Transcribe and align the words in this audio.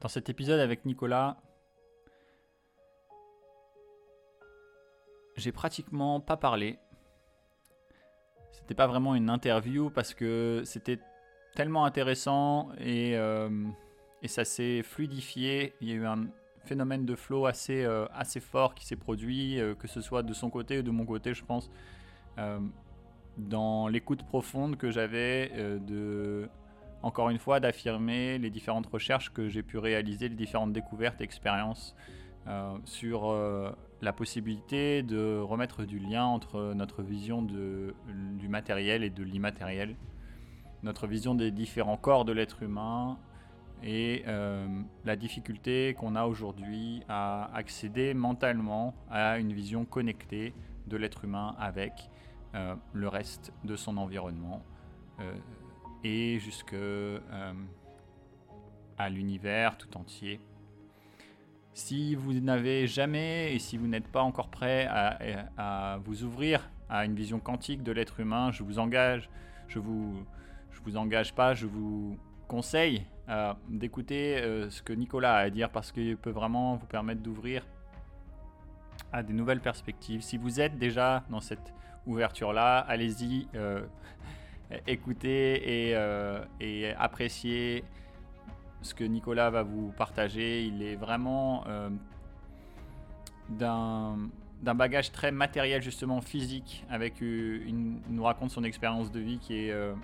Dans 0.00 0.08
cet 0.08 0.30
épisode 0.30 0.60
avec 0.60 0.86
Nicolas, 0.86 1.36
j'ai 5.36 5.52
pratiquement 5.52 6.20
pas 6.20 6.38
parlé. 6.38 6.78
C'était 8.50 8.74
pas 8.74 8.86
vraiment 8.86 9.14
une 9.14 9.28
interview 9.28 9.90
parce 9.90 10.14
que 10.14 10.62
c'était 10.64 11.00
tellement 11.54 11.84
intéressant 11.84 12.70
et, 12.78 13.16
euh, 13.16 13.66
et 14.22 14.28
ça 14.28 14.46
s'est 14.46 14.82
fluidifié. 14.82 15.74
Il 15.82 15.88
y 15.88 15.92
a 15.92 15.96
eu 15.96 16.06
un 16.06 16.28
phénomène 16.64 17.04
de 17.04 17.14
flow 17.14 17.44
assez, 17.44 17.84
euh, 17.84 18.06
assez 18.14 18.40
fort 18.40 18.74
qui 18.74 18.86
s'est 18.86 18.96
produit, 18.96 19.60
euh, 19.60 19.74
que 19.74 19.86
ce 19.86 20.00
soit 20.00 20.22
de 20.22 20.32
son 20.32 20.48
côté 20.48 20.78
ou 20.78 20.82
de 20.82 20.90
mon 20.90 21.04
côté, 21.04 21.34
je 21.34 21.44
pense, 21.44 21.70
dans 23.36 23.86
l'écoute 23.88 24.22
profonde 24.22 24.78
que 24.78 24.90
j'avais 24.90 25.50
de 25.78 26.48
encore 27.02 27.30
une 27.30 27.38
fois, 27.38 27.60
d'affirmer 27.60 28.38
les 28.38 28.50
différentes 28.50 28.86
recherches 28.86 29.32
que 29.32 29.48
j'ai 29.48 29.62
pu 29.62 29.78
réaliser, 29.78 30.28
les 30.28 30.34
différentes 30.34 30.72
découvertes 30.72 31.20
expériences 31.20 31.94
euh, 32.46 32.76
sur 32.84 33.30
euh, 33.30 33.70
la 34.00 34.12
possibilité 34.12 35.02
de 35.02 35.38
remettre 35.38 35.84
du 35.84 35.98
lien 35.98 36.24
entre 36.24 36.72
notre 36.74 37.02
vision 37.02 37.42
du 37.42 38.48
matériel 38.48 39.02
et 39.04 39.10
de 39.10 39.22
l'immatériel, 39.22 39.96
notre 40.82 41.06
vision 41.06 41.34
des 41.34 41.50
différents 41.50 41.98
corps 41.98 42.24
de 42.24 42.32
l'être 42.32 42.62
humain 42.62 43.18
et 43.82 44.24
euh, 44.26 44.66
la 45.04 45.16
difficulté 45.16 45.94
qu'on 45.98 46.16
a 46.16 46.24
aujourd'hui 46.24 47.02
à 47.08 47.50
accéder 47.54 48.14
mentalement 48.14 48.94
à 49.10 49.38
une 49.38 49.52
vision 49.52 49.84
connectée 49.84 50.54
de 50.86 50.96
l'être 50.96 51.24
humain 51.24 51.54
avec 51.58 52.10
le 52.92 53.06
reste 53.06 53.52
de 53.62 53.76
son 53.76 53.96
environnement 53.96 54.60
et 56.04 56.38
jusque 56.38 56.72
euh, 56.72 57.18
à 58.98 59.08
l'univers 59.08 59.76
tout 59.76 59.96
entier. 59.96 60.40
Si 61.72 62.14
vous 62.14 62.34
n'avez 62.34 62.86
jamais 62.86 63.54
et 63.54 63.58
si 63.58 63.76
vous 63.76 63.86
n'êtes 63.86 64.08
pas 64.08 64.22
encore 64.22 64.48
prêt 64.48 64.86
à, 64.86 65.98
vous 66.04 66.24
ouvrir 66.24 66.68
à 66.88 67.04
une 67.04 67.14
vision 67.14 67.38
quantique 67.38 67.82
de 67.82 67.92
l'être 67.92 68.20
humain, 68.20 68.50
je 68.50 68.62
vous 68.62 68.78
engage, 68.78 69.30
je 69.68 69.78
vous, 69.78 70.24
je 70.72 70.80
vous 70.82 70.96
engage 70.96 71.34
pas, 71.34 71.54
je 71.54 71.66
vous 71.66 72.18
conseille 72.48 73.06
euh, 73.28 73.54
d'écouter 73.68 74.38
euh, 74.38 74.68
ce 74.70 74.82
que 74.82 74.92
Nicolas 74.92 75.36
a 75.36 75.40
à 75.40 75.50
dire 75.50 75.70
parce 75.70 75.92
qu'il 75.92 76.16
peut 76.16 76.30
vraiment 76.30 76.74
vous 76.74 76.86
permettre 76.86 77.22
d'ouvrir 77.22 77.64
à 79.12 79.22
des 79.22 79.32
nouvelles 79.32 79.60
perspectives. 79.60 80.22
Si 80.22 80.36
vous 80.36 80.60
êtes 80.60 80.76
déjà 80.76 81.24
dans 81.30 81.40
cette 81.40 81.72
ouverture-là, 82.06 82.78
allez-y, 82.78 83.46
écouter 84.86 85.92
euh, 85.94 86.44
et, 86.60 86.92
apprécier 86.92 87.84
ce 88.82 88.94
que 88.94 89.04
Nicolas 89.04 89.50
va 89.50 89.62
vous 89.62 89.92
partager. 89.96 90.64
Il 90.64 90.82
est 90.82 90.96
vraiment 90.96 91.64
euh, 91.66 91.90
d'un 93.48 94.74
bagage 94.74 95.12
très 95.12 95.32
matériel, 95.32 95.82
justement 95.82 96.20
physique, 96.20 96.84
avec 96.90 97.20
une, 97.20 98.00
il 98.08 98.14
nous 98.14 98.22
raconte 98.22 98.50
son 98.50 98.64
expérience 98.64 99.10
de 99.10 99.20
vie 99.20 99.38
qui 99.38 99.56
est, 99.56 99.72
euh, 99.72 99.94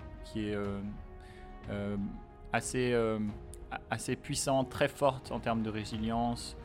assez, 3.89 4.15
puissante, 4.15 4.69
très 4.69 4.87
forte 4.87 5.31
en 5.31 5.39
termes 5.39 5.63
de 5.63 5.69
résilience. 5.69 6.55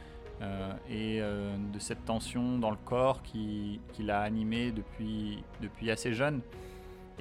et 0.90 1.20
de 1.20 1.78
cette 1.78 2.04
tension 2.04 2.58
dans 2.58 2.70
le 2.70 2.82
corps 2.84 3.22
qui, 3.22 3.80
l'a 4.00 4.22
animé 4.22 4.72
depuis 4.72 5.90
assez 5.90 6.14
jeune 6.14 6.40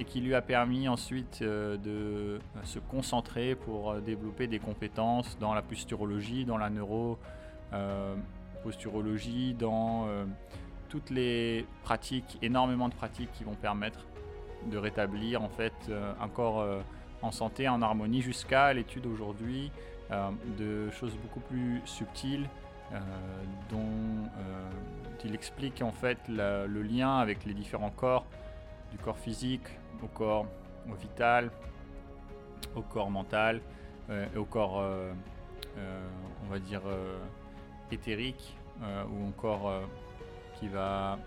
et 0.02 0.04
qui 0.04 0.20
lui 0.20 0.34
a 0.34 0.42
permis 0.42 0.88
ensuite 0.88 1.38
euh, 1.42 1.76
de 1.76 1.90
euh, 1.90 2.40
se 2.64 2.80
concentrer 2.80 3.54
pour 3.54 3.92
euh, 3.92 4.00
développer 4.00 4.48
des 4.48 4.58
compétences 4.58 5.38
dans 5.38 5.54
la 5.54 5.62
posturologie, 5.62 6.44
dans 6.44 6.58
la 6.58 6.70
neuro-posturologie, 6.70 9.54
dans 9.54 10.08
toutes 10.88 11.10
les 11.10 11.64
pratiques, 11.84 12.36
énormément 12.42 12.88
de 12.88 12.94
pratiques 12.94 13.30
qui 13.32 13.44
vont 13.44 13.54
permettre 13.54 14.00
de 14.66 14.76
rétablir 14.76 15.40
en 15.40 15.48
fait 15.48 15.72
un 16.20 16.28
corps 16.28 16.66
en 17.22 17.30
santé, 17.30 17.68
en 17.68 17.80
harmonie, 17.80 18.22
jusqu'à 18.22 18.74
l'étude 18.74 19.06
aujourd'hui 19.06 19.70
de 20.58 20.90
choses 20.90 21.16
beaucoup 21.22 21.40
plus 21.40 21.80
subtiles 21.84 22.48
dont 23.70 24.28
il 25.24 25.34
explique 25.34 25.80
en 25.80 25.92
fait 25.92 26.18
le 26.28 26.82
lien 26.82 27.16
avec 27.16 27.46
les 27.46 27.54
différents 27.54 27.90
corps 27.90 28.26
du 28.90 28.98
corps 28.98 29.18
physique 29.18 29.78
au 30.02 30.06
corps 30.08 30.46
vital, 31.00 31.50
au 32.74 32.82
corps 32.82 33.10
mental 33.10 33.60
euh, 34.10 34.26
au 34.36 34.44
corps, 34.44 34.80
euh, 34.80 35.12
euh, 35.78 36.08
on 36.44 36.50
va 36.50 36.58
dire, 36.58 36.82
éthérique 37.90 38.56
ou 38.80 39.28
encore 39.28 39.82
qui 40.58 40.66
va 40.66 41.18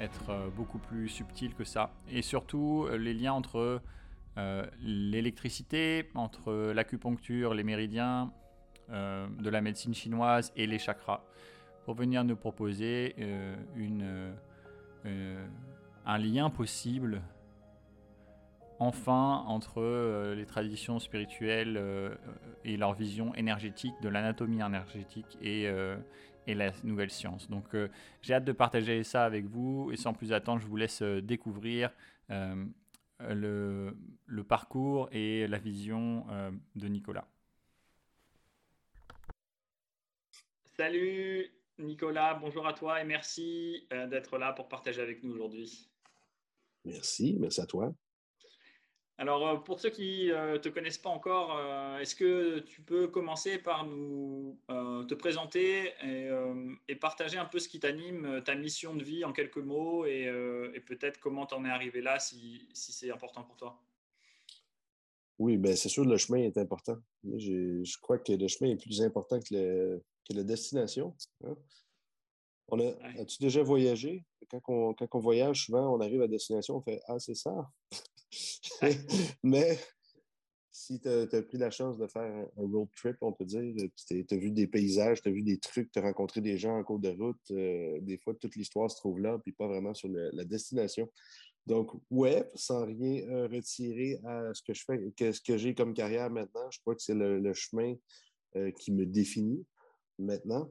être 0.00 0.50
beaucoup 0.54 0.78
plus 0.78 1.08
subtil 1.08 1.54
que 1.54 1.64
ça. 1.64 1.90
Et 2.08 2.22
surtout 2.22 2.86
les 2.96 3.14
liens 3.14 3.32
entre 3.32 3.80
l'électricité, 4.80 6.08
entre 6.14 6.72
l'acupuncture, 6.72 7.54
les 7.54 7.64
méridiens, 7.64 8.30
de 8.90 9.50
la 9.50 9.60
médecine 9.60 9.94
chinoise 9.94 10.52
et 10.56 10.66
les 10.66 10.78
chakras, 10.78 11.22
pour 11.84 11.94
venir 11.94 12.22
nous 12.22 12.36
proposer 12.36 13.16
une, 13.74 14.34
un 16.06 16.18
lien 16.18 16.48
possible 16.50 17.22
enfin 18.78 19.44
entre 19.46 19.80
euh, 19.80 20.34
les 20.34 20.46
traditions 20.46 20.98
spirituelles 20.98 21.76
euh, 21.76 22.14
et 22.64 22.76
leur 22.76 22.94
vision 22.94 23.34
énergétique 23.34 23.94
de 24.02 24.08
l'anatomie 24.08 24.60
énergétique 24.60 25.38
et, 25.42 25.66
euh, 25.68 25.96
et, 26.46 26.54
la 26.54 26.72
nouvelle 26.84 27.10
science. 27.10 27.50
Donc 27.50 27.64
j'ai 28.22 28.34
hâte 28.34 28.44
de 28.44 28.52
partager 28.52 29.02
ça 29.02 29.24
avec 29.24 29.46
vous 29.46 29.90
et 29.92 29.96
sans 29.96 30.12
plus 30.12 30.32
attendre, 30.32 30.60
je 30.60 30.66
vous 30.66 30.76
laisse 30.76 31.02
découvrir 31.02 31.90
le, 33.20 33.96
le, 34.26 34.44
parcours 34.44 35.08
et 35.12 35.46
la 35.46 35.58
vision 35.58 36.26
de 36.74 36.88
Nicolas. 36.88 37.26
Salut 40.76 41.50
Nicolas, 41.78 42.34
bonjour 42.34 42.66
à 42.66 42.72
toi 42.72 43.00
et 43.00 43.04
merci 43.04 43.86
d'être 43.90 44.38
là 44.38 44.52
pour 44.52 44.68
partager 44.68 45.02
avec 45.02 45.22
nous 45.22 45.32
aujourd'hui. 45.32 45.90
Merci, 46.84 47.36
merci 47.38 47.60
à 47.60 47.66
toi. 47.66 47.92
Alors, 49.20 49.48
euh, 49.48 49.56
pour 49.56 49.80
ceux 49.80 49.90
qui 49.90 50.28
ne 50.28 50.32
euh, 50.32 50.58
te 50.58 50.68
connaissent 50.68 50.98
pas 50.98 51.10
encore, 51.10 51.56
euh, 51.56 51.98
est-ce 51.98 52.14
que 52.14 52.60
tu 52.60 52.82
peux 52.82 53.08
commencer 53.08 53.58
par 53.58 53.84
nous 53.84 54.56
te 55.08 55.14
présenter 55.14 55.92
et, 56.88 56.94
partager 56.94 57.38
un 57.38 57.44
peu 57.44 57.58
ce 57.58 57.68
qui 57.68 57.80
t'anime, 57.80 58.42
ta 58.44 58.54
mission 58.54 58.94
de 58.94 59.02
vie 59.02 59.24
en 59.24 59.32
quelques 59.32 59.58
mots 59.58 60.06
et, 60.06 60.30
peut-être 60.86 61.18
comment 61.18 61.46
tu 61.46 61.54
en 61.54 61.64
es 61.64 61.70
arrivé 61.70 62.00
là 62.00 62.18
si, 62.20 62.68
c'est 62.72 63.10
important 63.10 63.42
pour 63.42 63.56
toi? 63.56 63.80
Oui, 65.38 65.56
ben 65.56 65.76
c'est 65.76 65.88
sûr, 65.88 66.04
le 66.04 66.16
chemin 66.16 66.38
est 66.38 66.58
important. 66.58 66.98
Je, 67.24 67.98
crois 68.00 68.18
que 68.18 68.32
le 68.32 68.48
chemin 68.48 68.70
est 68.70 68.82
plus 68.82 69.00
important 69.02 69.38
que, 69.40 70.00
la 70.30 70.42
destination. 70.42 71.16
Hein. 71.44 71.56
As-tu 73.18 73.38
déjà 73.40 73.62
voyagé? 73.62 74.24
Quand 74.50 74.60
on, 74.68 74.94
quand 74.94 75.14
on 75.14 75.18
voyage, 75.18 75.64
souvent, 75.66 75.94
on 75.94 76.00
arrive 76.00 76.22
à 76.22 76.28
destination, 76.28 76.76
on 76.76 76.82
fait 76.82 77.00
Ah, 77.06 77.18
c'est 77.18 77.34
ça. 77.34 77.70
Mais 79.42 79.78
si 80.78 81.00
tu 81.00 81.08
as, 81.08 81.42
pris 81.42 81.58
la 81.58 81.70
chance 81.70 81.98
de 81.98 82.06
faire 82.06 82.22
un, 82.22 82.46
road 82.56 82.88
trip, 82.96 83.16
on 83.20 83.32
peut 83.32 83.44
dire, 83.44 83.62
tu 84.06 84.26
as 84.30 84.36
vu 84.36 84.50
des 84.50 84.66
paysages, 84.66 85.20
tu 85.22 85.28
as 85.28 85.32
vu 85.32 85.42
des 85.42 85.58
trucs, 85.58 85.90
tu 85.90 85.98
as 85.98 86.02
rencontré 86.02 86.40
des 86.40 86.56
gens 86.56 86.78
en 86.78 86.84
cours 86.84 87.00
de 87.00 87.10
route, 87.10 87.50
euh, 87.50 87.98
des 88.00 88.18
fois, 88.18 88.34
toute 88.34 88.54
l'histoire 88.56 88.90
se 88.90 88.96
trouve 88.96 89.18
là, 89.20 89.38
puis 89.38 89.52
pas 89.52 89.66
vraiment 89.66 89.92
sur 89.94 90.08
la 90.08 90.44
destination. 90.44 91.10
Donc, 91.66 91.90
ouais, 92.10 92.48
sans 92.54 92.86
rien 92.86 93.28
euh, 93.28 93.48
retirer 93.48 94.18
à 94.24 94.54
ce 94.54 94.62
que 94.62 94.72
je 94.72 94.84
fais, 94.84 95.12
que, 95.16 95.32
ce 95.32 95.40
que 95.42 95.58
j'ai 95.58 95.74
comme 95.74 95.92
carrière 95.92 96.30
maintenant, 96.30 96.70
je 96.70 96.80
crois 96.80 96.94
que 96.94 97.02
c'est 97.02 97.14
le, 97.14 97.52
chemin 97.52 97.94
euh, 98.56 98.70
qui 98.70 98.92
me 98.92 99.04
définit 99.04 99.66
maintenant. 100.18 100.70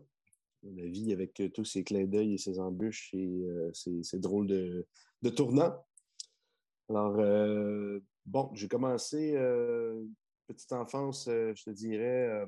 La 0.63 0.87
vie 0.87 1.13
avec 1.13 1.39
tous 1.53 1.65
ces 1.65 1.83
clins 1.83 2.05
d'œil 2.05 2.33
et 2.33 2.37
ces 2.39 2.59
embûches 2.59 3.13
et 3.13 3.45
ces, 3.73 4.19
drôles 4.19 4.47
de, 4.47 4.87
de 5.21 5.29
tournants. 5.29 5.85
Alors, 6.89 7.19
euh, 7.19 7.99
bon, 8.25 8.49
j'ai 8.53 8.67
commencé 8.67 9.33
euh, 9.35 10.05
petite 10.47 10.71
enfance, 10.71 11.27
euh, 11.27 11.53
je 11.53 11.63
te 11.65 11.69
dirais, 11.69 12.45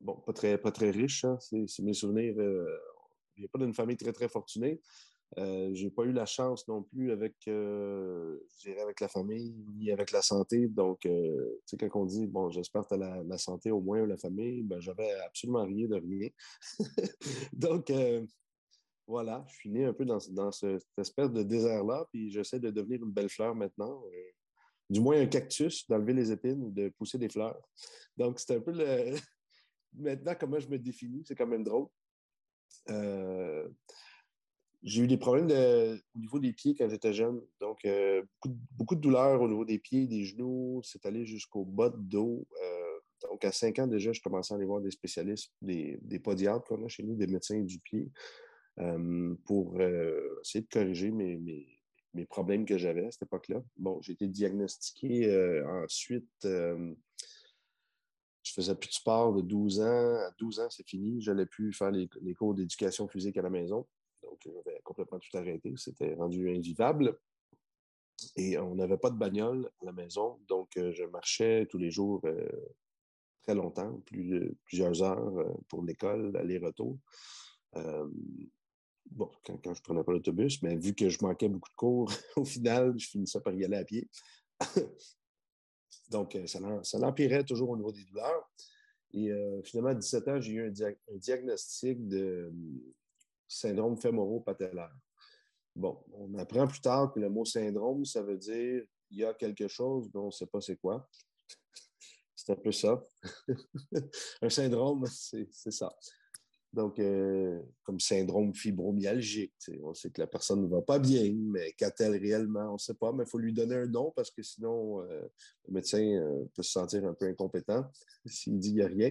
bon, 0.00 0.16
pas 0.26 0.32
très, 0.32 0.58
pas 0.58 0.72
très 0.72 0.90
riche, 0.90 1.24
hein, 1.24 1.38
c'est 1.40 1.82
mes 1.82 1.94
souvenirs. 1.94 2.34
je 3.36 3.46
pas 3.46 3.58
d'une 3.58 3.74
famille 3.74 3.96
très, 3.96 4.12
très 4.12 4.28
fortunée. 4.28 4.80
J'ai 5.36 5.90
pas 5.90 6.02
eu 6.02 6.12
la 6.12 6.26
chance 6.26 6.66
non 6.66 6.82
plus 6.82 7.12
avec, 7.12 7.36
je 7.46 8.60
dirais, 8.62 8.80
avec 8.80 9.00
la 9.00 9.06
famille 9.06 9.54
ni 9.76 9.92
avec 9.92 10.10
la 10.10 10.22
santé. 10.22 10.66
Donc, 10.66 11.02
tu 11.02 11.10
sais, 11.66 11.76
quand 11.76 12.00
on 12.00 12.06
dit, 12.06 12.26
bon, 12.26 12.50
j'espère 12.50 12.82
que 12.82 12.96
tu 12.96 13.02
as 13.02 13.22
la, 13.22 13.38
santé 13.38 13.70
au 13.70 13.80
moins 13.80 14.00
ou 14.00 14.06
la 14.06 14.16
famille, 14.16 14.62
ben, 14.64 14.80
j'avais 14.80 15.12
absolument 15.24 15.64
rien 15.64 15.86
de 15.86 15.94
rien. 15.94 16.28
Donc, 17.52 17.92
voilà, 19.06 19.44
je 19.48 19.54
suis 19.54 19.70
né 19.70 19.84
un 19.84 19.92
peu 19.92 20.04
dans, 20.04 20.20
cette 20.52 20.86
espèce 20.96 21.30
de 21.30 21.42
désert-là, 21.42 22.06
puis 22.12 22.30
j'essaie 22.30 22.60
de 22.60 22.70
devenir 22.70 23.02
une 23.02 23.10
belle 23.10 23.28
fleur 23.28 23.54
maintenant. 23.54 24.02
Euh, 24.06 24.30
du 24.88 25.00
moins 25.00 25.20
un 25.20 25.26
cactus, 25.26 25.88
d'enlever 25.88 26.14
les 26.14 26.32
épines 26.32 26.72
de 26.72 26.88
pousser 26.88 27.18
des 27.18 27.28
fleurs. 27.28 27.60
Donc, 28.16 28.40
c'est 28.40 28.56
un 28.56 28.60
peu 28.60 28.72
le, 28.72 29.16
maintenant, 29.94 30.34
comment 30.38 30.58
je 30.58 30.68
me 30.68 30.78
définis, 30.78 31.22
c'est 31.24 31.34
quand 31.34 31.46
même 31.46 31.64
drôle. 31.64 31.86
Euh, 32.88 33.68
j'ai 34.82 35.02
eu 35.02 35.06
des 35.06 35.18
problèmes 35.18 35.46
au 35.46 36.18
niveau 36.18 36.38
des 36.38 36.52
pieds 36.52 36.74
quand 36.74 36.88
j'étais 36.88 37.12
jeune. 37.12 37.40
Donc, 37.60 37.84
euh, 37.84 38.22
beaucoup, 38.72 38.94
de, 38.94 39.00
douleurs 39.00 39.40
au 39.40 39.48
niveau 39.48 39.64
des 39.64 39.78
pieds, 39.78 40.06
des 40.06 40.24
genoux. 40.24 40.80
C'est 40.82 41.04
allé 41.04 41.26
jusqu'au 41.26 41.64
bas 41.64 41.90
de 41.90 41.98
dos. 41.98 42.46
Donc, 43.22 43.44
à 43.44 43.52
5 43.52 43.78
ans 43.80 43.86
déjà, 43.86 44.12
je 44.12 44.20
commençais 44.20 44.54
à 44.54 44.56
aller 44.56 44.66
voir 44.66 44.80
des 44.80 44.90
spécialistes, 44.90 45.52
des, 45.60 45.98
des 46.02 46.18
podiatres 46.18 46.64
qu'on 46.64 46.84
a 46.84 46.88
chez 46.88 47.02
nous, 47.02 47.14
des 47.14 47.26
médecins 47.26 47.60
du 47.60 47.78
pied, 47.78 48.10
pour 49.44 49.80
essayer 49.80 50.62
de 50.62 50.68
corriger 50.70 51.10
mes, 51.10 51.36
mes 52.14 52.26
problèmes 52.26 52.64
que 52.64 52.78
j'avais 52.78 53.06
à 53.06 53.10
cette 53.10 53.22
époque-là. 53.22 53.62
Bon, 53.76 54.00
j'ai 54.00 54.12
été 54.12 54.26
diagnostiqué 54.26 55.62
ensuite 55.84 56.46
je 58.42 58.54
faisais 58.54 58.74
plus 58.74 58.88
de 58.88 58.94
sport 58.94 59.32
de 59.32 59.42
12 59.42 59.80
ans. 59.80 60.14
À 60.16 60.30
12 60.38 60.60
ans, 60.60 60.70
c'est 60.70 60.86
fini. 60.86 61.20
Je 61.20 61.30
n'allais 61.30 61.46
plus 61.46 61.72
faire 61.72 61.90
les, 61.90 62.08
cours 62.34 62.54
d'éducation 62.54 63.08
physique 63.08 63.36
à 63.36 63.42
la 63.42 63.50
maison. 63.50 63.86
Donc, 64.22 64.40
j'avais 64.44 64.80
complètement 64.82 65.18
tout 65.18 65.36
arrêté. 65.36 65.72
C'était 65.76 66.14
rendu 66.14 66.50
invivable. 66.50 67.18
Et 68.36 68.58
on 68.58 68.74
n'avait 68.74 68.98
pas 68.98 69.10
de 69.10 69.16
bagnole 69.16 69.70
à 69.80 69.84
la 69.86 69.92
maison. 69.92 70.38
Donc, 70.48 70.76
euh, 70.76 70.92
je 70.92 71.04
marchais 71.04 71.66
tous 71.70 71.78
les 71.78 71.90
jours 71.90 72.20
euh, 72.24 72.48
très 73.42 73.54
longtemps, 73.54 74.00
plus, 74.06 74.54
plusieurs 74.64 75.02
heures 75.02 75.38
euh, 75.38 75.54
pour 75.68 75.82
l'école, 75.82 76.36
aller-retour. 76.36 76.98
Bon, 79.06 79.30
quand, 79.44 79.56
quand 79.58 79.74
je 79.74 79.82
prenais 79.82 80.04
pas 80.04 80.12
l'autobus, 80.12 80.62
mais 80.62 80.76
vu 80.76 80.94
que 80.94 81.08
je 81.08 81.18
manquais 81.22 81.48
beaucoup 81.48 81.70
de 81.70 81.76
cours, 81.76 82.12
au 82.36 82.44
final, 82.44 82.98
je 82.98 83.08
finissais 83.08 83.40
par 83.40 83.54
y 83.54 83.64
aller 83.64 83.76
à 83.76 83.84
pied. 83.84 84.08
Donc, 86.10 86.34
euh, 86.34 86.46
ça, 86.46 86.98
l'empirait 86.98 87.44
toujours 87.44 87.70
au 87.70 87.76
niveau 87.76 87.92
des 87.92 88.04
douleurs. 88.04 88.50
Et 89.12 89.30
euh, 89.30 89.62
finalement, 89.62 89.90
à 89.90 89.94
17 89.94 90.28
ans, 90.28 90.40
j'ai 90.40 90.52
eu 90.52 90.66
un, 90.66 91.16
diagnostic 91.16 92.06
de 92.06 92.48
hum, 92.50 92.80
syndrome 93.46 93.96
fémoro-patellaire. 93.96 94.94
Bon, 95.74 96.02
on 96.12 96.34
apprend 96.34 96.66
plus 96.66 96.80
tard 96.80 97.12
que 97.12 97.20
le 97.20 97.30
mot 97.30 97.44
syndrome, 97.44 98.04
ça 98.04 98.22
veut 98.22 98.36
dire 98.36 98.84
il 99.10 99.18
y 99.18 99.24
a 99.24 99.34
quelque 99.34 99.68
chose, 99.68 100.08
mais 100.12 100.20
on 100.20 100.26
ne 100.26 100.30
sait 100.30 100.46
pas 100.46 100.60
c'est 100.60 100.76
quoi. 100.76 101.08
C'est 102.36 102.52
un 102.52 102.56
peu 102.56 102.72
ça. 102.72 103.02
un 104.40 104.48
syndrome, 104.48 105.04
c'est 105.06 105.70
ça. 105.70 105.94
Donc, 106.72 107.00
euh, 107.00 107.60
comme 107.82 107.98
syndrome 107.98 108.54
fibromyalgique, 108.54 109.52
on 109.82 109.92
sait 109.92 110.10
que 110.10 110.20
la 110.20 110.28
personne 110.28 110.62
ne 110.62 110.68
va 110.68 110.82
pas 110.82 111.00
bien, 111.00 111.34
mais 111.34 111.72
qu'a-t-elle 111.72 112.16
réellement? 112.16 112.70
On 112.70 112.74
ne 112.74 112.78
sait 112.78 112.94
pas, 112.94 113.12
mais 113.12 113.24
il 113.24 113.28
faut 113.28 113.38
lui 113.38 113.52
donner 113.52 113.74
un 113.74 113.86
nom 113.86 114.12
parce 114.14 114.30
que 114.30 114.40
sinon, 114.42 115.02
euh, 115.02 115.22
le 115.66 115.74
médecin 115.74 115.98
euh, 115.98 116.44
peut 116.54 116.62
se 116.62 116.70
sentir 116.70 117.04
un 117.04 117.14
peu 117.14 117.26
incompétent 117.26 117.84
s'il 118.24 118.60
dit 118.60 118.68
qu'il 118.68 118.76
n'y 118.76 118.82
a 118.82 118.86
rien. 118.86 119.10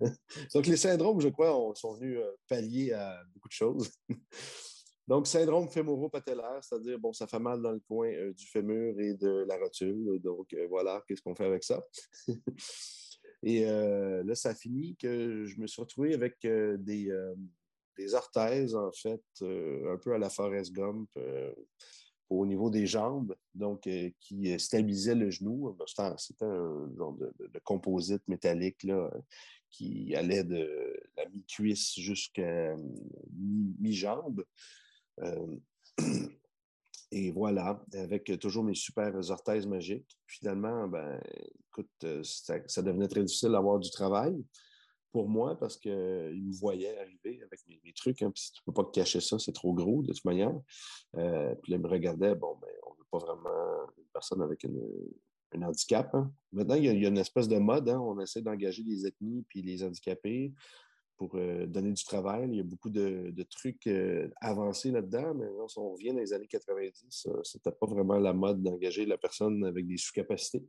Donc, 0.54 0.66
les 0.66 0.76
syndromes, 0.76 1.20
je 1.20 1.28
crois, 1.28 1.72
sont 1.74 1.94
venus 1.94 2.20
pallier 2.48 2.92
à 2.92 3.20
beaucoup 3.34 3.48
de 3.48 3.52
choses. 3.52 3.90
Donc, 5.08 5.26
syndrome 5.26 5.68
fémoro-patellaire, 5.68 6.62
c'est-à-dire, 6.62 7.00
bon, 7.00 7.12
ça 7.12 7.26
fait 7.26 7.40
mal 7.40 7.60
dans 7.60 7.72
le 7.72 7.80
coin 7.80 8.12
du 8.30 8.46
fémur 8.46 8.94
et 9.00 9.14
de 9.14 9.44
la 9.48 9.56
rotule. 9.56 10.20
Donc, 10.22 10.54
voilà, 10.68 11.02
qu'est-ce 11.08 11.20
qu'on 11.20 11.34
fait 11.34 11.46
avec 11.46 11.64
ça? 11.64 11.84
Et 13.42 13.66
euh, 13.66 14.22
là, 14.24 14.34
ça 14.34 14.50
a 14.50 14.54
fini 14.54 14.96
que 14.96 15.44
je 15.44 15.60
me 15.60 15.66
suis 15.66 15.82
retrouvé 15.82 16.14
avec 16.14 16.44
euh, 16.44 16.76
des, 16.76 17.10
euh, 17.10 17.34
des, 17.98 18.14
orthèses, 18.14 18.74
en 18.74 18.92
fait, 18.92 19.22
un 19.42 19.96
peu 19.98 20.14
à 20.14 20.18
la 20.18 20.30
Forest 20.30 20.72
Gump 20.72 21.10
au 22.30 22.46
niveau 22.46 22.70
des 22.70 22.86
jambes, 22.86 23.36
donc 23.54 23.88
qui 24.20 24.58
stabilisaient 24.58 25.14
le 25.14 25.30
genou. 25.30 25.76
C'était 26.16 26.46
un 26.46 26.90
genre 26.96 27.12
de, 27.14 27.58
composite 27.62 28.26
métallique 28.26 28.82
là, 28.84 29.10
qui 29.70 30.14
allait 30.14 30.44
de 30.44 30.98
la 31.16 31.28
mi-cuisse 31.28 31.98
jusqu'à 31.98 32.74
mi-jambe. 33.78 34.44
Et 37.14 37.30
voilà, 37.30 37.84
avec 37.92 38.32
toujours 38.40 38.64
mes 38.64 38.74
super 38.74 39.14
orthèses 39.30 39.66
magiques. 39.66 40.18
Finalement, 40.26 40.88
ben, 40.88 41.20
écoute, 41.68 41.90
euh, 42.04 42.22
ça, 42.24 42.82
devenait 42.82 43.06
très 43.06 43.22
difficile 43.22 43.50
d'avoir 43.50 43.78
du 43.78 43.90
travail 43.90 44.42
pour 45.12 45.28
moi 45.28 45.58
parce 45.58 45.76
qu'ils 45.76 45.92
me 45.92 46.58
voyaient 46.58 46.98
arriver 46.98 47.42
avec 47.42 47.60
mes, 47.68 47.92
trucs. 47.92 48.22
Hein, 48.22 48.32
puis 48.34 48.50
tu 48.54 48.62
ne 48.66 48.72
peux 48.72 48.82
pas 48.82 48.90
cacher 48.90 49.20
ça, 49.20 49.38
c'est 49.38 49.52
trop 49.52 49.74
gros 49.74 50.02
de 50.02 50.14
toute 50.14 50.24
manière. 50.24 50.58
Euh, 51.18 51.54
puis 51.62 51.72
là, 51.72 51.76
ils 51.76 51.82
me 51.82 51.88
regardaient, 51.88 52.34
bon, 52.34 52.56
ben, 52.62 52.70
on 52.86 52.94
veut 52.94 53.06
pas 53.10 53.18
vraiment 53.18 53.90
une 53.98 54.08
personne 54.10 54.40
avec 54.40 54.64
un 54.64 55.62
handicap. 55.62 56.14
Hein. 56.14 56.32
Maintenant, 56.50 56.76
il 56.76 56.84
y, 56.84 56.88
a, 56.88 57.08
une 57.08 57.18
espèce 57.18 57.46
de 57.46 57.58
mode. 57.58 57.90
Hein, 57.90 58.00
on 58.00 58.18
essaie 58.20 58.40
d'engager 58.40 58.84
les 58.84 59.06
ethnies 59.06 59.44
puis 59.50 59.60
les 59.60 59.84
handicapés 59.84 60.54
pour 61.16 61.36
euh, 61.36 61.66
donner 61.66 61.92
du 61.92 62.04
travail. 62.04 62.48
Il 62.50 62.56
y 62.56 62.60
a 62.60 62.64
beaucoup 62.64 62.90
de, 62.90 63.32
trucs 63.50 63.86
euh, 63.86 64.28
avancés 64.40 64.90
là-dedans, 64.90 65.34
mais 65.34 65.46
on 65.76 65.92
revient 65.92 66.12
dans 66.12 66.18
les 66.18 66.32
années 66.32 66.46
90, 66.46 67.28
c'était 67.42 67.72
pas 67.72 67.86
vraiment 67.86 68.18
la 68.18 68.32
mode 68.32 68.62
d'engager 68.62 69.06
la 69.06 69.18
personne 69.18 69.64
avec 69.64 69.86
des 69.86 69.96
sous-capacités. 69.96 70.64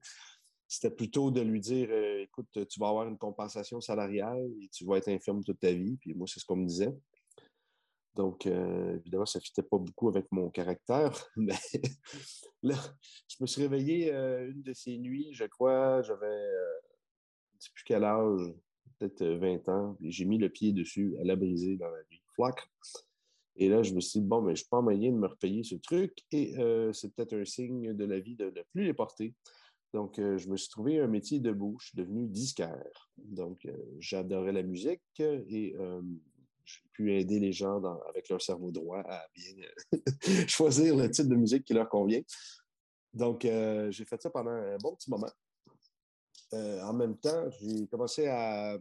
C'était 0.67 0.91
plutôt 0.91 1.29
de 1.29 1.41
lui 1.41 1.59
dire 1.59 1.87
euh, 1.91 2.23
écoute, 2.23 2.67
tu 2.67 2.79
vas 2.79 2.89
avoir 2.89 3.07
une 3.07 3.17
compensation 3.17 3.79
salariale 3.81 4.49
et 4.61 4.69
tu 4.69 4.85
vas 4.85 4.97
être 4.97 5.09
infirme 5.09 5.43
toute 5.43 5.59
ta 5.59 5.71
vie. 5.71 5.97
Puis 5.97 6.13
moi, 6.13 6.27
c'est 6.27 6.39
ce 6.39 6.45
qu'on 6.45 6.55
me 6.55 6.65
disait. 6.65 6.93
Donc, 8.15 8.45
évidemment, 8.45 9.25
ça 9.25 9.39
ne 9.39 9.43
fitait 9.43 9.63
pas 9.63 9.79
beaucoup 9.79 10.07
avec 10.07 10.27
mon 10.31 10.51
caractère. 10.51 11.11
Mais 11.35 11.55
là, 12.61 12.75
je 13.27 13.37
me 13.41 13.47
suis 13.47 13.63
réveillé 13.63 14.11
une 14.11 14.61
de 14.61 14.73
ces 14.73 14.99
nuits, 14.99 15.29
je 15.33 15.45
crois, 15.45 16.03
j'avais, 16.03 16.47
je 17.49 17.55
ne 17.55 17.59
sais 17.59 17.71
plus 17.73 17.83
quel 17.83 18.03
âge, 18.03 18.53
peut-être 19.03 19.25
20 19.25 19.67
euh, 19.67 19.71
ans, 19.71 19.97
j'ai 20.01 20.25
mis 20.25 20.37
le 20.37 20.49
pied 20.49 20.71
dessus, 20.71 21.15
elle 21.19 21.29
a 21.29 21.35
brisé 21.35 21.75
dans 21.75 21.89
la 21.89 22.01
vie. 22.09 22.21
Flac. 22.35 22.55
Et 23.55 23.69
là, 23.69 23.83
je 23.83 23.93
me 23.93 23.99
suis 23.99 24.19
dit, 24.19 24.25
bon, 24.25 24.41
mais 24.41 24.55
je 24.55 24.63
n'ai 24.63 24.67
pas 24.69 24.81
moyen 24.81 25.11
de 25.11 25.17
me 25.17 25.27
repayer 25.27 25.63
ce 25.63 25.75
truc. 25.75 26.17
Et 26.31 26.57
euh, 26.57 26.91
c'est 26.93 27.13
peut-être 27.13 27.33
un 27.33 27.45
signe 27.45 27.93
de 27.93 28.05
la 28.05 28.19
vie 28.19 28.35
de 28.35 28.45
ne 28.45 28.61
plus 28.71 28.85
les 28.85 28.93
porter. 28.93 29.33
Donc, 29.93 30.17
euh, 30.17 30.37
je 30.39 30.49
me 30.49 30.57
suis 30.57 30.69
trouvé 30.69 30.99
un 30.99 31.07
métier 31.07 31.39
debout. 31.39 31.77
Je 31.79 31.87
suis 31.87 31.97
devenu 31.97 32.27
disquaire. 32.27 33.11
Donc, 33.17 33.67
j'adorais 33.99 34.53
la 34.53 34.63
musique 34.63 35.01
et 35.19 35.75
j'ai 36.65 36.81
pu 36.93 37.13
aider 37.13 37.39
les 37.39 37.51
gens 37.51 37.83
avec 38.09 38.29
leur 38.29 38.41
cerveau 38.41 38.71
droit 38.71 39.03
à 39.05 39.27
bien 39.35 39.67
choisir 40.47 40.95
le 40.95 41.11
type 41.11 41.27
de 41.27 41.35
musique 41.35 41.65
qui 41.65 41.73
leur 41.73 41.89
convient. 41.89 42.21
Donc, 43.13 43.43
j'ai 43.43 44.05
fait 44.05 44.19
ça 44.19 44.31
pendant 44.31 44.49
un 44.49 44.77
bon 44.77 44.95
petit 44.95 45.11
moment. 45.11 45.29
Euh, 46.53 46.81
en 46.83 46.93
même 46.93 47.17
temps, 47.17 47.49
j'ai 47.59 47.87
commencé 47.87 48.27
à, 48.27 48.77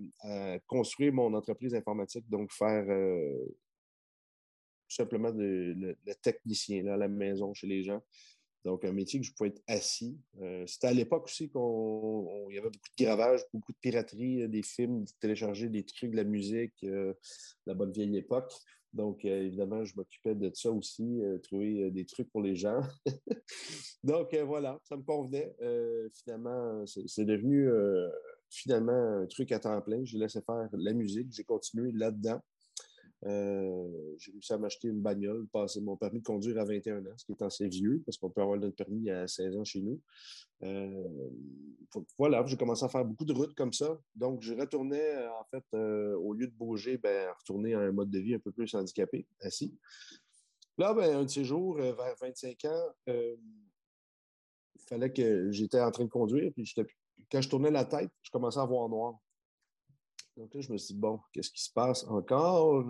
construire 0.66 1.12
mon 1.12 1.32
entreprise 1.34 1.74
informatique, 1.74 2.28
donc 2.28 2.52
faire 2.52 2.84
euh, 2.88 3.46
simplement 4.88 5.30
le, 5.34 5.96
technicien 6.22 6.86
à 6.86 6.96
la 6.96 7.08
maison 7.08 7.54
chez 7.54 7.66
les 7.66 7.82
gens. 7.82 8.02
Donc, 8.64 8.84
un 8.84 8.92
métier 8.92 9.18
que 9.20 9.26
je 9.26 9.32
pouvais 9.32 9.48
être 9.48 9.62
assis. 9.66 10.16
Euh, 10.40 10.64
c'était 10.68 10.86
à 10.86 10.92
l'époque 10.92 11.24
aussi 11.24 11.48
qu'il 11.50 12.54
y 12.54 12.58
avait 12.58 12.70
beaucoup 12.70 12.90
de 12.96 13.04
gravage, 13.04 13.40
beaucoup 13.52 13.72
de 13.72 13.78
piraterie, 13.80 14.48
des 14.48 14.62
films, 14.62 15.04
télécharger 15.18 15.68
des 15.68 15.84
trucs, 15.84 16.12
de 16.12 16.16
la 16.16 16.24
musique, 16.24 16.84
la 17.66 17.74
bonne 17.74 17.90
vieille 17.90 18.16
époque. 18.16 18.52
Donc, 18.92 19.24
euh, 19.24 19.42
évidemment, 19.46 19.84
je 19.84 19.96
m'occupais 19.96 20.34
de 20.34 20.50
ça 20.54 20.70
aussi, 20.70 21.22
euh, 21.22 21.38
trouver 21.38 21.84
euh, 21.84 21.90
des 21.90 22.04
trucs 22.04 22.30
pour 22.30 22.42
les 22.42 22.54
gens. 22.56 22.80
Donc, 24.04 24.34
voilà, 24.34 24.78
ça 24.84 24.96
me 24.96 25.02
convenait. 25.02 25.54
finalement, 26.14 26.84
c'est 26.86 27.24
devenu 27.24 27.68
finalement 28.50 29.20
un 29.22 29.26
truc 29.26 29.52
à 29.52 29.58
temps 29.58 29.80
plein. 29.80 30.04
J'ai 30.04 30.18
laissé 30.18 30.40
faire 30.42 30.68
la 30.72 30.92
musique, 30.92 31.28
j'ai 31.30 31.44
continué 31.44 31.92
là-dedans. 31.92 32.40
J'ai 33.24 34.32
réussi 34.32 34.52
à 34.52 34.58
m'acheter 34.58 34.88
une 34.88 35.00
bagnole, 35.00 35.46
passer 35.52 35.80
mon 35.80 35.96
permis 35.96 36.20
de 36.20 36.24
conduire 36.24 36.58
à 36.58 36.64
21 36.64 37.06
ans, 37.06 37.16
ce 37.16 37.24
qui 37.24 37.32
est 37.32 37.42
assez 37.42 37.68
vieux, 37.68 38.02
parce 38.04 38.18
qu'on 38.18 38.30
peut 38.30 38.42
avoir 38.42 38.58
notre 38.58 38.76
permis 38.76 39.10
à 39.10 39.26
16 39.28 39.56
ans 39.56 39.64
chez 39.64 39.80
nous. 39.80 40.00
Euh, 40.62 41.28
voilà, 42.18 42.44
j'ai 42.46 42.56
commencé 42.56 42.84
à 42.84 42.88
faire 42.88 43.04
beaucoup 43.04 43.24
de 43.24 43.32
routes 43.32 43.54
comme 43.54 43.72
ça. 43.72 43.98
Donc, 44.14 44.42
je 44.42 44.54
retournais, 44.54 45.16
euh, 45.16 45.30
en 45.32 45.44
fait, 45.44 45.64
euh, 45.74 46.16
au 46.16 46.32
lieu 46.34 46.46
de 46.46 46.52
bouger, 46.52 46.98
ben, 46.98 47.30
retourner 47.38 47.74
à 47.74 47.80
un 47.80 47.92
mode 47.92 48.10
de 48.10 48.18
vie 48.18 48.34
un 48.34 48.38
peu 48.38 48.52
plus 48.52 48.72
handicapé, 48.74 49.26
assis. 49.40 49.76
Là, 50.78 50.94
ben, 50.94 51.16
un 51.16 51.24
de 51.24 51.30
ces 51.30 51.44
jours, 51.44 51.76
vers 51.76 52.16
25 52.20 52.64
ans, 52.66 52.88
il 53.06 54.82
fallait 54.86 55.12
que 55.12 55.50
j'étais 55.50 55.80
en 55.80 55.90
train 55.90 56.04
de 56.04 56.10
conduire, 56.10 56.52
puis 56.54 56.72
quand 57.30 57.40
je 57.40 57.48
tournais 57.48 57.70
la 57.70 57.84
tête, 57.84 58.10
je 58.22 58.30
commençais 58.30 58.60
à 58.60 58.64
voir 58.64 58.88
noir. 58.88 59.18
Donc 60.36 60.54
là, 60.54 60.60
je 60.60 60.72
me 60.72 60.78
suis 60.78 60.94
dit, 60.94 61.00
bon, 61.00 61.20
qu'est-ce 61.32 61.50
qui 61.50 61.62
se 61.62 61.72
passe 61.72 62.04
encore? 62.04 62.84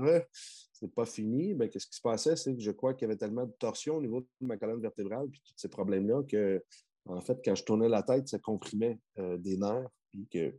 C'est 0.72 0.92
pas 0.92 1.06
fini. 1.06 1.54
Ben, 1.54 1.68
qu'est-ce 1.68 1.86
qui 1.86 1.96
se 1.96 2.00
passait? 2.00 2.36
C'est 2.36 2.54
que 2.54 2.60
je 2.60 2.70
crois 2.70 2.94
qu'il 2.94 3.06
y 3.06 3.10
avait 3.10 3.18
tellement 3.18 3.46
de 3.46 3.52
torsion 3.52 3.96
au 3.96 4.00
niveau 4.00 4.20
de 4.20 4.46
ma 4.46 4.56
colonne 4.56 4.80
vertébrale, 4.80 5.28
puis 5.28 5.40
tous 5.44 5.54
ces 5.56 5.68
problèmes-là, 5.68 6.22
que 6.24 6.62
en 7.06 7.20
fait, 7.20 7.40
quand 7.44 7.54
je 7.54 7.64
tournais 7.64 7.88
la 7.88 8.02
tête, 8.02 8.28
ça 8.28 8.38
comprimait 8.38 8.98
euh, 9.18 9.36
des 9.36 9.56
nerfs, 9.56 9.88
puis 10.10 10.26
que 10.30 10.56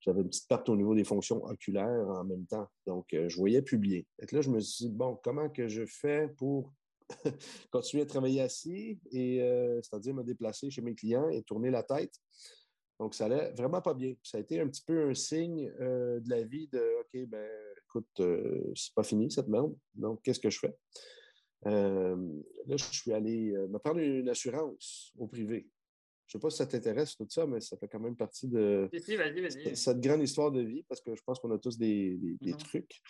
j'avais 0.00 0.20
une 0.20 0.28
petite 0.28 0.48
perte 0.48 0.68
au 0.68 0.76
niveau 0.76 0.94
des 0.94 1.04
fonctions 1.04 1.44
oculaires 1.44 2.08
en 2.08 2.24
même 2.24 2.46
temps. 2.46 2.68
Donc, 2.86 3.12
euh, 3.14 3.28
je 3.28 3.36
voyais 3.36 3.62
publier. 3.62 4.06
Et 4.18 4.34
là, 4.34 4.40
je 4.40 4.50
me 4.50 4.60
suis 4.60 4.86
dit, 4.86 4.92
bon, 4.92 5.18
comment 5.22 5.48
que 5.48 5.68
je 5.68 5.84
fais 5.86 6.28
pour 6.36 6.72
continuer 7.70 8.04
à 8.04 8.06
travailler 8.06 8.40
assis, 8.40 9.00
et 9.10 9.42
euh, 9.42 9.80
c'est-à-dire 9.82 10.14
me 10.14 10.22
déplacer 10.22 10.70
chez 10.70 10.82
mes 10.82 10.94
clients 10.94 11.28
et 11.28 11.42
tourner 11.42 11.70
la 11.70 11.82
tête? 11.82 12.14
Donc, 13.02 13.16
ça 13.16 13.24
allait 13.24 13.50
vraiment 13.56 13.82
pas 13.82 13.94
bien. 13.94 14.14
Ça 14.22 14.38
a 14.38 14.40
été 14.40 14.60
un 14.60 14.68
petit 14.68 14.84
peu 14.86 15.10
un 15.10 15.14
signe 15.14 15.66
de 15.66 16.30
la 16.30 16.44
vie 16.44 16.68
de 16.68 17.00
OK, 17.00 17.26
ben 17.26 17.50
écoute, 17.88 18.22
c'est 18.76 18.94
pas 18.94 19.02
fini 19.02 19.28
cette 19.28 19.48
merde. 19.48 19.74
Donc, 19.92 20.22
qu'est-ce 20.22 20.38
que 20.38 20.50
je 20.50 20.60
fais? 20.60 20.72
là, 21.64 22.76
je 22.76 22.84
suis 22.92 23.12
allé 23.12 23.50
me 23.68 23.76
prendre 23.78 23.98
une 23.98 24.28
assurance 24.28 25.12
au 25.18 25.26
privé. 25.26 25.68
Je 26.28 26.38
ne 26.38 26.40
sais 26.40 26.42
pas 26.42 26.50
si 26.50 26.58
ça 26.58 26.66
t'intéresse 26.66 27.16
tout 27.16 27.26
ça, 27.28 27.44
mais 27.44 27.60
ça 27.60 27.76
fait 27.76 27.88
quand 27.88 27.98
même 27.98 28.14
partie 28.14 28.46
de 28.46 28.88
cette 29.74 30.00
grande 30.00 30.22
histoire 30.22 30.52
de 30.52 30.60
vie 30.60 30.84
parce 30.88 31.00
que 31.00 31.16
je 31.16 31.22
pense 31.24 31.40
qu'on 31.40 31.50
a 31.50 31.58
tous 31.58 31.76
des, 31.76 32.16
mm-hmm. 32.40 32.56
trucs. 32.56 33.02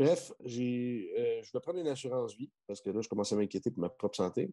Bref, 0.00 0.32
je 0.44 1.52
vais 1.52 1.60
prendre 1.62 1.78
une 1.78 1.86
assurance 1.86 2.34
vie 2.36 2.50
parce 2.66 2.80
que 2.80 2.90
là, 2.90 3.00
je 3.02 3.08
commence 3.08 3.32
à 3.32 3.36
m'inquiéter 3.36 3.70
pour 3.70 3.82
ma 3.82 3.88
propre 3.88 4.16
santé. 4.16 4.50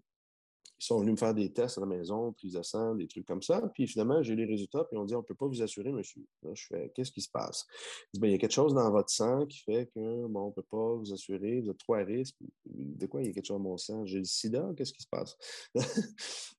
Ils 0.83 0.87
sont 0.87 0.99
venus 0.99 1.13
me 1.13 1.17
faire 1.17 1.33
des 1.33 1.49
tests 1.49 1.77
à 1.77 1.81
la 1.81 1.87
maison, 1.87 2.33
prise 2.33 2.53
de 2.53 2.61
sang, 2.61 2.93
des 2.95 3.07
trucs 3.07 3.25
comme 3.25 3.41
ça. 3.41 3.61
Puis 3.73 3.87
finalement, 3.87 4.21
j'ai 4.21 4.35
les 4.35 4.43
résultats, 4.43 4.83
puis 4.83 4.97
on 4.97 5.05
dit 5.05 5.15
on 5.15 5.19
ne 5.19 5.23
peut 5.23 5.33
pas 5.33 5.47
vous 5.47 5.61
assurer, 5.61 5.93
monsieur. 5.93 6.21
je 6.53 6.67
fais 6.67 6.91
qu'est-ce 6.93 7.13
qui 7.13 7.21
se 7.21 7.29
passe? 7.29 7.65
Ils 7.69 8.15
disent 8.15 8.21
ben, 8.21 8.27
il 8.27 8.31
y 8.33 8.35
a 8.35 8.37
quelque 8.37 8.51
chose 8.51 8.73
dans 8.73 8.91
votre 8.91 9.09
sang 9.09 9.45
qui 9.45 9.59
fait 9.59 9.89
que 9.95 10.27
bon, 10.27 10.41
on 10.41 10.47
ne 10.47 10.51
peut 10.51 10.61
pas 10.69 10.95
vous 10.95 11.13
assurer, 11.13 11.61
vous 11.61 11.69
êtes 11.69 11.77
trop 11.77 11.93
à 11.93 11.99
risque. 11.99 12.35
De 12.65 13.05
quoi 13.05 13.21
il 13.21 13.27
y 13.27 13.29
a 13.29 13.33
quelque 13.33 13.45
chose 13.45 13.59
dans 13.59 13.63
mon 13.63 13.77
sang? 13.77 14.05
J'ai 14.05 14.17
le 14.17 14.25
sida, 14.25 14.73
qu'est-ce 14.75 14.91
qui 14.91 15.03
se 15.03 15.07
passe? 15.07 15.37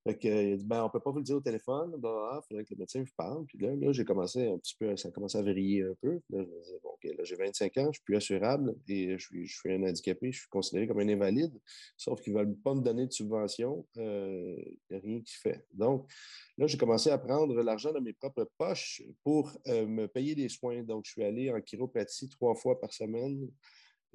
fait 0.05 0.19
que, 0.19 0.57
dit 0.57 0.65
ben, 0.65 0.81
on 0.81 0.87
ne 0.87 0.91
peut 0.91 1.01
pas 1.01 1.11
vous 1.11 1.19
le 1.19 1.25
dire 1.25 1.37
au 1.37 1.41
téléphone, 1.41 1.93
il 1.95 2.41
faudrait 2.49 2.65
que 2.65 2.73
le 2.75 2.79
médecin 2.79 3.01
vous 3.01 3.15
parle. 3.19 3.45
Puis 3.45 3.59
là, 3.59 3.77
là 3.77 3.93
j'ai 3.93 4.07
commencé 4.07 4.49
un 4.49 4.57
petit 4.57 4.77
peu, 4.79 4.97
ça 4.97 5.09
a 5.09 5.11
commencé 5.11 5.37
à 5.37 5.43
vriller 5.43 5.83
un 5.83 5.95
peu. 6.01 6.15
Là, 6.31 6.43
je 6.43 6.51
me 6.51 6.63
disais, 6.63 6.81
bon, 6.83 6.91
OK, 6.95 7.05
là, 7.05 7.25
j'ai 7.25 7.37
25 7.37 7.77
ans, 7.77 7.87
je 7.93 7.99
suis 7.99 8.05
plus 8.05 8.17
assurable 8.17 8.75
et 8.89 9.19
je 9.19 9.23
suis, 9.27 9.47
je 9.47 9.55
suis 9.55 9.71
un 9.71 9.83
handicapé, 9.83 10.33
je 10.33 10.39
suis 10.39 10.49
considéré 10.49 10.87
comme 10.87 11.01
un 11.01 11.09
invalide, 11.11 11.53
sauf 11.99 12.23
qu'ils 12.23 12.33
ne 12.33 12.39
veulent 12.39 12.57
pas 12.57 12.75
me 12.75 12.81
donner 12.81 13.07
de 13.07 13.13
subvention. 13.13 13.87
Euh, 13.99 14.14
a 14.15 14.99
rien 14.99 15.21
qui 15.21 15.35
fait. 15.35 15.67
Donc, 15.73 16.11
là, 16.57 16.67
j'ai 16.67 16.79
commencé 16.79 17.11
à 17.11 17.19
prendre 17.19 17.55
l'argent 17.63 17.93
dans 17.93 18.01
mes 18.01 18.13
propres 18.13 18.49
poches 18.59 19.03
pour 19.23 19.53
euh, 19.69 19.87
me 19.87 20.07
payer 20.07 20.35
des 20.35 20.49
soins. 20.49 20.83
Donc, 20.83 21.05
je 21.07 21.13
suis 21.13 21.25
allé 21.25 21.51
en 21.51 21.61
chiropratie 21.61 22.29
trois 22.29 22.55
fois 22.55 22.81
par 22.81 22.93
semaine 22.93 23.49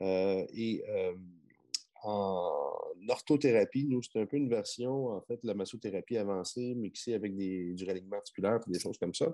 euh, 0.01 0.45
et 0.53 0.83
euh, 0.89 1.15
en 2.03 2.51
orthothérapie. 3.09 3.85
Nous, 3.85 4.01
c'est 4.01 4.19
un 4.19 4.25
peu 4.25 4.37
une 4.37 4.49
version, 4.49 5.07
en 5.07 5.21
fait, 5.21 5.41
de 5.41 5.47
la 5.47 5.53
massothérapie 5.53 6.17
avancée, 6.17 6.73
mixée 6.75 7.13
avec 7.13 7.35
des, 7.35 7.73
du 7.73 7.85
ralignement 7.85 8.17
articulaire 8.17 8.59
et 8.67 8.71
des 8.71 8.79
choses 8.79 8.97
comme 8.97 9.13
ça. 9.13 9.25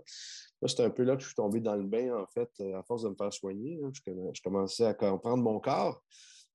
Là, 0.61 0.67
c'est 0.67 0.81
un 0.81 0.89
peu 0.89 1.03
là 1.03 1.15
que 1.15 1.21
je 1.21 1.27
suis 1.27 1.35
tombé 1.35 1.59
dans 1.59 1.75
le 1.75 1.83
bain, 1.83 2.17
en 2.17 2.27
fait, 2.27 2.49
à 2.73 2.81
force 2.83 3.03
de 3.03 3.09
me 3.09 3.15
faire 3.15 3.31
soigner. 3.31 3.79
Je, 3.93 4.11
je 4.33 4.41
commençais 4.41 4.85
à 4.85 4.93
comprendre 4.93 5.43
mon 5.43 5.59
corps. 5.59 6.03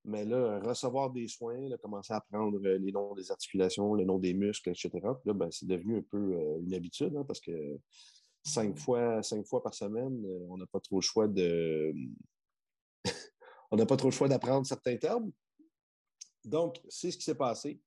Mais 0.04 0.24
là, 0.24 0.60
recevoir 0.60 1.10
des 1.10 1.28
soins, 1.28 1.68
commencer 1.82 2.12
à 2.14 2.16
apprendre 2.16 2.58
euh, 2.64 2.78
les 2.78 2.90
noms 2.90 3.14
des 3.14 3.30
articulations, 3.30 3.94
le 3.94 4.04
nom 4.04 4.18
des 4.18 4.32
muscles, 4.32 4.70
etc. 4.70 4.90
là, 5.02 5.34
ben, 5.34 5.50
c'est 5.50 5.66
devenu 5.66 5.98
un 5.98 6.02
peu 6.02 6.16
euh, 6.16 6.60
une 6.62 6.72
habitude 6.72 7.14
hein, 7.16 7.24
parce 7.24 7.40
que 7.40 7.78
cinq 8.42 8.78
fois, 8.78 9.22
cinq 9.22 9.46
fois 9.46 9.62
par 9.62 9.74
semaine, 9.74 10.24
euh, 10.24 10.46
on 10.48 10.56
n'a 10.56 10.66
pas 10.66 10.80
trop 10.80 10.96
le 10.96 11.02
choix 11.02 11.28
de. 11.28 11.94
on 13.70 13.76
n'a 13.76 13.84
pas 13.84 13.96
trop 13.96 14.08
le 14.08 14.14
choix 14.14 14.28
d'apprendre 14.28 14.66
certains 14.66 14.96
termes. 14.96 15.30
Donc, 16.44 16.80
c'est 16.88 17.10
ce 17.10 17.18
qui 17.18 17.24
s'est 17.24 17.34
passé. 17.34 17.78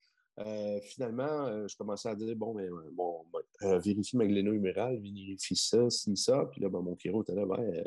finalement, 0.83 1.67
je 1.67 1.75
commençais 1.75 2.09
à 2.09 2.15
dire 2.15 2.35
bon, 2.35 2.53
mais 2.53 2.69
ben, 2.69 2.91
bon, 2.91 3.25
ben, 3.33 3.79
vérifie 3.79 4.17
ma 4.17 4.27
gléno-humérale, 4.27 4.99
vérifie 4.99 5.55
ça, 5.55 5.89
si, 5.89 6.15
ça. 6.15 6.45
Puis 6.51 6.61
là, 6.61 6.69
ben, 6.69 6.81
mon 6.81 6.95
chiro 6.95 7.23
était 7.23 7.33
là, 7.33 7.47
ben, 7.47 7.83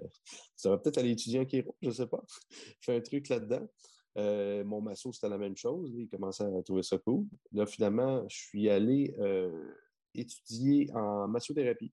ça 0.56 0.70
va 0.70 0.78
peut-être 0.78 0.98
aller 0.98 1.12
étudier 1.12 1.38
un 1.38 1.46
chiro, 1.46 1.76
je 1.80 1.90
ne 1.90 1.92
sais 1.92 2.08
pas. 2.08 2.24
Fais 2.80 2.96
un 2.96 3.00
truc 3.00 3.28
là-dedans. 3.28 3.68
Euh, 4.16 4.64
mon 4.64 4.80
masso, 4.80 5.12
c'était 5.12 5.28
la 5.28 5.38
même 5.38 5.56
chose. 5.56 5.92
Il 5.94 6.08
commençait 6.08 6.44
à 6.44 6.62
trouver 6.62 6.82
ça 6.82 6.98
cool. 6.98 7.26
Là, 7.52 7.66
finalement, 7.66 8.26
je 8.28 8.36
suis 8.36 8.70
allé 8.70 9.14
euh, 9.18 9.74
étudier 10.14 10.90
en 10.94 11.28
massothérapie. 11.28 11.92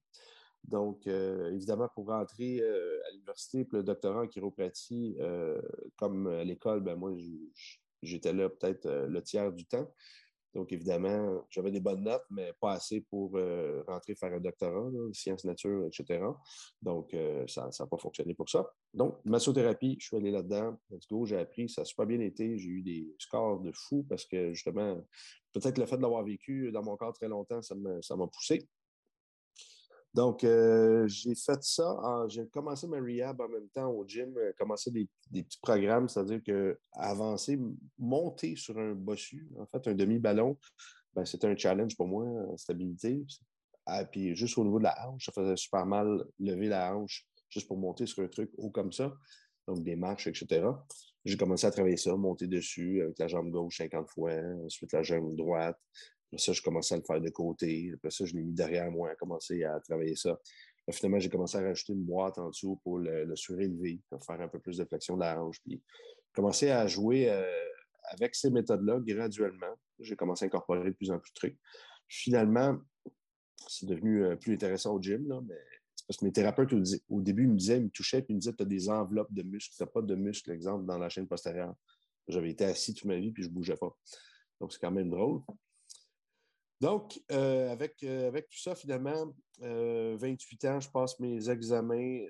Donc, 0.64 1.06
euh, 1.06 1.52
évidemment, 1.52 1.88
pour 1.94 2.06
rentrer 2.06 2.62
à 2.62 3.10
l'université, 3.12 3.64
pour 3.64 3.78
le 3.78 3.84
doctorat 3.84 4.22
en 4.22 4.26
chiropratie, 4.26 5.18
comme 5.96 6.26
à 6.28 6.44
l'école, 6.44 6.80
ben 6.80 6.96
moi, 6.96 7.12
j'étais 8.02 8.32
là 8.32 8.48
peut-être 8.48 8.88
le 9.06 9.22
tiers 9.22 9.52
du 9.52 9.66
temps. 9.66 9.92
Donc, 10.54 10.72
évidemment, 10.72 11.44
j'avais 11.50 11.70
des 11.70 11.80
bonnes 11.80 12.04
notes, 12.04 12.24
mais 12.30 12.52
pas 12.60 12.72
assez 12.72 13.00
pour 13.00 13.36
euh, 13.36 13.82
rentrer 13.88 14.14
faire 14.14 14.32
un 14.32 14.40
doctorat, 14.40 14.88
sciences 15.12 15.44
nature, 15.44 15.86
etc. 15.86 16.24
Donc, 16.80 17.12
euh, 17.12 17.44
ça 17.48 17.68
n'a 17.78 17.86
pas 17.86 17.96
fonctionné 17.96 18.34
pour 18.34 18.48
ça. 18.48 18.64
Donc, 18.92 19.18
massothérapie, 19.24 19.96
je 19.98 20.06
suis 20.06 20.16
allé 20.16 20.30
là-dedans. 20.30 20.78
Let's 20.90 21.08
go, 21.08 21.26
j'ai 21.26 21.38
appris, 21.38 21.68
ça 21.68 21.82
a 21.82 21.84
super 21.84 22.06
bien 22.06 22.20
été. 22.20 22.56
J'ai 22.58 22.68
eu 22.68 22.82
des 22.82 23.14
scores 23.18 23.60
de 23.60 23.72
fou 23.72 24.06
parce 24.08 24.24
que, 24.24 24.52
justement, 24.52 25.04
peut-être 25.52 25.78
le 25.78 25.86
fait 25.86 25.96
de 25.96 26.02
l'avoir 26.02 26.24
vécu 26.24 26.70
dans 26.70 26.82
mon 26.82 26.96
corps 26.96 27.14
très 27.14 27.28
longtemps, 27.28 27.60
ça 27.62 27.74
m'a 27.74 28.26
poussé. 28.28 28.68
Donc, 30.14 30.44
euh, 30.44 31.08
j'ai 31.08 31.34
fait 31.34 31.62
ça. 31.62 32.24
J'ai 32.28 32.46
commencé 32.46 32.86
ma 32.86 33.00
rehab 33.00 33.40
en 33.40 33.48
même 33.48 33.68
temps 33.68 33.90
au 33.90 34.06
gym, 34.06 34.32
euh, 34.38 34.52
commencé 34.56 34.92
des, 34.92 35.08
petits 35.32 35.58
programmes, 35.60 36.08
c'est-à-dire 36.08 36.40
que 36.44 36.78
avancer, 36.92 37.58
monter 37.98 38.54
sur 38.54 38.78
un 38.78 38.92
bossu, 38.92 39.48
en 39.58 39.66
fait, 39.66 39.88
un 39.88 39.94
demi-ballon, 39.94 40.56
ben, 41.14 41.24
c'était 41.24 41.48
un 41.48 41.56
challenge 41.56 41.96
pour 41.96 42.06
moi 42.06 42.26
stabilité. 42.56 43.24
Ah, 43.86 44.04
puis 44.04 44.34
juste 44.36 44.56
au 44.56 44.64
niveau 44.64 44.78
de 44.78 44.84
la 44.84 45.08
hanche, 45.08 45.26
ça 45.26 45.32
faisait 45.32 45.56
super 45.56 45.84
mal 45.84 46.24
lever 46.38 46.68
la 46.68 46.96
hanche 46.96 47.26
juste 47.50 47.68
pour 47.68 47.76
monter 47.76 48.06
sur 48.06 48.22
un 48.22 48.28
truc 48.28 48.50
haut 48.56 48.70
comme 48.70 48.92
ça, 48.92 49.12
donc 49.66 49.82
des 49.84 49.96
marches, 49.96 50.26
etc. 50.26 50.66
J'ai 51.24 51.36
commencé 51.36 51.66
à 51.66 51.70
travailler 51.70 51.96
ça, 51.96 52.16
monter 52.16 52.46
dessus 52.46 53.02
avec 53.02 53.18
la 53.18 53.28
jambe 53.28 53.50
gauche 53.50 53.78
50 53.78 54.08
fois, 54.10 54.32
ensuite 54.64 54.92
la 54.92 55.02
jambe 55.02 55.34
droite, 55.34 55.78
après 56.34 56.42
ça, 56.42 56.52
je 56.52 56.62
commençais 56.62 56.94
à 56.94 56.98
le 56.98 57.04
faire 57.04 57.20
de 57.20 57.30
côté. 57.30 57.92
Après 57.94 58.10
ça, 58.10 58.24
je 58.24 58.34
l'ai 58.34 58.42
mis 58.42 58.52
derrière 58.52 58.90
moi, 58.90 59.10
à 59.10 59.14
commencer 59.14 59.62
à 59.62 59.78
travailler 59.78 60.16
ça. 60.16 60.36
finalement, 60.90 61.20
j'ai 61.20 61.28
commencé 61.28 61.56
à 61.58 61.60
rajouter 61.60 61.92
une 61.92 62.04
boîte 62.04 62.38
en 62.38 62.48
dessous 62.48 62.80
pour 62.82 62.98
le, 62.98 63.36
surélever, 63.36 64.00
pour 64.10 64.24
faire 64.24 64.40
un 64.40 64.48
peu 64.48 64.58
plus 64.58 64.76
de 64.76 64.84
flexion 64.84 65.14
de 65.14 65.20
la 65.20 65.40
hanche. 65.40 65.60
Puis, 65.64 65.80
commencé 66.32 66.70
à 66.70 66.88
jouer 66.88 67.30
euh, 67.30 67.46
avec 68.10 68.34
ces 68.34 68.50
méthodes-là 68.50 68.98
graduellement. 69.00 69.78
J'ai 70.00 70.16
commencé 70.16 70.44
à 70.44 70.46
incorporer 70.46 70.90
de 70.90 70.96
plus 70.96 71.12
en 71.12 71.20
plus 71.20 71.30
de 71.30 71.34
trucs. 71.34 71.58
Finalement, 72.08 72.78
c'est 73.68 73.86
devenu 73.86 74.24
euh, 74.24 74.34
plus 74.34 74.54
intéressant 74.54 74.92
au 74.92 75.00
gym, 75.00 75.22
mais 75.46 75.54
c'est 75.94 76.06
parce 76.08 76.18
que 76.18 76.24
mes 76.24 76.32
thérapeutes, 76.32 76.72
au, 77.10 77.20
début, 77.20 77.44
ils 77.44 77.50
me 77.50 77.56
disaient, 77.56 77.78
ils 77.78 77.84
me 77.84 77.90
touchaient, 77.90 78.22
puis 78.22 78.32
ils 78.32 78.36
me 78.36 78.40
disaient, 78.40 78.54
tu 78.54 78.64
as 78.64 78.66
des 78.66 78.88
enveloppes 78.88 79.32
de 79.32 79.42
muscles, 79.44 79.76
tu 79.76 79.82
n'as 79.84 79.88
pas 79.88 80.02
de 80.02 80.16
muscles, 80.16 80.50
exemple, 80.50 80.84
dans 80.84 80.98
la 80.98 81.08
chaîne 81.08 81.28
postérieure. 81.28 81.76
J'avais 82.26 82.50
été 82.50 82.64
assis 82.64 82.92
toute 82.92 83.04
ma 83.04 83.18
vie, 83.18 83.30
puis 83.30 83.44
je 83.44 83.48
ne 83.48 83.54
bougeais 83.54 83.76
pas. 83.76 83.96
Donc, 84.60 84.72
c'est 84.72 84.80
quand 84.80 84.90
même 84.90 85.10
drôle. 85.10 85.40
Donc, 86.84 87.18
euh, 87.32 87.72
avec, 87.72 88.02
euh, 88.02 88.28
avec 88.28 88.50
tout 88.50 88.58
ça, 88.58 88.74
finalement, 88.74 89.32
28 89.58 90.64
euh, 90.64 90.70
ans, 90.70 90.80
je 90.80 90.90
passe 90.90 91.18
mes 91.18 91.48
examens 91.48 92.20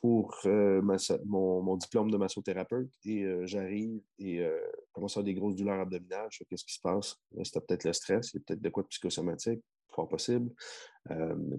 pour 0.00 0.36
mon, 0.44 1.76
diplôme 1.76 2.10
de 2.10 2.16
massothérapeute 2.16 2.90
et 3.04 3.24
j'arrive 3.46 4.00
et 4.18 4.44
commence 4.90 5.16
à 5.16 5.20
avoir 5.20 5.26
des 5.26 5.34
grosses 5.34 5.54
douleurs 5.54 5.78
abdominales. 5.78 6.26
Je 6.32 6.42
qu'est-ce 6.42 6.64
qui 6.64 6.74
se 6.74 6.80
passe? 6.80 7.14
C'était 7.44 7.60
peut-être 7.60 7.84
le 7.84 7.92
stress, 7.92 8.32
il 8.32 8.38
y 8.38 8.40
a 8.40 8.42
peut-être 8.44 8.62
de 8.62 8.68
quoi 8.68 8.82
de 8.82 8.88
psychosomatique, 8.88 9.62
fort 9.94 10.08
possible. 10.08 10.50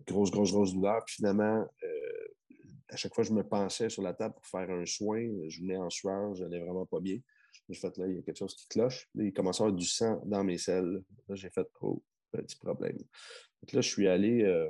grosse, 0.06 0.32
grosse, 0.32 0.51
grosse 0.51 0.74
douleur. 0.74 1.06
Puis 1.06 1.15
finalement, 1.15 1.65
à 2.89 2.96
chaque 2.98 3.15
fois 3.15 3.24
je 3.24 3.32
me 3.32 3.44
pensais 3.44 3.89
sur 3.89 4.01
la 4.01 4.13
table 4.13 4.34
pour 4.34 4.46
faire 4.46 4.70
un 4.70 4.86
soin, 4.86 5.25
je 5.48 5.62
venais 5.62 5.77
en 5.77 5.89
sueur, 5.89 6.36
je 6.36 6.44
n'allais 6.44 6.60
vraiment 6.60 6.86
pas 6.86 7.00
bien. 7.00 7.20
J'ai 7.69 7.79
fait, 7.79 7.97
là, 7.97 8.07
il 8.07 8.15
y 8.15 8.19
a 8.19 8.21
quelque 8.21 8.37
chose 8.37 8.55
qui 8.55 8.67
cloche. 8.67 9.09
il 9.15 9.33
commence 9.33 9.59
à 9.59 9.65
avoir 9.65 9.75
du 9.75 9.85
sang 9.85 10.21
dans 10.25 10.43
mes 10.43 10.57
selles. 10.57 11.03
Là, 11.27 11.35
j'ai 11.35 11.49
fait, 11.49 11.67
oh, 11.81 12.01
petit 12.31 12.57
problème. 12.57 12.97
Donc 12.97 13.73
là, 13.73 13.81
je 13.81 13.89
suis 13.89 14.07
allé 14.07 14.43
euh, 14.43 14.69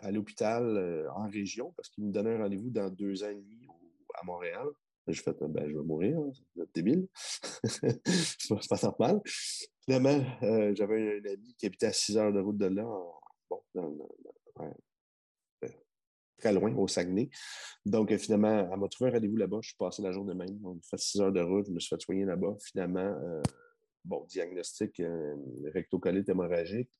à 0.00 0.10
l'hôpital 0.10 0.64
euh, 0.64 1.10
en 1.12 1.28
région 1.28 1.72
parce 1.76 1.88
qu'il 1.88 2.04
me 2.04 2.12
donnait 2.12 2.34
un 2.34 2.38
rendez-vous 2.38 2.70
dans 2.70 2.90
deux 2.90 3.22
ans 3.24 3.30
et 3.30 3.34
demi 3.34 3.66
à 4.14 4.24
Montréal. 4.24 4.66
J'ai 5.08 5.22
fait, 5.22 5.36
ben, 5.40 5.68
je 5.68 5.76
vais 5.76 5.84
mourir, 5.84 6.18
hein, 6.18 6.30
c'est 6.56 6.74
débile. 6.74 7.06
c'est 7.62 8.68
pas, 8.68 8.76
normal. 8.82 9.20
Finalement, 9.84 10.24
euh, 10.42 10.74
j'avais 10.74 11.20
un 11.20 11.32
ami 11.32 11.54
qui 11.56 11.66
habitait 11.66 11.86
à 11.86 11.92
6 11.92 12.16
heures 12.16 12.32
de 12.32 12.40
route 12.40 12.58
de 12.58 12.66
là, 12.66 12.84
bon, 13.48 13.62
dans, 13.74 13.96
très 16.38 16.52
loin, 16.52 16.74
au 16.76 16.88
Saguenay. 16.88 17.30
Donc, 17.84 18.12
euh, 18.12 18.18
finalement, 18.18 18.68
elle 18.72 18.78
m'a 18.78 18.88
trouvé 18.88 19.10
un 19.10 19.14
rendez-vous 19.14 19.36
là-bas. 19.36 19.58
Je 19.62 19.68
suis 19.68 19.76
passé 19.76 20.02
la 20.02 20.12
journée 20.12 20.34
même. 20.34 20.58
On 20.64 20.78
fait 20.82 20.98
six 20.98 21.20
heures 21.20 21.32
de 21.32 21.40
route. 21.40 21.66
Je 21.66 21.72
me 21.72 21.80
suis 21.80 21.88
fait 21.88 22.00
soigner 22.00 22.24
là-bas. 22.24 22.56
Finalement, 22.62 23.00
euh, 23.00 23.42
bon, 24.04 24.24
diagnostic 24.28 25.00
euh, 25.00 25.36
rectocolite 25.72 26.28
hémorragique. 26.28 26.90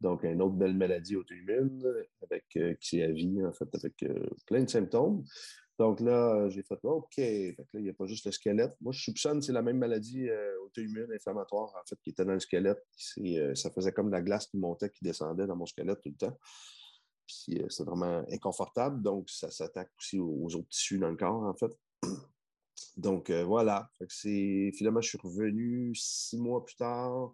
Donc, 0.00 0.24
une 0.24 0.40
autre 0.40 0.54
belle 0.54 0.74
maladie 0.74 1.14
auto-immune 1.14 1.84
avec, 2.22 2.44
qui 2.80 3.00
est 3.00 3.12
vie, 3.12 3.44
en 3.44 3.52
fait, 3.52 3.68
avec 3.74 4.02
plein 4.46 4.62
de 4.62 4.70
symptômes. 4.70 5.22
Donc 5.78 6.00
là, 6.00 6.48
j'ai 6.48 6.62
fait 6.62 6.78
OK. 6.84 7.16
Fait 7.16 7.54
là, 7.58 7.64
il 7.74 7.82
n'y 7.82 7.90
a 7.90 7.92
pas 7.92 8.06
juste 8.06 8.24
le 8.24 8.32
squelette. 8.32 8.72
Moi, 8.80 8.92
je 8.92 9.02
soupçonne 9.02 9.42
c'est 9.42 9.52
la 9.52 9.60
même 9.60 9.76
maladie 9.76 10.26
auto-immune 10.64 11.12
inflammatoire, 11.12 11.74
en 11.76 11.86
fait, 11.86 11.96
qui 12.02 12.10
était 12.10 12.24
dans 12.24 12.32
le 12.32 12.40
squelette. 12.40 12.82
ça 13.54 13.70
faisait 13.70 13.92
comme 13.92 14.10
la 14.10 14.22
glace 14.22 14.46
qui 14.46 14.56
montait, 14.56 14.88
qui 14.88 15.04
descendait 15.04 15.46
dans 15.46 15.56
mon 15.56 15.66
squelette 15.66 16.00
tout 16.00 16.08
le 16.08 16.16
temps. 16.16 16.38
Puis 17.30 17.60
euh, 17.60 17.66
c'est 17.68 17.84
vraiment 17.84 18.24
inconfortable. 18.30 19.02
Donc, 19.02 19.30
ça 19.30 19.50
s'attaque 19.50 19.90
aussi 19.98 20.18
aux, 20.18 20.54
autres 20.54 20.68
tissus 20.68 20.98
dans 20.98 21.10
le 21.10 21.16
corps, 21.16 21.42
en 21.42 21.54
fait. 21.54 21.72
Donc, 22.96 23.30
euh, 23.30 23.44
voilà. 23.44 23.90
finalement, 24.08 25.00
je 25.00 25.08
suis 25.08 25.18
revenu 25.18 25.94
six 25.94 26.38
mois 26.38 26.64
plus 26.64 26.76
tard. 26.76 27.32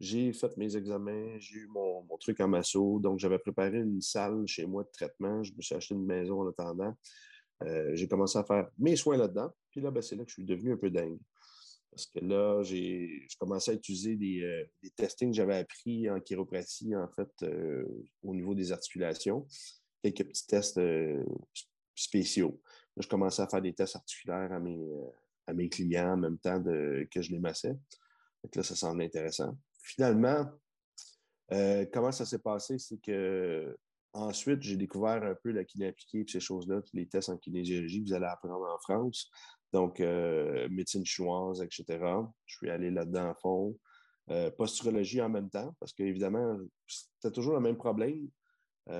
j'ai 0.00 0.32
fait 0.32 0.56
mes 0.56 0.76
examens, 0.76 1.38
j'ai 1.38 1.56
eu 1.60 1.68
mon, 1.68 2.06
truc 2.18 2.40
en 2.40 2.48
masso. 2.48 2.98
Donc, 3.00 3.18
j'avais 3.18 3.38
préparé 3.38 3.78
une 3.78 4.00
salle 4.00 4.46
chez 4.46 4.66
moi 4.66 4.82
de 4.82 4.90
traitement. 4.90 5.42
Je 5.42 5.52
me 5.54 5.62
suis 5.62 5.74
acheté 5.74 5.94
une 5.94 6.06
maison 6.06 6.42
en 6.42 6.48
attendant. 6.48 6.94
Euh, 7.62 7.94
j'ai 7.94 8.08
commencé 8.08 8.38
à 8.38 8.44
faire 8.44 8.68
mes 8.78 8.96
soins 8.96 9.16
là-dedans. 9.16 9.50
Puis 9.70 9.80
là, 9.80 9.90
ben, 9.90 10.02
c'est 10.02 10.16
là 10.16 10.24
que 10.24 10.30
je 10.30 10.34
suis 10.34 10.44
devenu 10.44 10.72
un 10.72 10.76
peu 10.76 10.90
dingue. 10.90 11.18
Parce 11.96 12.06
que 12.06 12.20
là, 12.20 12.62
j'ai 12.62 13.26
commencé 13.38 13.70
à 13.70 13.74
utiliser 13.74 14.16
des, 14.16 14.42
euh, 14.42 14.64
des 14.82 14.90
testings 14.90 15.30
que 15.30 15.36
j'avais 15.36 15.56
appris 15.56 16.10
en 16.10 16.20
chiropratie, 16.20 16.94
en 16.94 17.08
fait, 17.08 17.30
euh, 17.42 17.84
au 18.22 18.34
niveau 18.34 18.54
des 18.54 18.70
articulations. 18.70 19.46
Quelques 20.02 20.26
petits 20.26 20.46
tests 20.46 20.80
spéciaux. 21.94 22.60
Là, 22.96 23.02
je 23.02 23.08
commençais 23.08 23.42
à 23.42 23.48
faire 23.48 23.62
des 23.62 23.72
tests 23.72 23.96
articulaires 23.96 24.52
à 24.52 24.60
mes, 24.60 24.78
à 25.46 25.54
mes 25.54 25.68
clients 25.68 26.12
en 26.12 26.16
même 26.18 26.38
temps 26.38 26.62
que 26.62 27.22
je 27.22 27.30
les 27.30 27.40
massais. 27.40 27.74
Donc 28.44 28.54
là, 28.54 28.62
ça 28.62 28.76
semble 28.76 29.02
intéressant 29.02 29.56
finalement, 29.86 30.44
euh, 31.52 31.86
comment 31.92 32.12
ça 32.12 32.26
s'est 32.26 32.40
passé? 32.40 32.78
C'est 32.78 32.98
que 32.98 33.76
ensuite, 34.12 34.62
j'ai 34.62 34.76
découvert 34.76 35.22
un 35.22 35.34
peu 35.34 35.52
la 35.52 35.64
kiné 35.64 35.88
appliquée 35.88 36.20
et 36.20 36.26
ces 36.28 36.40
choses-là, 36.40 36.80
les 36.92 37.06
tests 37.06 37.28
en 37.28 37.36
kinésiologie 37.36 38.02
que 38.02 38.08
vous 38.08 38.14
allez 38.14 38.26
apprendre 38.26 38.66
en 38.66 38.78
France. 38.78 39.30
Donc, 39.72 40.00
euh, 40.00 40.68
médecine 40.70 41.04
chinoise, 41.04 41.62
etc. 41.62 41.84
Je 42.46 42.56
suis 42.56 42.70
allé 42.70 42.90
là-dedans 42.90 43.30
à 43.30 43.34
fond. 43.34 43.78
Euh, 44.30 44.50
posturologie 44.50 45.20
en 45.22 45.28
même 45.28 45.50
temps, 45.50 45.74
parce 45.78 45.92
qu'évidemment, 45.92 46.58
c'était 46.86 47.32
toujours 47.32 47.54
le 47.54 47.60
même 47.60 47.76
problème. 47.76 48.28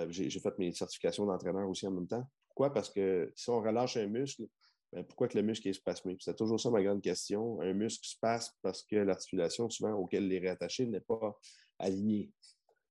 j'ai 0.08 0.30
fait 0.30 0.58
mes 0.58 0.72
certifications 0.72 1.26
d'entraîneur 1.26 1.68
aussi 1.68 1.86
en 1.86 1.92
même 1.92 2.06
temps. 2.06 2.28
Pourquoi? 2.48 2.72
Parce 2.72 2.90
que 2.90 3.32
si 3.34 3.50
on 3.50 3.60
relâche 3.60 3.96
un 3.96 4.06
muscle, 4.06 4.46
ben, 4.92 5.04
pourquoi 5.04 5.28
que 5.28 5.36
le 5.36 5.42
muscle 5.42 5.68
est 5.68 5.72
spasmé? 5.72 6.16
C'est 6.20 6.36
toujours 6.36 6.60
ça 6.60 6.70
ma 6.70 6.82
grande 6.82 7.02
question. 7.02 7.60
Un 7.60 7.72
muscle 7.72 8.06
se 8.06 8.16
passe 8.20 8.56
parce 8.62 8.82
que 8.82 8.96
l'articulation, 8.96 9.68
souvent, 9.68 9.92
auquel 9.94 10.24
il 10.24 10.32
est 10.32 10.38
réattaché, 10.38 10.86
n'est 10.86 11.00
pas 11.00 11.38
alignée. 11.78 12.30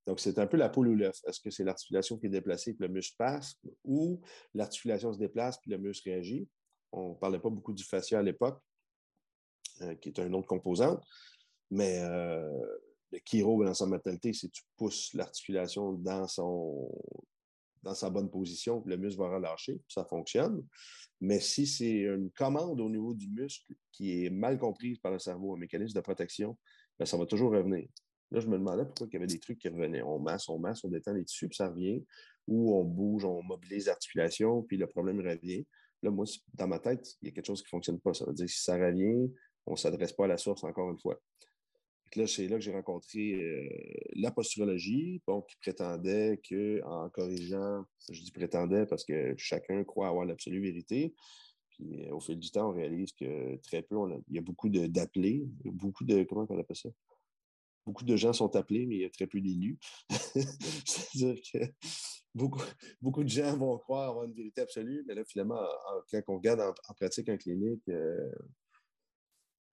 Donc, 0.05 0.19
c'est 0.19 0.37
un 0.37 0.45
peu 0.45 0.57
la 0.57 0.69
poule 0.69 0.89
ou 0.89 0.95
l'œuf. 0.95 1.17
Est-ce 1.25 1.39
que 1.39 1.49
c'est 1.49 1.63
l'articulation 1.63 2.17
qui 2.17 2.27
est 2.27 2.29
déplacée 2.29 2.75
que 2.75 2.83
le 2.83 2.89
muscle 2.89 3.15
passe 3.17 3.55
ou 3.83 4.21
l'articulation 4.53 5.11
se 5.13 5.17
déplace 5.17 5.57
puis 5.59 5.71
le 5.71 5.77
muscle 5.77 6.09
réagit? 6.09 6.47
On 6.95 7.09
ne 7.09 7.15
parlait 7.15 7.39
pas 7.39 7.49
beaucoup 7.49 7.73
du 7.73 7.83
fascia 7.83 8.19
à 8.19 8.23
l'époque, 8.23 8.59
euh, 9.81 9.95
qui 9.95 10.09
est 10.09 10.19
un 10.19 10.31
autre 10.33 10.47
composant, 10.47 11.01
mais 11.69 11.99
euh, 12.01 12.49
le 13.11 13.19
chiro 13.25 13.63
dans 13.63 13.73
sa 13.73 13.85
mortalité, 13.85 14.33
c'est 14.33 14.49
tu 14.49 14.63
pousses 14.77 15.13
l'articulation 15.13 15.93
dans 15.93 16.27
sa 16.27 18.09
bonne 18.09 18.29
position, 18.29 18.81
le 18.85 18.97
muscle 18.97 19.19
va 19.19 19.35
relâcher, 19.35 19.81
ça 19.87 20.05
fonctionne. 20.05 20.65
Mais 21.21 21.39
si 21.39 21.67
c'est 21.67 22.01
une 22.01 22.31
commande 22.31 22.79
au 22.81 22.89
niveau 22.89 23.13
du 23.13 23.27
muscle 23.29 23.73
qui 23.91 24.25
est 24.25 24.29
mal 24.29 24.57
comprise 24.57 24.99
par 24.99 25.11
le 25.11 25.19
cerveau, 25.19 25.55
un 25.55 25.57
mécanisme 25.57 25.95
de 25.95 26.01
protection, 26.01 26.57
bien, 26.97 27.05
ça 27.05 27.17
va 27.17 27.25
toujours 27.25 27.51
revenir. 27.51 27.87
Là, 28.31 28.39
je 28.39 28.47
me 28.47 28.57
demandais 28.57 28.85
pourquoi 28.85 29.07
il 29.07 29.13
y 29.13 29.17
avait 29.17 29.27
des 29.27 29.39
trucs 29.39 29.59
qui 29.59 29.69
revenaient. 29.69 30.01
On 30.01 30.19
masse, 30.19 30.49
on 30.49 30.57
masse, 30.57 30.83
on 30.83 30.89
détend 30.89 31.13
les 31.13 31.23
tissus, 31.23 31.47
puis 31.47 31.55
ça 31.55 31.69
revient. 31.69 32.03
Ou 32.47 32.75
on 32.75 32.83
bouge, 32.83 33.25
on 33.25 33.41
mobilise 33.43 33.87
l'articulation, 33.87 34.63
puis 34.63 34.77
le 34.77 34.87
problème 34.87 35.19
revient. 35.19 35.65
Là, 36.03 36.11
moi, 36.11 36.25
dans 36.53 36.67
ma 36.67 36.79
tête, 36.79 37.15
il 37.21 37.27
y 37.27 37.31
a 37.31 37.33
quelque 37.33 37.45
chose 37.47 37.61
qui 37.61 37.67
ne 37.67 37.77
fonctionne 37.77 37.99
pas. 37.99 38.13
Ça 38.13 38.25
veut 38.25 38.33
dire 38.33 38.45
que 38.45 38.51
si 38.51 38.63
ça 38.63 38.77
revient, 38.77 39.31
on 39.65 39.71
ne 39.71 39.77
s'adresse 39.77 40.13
pas 40.13 40.25
à 40.25 40.27
la 40.27 40.37
source 40.37 40.63
encore 40.63 40.89
une 40.91 40.99
fois. 40.99 41.19
Là, 42.15 42.27
c'est 42.27 42.47
là 42.47 42.55
que 42.55 42.61
j'ai 42.61 42.71
rencontré 42.71 43.33
euh, 43.33 43.67
la 44.15 44.31
posturologie, 44.31 45.21
qui 45.49 45.55
prétendait 45.61 46.39
qu'en 46.47 47.09
corrigeant, 47.09 47.83
je 48.09 48.21
dis 48.21 48.31
prétendait 48.31 48.85
parce 48.85 49.03
que 49.03 49.33
chacun 49.37 49.83
croit 49.83 50.07
avoir 50.07 50.25
l'absolue 50.25 50.61
vérité. 50.61 51.13
Puis 51.71 52.05
euh, 52.05 52.15
au 52.15 52.19
fil 52.21 52.39
du 52.39 52.49
temps, 52.51 52.69
on 52.69 52.73
réalise 52.73 53.11
que 53.11 53.57
très 53.63 53.81
peu, 53.81 53.97
il 54.29 54.35
y 54.35 54.37
a 54.37 54.41
beaucoup 54.41 54.69
d'appelés, 54.69 55.45
beaucoup 55.65 56.05
de, 56.05 56.23
comment 56.23 56.45
on 56.47 56.59
appelle 56.59 56.77
ça? 56.77 56.89
Beaucoup 57.85 58.03
de 58.03 58.15
gens 58.15 58.33
sont 58.33 58.55
appelés, 58.55 58.85
mais 58.85 58.95
il 58.95 59.01
y 59.01 59.05
a 59.05 59.09
très 59.09 59.27
peu 59.27 59.39
d'élus. 59.39 59.77
C'est-à-dire 60.09 61.41
que 61.53 61.59
beaucoup, 62.33 63.23
de 63.23 63.29
gens 63.29 63.55
vont 63.57 63.77
croire 63.77 64.09
avoir 64.09 64.25
une 64.25 64.33
vérité 64.33 64.61
absolue, 64.61 65.03
mais 65.07 65.15
là, 65.15 65.23
finalement, 65.25 65.61
quand 66.11 66.21
on 66.27 66.35
regarde 66.35 66.61
en, 66.61 66.93
pratique 66.93 67.29
en 67.29 67.37
clinique, 67.37 67.87
euh, 67.89 68.31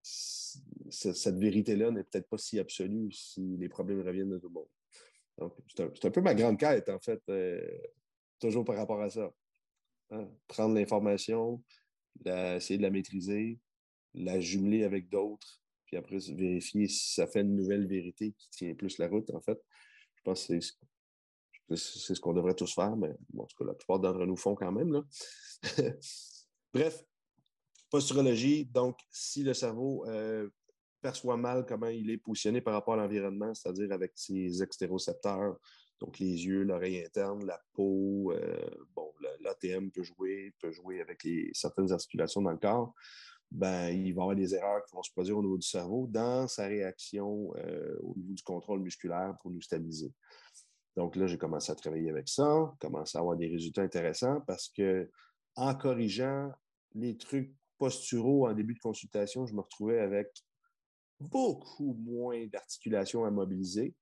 cette 0.03 1.37
vérité-là 1.37 1.91
n'est 1.91 2.05
peut-être 2.05 2.29
pas 2.29 2.39
si 2.39 2.59
absolue 2.59 3.11
si 3.13 3.57
les 3.57 3.69
problèmes 3.69 4.03
reviennent 4.03 4.31
de 4.31 4.39
tout 4.39 4.49
le 4.49 4.55
monde. 4.55 4.69
Donc, 5.39 5.55
c'est 5.75 6.05
un, 6.05 6.11
peu 6.11 6.21
ma 6.21 6.35
grande 6.35 6.59
quête, 6.59 6.89
en 6.89 7.01
fait, 7.01 7.23
euh, 7.31 7.67
toujours 8.39 8.65
par 8.65 8.77
rapport 8.77 9.01
à 9.01 9.09
ça. 9.09 9.33
Hein. 10.11 10.29
Prendre 10.47 10.75
l'information, 10.75 11.63
essayer 12.27 12.77
de 12.77 12.83
la 12.83 12.91
maîtriser, 12.91 13.59
la 14.15 14.39
jumeler 14.41 14.85
avec 14.85 15.09
d'autres, 15.09 15.62
puis 15.93 15.99
après 15.99 16.19
vérifier 16.35 16.89
si 16.89 17.13
ça 17.15 17.27
fait 17.27 17.43
une 17.43 17.55
nouvelle 17.55 17.87
vérité 17.87 18.33
qui 18.33 18.49
tient 18.49 18.75
plus 18.75 18.97
la 18.97 19.09
route, 19.09 19.29
en 19.35 19.43
fait. 19.43 19.61
Je 20.15 20.23
pense 20.23 20.47
que 20.47 20.59
c'est 21.77 22.15
ce 22.15 22.21
qu'on 22.21 22.33
devrait 22.33 22.55
tous 22.55 22.75
faire, 22.75 22.97
mais 22.97 23.15
bon, 23.29 23.43
en 23.43 23.47
tout 23.47 23.59
cas, 23.59 23.67
la 23.67 23.75
plupart 23.75 24.01
d'entre 24.01 24.25
nous 24.25 24.37
font 24.37 24.55
quand 24.55 24.73
même. 24.73 25.03
Bref, 26.73 27.05
posturologie, 27.91 28.65
donc 28.65 28.97
si 29.11 29.43
le 29.43 29.53
cerveau 29.53 30.07
euh, 30.09 30.49
perçoit 31.03 31.37
mal 31.37 31.67
comment 31.67 31.89
il 31.89 32.11
est 32.11 32.17
positionné 32.17 32.63
par 32.63 32.73
rapport 32.73 32.95
à 32.95 32.97
l'environnement, 32.97 33.53
c'est-à-dire 33.53 33.93
avec 33.93 34.13
ses 34.15 34.63
extérocepteurs, 34.63 35.59
donc 36.01 36.19
les 36.19 36.47
yeux, 36.47 36.63
l'oreille 36.63 37.05
interne, 37.05 37.45
la 37.45 37.61
peau, 37.75 38.33
euh, 38.33 38.71
bon, 38.97 39.13
l'ATM 39.41 39.91
peut 39.91 40.05
jouer, 40.05 40.55
peut 40.59 40.73
jouer 40.73 41.03
avec 41.03 41.29
certaines 41.53 41.93
articulations 41.93 42.41
dans 42.41 42.53
le 42.53 42.57
corps, 42.57 42.95
ben, 43.53 43.89
il 43.91 44.15
va 44.15 44.21
y 44.21 44.23
avoir 44.23 44.35
des 44.35 44.55
erreurs 44.55 44.83
qui 44.87 44.95
vont 44.95 45.03
se 45.03 45.13
produire 45.13 45.37
au 45.37 45.43
niveau 45.43 45.59
du 45.59 45.67
cerveau 45.67 46.07
dans 46.09 46.49
sa 46.49 46.67
réaction 46.67 47.53
euh, 47.57 47.99
au 48.01 48.15
niveau 48.17 48.33
du 48.33 48.43
contrôle 48.43 48.81
musculaire 48.81 49.37
pour 49.43 49.51
nous 49.51 49.61
stabiliser. 49.61 50.11
Donc 50.97 51.17
là, 51.17 51.27
j'ai 51.27 51.37
commencé 51.37 51.71
à 51.71 51.75
travailler 51.75 52.09
avec 52.09 52.29
ça, 52.29 52.75
commencé 52.81 53.17
à 53.19 53.21
avoir 53.21 53.37
des 53.37 53.49
résultats 53.49 53.83
intéressants 53.83 54.41
parce 54.47 54.71
que 54.71 55.11
en 55.55 55.75
corrigeant 55.75 56.51
les 56.95 57.19
trucs 57.19 57.55
posturaux 57.77 58.49
en 58.49 58.55
début 58.55 58.75
de 58.75 58.81
consultation, 58.81 59.47
je 59.47 59.55
me 59.55 59.61
retrouvais 59.61 60.01
avec 60.01 60.31
beaucoup 61.21 61.95
moins 62.01 62.47
d'articulation 62.47 63.27
à 63.27 63.31
mobiliser 63.31 63.95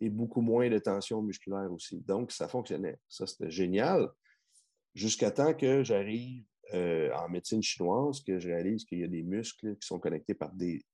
et 0.00 0.10
beaucoup 0.10 0.42
moins 0.42 0.70
de 0.70 0.78
tension 0.78 1.22
musculaire 1.22 1.72
aussi. 1.72 2.00
Donc, 2.02 2.30
ça 2.30 2.46
fonctionnait. 2.46 2.98
Ça, 3.08 3.26
c'était 3.26 3.50
génial. 3.50 4.08
Jusqu'à 4.94 5.32
temps 5.32 5.54
que 5.54 5.82
j'arrive 5.82 6.44
euh, 6.74 7.12
en 7.14 7.28
médecine 7.28 7.62
chinoise, 7.62 8.20
que 8.20 8.38
je 8.38 8.48
réalise 8.48 8.84
qu'il 8.84 9.00
y 9.00 9.04
a 9.04 9.08
des 9.08 9.22
muscles 9.22 9.76
qui 9.76 9.86
sont 9.86 9.98
connectés 9.98 10.34
par 10.34 10.52
des 10.54 10.84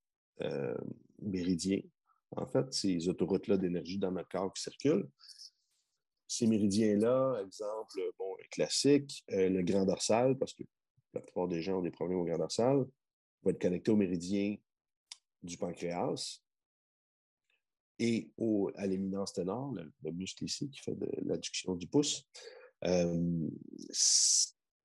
euh, 0.40 0.76
méridiens. 1.20 1.82
En 2.36 2.46
fait, 2.46 2.72
ces 2.72 3.08
autoroutes-là 3.08 3.56
d'énergie 3.56 3.98
dans 3.98 4.10
notre 4.10 4.28
corps 4.28 4.52
qui 4.52 4.62
circulent. 4.62 5.08
Ces 6.26 6.46
méridiens-là, 6.46 7.42
exemple, 7.44 8.00
bon, 8.18 8.36
classique, 8.50 9.24
euh, 9.30 9.48
le 9.48 9.62
grand 9.62 9.84
dorsal, 9.84 10.36
parce 10.36 10.52
que 10.52 10.64
la 11.14 11.20
plupart 11.20 11.48
des 11.48 11.62
gens 11.62 11.78
ont 11.78 11.82
des 11.82 11.90
problèmes 11.90 12.18
au 12.18 12.24
grand 12.24 12.38
dorsal, 12.38 12.84
va 13.42 13.50
être 13.50 13.60
connecté 13.60 13.90
au 13.90 13.96
méridien 13.96 14.56
du 15.42 15.56
pancréas 15.56 16.42
et 17.98 18.30
au, 18.36 18.70
à 18.74 18.86
l'éminence 18.86 19.32
ténor, 19.32 19.72
le, 19.72 20.12
muscle 20.12 20.44
ici 20.44 20.68
qui 20.70 20.80
fait 20.80 20.94
de 20.94 21.08
l'adduction 21.22 21.76
du 21.76 21.86
pouce. 21.86 22.28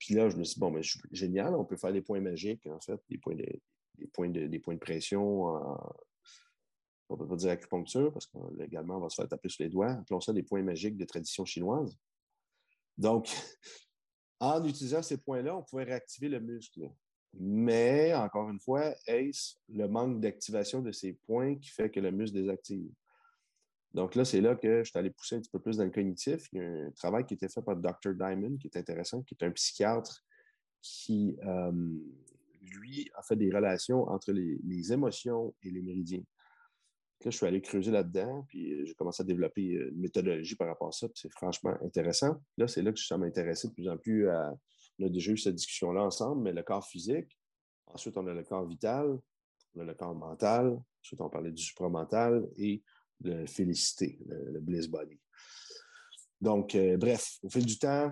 Puis 0.03 0.15
là, 0.15 0.29
je 0.29 0.35
me 0.35 0.43
suis 0.43 0.55
dit, 0.55 0.59
bon, 0.59 0.69
mais 0.69 0.81
génial, 1.13 1.55
on 1.55 1.63
peut 1.63 1.77
faire 1.77 1.93
des 1.93 2.01
points 2.01 2.19
magiques, 2.19 2.67
en 2.67 2.81
fait, 2.81 2.99
des 3.09 3.17
points 3.17 3.35
de, 3.35 3.45
des 3.97 4.07
points 4.07 4.29
de, 4.29 4.47
des 4.47 4.59
points 4.59 4.73
de 4.73 4.79
pression. 4.79 5.45
on 5.45 7.13
ne 7.13 7.17
peut 7.17 7.25
pas 7.25 7.35
dire 7.37 7.51
acupuncture, 7.51 8.11
parce 8.11 8.25
que 8.25 8.37
légalement, 8.57 8.97
on 8.97 8.99
va 8.99 9.09
se 9.09 9.15
faire 9.15 9.29
taper 9.29 9.47
sur 9.47 9.63
les 9.63 9.69
doigts. 9.69 9.91
Appelons 9.91 10.19
ça 10.19 10.33
des 10.33 10.43
points 10.43 10.61
magiques 10.61 10.97
de 10.97 11.05
tradition 11.05 11.45
chinoise. 11.45 11.97
Donc, 12.97 13.29
en 14.41 14.65
utilisant 14.65 15.01
ces 15.01 15.15
points-là, 15.15 15.55
on 15.55 15.63
pouvait 15.63 15.85
réactiver 15.85 16.27
le 16.27 16.41
muscle. 16.41 16.91
Mais, 17.39 18.13
encore 18.13 18.49
une 18.49 18.59
fois, 18.59 18.93
est-ce 19.07 19.55
le 19.69 19.87
manque 19.87 20.19
d'activation 20.19 20.81
de 20.81 20.91
ces 20.91 21.13
points 21.13 21.55
qui 21.55 21.69
fait 21.69 21.89
que 21.89 22.01
le 22.01 22.11
muscle 22.11 22.35
désactive? 22.35 22.91
Donc 23.93 24.15
là, 24.15 24.25
c'est 24.25 24.41
là 24.41 24.55
que 24.55 24.83
je 24.83 24.89
suis 24.89 24.97
allé 24.97 25.11
pousser 25.11 25.35
un 25.35 25.39
petit 25.39 25.51
peu 25.51 25.59
plus 25.59 25.77
dans 25.77 25.83
le 25.83 25.91
cognitif. 25.91 26.47
Il 26.51 26.59
y 26.59 26.65
a 26.65 26.67
un 26.67 26.91
travail 26.91 27.25
qui 27.25 27.35
été 27.35 27.47
fait 27.47 27.61
par 27.61 27.75
Dr. 27.75 28.13
Diamond, 28.15 28.57
qui 28.57 28.67
est 28.67 28.77
intéressant, 28.77 29.21
qui 29.21 29.35
est 29.39 29.45
un 29.45 29.51
psychiatre 29.51 30.23
qui, 30.81 31.37
euh, 31.45 31.71
lui, 32.61 33.09
a 33.15 33.21
fait 33.21 33.35
des 33.35 33.51
relations 33.51 34.07
entre 34.09 34.31
les, 34.31 34.93
émotions 34.93 35.53
et 35.61 35.69
les 35.69 35.81
méridiens. 35.81 36.23
Là, 37.23 37.31
je 37.31 37.37
suis 37.37 37.45
allé 37.45 37.61
creuser 37.61 37.91
là-dedans, 37.91 38.45
puis 38.49 38.85
j'ai 38.85 38.93
commencé 38.95 39.21
à 39.21 39.25
développer 39.25 39.61
une 39.61 39.99
méthodologie 39.99 40.55
par 40.55 40.67
rapport 40.67 40.89
à 40.89 40.91
ça, 40.91 41.07
puis 41.07 41.17
c'est 41.21 41.31
franchement 41.31 41.73
intéressant. 41.81 42.41
Là, 42.57 42.67
c'est 42.67 42.81
là 42.81 42.91
que 42.91 42.99
ça 42.99 43.17
m'intéressait 43.17 43.69
de 43.69 43.73
plus 43.73 43.87
en 43.87 43.97
plus 43.97 44.27
à, 44.27 44.53
on 44.99 45.05
a 45.05 45.09
déjà 45.09 45.31
eu 45.31 45.37
cette 45.37 45.55
discussion-là 45.55 46.03
ensemble, 46.03 46.41
mais 46.43 46.53
le 46.53 46.63
corps 46.63 46.85
physique, 46.85 47.37
ensuite 47.87 48.17
on 48.17 48.27
a 48.27 48.33
le 48.33 48.43
corps 48.43 48.65
vital, 48.65 49.17
on 49.75 49.81
a 49.81 49.83
le 49.85 49.93
corps 49.93 50.15
mental, 50.15 50.77
ensuite 51.01 51.21
on 51.21 51.29
parlait 51.29 51.51
du 51.51 51.63
supramental 51.63 52.45
et 52.57 52.83
le 53.21 53.45
félicité, 53.45 54.19
le, 54.25 54.59
bliss 54.59 54.87
body. 54.87 55.19
Donc, 56.41 56.75
euh, 56.75 56.97
bref, 56.97 57.37
au 57.41 57.49
fil 57.49 57.65
du 57.65 57.77
temps, 57.77 58.11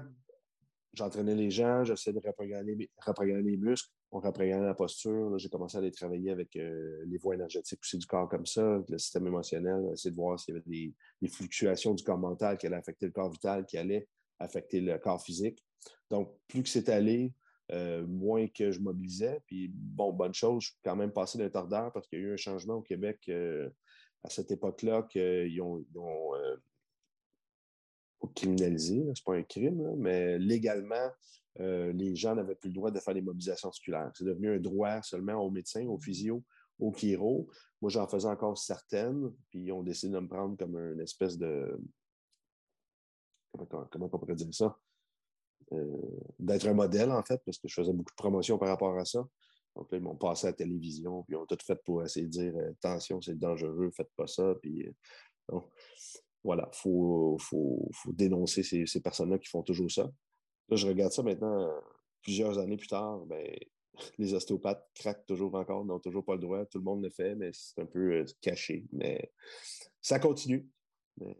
j'entraînais 0.93 1.35
les 1.35 1.51
gens, 1.51 1.83
j'essayais 1.83 2.13
de 2.13 2.25
reprogrammer, 2.25 2.75
les 2.75 3.57
muscles. 3.57 3.89
on 4.11 4.19
reprogrammer 4.19 4.65
la 4.65 4.73
posture. 4.73 5.37
J'ai 5.37 5.49
commencé 5.49 5.77
à 5.77 5.79
aller 5.79 5.91
travailler 5.91 6.31
avec 6.31 6.55
euh, 6.55 7.03
les 7.07 7.17
voies 7.17 7.35
énergétiques 7.35 7.79
aussi 7.81 7.97
du 7.97 8.05
corps 8.05 8.29
comme 8.29 8.45
ça, 8.45 8.79
le 8.87 8.97
système 8.97 9.27
émotionnel, 9.27 9.89
essayer 9.93 10.11
de 10.11 10.15
voir 10.15 10.39
s'il 10.39 10.55
y 10.55 10.57
avait 10.57 10.93
des, 11.21 11.29
fluctuations 11.29 11.93
du 11.93 12.03
corps 12.03 12.17
mental 12.17 12.57
qui 12.57 12.67
allaient 12.67 12.77
affecter 12.77 13.05
le 13.05 13.11
corps 13.11 13.31
vital, 13.31 13.65
qui 13.65 13.77
allaient 13.77 14.07
affecter 14.39 14.81
le 14.81 14.97
corps 14.97 15.21
physique. 15.21 15.63
Donc, 16.09 16.35
plus 16.47 16.63
que 16.63 16.69
c'est 16.69 16.89
allé, 16.89 17.33
euh, 17.71 18.05
moins 18.05 18.47
que 18.47 18.71
je 18.71 18.79
mobilisais. 18.79 19.39
Puis, 19.45 19.71
bon, 19.73 20.11
bonne 20.11 20.33
chose, 20.33 20.63
je 20.63 20.67
suis 20.69 20.79
quand 20.83 20.95
même 20.95 21.13
passé 21.13 21.37
d'un 21.37 21.49
tordeur 21.49 21.91
parce 21.93 22.07
qu'il 22.07 22.19
y 22.19 22.21
a 22.21 22.25
eu 22.25 22.33
un 22.33 22.37
changement 22.37 22.75
au 22.75 22.81
Québec 22.81 23.29
à 24.23 24.29
cette 24.29 24.51
époque-là 24.51 25.03
qu'ils 25.03 25.61
ont, 25.61 25.83
ont 25.95 26.33
criminalisé, 28.35 29.03
c'est 29.15 29.23
pas 29.23 29.35
un 29.35 29.43
crime, 29.43 29.95
mais 29.97 30.37
légalement, 30.37 31.09
euh, 31.59 31.91
les 31.93 32.15
gens 32.15 32.35
n'avaient 32.35 32.55
plus 32.55 32.69
le 32.69 32.75
droit 32.75 32.91
de 32.91 32.99
faire 32.99 33.13
des 33.13 33.21
mobilisations 33.21 33.69
musculaires. 33.69 34.11
C'est 34.15 34.23
devenu 34.23 34.55
un 34.55 34.59
droit 34.59 35.01
seulement 35.01 35.35
aux 35.35 35.49
médecins, 35.49 35.85
aux 35.85 35.99
physio, 35.99 36.43
aux 36.79 36.93
chiro. 36.93 37.49
Moi, 37.81 37.89
j'en 37.89 38.07
faisais 38.07 38.27
encore 38.27 38.57
certaines, 38.57 39.31
puis 39.49 39.59
ils 39.59 39.71
ont 39.71 39.83
décidé 39.83 40.13
de 40.13 40.19
me 40.19 40.27
prendre 40.27 40.55
comme 40.57 40.77
une 40.77 41.01
espèce 41.01 41.37
de. 41.37 41.79
Comment, 43.69 44.09
on 44.11 44.17
pourrait 44.17 44.35
dire 44.35 44.53
ça? 44.53 44.77
Euh, 45.73 46.01
d'être 46.39 46.67
un 46.67 46.73
modèle, 46.73 47.11
en 47.11 47.23
fait, 47.23 47.41
parce 47.45 47.57
que 47.57 47.67
je 47.67 47.73
faisais 47.73 47.91
beaucoup 47.91 48.11
de 48.11 48.15
promotion 48.15 48.57
par 48.57 48.69
rapport 48.69 48.97
à 48.97 49.05
ça. 49.05 49.27
Donc 49.75 49.91
là, 49.91 49.97
ils 49.97 50.03
m'ont 50.03 50.15
passé 50.15 50.47
à 50.47 50.49
la 50.49 50.55
télévision, 50.55 51.23
puis 51.23 51.35
ils 51.35 51.37
ont 51.37 51.45
tout 51.45 51.57
fait 51.65 51.81
pour 51.83 52.03
essayer 52.03 52.25
de 52.25 52.31
dire 52.31 52.53
euh, 52.55 52.71
attention, 52.71 53.21
c'est 53.21 53.37
dangereux, 53.37 53.91
faites 53.95 54.11
pas 54.15 54.27
ça. 54.27 54.53
Puis, 54.61 54.87
voilà, 56.43 56.69
il 56.73 56.77
faut, 56.77 57.37
dénoncer 58.07 58.63
ces, 58.63 58.85
ces 58.85 59.01
personnes-là 59.01 59.37
qui 59.37 59.49
font 59.49 59.63
toujours 59.63 59.91
ça. 59.91 60.09
Là, 60.69 60.75
je 60.75 60.87
regarde 60.87 61.11
ça 61.11 61.23
maintenant, 61.23 61.69
plusieurs 62.21 62.57
années 62.57 62.77
plus 62.77 62.87
tard, 62.87 63.25
ben, 63.25 63.45
les 64.17 64.33
ostéopathes 64.33 64.87
craquent 64.95 65.25
toujours 65.25 65.53
encore, 65.55 65.85
n'ont 65.85 65.99
toujours 65.99 66.25
pas 66.25 66.35
le 66.35 66.41
droit. 66.41 66.65
Tout 66.65 66.79
le 66.79 66.83
monde 66.83 67.03
le 67.03 67.09
fait, 67.09 67.35
mais 67.35 67.51
c'est 67.53 67.81
un 67.81 67.85
peu 67.85 68.13
euh, 68.13 68.25
caché. 68.41 68.85
Mais 68.91 69.31
ça 70.01 70.19
continue. 70.19 70.67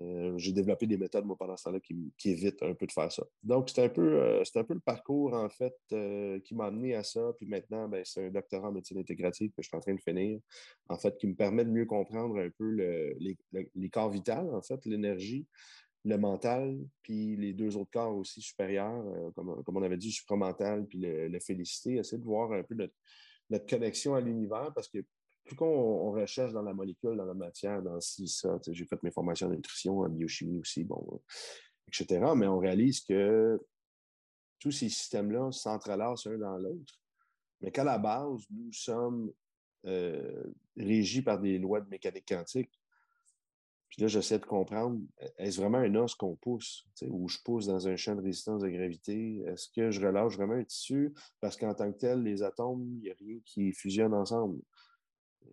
Euh, 0.02 0.38
j'ai 0.38 0.52
développé 0.52 0.86
des 0.86 0.98
méthodes, 0.98 1.26
moi, 1.26 1.36
pendant 1.38 1.58
ce 1.58 1.64
temps-là, 1.64 1.80
qui, 1.80 2.12
évitent 2.26 2.62
un 2.64 2.74
peu 2.74 2.86
de 2.86 2.92
faire 2.92 3.12
ça. 3.12 3.24
Donc, 3.44 3.70
c'est 3.70 3.84
un, 3.84 3.90
peu, 3.90 4.22
euh, 4.22 4.44
un 4.56 4.64
peu 4.64 4.74
le 4.74 4.80
parcours, 4.80 5.34
en 5.34 5.50
fait, 5.50 5.74
qui 6.44 6.56
m'a 6.56 6.66
amené 6.66 6.96
à 6.96 7.04
ça. 7.04 7.34
Puis 7.38 7.48
maintenant, 7.48 7.88
ben, 7.88 8.04
c'est 8.06 8.26
un 8.28 8.30
doctorat 8.30 8.70
en 8.70 8.72
médecine 8.72 9.00
intégrative 9.00 9.50
que 9.52 9.62
je 9.62 9.68
suis 9.68 9.78
en 9.78 9.82
train 9.82 9.96
de 9.96 10.02
finir, 10.02 10.40
en 10.90 10.98
fait, 10.98 11.18
qui 11.18 11.28
me 11.28 11.36
permet 11.36 11.66
de 11.66 11.72
mieux 11.72 11.86
comprendre 11.86 12.40
un 12.40 12.50
peu 12.50 12.70
les, 12.72 13.38
les, 13.76 13.90
corps 13.90 14.10
vitaux, 14.10 14.54
en 14.54 14.62
fait, 14.62 14.86
l'énergie, 14.86 15.48
le 16.06 16.18
mental, 16.18 16.78
puis 17.04 17.36
les 17.36 17.54
deux 17.54 17.78
autres 17.78 17.92
corps 17.92 18.16
aussi 18.16 18.42
supérieurs, 18.42 19.06
euh, 19.08 19.32
comme, 19.36 19.64
comme, 19.64 19.78
on 19.78 19.84
avait 19.84 19.98
dit, 19.98 20.12
supramental, 20.12 20.86
puis 20.88 21.00
le, 21.00 21.40
félicité, 21.40 21.96
essayer 21.96 22.18
de 22.18 22.26
voir 22.26 22.52
un 22.54 22.64
peu 22.64 22.76
notre, 22.76 22.94
connexion 23.68 24.16
à 24.16 24.22
l'univers, 24.22 24.72
parce 24.74 24.88
que 24.88 25.00
plus 25.44 25.56
qu'on 25.56 26.12
recherche 26.12 26.54
dans 26.54 26.62
la 26.62 26.74
molécule, 26.74 27.18
dans 27.18 27.26
la 27.26 27.34
matière, 27.34 27.82
dans 27.82 28.00
ci, 28.00 28.28
ça, 28.28 28.60
j'ai 28.70 28.86
fait 28.86 29.02
mes 29.04 29.12
formations 29.12 29.48
en 29.48 29.52
nutrition, 29.52 30.00
en 30.00 30.10
biochimie 30.10 30.60
aussi, 30.60 30.84
bon, 30.84 31.22
etc., 31.88 32.22
mais 32.36 32.48
on 32.48 32.60
réalise 32.60 33.02
que 33.02 33.60
tous 34.60 34.72
ces 34.72 34.90
systèmes-là 34.90 35.52
s'entrelacent 35.52 36.28
un 36.28 36.38
dans 36.38 36.58
l'autre, 36.58 36.94
mais 37.62 37.72
qu'à 37.72 37.84
la 37.84 37.98
base, 37.98 38.46
nous 38.52 38.72
sommes 38.72 39.32
euh, 39.86 40.44
régis 40.78 41.24
par 41.24 41.40
des 41.40 41.58
lois 41.58 41.82
de 41.82 41.90
mécanique 41.90 42.28
quantique 42.28 42.72
puis 43.92 44.02
là, 44.02 44.08
j'essaie 44.08 44.40
de 44.40 44.46
comprendre, 44.46 45.02
est-ce 45.38 45.60
vraiment 45.60 45.80
un 45.80 45.94
os 45.96 46.16
qu'on 46.16 46.38
pousse, 46.38 46.88
ou 47.02 47.28
je 47.28 47.38
pousse 47.44 47.66
dans 47.66 47.90
un 47.90 47.98
champ 47.98 48.16
de 48.16 48.22
résistance 48.22 48.62
de 48.62 48.70
gravité? 48.70 49.44
Est-ce 49.46 49.68
que 49.68 49.92
je 49.92 50.00
relâche 50.00 50.38
vraiment 50.38 50.54
un 50.54 50.64
tissu? 50.64 51.14
Parce 51.42 51.58
qu'en 51.58 51.74
tant 51.74 51.92
que 51.92 51.98
tel, 51.98 52.24
les 52.24 52.42
atomes, 52.42 52.88
il 52.90 53.02
n'y 53.02 53.10
a 53.10 53.16
rien 53.20 53.40
qui 53.44 53.74
fusionne 53.74 54.14
ensemble. 54.14 54.62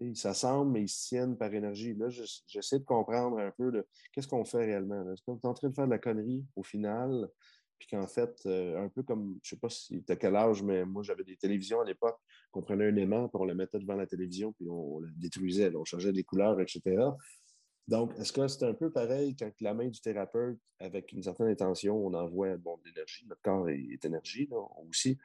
Ils 0.01 0.17
s'assemblent, 0.17 0.73
mais 0.73 0.83
ils 0.83 0.89
se 0.89 1.09
tiennent 1.09 1.37
par 1.37 1.53
énergie. 1.53 1.95
Là, 1.95 2.09
j'essaie 2.47 2.79
de 2.79 2.85
comprendre 2.85 3.39
un 3.39 3.51
peu 3.51 3.85
qu'est-ce 4.13 4.29
qu'on 4.29 4.45
fait 4.45 4.65
réellement. 4.67 5.11
Est-ce 5.13 5.23
qu'on 5.23 5.37
est 5.37 5.45
en 5.45 5.55
train 5.55 5.69
de 5.69 5.75
faire 5.75 5.87
de 5.87 5.91
la 5.91 5.99
connerie 5.99 6.45
au 6.57 6.63
final? 6.63 7.29
Puis 7.79 7.89
qu'en 7.89 8.07
fait, 8.07 8.37
euh, 8.47 8.85
un 8.85 8.89
peu 8.89 9.03
comme, 9.03 9.39
je 9.43 9.55
ne 9.55 9.57
sais 9.57 9.61
pas 9.61 9.69
si 9.69 10.03
tu 10.03 10.17
quel 10.17 10.35
âge, 10.35 10.63
mais 10.63 10.85
moi, 10.85 11.03
j'avais 11.03 11.25
des 11.25 11.37
télévisions 11.37 11.81
à 11.81 11.85
l'époque, 11.85 12.19
qu'on 12.51 12.63
prenait 12.63 12.89
un 12.89 12.97
aimant, 12.97 13.29
puis 13.29 13.41
on 13.41 13.45
le 13.45 13.55
mettait 13.55 13.79
devant 13.79 13.95
la 13.95 14.07
télévision, 14.07 14.53
puis 14.53 14.69
on, 14.69 14.99
le 14.99 15.11
détruisait, 15.13 15.75
on 15.77 15.85
changeait 15.85 16.11
les 16.11 16.25
couleurs, 16.25 16.61
etc. 16.61 16.97
Donc, 17.87 18.13
est-ce 18.19 18.33
que 18.33 18.47
c'est 18.49 18.65
un 18.65 18.75
peu 18.75 18.91
pareil 18.91 19.37
quand 19.37 19.51
la 19.61 19.75
main 19.75 19.89
du 19.89 20.01
thérapeute, 20.01 20.59
avec 20.79 21.13
une 21.13 21.23
certaine 21.23 21.49
intention, 21.49 21.97
on 21.97 22.13
envoie 22.15 22.57
bon, 22.57 22.77
de 22.79 22.89
l'énergie, 22.89 23.25
notre 23.27 23.43
corps 23.43 23.69
est, 23.71 24.05
énergie 24.05 24.49
aussi? 24.89 25.17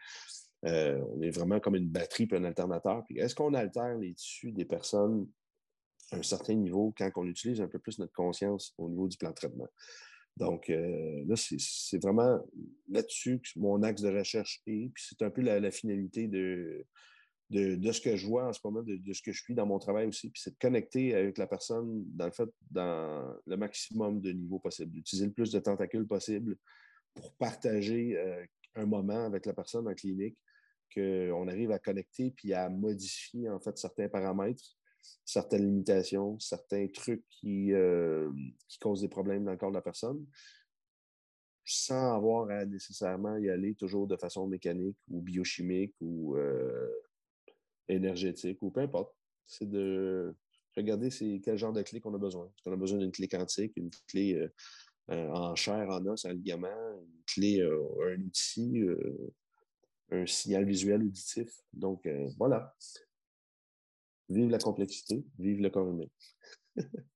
Euh, 0.65 1.01
on 1.13 1.21
est 1.21 1.29
vraiment 1.29 1.59
comme 1.59 1.75
une 1.75 1.89
batterie 1.89 2.25
puis 2.25 2.37
un 2.37 2.43
alternateur. 2.43 3.03
est-ce 3.15 3.35
qu'on 3.35 3.53
altère 3.53 3.97
les 3.97 4.13
tissus 4.13 4.51
des 4.51 4.65
personnes 4.65 5.27
à 6.11 6.17
un 6.17 6.23
certain 6.23 6.53
niveau 6.53 6.93
quand 6.97 7.09
on 7.15 7.25
utilise 7.25 7.59
un 7.61 7.67
peu 7.67 7.79
plus 7.79 7.99
notre 7.99 8.13
conscience 8.13 8.73
au 8.77 8.89
niveau 8.89 9.07
du 9.07 9.17
plan 9.17 9.29
de 9.29 9.35
traitement? 9.35 9.67
Donc, 10.37 10.69
euh, 10.69 11.23
là, 11.27 11.35
c'est 11.35 12.01
vraiment 12.01 12.39
là-dessus 12.89 13.39
que 13.39 13.59
mon 13.59 13.83
axe 13.83 14.01
de 14.01 14.09
recherche 14.09 14.61
est. 14.65 14.91
Puis 14.93 15.05
c'est 15.09 15.23
un 15.23 15.29
peu 15.29 15.41
la 15.41 15.69
finalité 15.69 16.27
de, 16.27 16.85
de, 17.53 17.91
ce 17.91 18.01
que 18.01 18.15
je 18.15 18.25
vois 18.25 18.47
en 18.47 18.53
ce 18.53 18.59
moment, 18.63 18.81
de, 18.81 19.13
ce 19.13 19.21
que 19.21 19.31
je 19.31 19.41
suis 19.41 19.53
dans 19.53 19.65
mon 19.65 19.79
travail 19.79 20.07
aussi. 20.07 20.29
Puis 20.29 20.41
c'est 20.43 20.51
de 20.51 20.57
connecter 20.59 21.13
avec 21.15 21.37
la 21.37 21.47
personne, 21.47 22.03
dans 22.07 22.25
le 22.25 22.31
fait, 22.31 22.49
dans 22.71 23.35
le 23.45 23.57
maximum 23.57 24.21
de 24.21 24.31
niveaux 24.31 24.59
possible, 24.59 24.91
d'utiliser 24.91 25.27
le 25.27 25.33
plus 25.33 25.51
de 25.51 25.59
tentacules 25.59 26.07
possible 26.07 26.57
pour 27.13 27.33
partager 27.35 28.17
euh, 28.17 28.43
un 28.75 28.85
moment 28.85 29.25
avec 29.25 29.45
la 29.45 29.53
personne 29.53 29.87
en 29.87 29.93
clinique, 29.93 30.37
qu'on 30.93 31.47
arrive 31.47 31.71
à 31.71 31.79
connecter 31.79 32.31
puis 32.31 32.53
à 32.53 32.69
modifier 32.69 33.49
en 33.49 33.59
fait 33.59 33.77
certains 33.77 34.09
paramètres, 34.09 34.77
certaines 35.25 35.65
limitations, 35.65 36.39
certains 36.39 36.87
trucs 36.87 37.23
qui, 37.29 37.73
euh, 37.73 38.31
qui 38.67 38.79
causent 38.79 39.01
des 39.01 39.09
problèmes 39.09 39.43
dans 39.43 39.51
le 39.51 39.57
corps 39.57 39.71
de 39.71 39.75
la 39.75 39.81
personne 39.81 40.25
sans 41.65 42.15
avoir 42.15 42.49
à 42.49 42.65
nécessairement 42.65 43.37
y 43.37 43.49
aller 43.49 43.73
toujours 43.75 44.07
de 44.07 44.17
façon 44.17 44.47
mécanique 44.47 44.97
ou 45.09 45.21
biochimique 45.21 45.95
ou 46.01 46.35
euh, 46.35 46.91
énergétique 47.87 48.61
ou 48.61 48.69
peu 48.69 48.81
importe. 48.81 49.15
C'est 49.45 49.69
de 49.69 50.35
regarder 50.75 51.09
quel 51.41 51.57
genre 51.57 51.73
de 51.73 51.81
clé 51.81 52.01
qu'on 52.01 52.13
a 52.13 52.17
besoin. 52.17 52.47
Est-ce 52.47 52.63
qu'on 52.63 52.73
a 52.73 52.77
besoin 52.77 52.99
d'une 52.99 53.11
clé 53.11 53.27
quantique, 53.27 53.73
une 53.77 53.89
clé 54.07 54.35
euh, 55.09 55.29
en 55.29 55.55
chair, 55.55 55.89
en 55.89 56.05
os, 56.05 56.25
un 56.25 56.33
ligament, 56.33 56.67
une 56.67 57.23
clé, 57.25 57.61
un 57.61 58.21
outil, 58.21 58.83
un 60.13 60.25
signal 60.25 60.65
visuel 60.65 61.01
auditif. 61.01 61.49
Donc, 61.73 62.07
voilà. 62.37 62.75
Vive 64.29 64.49
la 64.49 64.59
complexité, 64.59 65.23
vive 65.37 65.61
le 65.61 65.69
corps 65.69 65.89
humain. 65.89 66.07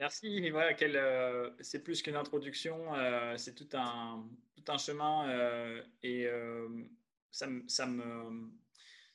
Merci. 0.00 0.50
Voilà, 0.50 0.76
c'est 1.60 1.82
plus 1.82 2.02
qu'une 2.02 2.16
introduction, 2.16 2.92
c'est 3.36 3.54
tout 3.54 3.68
un, 3.72 4.28
tout 4.54 4.72
un 4.72 4.78
chemin 4.78 5.82
et 6.02 6.28
ça, 7.32 7.48
ça 7.66 7.86
me 7.86 8.52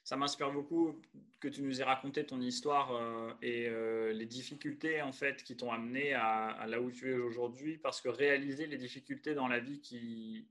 ça 0.04 0.18
m'inspire 0.18 0.52
beaucoup 0.52 1.02
que 1.40 1.48
tu 1.48 1.62
nous 1.62 1.82
aies 1.82 1.86
raconté 1.86 2.26
ton 2.26 2.42
histoire 2.42 2.94
euh, 2.94 3.34
et 3.42 3.68
euh, 3.70 4.12
les 4.12 4.26
difficultés 4.26 5.02
en 5.02 5.14
fait 5.14 5.44
qui 5.44 5.56
t'ont 5.56 5.72
amené 5.72 6.14
à, 6.14 6.66
là 6.68 6.82
où 6.82 6.92
tu 6.92 7.12
es 7.12 7.16
aujourd'hui 7.16 7.78
parce 7.78 8.02
que 8.02 8.10
réaliser 8.10 8.68
les 8.68 8.78
difficultés 8.78 9.34
dans 9.34 9.48
la 9.48 9.60
vie 9.60 9.80
qui 9.80 10.48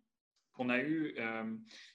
qu'on 0.53 0.69
a 0.69 0.79
eues 0.79 1.15
euh, 1.19 1.45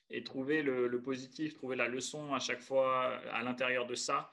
et 0.09 0.23
trouver 0.23 0.61
le, 0.61 1.01
positif, 1.01 1.53
trouver 1.53 1.75
la 1.75 1.87
leçon 1.87 2.33
à 2.33 2.39
chaque 2.39 2.61
fois 2.61 3.17
à 3.31 3.43
l'intérieur 3.43 3.85
de 3.85 3.95
ça 3.95 4.31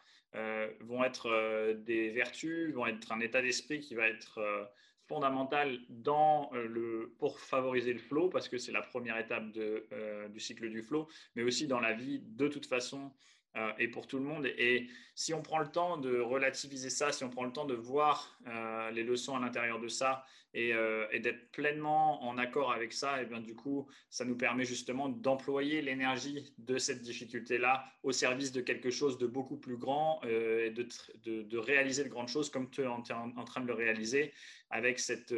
vont 0.80 1.04
être 1.04 1.74
des 1.84 2.10
vertus, 2.10 2.72
vont 2.72 2.86
être 2.86 3.12
un 3.12 3.20
état 3.20 3.40
d'esprit 3.40 3.78
qui 3.78 3.94
va 3.94 4.08
être 4.08 4.68
fondamental 5.06 5.78
dans 5.88 6.50
le, 6.52 7.14
pour 7.20 7.38
favoriser 7.38 7.92
le 7.92 8.00
flow, 8.00 8.30
parce 8.30 8.48
que 8.48 8.58
c'est 8.58 8.72
la 8.72 8.82
première 8.82 9.16
étape 9.16 9.52
de, 9.52 9.86
du 10.32 10.40
cycle 10.40 10.68
du 10.70 10.82
flow, 10.82 11.06
mais 11.36 11.44
aussi 11.44 11.68
dans 11.68 11.78
la 11.78 11.92
vie 11.92 12.18
de 12.20 12.48
toute 12.48 12.66
façon 12.66 13.12
euh, 13.56 13.70
et 13.78 13.86
pour 13.86 14.08
tout 14.08 14.18
le 14.18 14.24
monde. 14.24 14.46
Et 14.46 14.88
si 15.14 15.32
on 15.32 15.40
prend 15.40 15.60
le 15.60 15.70
temps 15.70 15.96
de 15.96 16.18
relativiser 16.18 16.90
ça, 16.90 17.12
si 17.12 17.22
on 17.22 17.30
prend 17.30 17.44
le 17.44 17.52
temps 17.52 17.66
de 17.66 17.74
voir 17.74 18.36
euh, 18.48 18.90
les 18.90 19.04
leçons 19.04 19.36
à 19.36 19.40
l'intérieur 19.40 19.78
de 19.78 19.86
ça 19.86 20.24
euh, 20.56 21.06
et, 21.12 21.20
d'être 21.20 21.52
pleinement 21.52 22.24
en 22.24 22.36
accord 22.36 22.72
avec 22.72 22.92
ça, 22.92 23.22
et 23.22 23.26
bien 23.26 23.40
du 23.40 23.54
coup, 23.54 23.88
ça 24.10 24.24
nous 24.24 24.36
permet 24.36 24.64
justement 24.64 25.08
d'employer 25.08 25.82
l'énergie 25.82 26.52
de 26.58 26.78
cette 26.78 27.02
difficulté-là 27.02 27.84
au 28.02 28.10
service 28.10 28.50
de 28.50 28.60
quelque 28.60 28.90
chose 28.90 29.18
de 29.18 29.28
beaucoup 29.28 29.56
plus 29.56 29.76
grand 29.76 30.20
et 30.24 30.70
de, 30.70 30.88
de, 31.24 31.58
réaliser 31.58 32.02
de 32.02 32.08
grandes 32.08 32.28
choses 32.28 32.50
comme 32.50 32.70
tu 32.70 32.82
es 32.82 32.86
en, 32.86 33.02
train 33.02 33.60
de 33.60 33.66
le 33.68 33.74
réaliser 33.74 34.32
avec 34.70 34.98
cette 34.98 35.32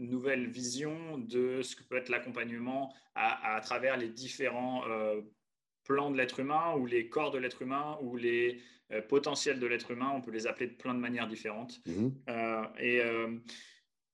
nouvelle 0.00 0.48
vision 0.48 1.18
de 1.18 1.62
ce 1.62 1.76
que 1.76 1.84
peut 1.84 1.96
être 1.96 2.08
l'accompagnement 2.08 2.92
à, 3.14 3.54
à, 3.54 3.60
travers 3.60 3.96
les 3.96 4.08
différents 4.08 4.82
plan 5.86 6.10
de 6.10 6.16
l'être 6.16 6.40
humain 6.40 6.74
ou 6.76 6.86
les 6.86 7.08
corps 7.08 7.30
de 7.30 7.38
l'être 7.38 7.62
humain 7.62 7.98
ou 8.02 8.16
les 8.16 8.60
euh, 8.92 9.00
potentiels 9.02 9.58
de 9.58 9.66
l'être 9.66 9.90
humain. 9.90 10.12
On 10.14 10.20
peut 10.20 10.30
les 10.30 10.46
appeler 10.46 10.68
de 10.68 10.74
plein 10.74 10.94
de 10.94 11.00
manières 11.00 11.26
différentes. 11.26 11.80
Mhm. 11.86 12.14
Euh, 12.28 12.62
et 12.78 13.00
euh, 13.00 13.36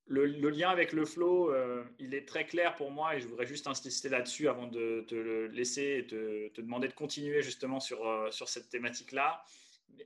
le, 0.06 0.24
lien 0.50 0.70
avec 0.70 0.92
le 0.92 1.04
flow, 1.04 1.52
il 1.98 2.14
est 2.14 2.26
très 2.26 2.46
clair 2.46 2.74
pour 2.74 2.90
moi 2.90 3.16
et 3.16 3.20
je 3.20 3.26
voudrais 3.26 3.46
juste 3.46 3.66
insister 3.66 4.08
là-dessus 4.08 4.48
avant 4.48 4.66
de 4.66 5.04
te 5.08 5.14
le 5.14 5.46
laisser 5.46 5.98
et 5.98 6.06
te, 6.06 6.48
te 6.48 6.60
demander 6.60 6.88
de 6.88 6.92
continuer 6.92 7.42
justement 7.42 7.80
sur, 7.80 8.28
sur 8.30 8.48
cette 8.48 8.68
thématique-là. 8.68 9.42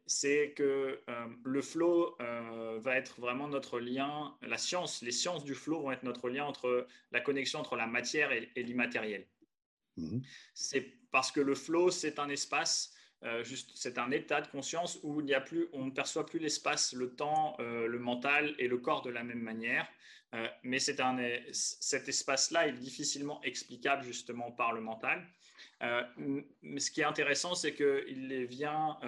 C'est 0.07 0.53
que 0.55 1.01
le 1.45 1.63
flow 1.63 2.17
va 2.19 2.97
être 2.97 3.21
vraiment 3.21 3.49
notre 3.49 3.81
lien, 3.81 4.37
la 4.43 4.59
science, 4.59 5.03
les 5.03 5.11
sciences 5.11 5.45
du 5.45 5.55
flow 5.55 5.81
vont 5.81 5.91
être 5.91 6.05
notre 6.05 6.29
lien 6.29 6.45
entre 6.45 6.87
la 7.11 7.21
connexion 7.21 7.59
entre 7.59 7.75
la 7.75 7.87
matière 7.87 8.31
et, 8.31 8.63
l'immatériel. 8.63 9.27
Mm-hmm. 9.99 10.23
C'est 10.55 10.93
parce 11.11 11.33
que 11.33 11.41
le 11.41 11.55
flow, 11.55 11.91
c'est 11.91 12.19
un 12.19 12.29
espace 12.29 12.93
euh, 13.25 13.43
c'est 13.75 13.99
un 13.99 14.11
état 14.11 14.41
de 14.41 14.47
conscience 14.49 14.99
où 15.03 15.21
il 15.21 15.35
a 15.35 15.41
plus, 15.41 15.69
on 15.73 15.87
ne 15.87 15.91
perçoit 15.91 16.27
plus 16.27 16.39
l'espace, 16.39 16.93
le 16.93 17.15
temps, 17.15 17.57
euh, 17.61 17.87
le 17.87 17.99
mental 17.99 18.55
et 18.59 18.69
le 18.69 18.79
corps 18.79 19.03
de 19.03 19.11
la 19.11 19.25
même 19.25 19.41
manière. 19.41 19.89
Euh, 20.35 20.47
mais 20.63 20.79
c'est 20.79 21.01
un, 21.01 21.19
cet 21.53 22.09
espace-là 22.09 22.69
est 22.69 22.73
difficilement 22.73 23.41
explicable 23.43 24.03
justement 24.05 24.51
par 24.53 24.73
le 24.73 24.81
mental. 24.81 25.27
mais 26.63 26.81
ce 26.81 26.91
qui 26.91 27.01
est 27.01 27.05
intéressant, 27.05 27.55
c'est 27.55 27.75
qu'il 27.75 28.47
vient, 28.47 28.99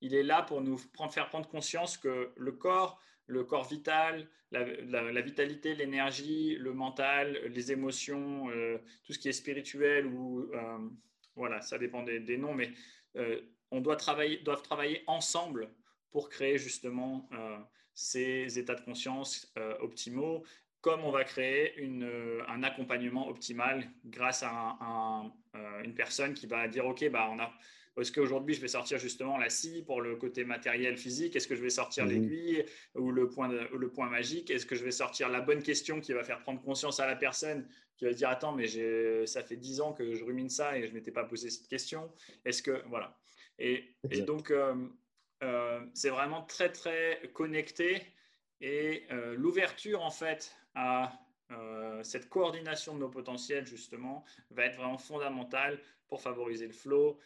il 0.00 0.14
est 0.14 0.22
là 0.22 0.42
pour 0.42 0.60
nous 0.60 0.80
prendre, 0.92 1.12
faire 1.12 1.28
prendre 1.28 1.48
conscience 1.48 1.96
que 1.96 2.32
le 2.36 2.52
corps, 2.52 3.00
le 3.26 3.44
corps 3.44 3.68
vital, 3.68 4.28
la, 4.50 5.20
vitalité, 5.20 5.74
l'énergie, 5.74 6.56
le 6.56 6.72
mental, 6.72 7.40
les 7.46 7.72
émotions, 7.72 8.48
tout 9.04 9.12
ce 9.12 9.18
qui 9.18 9.28
est 9.28 9.32
spirituel 9.32 10.06
ou 10.06 10.48
voilà, 11.36 11.60
ça 11.60 11.78
dépend 11.78 12.02
des, 12.02 12.36
noms, 12.36 12.54
mais 12.54 12.72
euh, 13.16 13.40
on 13.70 13.80
doit 13.80 13.96
travailler, 13.96 14.38
doivent 14.38 14.62
travailler 14.62 15.02
ensemble 15.06 15.68
pour 16.10 16.28
créer 16.28 16.58
justement 16.58 17.28
euh, 17.32 17.58
ces 17.92 18.58
états 18.58 18.74
de 18.74 18.82
conscience 18.82 19.52
euh, 19.58 19.76
optimaux, 19.80 20.44
comme 20.80 21.02
on 21.02 21.10
va 21.10 21.24
créer 21.24 21.74
un 22.46 22.62
accompagnement 22.62 23.28
optimal 23.28 23.90
grâce 24.04 24.42
à 24.44 25.22
une 25.82 25.94
personne 25.94 26.34
qui 26.34 26.46
va 26.46 26.68
dire, 26.68 26.84
OK, 26.84 27.08
bah, 27.08 27.30
on 27.32 27.38
a, 27.38 27.50
est-ce 28.00 28.12
qu'aujourd'hui, 28.12 28.54
je 28.54 28.60
vais 28.60 28.68
sortir 28.68 28.98
justement 28.98 29.38
la 29.38 29.50
scie 29.50 29.82
pour 29.82 30.00
le 30.00 30.16
côté 30.16 30.44
matériel 30.44 30.96
physique? 30.96 31.36
Est-ce 31.36 31.46
que 31.46 31.54
je 31.54 31.62
vais 31.62 31.70
sortir 31.70 32.04
mhm. 32.04 32.10
l'aiguille 32.10 32.64
ou 32.94 33.10
le 33.10 33.28
point, 33.28 33.48
le 33.48 33.88
point 33.88 34.08
magique? 34.08 34.50
Est-ce 34.50 34.66
que 34.66 34.74
je 34.74 34.84
vais 34.84 34.90
sortir 34.90 35.28
la 35.28 35.40
bonne 35.40 35.62
question 35.62 36.00
qui 36.00 36.12
va 36.12 36.24
faire 36.24 36.40
prendre 36.40 36.60
conscience 36.60 36.98
à 37.00 37.06
la 37.06 37.16
personne 37.16 37.68
qui 37.96 38.04
va 38.04 38.12
dire 38.12 38.28
Attends, 38.28 38.52
mais 38.52 38.66
ça 39.26 39.42
fait 39.42 39.56
dix 39.56 39.80
ans 39.80 39.92
que 39.92 40.14
je 40.14 40.24
rumine 40.24 40.50
ça 40.50 40.76
et 40.76 40.82
je 40.82 40.88
ne 40.88 40.94
m'étais 40.94 41.12
pas 41.12 41.24
posé 41.24 41.50
cette 41.50 41.68
question. 41.68 42.10
Est-ce 42.44 42.62
que. 42.62 42.82
Voilà. 42.88 43.16
Et, 43.58 43.94
donc, 44.26 44.50
euh, 44.50 44.74
euh, 45.42 45.80
c'est 45.94 46.10
vraiment 46.10 46.42
très, 46.42 46.70
très 46.72 47.20
connecté. 47.32 48.02
Et 48.60 49.04
euh, 49.10 49.34
l'ouverture, 49.36 50.02
en 50.02 50.10
fait, 50.10 50.56
à 50.74 51.12
cette 52.02 52.28
coordination 52.28 52.94
de 52.94 52.98
nos 52.98 53.08
potentiels, 53.08 53.64
justement, 53.64 54.24
va 54.50 54.64
être 54.64 54.76
vraiment 54.76 54.98
fondamentale 54.98 55.78
pour 56.08 56.20
favoriser 56.22 56.66
le 56.66 56.72
flow 56.72 57.18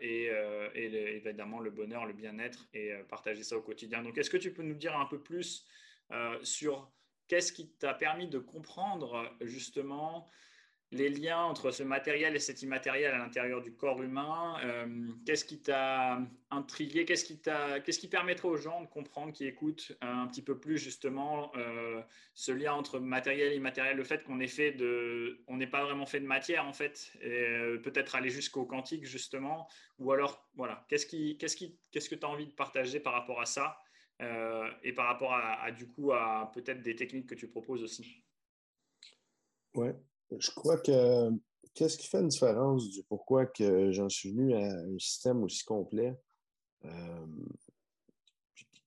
et, 0.00 0.30
évidemment 0.74 1.60
le 1.60 1.70
bonheur, 1.70 2.06
le 2.06 2.12
bien-être 2.12 2.66
et 2.72 2.92
partager 3.08 3.42
ça 3.42 3.56
au 3.56 3.62
quotidien. 3.62 4.02
Donc, 4.02 4.16
est-ce 4.18 4.30
que 4.30 4.36
tu 4.36 4.52
peux 4.52 4.62
nous 4.62 4.74
dire 4.74 4.98
un 4.98 5.06
peu 5.06 5.20
plus 5.20 5.66
sur 6.42 6.90
Qu'est-ce 7.28 7.52
qui 7.52 7.68
t'a 7.68 7.92
permis 7.92 8.26
de 8.26 8.38
comprendre 8.38 9.30
justement 9.42 10.26
les 10.90 11.10
liens 11.10 11.42
entre 11.42 11.70
ce 11.70 11.82
matériel 11.82 12.34
et 12.34 12.38
cet 12.38 12.62
immatériel 12.62 13.12
à 13.12 13.18
l'intérieur 13.18 13.60
du 13.60 13.74
corps 13.74 14.02
humain 14.02 14.56
euh, 14.64 15.08
Qu'est-ce 15.26 15.44
qui 15.44 15.60
t'a 15.60 16.18
intrigué 16.50 17.04
Qu'est-ce 17.04 17.24
qui, 17.24 17.40
qu'est-ce 17.84 17.98
qui 17.98 18.08
permettrait 18.08 18.48
aux 18.48 18.56
gens 18.56 18.80
de 18.80 18.86
comprendre, 18.86 19.32
qui 19.32 19.46
écoutent 19.46 19.92
un 20.00 20.26
petit 20.26 20.42
peu 20.42 20.58
plus 20.58 20.78
justement 20.78 21.52
euh, 21.56 22.00
ce 22.34 22.52
lien 22.52 22.72
entre 22.72 23.00
matériel 23.00 23.52
et 23.52 23.56
immatériel 23.56 23.96
Le 23.96 24.04
fait 24.04 24.24
qu'on 24.24 24.36
n'est 24.36 25.66
pas 25.66 25.84
vraiment 25.84 26.06
fait 26.06 26.20
de 26.20 26.26
matière 26.26 26.66
en 26.66 26.72
fait, 26.72 27.12
et 27.20 27.28
euh, 27.28 27.78
peut-être 27.78 28.14
aller 28.14 28.30
jusqu'au 28.30 28.64
quantique 28.64 29.04
justement, 29.04 29.68
ou 29.98 30.10
alors 30.12 30.48
voilà, 30.54 30.86
qu'est-ce 30.88 31.06
qui, 31.06 31.36
qu'est-ce 31.36 32.08
que 32.08 32.14
tu 32.14 32.24
as 32.24 32.28
envie 32.28 32.46
de 32.46 32.52
partager 32.52 32.98
par 32.98 33.12
rapport 33.12 33.40
à 33.42 33.46
ça 33.46 33.78
euh, 34.22 34.70
et 34.82 34.92
par 34.92 35.06
rapport 35.06 35.34
à, 35.34 35.70
du 35.70 35.86
coup 35.86 36.12
à 36.12 36.50
peut-être 36.54 36.82
des 36.82 36.96
techniques 36.96 37.28
que 37.28 37.34
tu 37.34 37.46
proposes 37.46 37.82
aussi? 37.82 38.24
Oui, 39.74 39.90
je 40.36 40.50
crois 40.50 40.78
que 40.78 41.30
qu'est-ce 41.74 41.96
qui 41.96 42.08
fait 42.08 42.18
une 42.18 42.28
différence 42.28 42.90
du 42.90 43.02
pourquoi 43.04 43.46
que 43.46 43.92
j'en 43.92 44.08
suis 44.08 44.30
venu 44.32 44.54
à 44.54 44.58
un 44.58 44.98
système 44.98 45.42
aussi 45.44 45.64
complet? 45.64 46.18
Euh, 46.84 47.26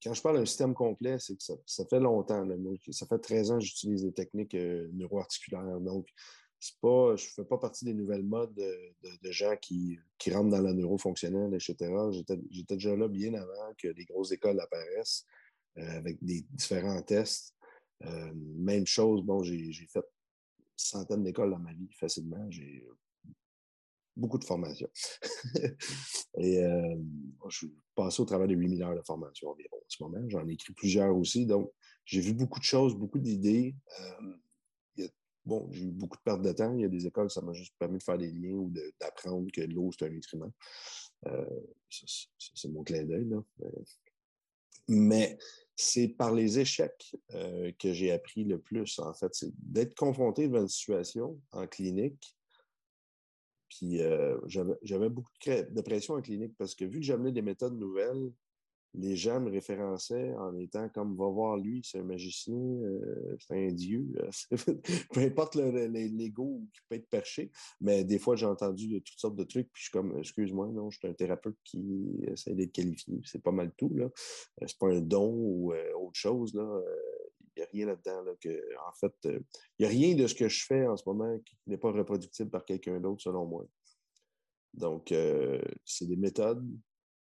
quand 0.04 0.14
je 0.14 0.22
parle 0.22 0.38
d'un 0.38 0.46
système 0.46 0.74
complet, 0.74 1.18
c'est 1.20 1.38
que 1.38 1.44
ça, 1.44 1.86
fait 1.86 2.00
longtemps. 2.00 2.46
ça 2.92 3.06
fait 3.06 3.20
13 3.20 3.52
ans 3.52 3.60
que 3.60 3.66
j'utilise 3.66 4.04
des 4.04 4.14
techniques 4.14 4.56
euh, 4.56 4.90
neuroarticulaires. 4.94 5.80
Donc, 5.80 6.08
pas, 6.82 7.16
je 7.16 7.26
ne 7.26 7.32
fais 7.36 7.46
pas 7.46 7.58
partie 7.58 7.86
des 7.86 7.94
nouvelles 7.94 8.24
modes 8.24 8.54
de, 8.54 9.32
gens 9.32 9.56
qui, 9.58 9.98
rentrent 10.28 10.50
dans 10.50 10.62
la 10.62 10.74
neurofonctionnelle, 10.74 11.54
etc. 11.54 11.92
J'étais 12.50 12.76
déjà 12.76 12.96
là 12.96 13.08
bien 13.08 13.34
avant 13.34 13.74
que 13.78 13.88
les 13.88 14.06
grosses 14.06 14.32
écoles 14.32 14.60
apparaissent 14.60 15.26
euh, 15.78 15.98
avec 15.98 16.24
des 16.24 16.42
différents 16.52 17.02
tests. 17.02 17.56
Même 18.04 18.88
chose, 18.88 19.22
bon, 19.22 19.44
j'ai 19.44 19.88
fait 19.88 20.06
centaines 20.88 21.24
d'écoles 21.24 21.52
dans 21.52 21.60
ma 21.60 21.74
vie 21.74 21.90
facilement. 21.94 22.50
J'ai 22.50 22.86
beaucoup 24.16 24.38
de 24.38 24.44
formations. 24.44 24.90
Et 26.38 26.64
euh, 26.64 26.96
je 27.50 27.58
suis 27.58 27.74
passé 27.96 28.22
au 28.22 28.26
travers 28.26 28.48
de 28.48 28.56
8000 28.56 28.84
heures 28.84 28.96
de 28.96 29.02
formation 29.02 29.50
environ 29.50 29.78
en 29.78 29.90
ce 29.90 30.04
moment. 30.04 30.30
J'en 30.30 30.48
ai 30.48 30.54
écrit 30.54 30.74
plusieurs 30.74 31.16
aussi. 31.16 31.46
Donc, 31.46 31.72
j'ai 32.06 32.22
vu 32.22 32.34
beaucoup 32.34 32.60
de 32.60 32.66
choses, 32.66 32.96
beaucoup 32.96 33.20
d'idées 33.20 33.76
bon, 35.46 35.68
j'ai 35.72 35.86
eu 35.86 35.92
beaucoup 35.92 36.18
de 36.18 36.24
pertes 36.24 36.42
de 36.42 36.52
temps. 36.52 36.74
Il 36.76 36.82
y 36.82 36.86
a 36.86 36.90
des 36.90 37.08
écoles, 37.08 37.30
ça 37.30 37.42
m'a 37.42 37.54
juste 37.54 37.74
permis 37.78 37.98
de 37.98 38.04
faire 38.04 38.18
des 38.18 38.32
liens 38.32 38.54
ou 38.54 38.72
d'apprendre 39.00 39.50
que 39.52 39.62
l'eau, 39.62 39.92
c'est 39.98 40.06
un 40.06 40.10
nutriment. 40.10 40.52
Euh, 41.28 41.46
c'est 41.90 42.70
mon 42.70 42.84
clin 42.84 43.04
d'œil. 43.04 43.30
Mais 44.88 45.38
c'est 45.82 46.10
par 46.10 46.34
les 46.34 46.60
échecs 46.60 47.16
euh, 47.34 47.72
que 47.80 47.92
j'ai 47.92 48.12
appris 48.12 48.44
le 48.44 48.60
plus, 48.60 49.00
en 49.00 49.14
fait. 49.14 49.34
C'est 49.34 49.52
d'être 49.58 49.96
confronté 49.96 50.48
devant 50.48 50.62
une 50.62 50.68
situation 50.68 51.40
en 51.52 51.68
clinique. 51.68 52.38
Puis 53.70 54.02
euh, 54.02 54.38
j'avais 54.84 55.10
beaucoup 55.10 55.32
de, 55.46 55.82
pression 55.82 56.16
en 56.16 56.22
clinique 56.22 56.56
parce 56.58 56.76
que 56.76 56.86
vu 56.86 57.00
que 57.00 57.06
j'amenais 57.06 57.32
des 57.32 57.42
méthodes 57.42 57.78
nouvelles, 57.78 58.32
les 58.94 59.16
gens 59.16 59.40
me 59.40 59.50
référençaient 59.50 60.34
en 60.34 60.58
étant 60.58 60.90
comme 60.90 61.16
va 61.16 61.28
voir 61.30 61.58
lui, 61.58 61.82
c'est 61.84 62.00
un 62.00 62.04
magicien, 62.04 62.56
euh, 62.56 63.38
c'est 63.40 63.68
un 63.68 63.72
dieu. 63.72 64.06
Peu 65.14 65.22
importe 65.22 65.56
l'ego 65.56 66.62
qui 66.74 66.82
peut 66.90 66.96
être 66.96 67.10
perché, 67.10 67.52
mais 67.80 68.04
des 68.04 68.20
fois 68.20 68.36
j'ai 68.36 68.46
entendu 68.46 68.88
de 68.88 69.00
toutes 69.00 69.20
sortes 69.20 69.36
de 69.36 69.44
trucs, 69.44 69.72
puis 69.72 69.82
je 69.82 69.90
suis 69.90 69.92
comme 69.92 70.18
excuse-moi, 70.20 70.68
non, 70.68 70.90
je 70.90 71.00
suis 71.00 71.08
un 71.08 71.14
thérapeute 71.14 71.58
qui 71.64 71.82
essaie 72.28 72.54
d'être 72.54 72.74
qualifié, 72.74 73.20
c'est 73.24 73.42
pas 73.42 73.52
mal 73.52 73.72
tout. 73.78 73.94
là. 73.96 74.06
Euh, 74.06 74.66
c'est 74.68 74.78
pas 74.78 74.90
un 74.90 75.02
don 75.02 75.32
ou 75.34 75.74
euh, 75.74 75.94
autre 75.94 76.20
chose. 76.20 76.54
là. 76.54 76.82
Il 77.56 77.60
n'y 77.60 77.64
a 77.64 77.68
rien 77.72 77.86
là-dedans. 77.88 78.24
Là, 78.24 78.32
que, 78.40 78.50
en 78.50 78.94
fait, 78.94 79.14
il 79.26 79.42
n'y 79.82 79.86
a 79.86 79.90
rien 79.90 80.16
de 80.16 80.26
ce 80.26 80.34
que 80.34 80.48
je 80.48 80.66
fais 80.66 80.88
en 80.88 80.96
ce 80.96 81.04
moment 81.06 81.38
qui 81.40 81.58
n'est 81.68 81.78
pas 81.78 81.92
reproductible 81.92 82.50
par 82.50 82.64
quelqu'un 82.64 83.00
d'autre, 83.02 83.22
selon 83.22 83.46
moi. 83.46 83.66
Donc, 84.74 85.14
c'est 85.84 86.06
des 86.06 86.16
méthodes, 86.16 86.66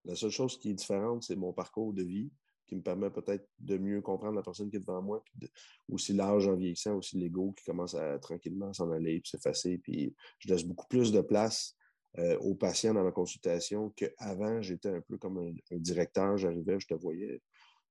la 0.05 0.15
seule 0.15 0.31
chose 0.31 0.59
qui 0.59 0.71
est 0.71 0.75
différente, 0.75 1.23
c'est 1.23 1.37
mon 1.37 1.53
parcours 1.53 1.93
de 1.93 2.03
vie 2.03 2.31
qui 2.71 2.77
me 2.77 2.83
permet 2.83 3.11
peut-être 3.11 3.49
de 3.59 3.77
mieux 3.79 4.01
comprendre 4.01 4.37
la 4.37 4.43
personne 4.43 4.71
qui 4.71 4.77
est 4.77 4.81
devant 4.81 5.03
moi, 5.03 5.23
puis 5.25 5.51
aussi 5.89 6.13
l'âge 6.13 6.47
en 6.47 6.55
vieillissant, 6.55 6.95
aussi 6.95 7.19
l'ego 7.19 7.53
qui 7.53 7.65
commence 7.65 7.97
à 7.97 8.17
tranquillement 8.21 8.73
s'en 8.73 8.93
aller, 8.93 9.21
puis 9.21 9.31
s'effacer, 9.31 9.79
puis 9.79 10.15
je 10.39 10.49
laisse 10.49 10.65
beaucoup 10.65 10.87
plus 10.87 11.11
de 11.11 11.21
place 11.21 11.77
euh, 12.19 12.39
aux 12.39 12.55
patients 12.55 12.95
dans 12.95 13.03
ma 13.03 13.11
consultation 13.11 13.91
qu'avant, 13.91 14.63
j'étais 14.63 14.89
un 14.89 15.01
peu 15.01 15.19
comme 15.19 15.39
un, 15.39 15.77
directeur, 15.79 16.37
j'arrivais, 16.39 16.79
je 16.79 16.87
te 16.87 16.95
voyais, 16.95 17.43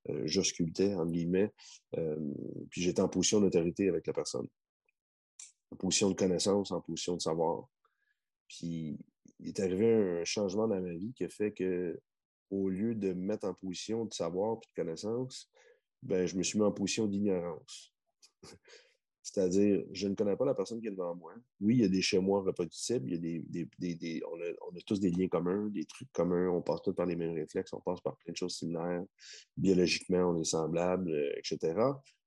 euh, 0.09 0.21
je 0.25 0.41
sculptais, 0.41 0.93
entre 0.95 1.11
guillemets, 1.11 1.51
euh, 1.97 2.17
puis 2.69 2.81
j'étais 2.81 3.01
en 3.01 3.09
position 3.09 3.41
d'autorité 3.41 3.89
avec 3.89 4.07
la 4.07 4.13
personne, 4.13 4.47
en 5.71 5.75
position 5.75 6.09
de 6.09 6.15
connaissance, 6.15 6.71
en 6.71 6.79
position 6.79 7.17
de 7.17 7.21
savoir. 7.21 7.67
Puis 8.49 8.99
il 9.39 9.47
est 9.47 9.59
arrivé 9.59 10.19
un 10.21 10.25
changement 10.25 10.67
dans 10.67 10.81
ma 10.81 10.93
vie 10.93 11.13
qui 11.13 11.23
a 11.23 11.29
fait 11.29 11.53
que, 11.53 11.97
au 12.49 12.67
lieu 12.69 12.95
de 12.95 13.13
me 13.13 13.27
mettre 13.27 13.47
en 13.47 13.53
position 13.53 14.05
de 14.05 14.13
savoir 14.13 14.57
et 14.57 14.67
de 14.67 14.83
connaissance, 14.83 15.49
ben, 16.01 16.25
je 16.25 16.35
me 16.35 16.43
suis 16.43 16.57
mis 16.59 16.65
en 16.65 16.71
position 16.71 17.07
d'ignorance. 17.07 17.93
C'est-à-dire, 19.21 19.83
je 19.91 20.07
ne 20.07 20.15
connais 20.15 20.35
pas 20.35 20.45
la 20.45 20.55
personne 20.55 20.81
qui 20.81 20.87
est 20.87 20.91
devant 20.91 21.13
moi. 21.13 21.33
Oui, 21.61 21.75
il 21.75 21.81
y 21.81 21.83
a 21.83 21.87
des 21.87 22.01
chez 22.01 22.17
moi 22.17 22.41
reproductibles, 22.41 23.05
il 23.07 23.13
y 23.13 23.15
a 23.15 23.67
des, 23.77 23.95
des, 23.95 24.23
on, 24.25 24.75
a, 24.75 24.81
tous 24.87 24.99
des 24.99 25.11
liens 25.11 25.27
communs, 25.27 25.67
des 25.67 25.85
trucs 25.85 26.11
communs, 26.11 26.49
on 26.49 26.61
passe 26.61 26.81
tous 26.81 26.93
par 26.93 27.05
les 27.05 27.15
mêmes 27.15 27.35
réflexes, 27.35 27.71
on 27.73 27.81
passe 27.81 28.01
par 28.01 28.17
plein 28.17 28.31
de 28.31 28.37
choses 28.37 28.55
similaires. 28.55 29.03
Biologiquement, 29.55 30.31
on 30.31 30.37
est 30.37 30.45
semblables, 30.45 31.13
etc. 31.37 31.79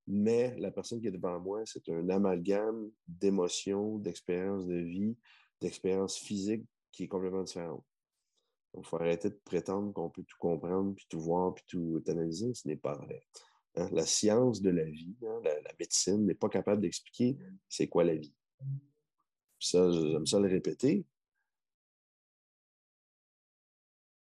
Mais 0.06 0.54
la 0.58 0.70
personne 0.70 1.00
qui 1.00 1.08
est 1.08 1.12
devant 1.12 1.40
moi, 1.40 1.62
c'est 1.64 1.88
un 1.88 2.08
amalgame 2.08 2.90
d'émotions, 3.08 3.98
d'expériences 3.98 4.66
de 4.66 4.76
vie, 4.76 5.16
d'expériences 5.62 6.18
physiques, 6.18 6.64
qui 6.90 7.04
est 7.04 7.08
complètement 7.08 7.42
différente. 7.42 7.84
Il 8.76 8.84
faut 8.84 8.96
arrêter 8.96 9.28
de 9.28 9.40
prétendre 9.44 9.92
qu'on 9.92 10.10
peut 10.10 10.22
tout 10.22 10.36
comprendre, 10.38 10.94
puis 10.94 11.06
tout 11.08 11.20
voir, 11.20 11.54
puis 11.54 11.64
tout 11.66 12.02
analyser. 12.06 12.54
Ce 12.54 12.66
n'est 12.66 12.76
pas 12.76 12.96
vrai. 12.96 13.22
Hein, 13.76 13.88
la 13.92 14.06
science 14.06 14.60
de 14.60 14.70
la 14.70 14.84
vie, 14.84 15.16
hein, 15.24 15.40
la, 15.44 15.72
médecine 15.78 16.26
n'est 16.26 16.34
pas 16.34 16.48
capable 16.48 16.82
d'expliquer 16.82 17.36
c'est 17.68 17.88
quoi 17.88 18.04
la 18.04 18.14
vie. 18.14 18.34
Ça, 19.58 19.90
j'aime 19.90 20.26
ça 20.26 20.38
le 20.38 20.48
répéter. 20.48 21.06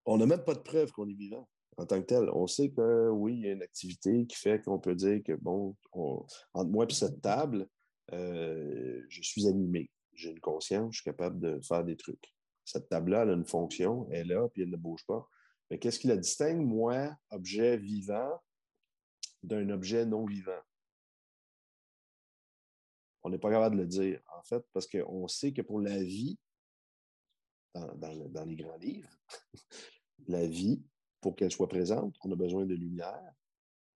On 0.05 0.16
n'a 0.16 0.27
même 0.27 0.44
pas 0.44 0.55
de 0.55 0.61
preuve 0.61 0.90
qu'on 0.92 1.09
est 1.09 1.14
vivant 1.14 1.48
en 1.77 1.87
tant 1.87 2.01
que 2.01 2.07
tel. 2.07 2.29
On 2.33 2.46
sait 2.46 2.70
que 2.70 3.09
oui, 3.11 3.35
il 3.35 3.40
y 3.40 3.48
a 3.48 3.53
une 3.53 3.62
activité 3.62 4.27
qui 4.27 4.37
fait 4.37 4.62
qu'on 4.62 4.79
peut 4.79 4.94
dire 4.94 5.22
que, 5.22 5.33
bon, 5.33 5.77
entre 5.92 6.70
moi 6.70 6.87
et 6.88 6.92
cette 6.92 7.20
table, 7.20 7.68
euh, 8.12 9.03
je 9.09 9.22
suis 9.22 9.46
animé. 9.46 9.90
J'ai 10.18 10.31
une 10.31 10.40
conscience, 10.40 10.96
je 10.96 11.00
suis 11.00 11.11
capable 11.11 11.38
de 11.38 11.61
faire 11.61 11.85
des 11.85 11.96
trucs. 11.96 12.35
Cette 12.64 12.88
table-là, 12.88 13.22
elle 13.22 13.31
a 13.31 13.35
une 13.35 13.46
fonction, 13.46 14.09
elle 14.11 14.33
est 14.33 14.35
là, 14.35 14.48
puis 14.48 14.62
elle 14.62 14.70
ne 14.70 14.76
bouge 14.76 15.07
pas. 15.07 15.28
Mais 15.70 15.78
qu'est-ce 15.78 16.00
qui 16.00 16.09
la 16.09 16.16
distingue, 16.16 16.66
moi, 16.66 17.16
objet 17.31 17.76
vivant, 17.76 18.42
d'un 19.44 19.70
objet 19.70 20.04
non 20.04 20.26
vivant? 20.26 20.61
On 23.22 23.31
n'est 23.31 23.38
pas 23.38 23.50
capable 23.50 23.76
de 23.76 23.83
le 23.83 23.87
dire, 23.87 24.20
en 24.37 24.42
fait, 24.42 24.64
parce 24.72 24.88
qu'on 24.88 25.28
sait 25.28 25.52
que 25.52 25.62
pour 25.62 25.81
la 25.81 26.02
vie, 26.02 26.37
dans, 27.74 28.44
les 28.44 28.57
grands 28.57 28.76
livres, 28.78 29.16
la 30.26 30.48
vie, 30.48 30.83
pour 31.20 31.37
qu'elle 31.37 31.52
soit 31.52 31.68
présente, 31.68 32.16
on 32.24 32.33
a 32.33 32.37
besoin 32.37 32.66
de 32.66 32.74
lumière, 32.74 33.35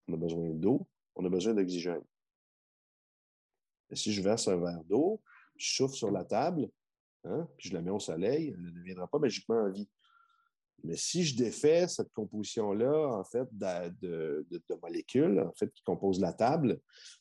on 0.07 0.15
a 0.15 0.17
besoin 0.17 0.51
d'eau, 0.51 0.87
on 1.17 1.25
a 1.25 1.29
besoin 1.29 1.55
d'oxygène. 1.55 2.05
Si 3.93 4.13
je 4.13 4.23
verse 4.23 4.47
un 4.47 4.57
verre 4.57 4.85
d'eau, 4.85 5.21
je 5.63 5.75
souffle 5.75 5.95
sur 5.95 6.11
la 6.11 6.25
table, 6.25 6.69
hein, 7.25 7.49
puis 7.57 7.69
je 7.69 7.75
la 7.75 7.83
mets 7.83 7.91
au 7.91 8.01
soleil, 8.01 8.53
elle 8.55 8.63
ne 8.63 8.71
deviendra 8.71 9.07
pas 9.07 9.19
magiquement 9.19 9.63
en 9.63 9.71
vie. 9.71 9.89
Mais 10.85 10.97
si 10.97 11.23
je 11.23 11.37
défais 11.37 11.87
cette 11.87 12.13
composition-là, 12.13 13.17
en 13.17 13.25
fait, 13.25 13.47
de, 13.53 14.45
molécules, 14.83 15.41
en 15.41 15.53
fait, 15.53 15.71
qui 15.73 15.83
composent 15.85 16.21
la 16.21 16.33
table 16.33 16.81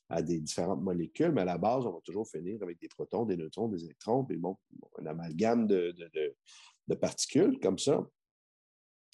à 0.10 0.22
des 0.22 0.40
différentes 0.40 0.82
molécules, 0.82 1.32
mais 1.32 1.42
à 1.42 1.46
la 1.46 1.60
base, 1.60 1.86
on 1.86 1.92
va 1.92 2.00
toujours 2.04 2.28
finir 2.28 2.62
avec 2.64 2.80
des 2.80 2.88
protons, 2.88 3.26
des 3.26 3.38
neutrons, 3.38 3.68
des 3.68 3.84
électrons, 3.86 4.26
puis 4.26 4.38
bon, 4.38 4.58
un 5.00 5.06
amalgame 5.06 5.68
de, 5.68 5.94
particules 7.00 7.60
comme 7.60 7.78
ça. 7.78 8.06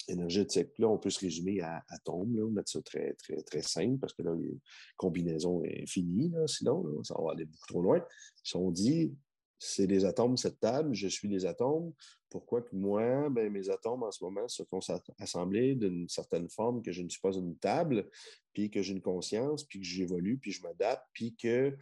Énergétique, 0.08 0.70
là, 0.78 0.88
on 0.88 0.98
peut 0.98 1.10
se 1.10 1.20
résumer 1.20 1.60
à 1.60 1.84
atomes, 1.88 2.34
là, 2.36 2.50
mettre 2.50 2.70
ça 2.70 2.80
très, 2.82 3.12
très, 3.14 3.42
très 3.42 3.62
simple, 3.62 3.98
parce 3.98 4.14
que 4.14 4.22
là, 4.22 4.32
une 4.32 4.58
combinaison 4.96 5.62
infinie, 5.64 6.32
sinon, 6.46 7.04
ça 7.04 7.14
va 7.20 7.32
aller 7.32 7.44
beaucoup 7.44 7.66
trop 7.66 7.82
loin. 7.82 8.04
Si 8.42 8.56
on 8.56 8.70
dit 8.70 9.14
c'est 9.58 9.86
des 9.86 10.04
atomes, 10.04 10.36
cette 10.36 10.60
table, 10.60 10.94
je 10.94 11.08
suis 11.08 11.28
des 11.28 11.44
atomes. 11.44 11.92
Pourquoi 12.30 12.62
que 12.62 12.76
moi, 12.76 13.28
ben, 13.28 13.50
mes 13.52 13.70
atomes 13.70 14.04
en 14.04 14.10
ce 14.12 14.22
moment 14.22 14.46
se 14.46 14.62
sont 14.64 14.80
assemblés 15.18 15.74
d'une 15.74 16.08
certaine 16.08 16.48
forme, 16.48 16.82
que 16.82 16.92
je 16.92 17.02
ne 17.02 17.08
suis 17.08 17.20
pas 17.20 17.32
une 17.32 17.56
table, 17.56 18.08
puis 18.52 18.70
que 18.70 18.82
j'ai 18.82 18.92
une 18.92 19.02
conscience, 19.02 19.64
puis 19.64 19.80
que 19.80 19.86
j'évolue, 19.86 20.38
puis 20.38 20.52
je 20.52 20.62
m'adapte, 20.62 21.04
puis 21.12 21.34
que 21.34 21.76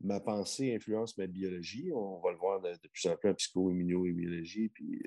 ma 0.00 0.20
pensée 0.20 0.74
influence 0.74 1.16
ma 1.16 1.26
biologie. 1.26 1.90
On 1.94 2.20
va 2.20 2.32
le 2.32 2.38
voir 2.38 2.60
de, 2.60 2.76
plus 2.92 3.06
en 3.06 3.16
plus 3.16 3.30
en 3.30 3.34
psycho-immuno-immunologie, 3.34 4.68
puis 4.68 5.02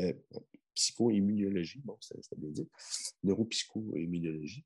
euh, 0.00 0.06
euh, 0.06 0.40
psycho-immunologie, 0.78 1.80
bon, 1.84 1.96
c'est 2.00 2.38
bien 2.38 2.50
dit, 2.50 2.68
neuropsycho-immunologie, 3.24 4.64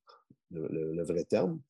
le, 0.51 1.03
vrai 1.05 1.25
terme. 1.25 1.61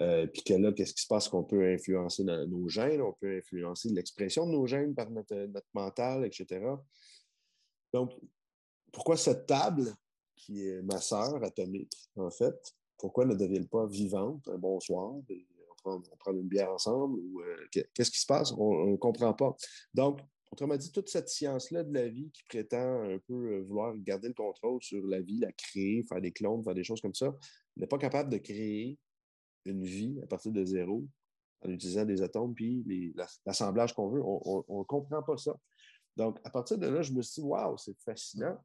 Euh, 0.00 0.26
puis 0.28 0.56
là, 0.56 0.72
qu'est-ce 0.72 0.94
qui 0.94 1.02
se 1.02 1.08
passe 1.08 1.28
qu'on 1.28 1.42
peut 1.42 1.72
influencer 1.72 2.22
nos 2.22 2.68
gènes, 2.68 3.02
on 3.02 3.12
peut 3.14 3.38
influencer 3.38 3.88
l'expression 3.88 4.46
de 4.46 4.52
nos 4.52 4.66
gènes 4.66 4.94
par 4.94 5.10
notre, 5.10 5.34
mental, 5.74 6.24
etc. 6.24 6.64
Donc, 7.92 8.12
pourquoi 8.92 9.16
cette 9.16 9.46
table, 9.46 9.92
qui 10.36 10.68
est 10.68 10.82
ma 10.82 11.00
sœur 11.00 11.42
atomique, 11.42 12.08
en 12.16 12.30
fait, 12.30 12.54
pourquoi 12.96 13.24
ne 13.24 13.34
devient 13.34 13.66
pas 13.66 13.86
vivante 13.86 14.46
un 14.48 14.58
bonsoir, 14.58 15.14
on 15.84 16.00
prend, 16.18 16.32
une 16.32 16.48
bière 16.48 16.70
ensemble, 16.70 17.18
ou 17.18 17.40
euh, 17.40 17.66
qu'est-ce 17.72 18.10
qui 18.10 18.20
se 18.20 18.26
passe? 18.26 18.52
On 18.52 18.86
ne 18.86 18.96
comprend 18.96 19.32
pas. 19.34 19.56
Donc, 19.94 20.20
autrement 20.50 20.76
dit, 20.76 20.90
toute 20.92 21.08
cette 21.08 21.28
science-là 21.28 21.84
de 21.84 21.92
la 21.92 22.08
vie 22.08 22.30
qui 22.32 22.42
prétend 22.44 23.02
un 23.02 23.18
peu 23.18 23.34
euh, 23.34 23.62
vouloir 23.62 23.94
garder 23.96 24.28
le 24.28 24.34
contrôle 24.34 24.82
sur 24.82 25.06
la 25.06 25.20
vie, 25.20 25.38
la 25.38 25.52
créer, 25.52 26.04
faire 26.04 26.20
des 26.20 26.32
clones, 26.32 26.62
faire 26.64 26.74
des 26.74 26.84
choses 26.84 27.00
comme 27.00 27.14
ça, 27.14 27.34
n'est 27.76 27.86
pas 27.86 27.98
capable 27.98 28.30
de 28.30 28.38
créer 28.38 28.98
une 29.64 29.84
vie 29.84 30.18
à 30.22 30.26
partir 30.26 30.52
de 30.52 30.64
zéro 30.64 31.06
en 31.62 31.70
utilisant 31.70 32.04
des 32.04 32.22
atomes 32.22 32.54
puis 32.54 33.14
l'assemblage 33.44 33.94
qu'on 33.94 34.08
veut. 34.08 34.22
On 34.24 34.78
ne 34.78 34.84
comprend 34.84 35.22
pas 35.22 35.36
ça. 35.36 35.54
Donc, 36.16 36.38
à 36.44 36.50
partir 36.50 36.78
de 36.78 36.86
là, 36.86 37.02
je 37.02 37.12
me 37.12 37.22
suis 37.22 37.42
dit, 37.42 37.46
waouh, 37.46 37.76
c'est 37.76 37.96
fascinant. 38.00 38.56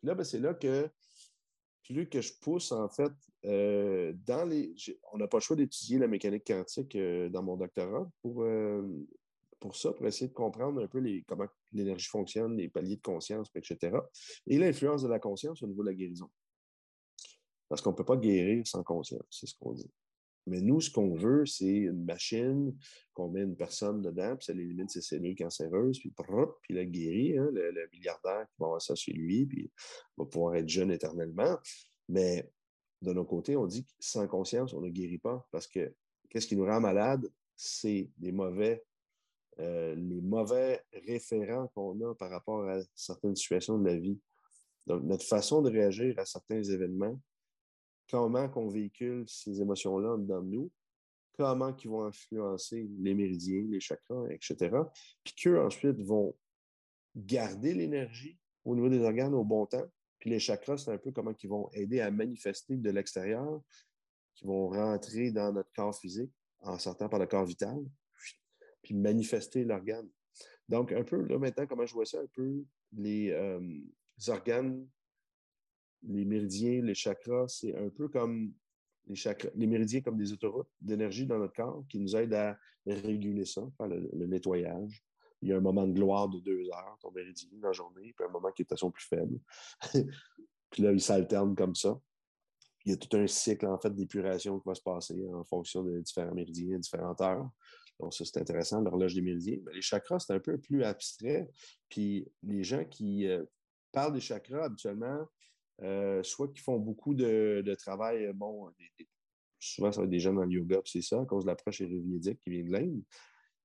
Puis 0.00 0.08
là, 0.08 0.14
ben, 0.14 0.24
c'est 0.24 0.38
là 0.38 0.54
que 0.54 0.88
plus 1.84 2.08
que 2.08 2.20
je 2.20 2.32
pousse, 2.40 2.72
en 2.72 2.88
fait, 2.88 3.12
euh, 3.44 4.14
dans 4.26 4.44
les. 4.44 4.74
On 5.12 5.18
n'a 5.18 5.28
pas 5.28 5.36
le 5.36 5.42
choix 5.42 5.56
d'étudier 5.56 5.98
la 5.98 6.08
mécanique 6.08 6.46
quantique 6.46 6.96
euh, 6.96 7.28
dans 7.28 7.42
mon 7.42 7.56
doctorat 7.56 8.08
pour, 8.22 8.44
pour 9.64 9.76
ça, 9.76 9.94
pour 9.94 10.06
essayer 10.06 10.28
de 10.28 10.34
comprendre 10.34 10.84
un 10.84 10.86
peu 10.86 10.98
les, 10.98 11.22
comment 11.22 11.46
l'énergie 11.72 12.06
fonctionne, 12.06 12.54
les 12.54 12.68
paliers 12.68 12.96
de 12.96 13.00
conscience, 13.00 13.48
etc. 13.54 13.96
Et 14.46 14.58
l'influence 14.58 15.02
de 15.02 15.08
la 15.08 15.18
conscience 15.18 15.62
au 15.62 15.66
niveau 15.66 15.82
de 15.82 15.88
la 15.88 15.94
guérison. 15.94 16.28
Parce 17.70 17.80
qu'on 17.80 17.92
ne 17.92 17.96
peut 17.96 18.04
pas 18.04 18.18
guérir 18.18 18.66
sans 18.66 18.82
conscience, 18.82 19.24
c'est 19.30 19.46
ce 19.46 19.54
qu'on 19.58 19.72
dit. 19.72 19.90
Mais 20.46 20.60
nous, 20.60 20.82
ce 20.82 20.90
qu'on 20.90 21.14
veut, 21.14 21.46
c'est 21.46 21.64
une 21.64 22.04
machine 22.04 22.76
qu'on 23.14 23.30
met 23.30 23.40
une 23.40 23.56
personne 23.56 24.02
dedans, 24.02 24.36
puis 24.36 24.44
ça 24.44 24.52
élimine 24.52 24.86
ses 24.86 25.00
cellules 25.00 25.34
cancéreuses, 25.34 25.98
puis, 25.98 26.12
puis 26.60 26.74
la 26.74 26.84
guérit, 26.84 27.38
hein, 27.38 27.48
le, 27.50 27.88
milliardaire 27.90 28.46
qui 28.50 28.56
va 28.58 28.66
avoir 28.66 28.82
ça 28.82 28.94
chez 28.94 29.14
lui, 29.14 29.46
puis 29.46 29.72
va 30.18 30.26
pouvoir 30.26 30.56
être 30.56 30.68
jeune 30.68 30.90
éternellement. 30.90 31.58
Mais 32.10 32.46
de 33.00 33.14
notre 33.14 33.30
côté, 33.30 33.56
on 33.56 33.66
dit 33.66 33.82
que 33.82 33.90
sans 33.98 34.26
conscience, 34.28 34.74
on 34.74 34.82
ne 34.82 34.90
guérit 34.90 35.16
pas, 35.16 35.48
parce 35.50 35.66
que 35.66 35.94
qu'est-ce 36.28 36.48
qui 36.48 36.56
nous 36.56 36.66
rend 36.66 36.80
malade? 36.82 37.26
C'est 37.56 38.10
les 38.20 38.32
mauvais, 38.32 38.84
euh, 39.60 39.94
les 39.94 40.20
mauvais 40.20 40.82
référents 41.06 41.68
qu'on 41.74 42.00
a 42.00 42.14
par 42.14 42.30
rapport 42.30 42.68
à 42.68 42.78
certaines 42.94 43.36
situations 43.36 43.78
de 43.78 43.86
la 43.86 43.96
vie. 43.96 44.18
Donc, 44.86 45.02
notre 45.04 45.24
façon 45.24 45.62
de 45.62 45.70
réagir 45.70 46.18
à 46.18 46.24
certains 46.24 46.62
événements 46.62 47.18
comment 48.10 48.48
qu'on 48.48 48.68
véhicule 48.68 49.24
ces 49.26 49.60
émotions-là 49.60 50.16
dans 50.18 50.42
nous, 50.42 50.70
comment 51.36 51.74
ils 51.76 51.88
vont 51.88 52.04
influencer 52.04 52.88
les 52.98 53.14
méridiens, 53.14 53.64
les 53.68 53.80
chakras, 53.80 54.26
etc. 54.30 54.76
Puis 55.22 55.34
qu'eux, 55.34 55.60
ensuite, 55.60 56.00
vont 56.00 56.34
garder 57.16 57.74
l'énergie 57.74 58.38
au 58.64 58.74
niveau 58.74 58.88
des 58.88 59.00
organes 59.00 59.34
au 59.34 59.44
bon 59.44 59.66
temps. 59.66 59.86
Puis 60.18 60.30
les 60.30 60.38
chakras, 60.38 60.78
c'est 60.78 60.90
un 60.90 60.98
peu 60.98 61.12
comment 61.12 61.34
ils 61.42 61.48
vont 61.48 61.68
aider 61.72 62.00
à 62.00 62.10
manifester 62.10 62.76
de 62.76 62.90
l'extérieur, 62.90 63.60
qui 64.34 64.46
vont 64.46 64.68
rentrer 64.68 65.30
dans 65.30 65.52
notre 65.52 65.70
corps 65.72 65.96
physique 65.96 66.32
en 66.60 66.78
sortant 66.78 67.08
par 67.08 67.18
le 67.18 67.26
corps 67.26 67.44
vital, 67.44 67.78
puis 68.84 68.94
manifester 68.94 69.64
l'organe. 69.64 70.08
Donc, 70.68 70.92
un 70.92 71.02
peu, 71.02 71.22
là, 71.26 71.38
maintenant, 71.38 71.66
comment 71.66 71.86
je 71.86 71.94
vois 71.94 72.06
ça, 72.06 72.20
un 72.20 72.28
peu 72.32 72.64
les 72.92 73.30
euh, 73.30 73.60
organes 74.28 74.86
les 76.06 76.24
méridiens, 76.24 76.82
les 76.82 76.94
chakras, 76.94 77.48
c'est 77.48 77.76
un 77.76 77.88
peu 77.88 78.08
comme 78.08 78.52
les, 79.06 79.14
chakras, 79.14 79.50
les 79.54 79.66
méridiens 79.66 80.00
comme 80.00 80.16
des 80.16 80.32
autoroutes 80.32 80.68
d'énergie 80.80 81.26
dans 81.26 81.38
notre 81.38 81.54
corps 81.54 81.84
qui 81.88 81.98
nous 81.98 82.14
aident 82.16 82.34
à 82.34 82.58
réguler 82.86 83.44
ça, 83.44 83.62
le, 83.80 84.26
nettoyage. 84.26 85.02
Il 85.42 85.48
y 85.48 85.52
a 85.52 85.56
un 85.56 85.60
moment 85.60 85.86
de 85.86 85.92
gloire 85.92 86.28
de 86.28 86.38
deux 86.40 86.68
heures, 86.70 86.96
ton 87.00 87.10
méridien, 87.10 87.48
dans 87.54 87.68
la 87.68 87.72
journée, 87.72 88.14
puis 88.16 88.26
un 88.26 88.30
moment 88.30 88.50
qui 88.52 88.62
est 88.62 88.72
à 88.72 88.76
son 88.76 88.90
plus 88.90 89.04
faible. 89.04 89.38
puis 90.70 90.82
là, 90.82 90.92
il 90.92 91.00
s'alterne 91.00 91.54
comme 91.54 91.74
ça. 91.74 91.98
Il 92.86 92.92
y 92.92 92.94
a 92.94 92.98
tout 92.98 93.14
un 93.16 93.26
cycle, 93.26 93.66
en 93.66 93.78
fait, 93.78 93.94
d'épuration 93.94 94.58
qui 94.58 94.68
va 94.68 94.74
se 94.74 94.82
passer 94.82 95.26
en 95.32 95.44
fonction 95.44 95.82
de 95.82 96.00
différents 96.00 96.34
méridiens, 96.34 96.78
différentes 96.78 97.20
heures. 97.20 97.48
Donc, 98.00 98.12
ça, 98.14 98.24
c'est 98.24 98.40
intéressant, 98.40 98.80
l'horloge 98.80 99.14
des 99.14 99.22
méridiens. 99.22 99.58
Mais 99.64 99.72
les 99.72 99.82
chakras, 99.82 100.18
c'est 100.20 100.32
un 100.32 100.40
peu 100.40 100.58
plus 100.58 100.82
abstrait. 100.82 101.48
Puis 101.88 102.26
les 102.42 102.64
gens 102.64 102.84
qui 102.84 103.26
euh, 103.26 103.44
parlent 103.92 104.12
des 104.12 104.20
chakras, 104.20 104.64
habituellement, 104.64 105.26
euh, 105.82 106.22
soit 106.22 106.52
qui 106.52 106.60
font 106.60 106.78
beaucoup 106.78 107.14
de, 107.14 107.74
travail, 107.78 108.26
euh, 108.26 108.32
bon, 108.32 108.70
souvent 109.58 109.92
ça 109.92 110.00
va 110.00 110.04
être 110.04 110.10
des 110.10 110.20
gens 110.20 110.32
dans 110.32 110.44
le 110.44 110.52
yoga, 110.52 110.80
c'est 110.84 111.02
ça, 111.02 111.20
à 111.20 111.24
cause 111.24 111.44
de 111.44 111.50
l'approche 111.50 111.80
ayurvédique 111.80 112.40
qui 112.40 112.50
vient 112.50 112.64
de 112.64 112.70
l'Inde. 112.70 113.02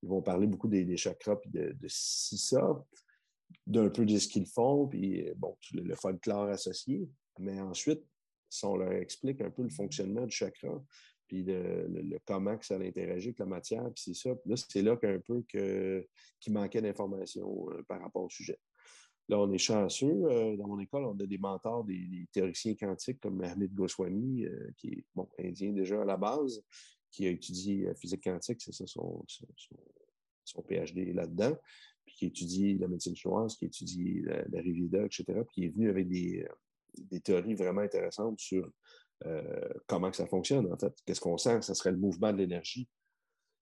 Ils 0.02 0.10
vont 0.10 0.22
parler 0.22 0.48
beaucoup 0.48 0.68
des, 0.68 0.96
chakras, 0.96 1.36
puis 1.36 1.50
de, 1.50 1.74
de 1.74 1.88
ça, 1.90 2.86
d'un 3.68 3.90
peu 3.90 4.06
de 4.06 4.18
ce 4.18 4.28
qu'ils 4.28 4.48
font, 4.48 4.88
puis 4.88 5.30
bon, 5.36 5.58
le, 5.74 5.96
folklore 5.96 6.50
associé. 6.50 7.10
Mais 7.40 7.60
ensuite, 7.60 8.02
si 8.50 8.66
on 8.66 8.78
leur 8.78 8.94
explique 8.94 9.42
un 9.42 9.50
peu 9.50 9.64
le 9.64 9.70
fonctionnement 9.70 10.26
du 10.26 10.36
chakra, 10.36 10.82
puis 11.30 11.44
le, 11.44 12.20
comment 12.26 12.58
que 12.58 12.66
ça 12.66 12.76
interagit 12.76 13.30
avec 13.30 13.40
la 13.40 13.46
matière, 13.46 13.86
puis 13.94 14.04
c'est 14.04 14.16
ça. 14.16 14.32
là, 14.46 14.56
c'est 14.58 14.82
là 14.82 14.98
qu'un 14.98 15.20
peu 15.20 15.44
que, 15.48 16.06
qu'il 16.42 16.52
manquait 16.52 16.82
d'informations 16.82 17.68
par 17.88 18.02
rapport 18.02 18.24
au 18.24 18.30
sujet. 18.30 18.60
Là, 19.30 19.40
on 19.40 19.52
est 19.52 19.60
chanceux. 19.60 20.26
Euh, 20.26 20.58
dans 20.58 20.68
mon 20.68 20.80
école, 20.80 21.06
on 21.06 21.18
a 21.20 21.26
des 21.28 21.38
mentors, 21.38 21.86
des, 21.86 22.28
théoriciens 22.34 22.74
quantiques 22.74 23.20
comme 23.22 23.42
Hamid 23.44 23.74
Goswami, 23.76 24.46
euh, 24.46 24.72
qui 24.76 24.88
est 24.88 25.06
bon, 25.14 25.30
indien 25.40 25.72
déjà 25.72 26.02
à 26.02 26.06
la 26.06 26.18
base, 26.18 26.64
qui 27.12 27.28
a 27.28 27.30
étudié 27.30 27.86
la 27.86 27.94
physique 27.94 28.24
quantique, 28.24 28.60
c'est 28.60 28.74
ça 28.74 28.88
son, 28.88 29.24
son, 30.46 30.64
PhD 30.64 31.14
là-dedans, 31.14 31.56
puis 32.06 32.16
qui 32.16 32.26
étudie 32.26 32.78
la 32.80 32.88
médecine 32.88 33.16
chinoise, 33.16 33.56
qui 33.56 33.66
étudie 33.66 34.22
la, 34.24 34.44
la 34.48 34.62
etc., 34.62 35.24
puis 35.28 35.54
qui 35.54 35.66
est 35.66 35.70
venu 35.70 35.90
avec 35.90 36.10
des, 36.10 36.48
des 36.98 37.20
théories 37.20 37.54
vraiment 37.54 37.82
intéressantes 37.82 38.40
sur 38.40 38.68
comment 39.88 40.10
que 40.12 40.18
ça 40.18 40.28
fonctionne, 40.28 40.72
en 40.72 40.78
fait. 40.78 40.94
Qu'est-ce 41.06 41.22
qu'on 41.22 41.38
sent? 41.38 41.62
Ça 41.62 41.74
serait 41.74 41.92
le 41.92 41.98
mouvement 41.98 42.32
de 42.32 42.38
l'énergie. 42.38 42.88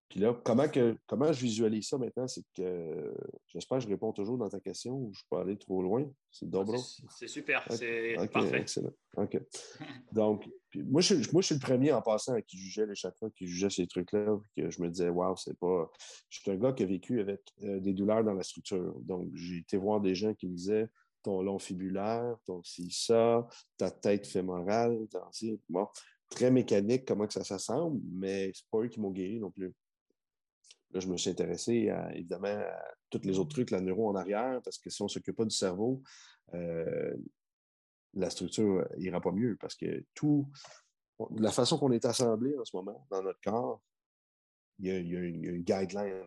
Puis 0.09 0.21
là, 0.21 0.33
comment, 0.45 0.69
que, 0.69 0.97
comment 1.05 1.33
je 1.33 1.41
visualise 1.41 1.89
ça 1.89 1.97
maintenant? 1.97 2.27
C'est 2.27 2.43
que 2.55 3.13
j'espère 3.47 3.79
que 3.79 3.83
je 3.83 3.89
réponds 3.89 4.13
toujours 4.13 4.37
dans 4.37 4.47
ta 4.47 4.59
question 4.61 4.93
ou 4.93 5.11
je 5.13 5.21
peux 5.29 5.37
aller 5.37 5.57
trop 5.57 5.81
loin. 5.81 6.09
C'est 6.31 6.49
dobro? 6.49 6.77
C'est 7.09 7.27
super, 7.27 7.65
c'est 7.69 8.15
parfait. 8.31 8.59
Excellent. 8.59 8.93
OK. 9.17 9.37
Donc, 10.13 10.47
moi, 10.75 11.01
je, 11.01 11.15
moi, 11.33 11.41
je 11.41 11.47
suis 11.47 11.55
le 11.55 11.61
premier 11.61 11.91
en 11.91 12.01
passant 12.01 12.39
qui 12.41 12.57
jugeait 12.57 12.85
les 12.85 12.95
chakras, 12.95 13.29
qui 13.31 13.47
jugeait 13.47 13.69
ces 13.69 13.85
trucs-là, 13.85 14.37
que 14.55 14.69
je 14.69 14.81
me 14.81 14.89
disais, 14.89 15.09
waouh, 15.09 15.35
c'est 15.35 15.57
pas. 15.59 15.91
Je 16.29 16.39
suis 16.39 16.51
un 16.51 16.55
gars 16.55 16.71
qui 16.71 16.83
a 16.83 16.85
vécu 16.85 17.19
avec 17.19 17.41
euh, 17.63 17.81
des 17.81 17.93
douleurs 17.93 18.23
dans 18.23 18.33
la 18.33 18.43
structure. 18.43 18.93
Donc, 19.01 19.29
j'ai 19.33 19.57
été 19.57 19.75
voir 19.75 19.99
des 19.99 20.15
gens 20.15 20.33
qui 20.33 20.47
me 20.47 20.55
disaient, 20.55 20.87
ton 21.27 21.41
long 21.41 21.59
fibulaire, 21.59 22.37
ton 22.45 22.61
ça, 22.63 23.45
ta 23.75 23.91
tête 23.91 24.25
fémorale, 24.25 24.97
bon, 25.67 25.85
très 26.29 26.49
mécanique, 26.49 27.03
comment 27.05 27.27
que 27.27 27.33
ça 27.33 27.43
s'assemble, 27.43 27.99
mais 28.13 28.49
c'est 28.53 28.65
pas 28.71 28.77
eux 28.79 28.87
qui 28.87 29.01
m'ont 29.01 29.11
guéri 29.11 29.37
non 29.37 29.51
plus. 29.51 29.73
Là, 30.91 31.01
je 31.01 31.07
me 31.09 31.17
suis 31.17 31.29
intéressé 31.29 31.91
évidemment 32.13 32.47
à 32.47 32.81
tous 33.09 33.19
les 33.25 33.39
autres 33.39 33.49
trucs, 33.49 33.71
la 33.71 33.81
neuro 33.81 34.07
en 34.07 34.15
arrière, 34.15 34.61
parce 34.63 34.77
que 34.77 34.89
si 34.89 35.01
on 35.01 35.05
ne 35.05 35.09
s'occupe 35.09 35.35
pas 35.35 35.43
du 35.43 35.53
cerveau, 35.53 36.01
euh, 36.53 37.13
la 38.13 38.29
structure 38.29 38.87
n'ira 38.97 39.19
pas 39.19 39.33
mieux 39.33 39.57
parce 39.59 39.75
que 39.75 40.05
tout, 40.13 40.47
la 41.35 41.51
façon 41.51 41.77
qu'on 41.77 41.91
est 41.91 42.05
assemblé 42.05 42.57
en 42.57 42.63
ce 42.63 42.73
moment 42.73 43.05
dans 43.11 43.21
notre 43.21 43.41
corps, 43.41 43.81
il 44.79 44.85
y 44.87 44.91
a, 44.91 44.97
une 44.97 45.61
guideline. 45.63 46.25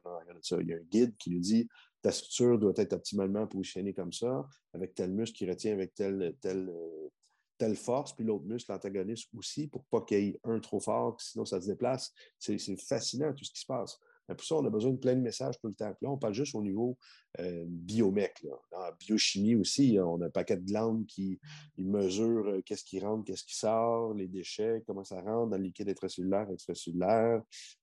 Il 0.58 0.68
y 0.68 0.74
a 0.74 0.76
un 0.76 0.82
guide 0.90 1.16
qui 1.16 1.30
nous 1.30 1.40
dit 1.40 1.68
ta 2.02 2.12
structure 2.12 2.58
doit 2.58 2.72
être 2.76 2.92
optimalement 2.92 3.46
positionnée 3.46 3.92
comme 3.92 4.12
ça, 4.12 4.46
avec 4.72 4.94
tel 4.94 5.12
muscle 5.12 5.36
qui 5.36 5.48
retient 5.48 5.72
avec 5.72 5.94
telle, 5.94 6.34
telle, 6.40 7.76
force, 7.76 8.14
puis 8.14 8.24
l'autre 8.24 8.46
muscle, 8.46 8.72
l'antagoniste 8.72 9.28
aussi, 9.36 9.66
pour 9.66 9.84
pas 9.84 10.00
qu'il 10.00 10.24
y 10.24 10.28
ait 10.28 10.40
un 10.44 10.60
trop 10.60 10.80
fort, 10.80 11.20
sinon 11.20 11.44
ça 11.44 11.60
se 11.60 11.66
déplace. 11.66 12.12
C'est 12.38 12.58
fascinant 12.76 13.34
tout 13.34 13.44
ce 13.44 13.52
qui 13.52 13.60
se 13.60 13.66
passe. 13.66 13.98
Mais 14.30 14.36
pour 14.36 14.46
ça, 14.46 14.54
on 14.54 14.64
a 14.64 14.70
besoin 14.70 14.92
de 14.92 14.96
plein 14.96 15.16
de 15.16 15.20
messages 15.20 15.58
tout 15.58 15.66
le 15.66 15.74
temps. 15.74 15.92
là, 16.00 16.08
on 16.08 16.16
parle 16.16 16.34
juste 16.34 16.54
au 16.54 16.62
niveau 16.62 16.96
euh, 17.40 17.64
biomec. 17.66 18.46
En 18.70 18.90
biochimie 18.98 19.56
aussi, 19.56 19.98
on 20.00 20.22
a 20.22 20.26
un 20.26 20.30
paquet 20.30 20.56
de 20.56 20.64
glandes 20.64 21.04
qui 21.06 21.40
mesurent 21.76 22.48
euh, 22.48 22.62
qu'est-ce 22.64 22.84
qui 22.84 23.00
rentre, 23.00 23.24
qu'est-ce 23.24 23.42
qui 23.42 23.56
sort, 23.56 24.14
les 24.14 24.28
déchets, 24.28 24.84
comment 24.86 25.02
ça 25.02 25.20
rentre 25.20 25.50
dans 25.50 25.56
le 25.56 25.64
liquide 25.64 25.88
intracellulaire, 25.88 26.48
extracellulaire. 26.48 27.42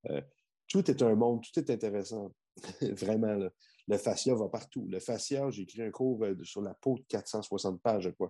Euh, 0.10 0.22
tout 0.70 0.90
est 0.90 1.02
un 1.02 1.16
monde, 1.16 1.44
tout 1.44 1.60
est 1.60 1.70
intéressant. 1.70 2.32
Vraiment, 2.82 3.50
le 3.88 3.98
fascia 3.98 4.36
va 4.36 4.50
partout. 4.50 4.86
Le 4.90 5.00
fascia, 5.00 5.50
j'ai 5.50 5.64
écrit 5.64 5.82
un 5.82 5.92
cours 5.92 6.26
sur 6.44 6.62
la 6.62 6.74
peau 6.74 6.98
de 6.98 7.04
460 7.08 7.82
pages, 7.82 8.04
je. 8.04 8.26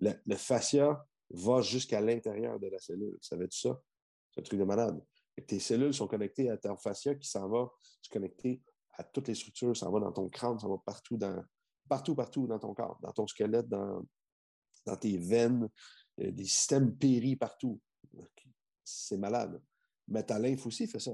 Le, 0.00 0.36
fascia 0.36 1.04
va 1.30 1.62
jusqu'à 1.62 2.00
l'intérieur 2.00 2.58
de 2.58 2.68
la 2.68 2.78
cellule. 2.78 3.18
Dire 3.20 3.48
ça? 3.50 3.80
C'est 4.30 4.40
un 4.40 4.44
truc 4.44 4.58
de 4.58 4.64
malade 4.64 5.00
tes 5.46 5.58
cellules 5.58 5.94
sont 5.94 6.08
connectées 6.08 6.50
à 6.50 6.56
ton 6.56 6.76
fascia 6.76 7.14
qui 7.14 7.28
s'en 7.28 7.48
va 7.48 7.70
se 8.02 8.10
connecter 8.10 8.62
à 8.94 9.04
toutes 9.04 9.28
les 9.28 9.34
structures, 9.34 9.76
ça 9.76 9.88
va 9.90 10.00
dans 10.00 10.12
ton 10.12 10.28
crâne, 10.28 10.58
ça 10.58 10.66
va 10.66 10.76
partout, 10.84 11.16
dans, 11.16 11.44
partout, 11.88 12.14
partout 12.14 12.46
dans 12.46 12.58
ton 12.58 12.74
corps, 12.74 12.98
dans 13.00 13.12
ton 13.12 13.26
squelette, 13.26 13.68
dans, 13.68 14.04
dans 14.84 14.96
tes 14.96 15.16
veines, 15.18 15.68
euh, 16.20 16.32
des 16.32 16.44
systèmes 16.44 16.96
péris 16.96 17.36
partout. 17.36 17.80
C'est 18.82 19.18
malade. 19.18 19.62
Mais 20.08 20.24
ta 20.24 20.38
lymphe 20.38 20.66
aussi 20.66 20.86
fait 20.86 20.98
ça. 20.98 21.12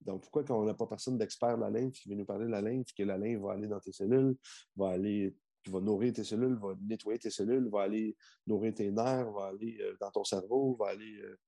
Donc, 0.00 0.22
pourquoi 0.22 0.44
quand 0.44 0.60
on 0.60 0.64
n'a 0.64 0.74
pas 0.74 0.86
personne 0.86 1.18
d'expert 1.18 1.56
de 1.56 1.62
la 1.62 1.70
lymphe 1.70 1.94
qui 1.94 2.08
vient 2.08 2.18
nous 2.18 2.24
parler 2.24 2.46
de 2.46 2.50
la 2.50 2.60
lymphe, 2.60 2.92
que 2.96 3.02
la 3.02 3.16
lymphe 3.16 3.40
va 3.40 3.52
aller 3.52 3.68
dans 3.68 3.80
tes 3.80 3.92
cellules, 3.92 4.36
va 4.76 4.90
aller, 4.90 5.34
va 5.68 5.80
nourrir 5.80 6.12
tes 6.12 6.24
cellules, 6.24 6.56
va 6.56 6.74
nettoyer 6.82 7.18
tes 7.18 7.30
cellules, 7.30 7.68
va 7.70 7.82
aller 7.82 8.16
nourrir 8.46 8.74
tes 8.74 8.90
nerfs, 8.90 9.30
va 9.32 9.46
aller 9.46 9.78
euh, 9.80 9.96
dans 10.00 10.10
ton 10.10 10.24
cerveau, 10.24 10.76
va 10.78 10.88
aller 10.88 11.20
euh, 11.22 11.38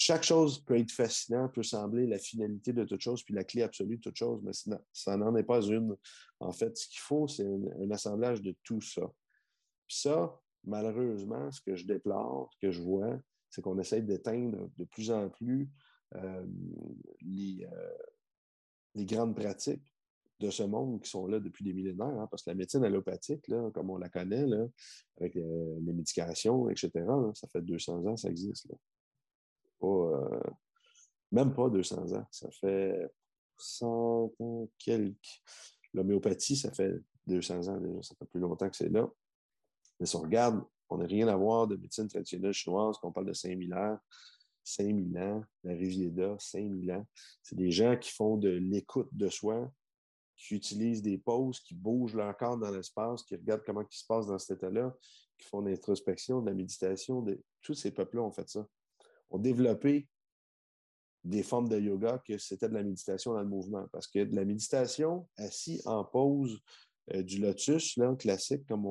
chaque 0.00 0.22
chose 0.22 0.60
peut 0.60 0.78
être 0.78 0.92
fascinant, 0.92 1.48
peut 1.48 1.64
sembler 1.64 2.06
la 2.06 2.18
finalité 2.18 2.72
de 2.72 2.84
toute 2.84 3.00
chose, 3.00 3.24
puis 3.24 3.34
la 3.34 3.42
clé 3.42 3.62
absolue 3.62 3.96
de 3.96 4.00
toute 4.00 4.14
chose, 4.14 4.40
mais 4.44 4.52
ça 4.92 5.16
n'en 5.16 5.34
est 5.34 5.42
pas 5.42 5.60
une. 5.60 5.96
En 6.38 6.52
fait, 6.52 6.76
ce 6.76 6.86
qu'il 6.88 7.00
faut, 7.00 7.26
c'est 7.26 7.44
un, 7.44 7.90
assemblage 7.90 8.40
de 8.40 8.54
tout 8.62 8.80
ça. 8.80 9.02
Puis 9.88 9.98
ça, 9.98 10.40
malheureusement, 10.62 11.50
ce 11.50 11.60
que 11.60 11.74
je 11.74 11.84
déplore, 11.84 12.48
ce 12.52 12.66
que 12.66 12.70
je 12.70 12.80
vois, 12.80 13.18
c'est 13.50 13.60
qu'on 13.60 13.78
essaie 13.80 14.00
d'éteindre 14.00 14.70
de 14.76 14.84
plus 14.84 15.10
en 15.10 15.28
plus 15.30 15.68
les, 16.14 17.66
euh, 17.70 17.92
les, 18.94 19.04
grandes 19.04 19.36
pratiques 19.36 19.82
de 20.40 20.50
ce 20.50 20.62
monde 20.62 21.02
qui 21.02 21.10
sont 21.10 21.26
là 21.26 21.40
depuis 21.40 21.64
des 21.64 21.72
millénaires, 21.72 22.06
hein, 22.06 22.28
parce 22.30 22.42
que 22.44 22.50
la 22.50 22.54
médecine 22.54 22.84
allopathique, 22.84 23.46
là, 23.48 23.70
comme 23.72 23.90
on 23.90 23.98
la 23.98 24.08
connaît, 24.08 24.46
avec 25.18 25.36
euh, 25.36 25.78
les 25.80 25.92
médications, 25.92 26.70
etc., 26.70 26.90
ça 27.34 27.48
fait 27.48 27.62
200 27.62 28.06
ans 28.06 28.16
ça 28.16 28.28
existe. 28.28 28.68
Pas, 29.80 29.86
euh, 29.86 30.40
même 31.32 31.54
pas 31.54 31.68
200 31.68 32.12
ans. 32.12 32.26
Ça 32.30 32.50
fait 32.50 33.10
100 33.58 34.32
ans 34.38 34.68
quelques. 34.78 35.42
L'homéopathie, 35.94 36.56
ça 36.56 36.72
fait 36.72 36.94
200 37.26 37.68
ans 37.68 37.80
déjà. 37.80 38.02
Ça 38.02 38.14
fait 38.16 38.26
plus 38.26 38.40
longtemps 38.40 38.68
que 38.68 38.76
c'est 38.76 38.88
là. 38.88 39.08
Mais 39.98 40.06
si 40.06 40.16
on 40.16 40.20
regarde, 40.20 40.62
on 40.88 40.98
n'a 40.98 41.06
rien 41.06 41.28
à 41.28 41.36
voir 41.36 41.66
de 41.66 41.76
médecine 41.76 42.08
traditionnelle 42.08 42.52
chinoise, 42.52 42.96
qu'on 42.98 43.12
parle 43.12 43.26
de 43.26 43.32
5000 43.32 43.74
ans. 43.74 43.98
5000 44.68 45.18
ans, 45.18 45.42
la 45.64 45.72
Riviera, 45.72 46.36
5000 46.38 46.92
ans. 46.92 47.06
C'est 47.42 47.56
des 47.56 47.70
gens 47.70 47.96
qui 47.96 48.10
font 48.10 48.36
de 48.36 48.50
l'écoute 48.50 49.08
de 49.12 49.28
soi, 49.28 49.70
qui 50.36 50.54
utilisent 50.54 51.02
des 51.02 51.18
pauses, 51.18 51.60
qui 51.60 51.74
bougent 51.74 52.14
leur 52.14 52.36
corps 52.36 52.58
dans 52.58 52.70
l'espace, 52.70 53.22
qui 53.22 53.34
regardent 53.34 53.64
comment 53.64 53.82
il 53.82 53.96
se 53.96 54.06
passe 54.06 54.26
dans 54.26 54.38
cet 54.38 54.58
état-là, 54.58 54.94
qui 55.36 55.46
font 55.46 55.62
de 55.62 55.70
l'introspection, 55.70 56.40
de 56.40 56.46
la 56.46 56.54
méditation. 56.54 57.24
Tous 57.62 57.74
ces 57.74 57.90
peuples-là 57.90 58.22
ont 58.22 58.32
fait 58.32 58.48
ça 58.48 58.66
ont 59.30 59.38
développé 59.38 60.08
des 61.24 61.42
formes 61.42 61.68
de 61.68 61.78
yoga 61.78 62.22
que 62.26 62.38
c'était 62.38 62.68
de 62.68 62.74
la 62.74 62.82
méditation 62.82 63.34
dans 63.34 63.42
le 63.42 63.48
mouvement. 63.48 63.86
Parce 63.92 64.06
que 64.06 64.24
de 64.24 64.34
la 64.34 64.44
méditation 64.44 65.28
assis 65.36 65.82
en 65.84 66.04
pause 66.04 66.60
euh, 67.14 67.22
du 67.22 67.38
lotus, 67.38 67.96
là, 67.96 68.14
classique, 68.16 68.66
comme 68.66 68.82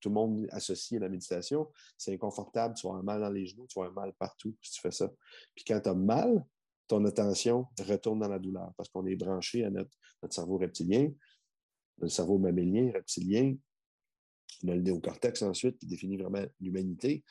tout 0.00 0.08
le 0.08 0.14
monde 0.14 0.46
associe 0.50 1.00
à 1.00 1.04
la 1.04 1.08
méditation, 1.08 1.70
c'est 1.98 2.12
inconfortable, 2.14 2.74
tu 2.74 2.86
vas 2.86 2.94
avoir 2.94 3.04
mal 3.04 3.20
dans 3.20 3.30
les 3.30 3.46
genoux, 3.46 3.66
tu 3.68 3.78
vas 3.78 3.86
avoir 3.86 4.06
mal 4.06 4.14
partout 4.14 4.54
si 4.62 4.72
tu 4.72 4.80
fais 4.80 4.90
ça. 4.90 5.10
Puis 5.54 5.64
quand 5.64 5.80
tu 5.80 5.88
as 5.88 5.94
mal, 5.94 6.44
ton 6.88 7.04
attention 7.04 7.66
retourne 7.80 8.18
dans 8.18 8.28
la 8.28 8.38
douleur 8.38 8.72
parce 8.76 8.88
qu'on 8.88 9.06
est 9.06 9.16
branché 9.16 9.64
à 9.64 9.70
notre, 9.70 9.90
cerveau 10.30 10.58
reptilien, 10.58 11.10
le 12.00 12.08
cerveau 12.08 12.38
mammélien, 12.38 12.92
reptilien, 12.92 13.56
le 14.62 14.74
néocortex 14.80 15.42
ensuite 15.42 15.78
qui 15.78 15.86
définit 15.86 16.16
vraiment 16.16 16.44
l'humanité. 16.60 17.24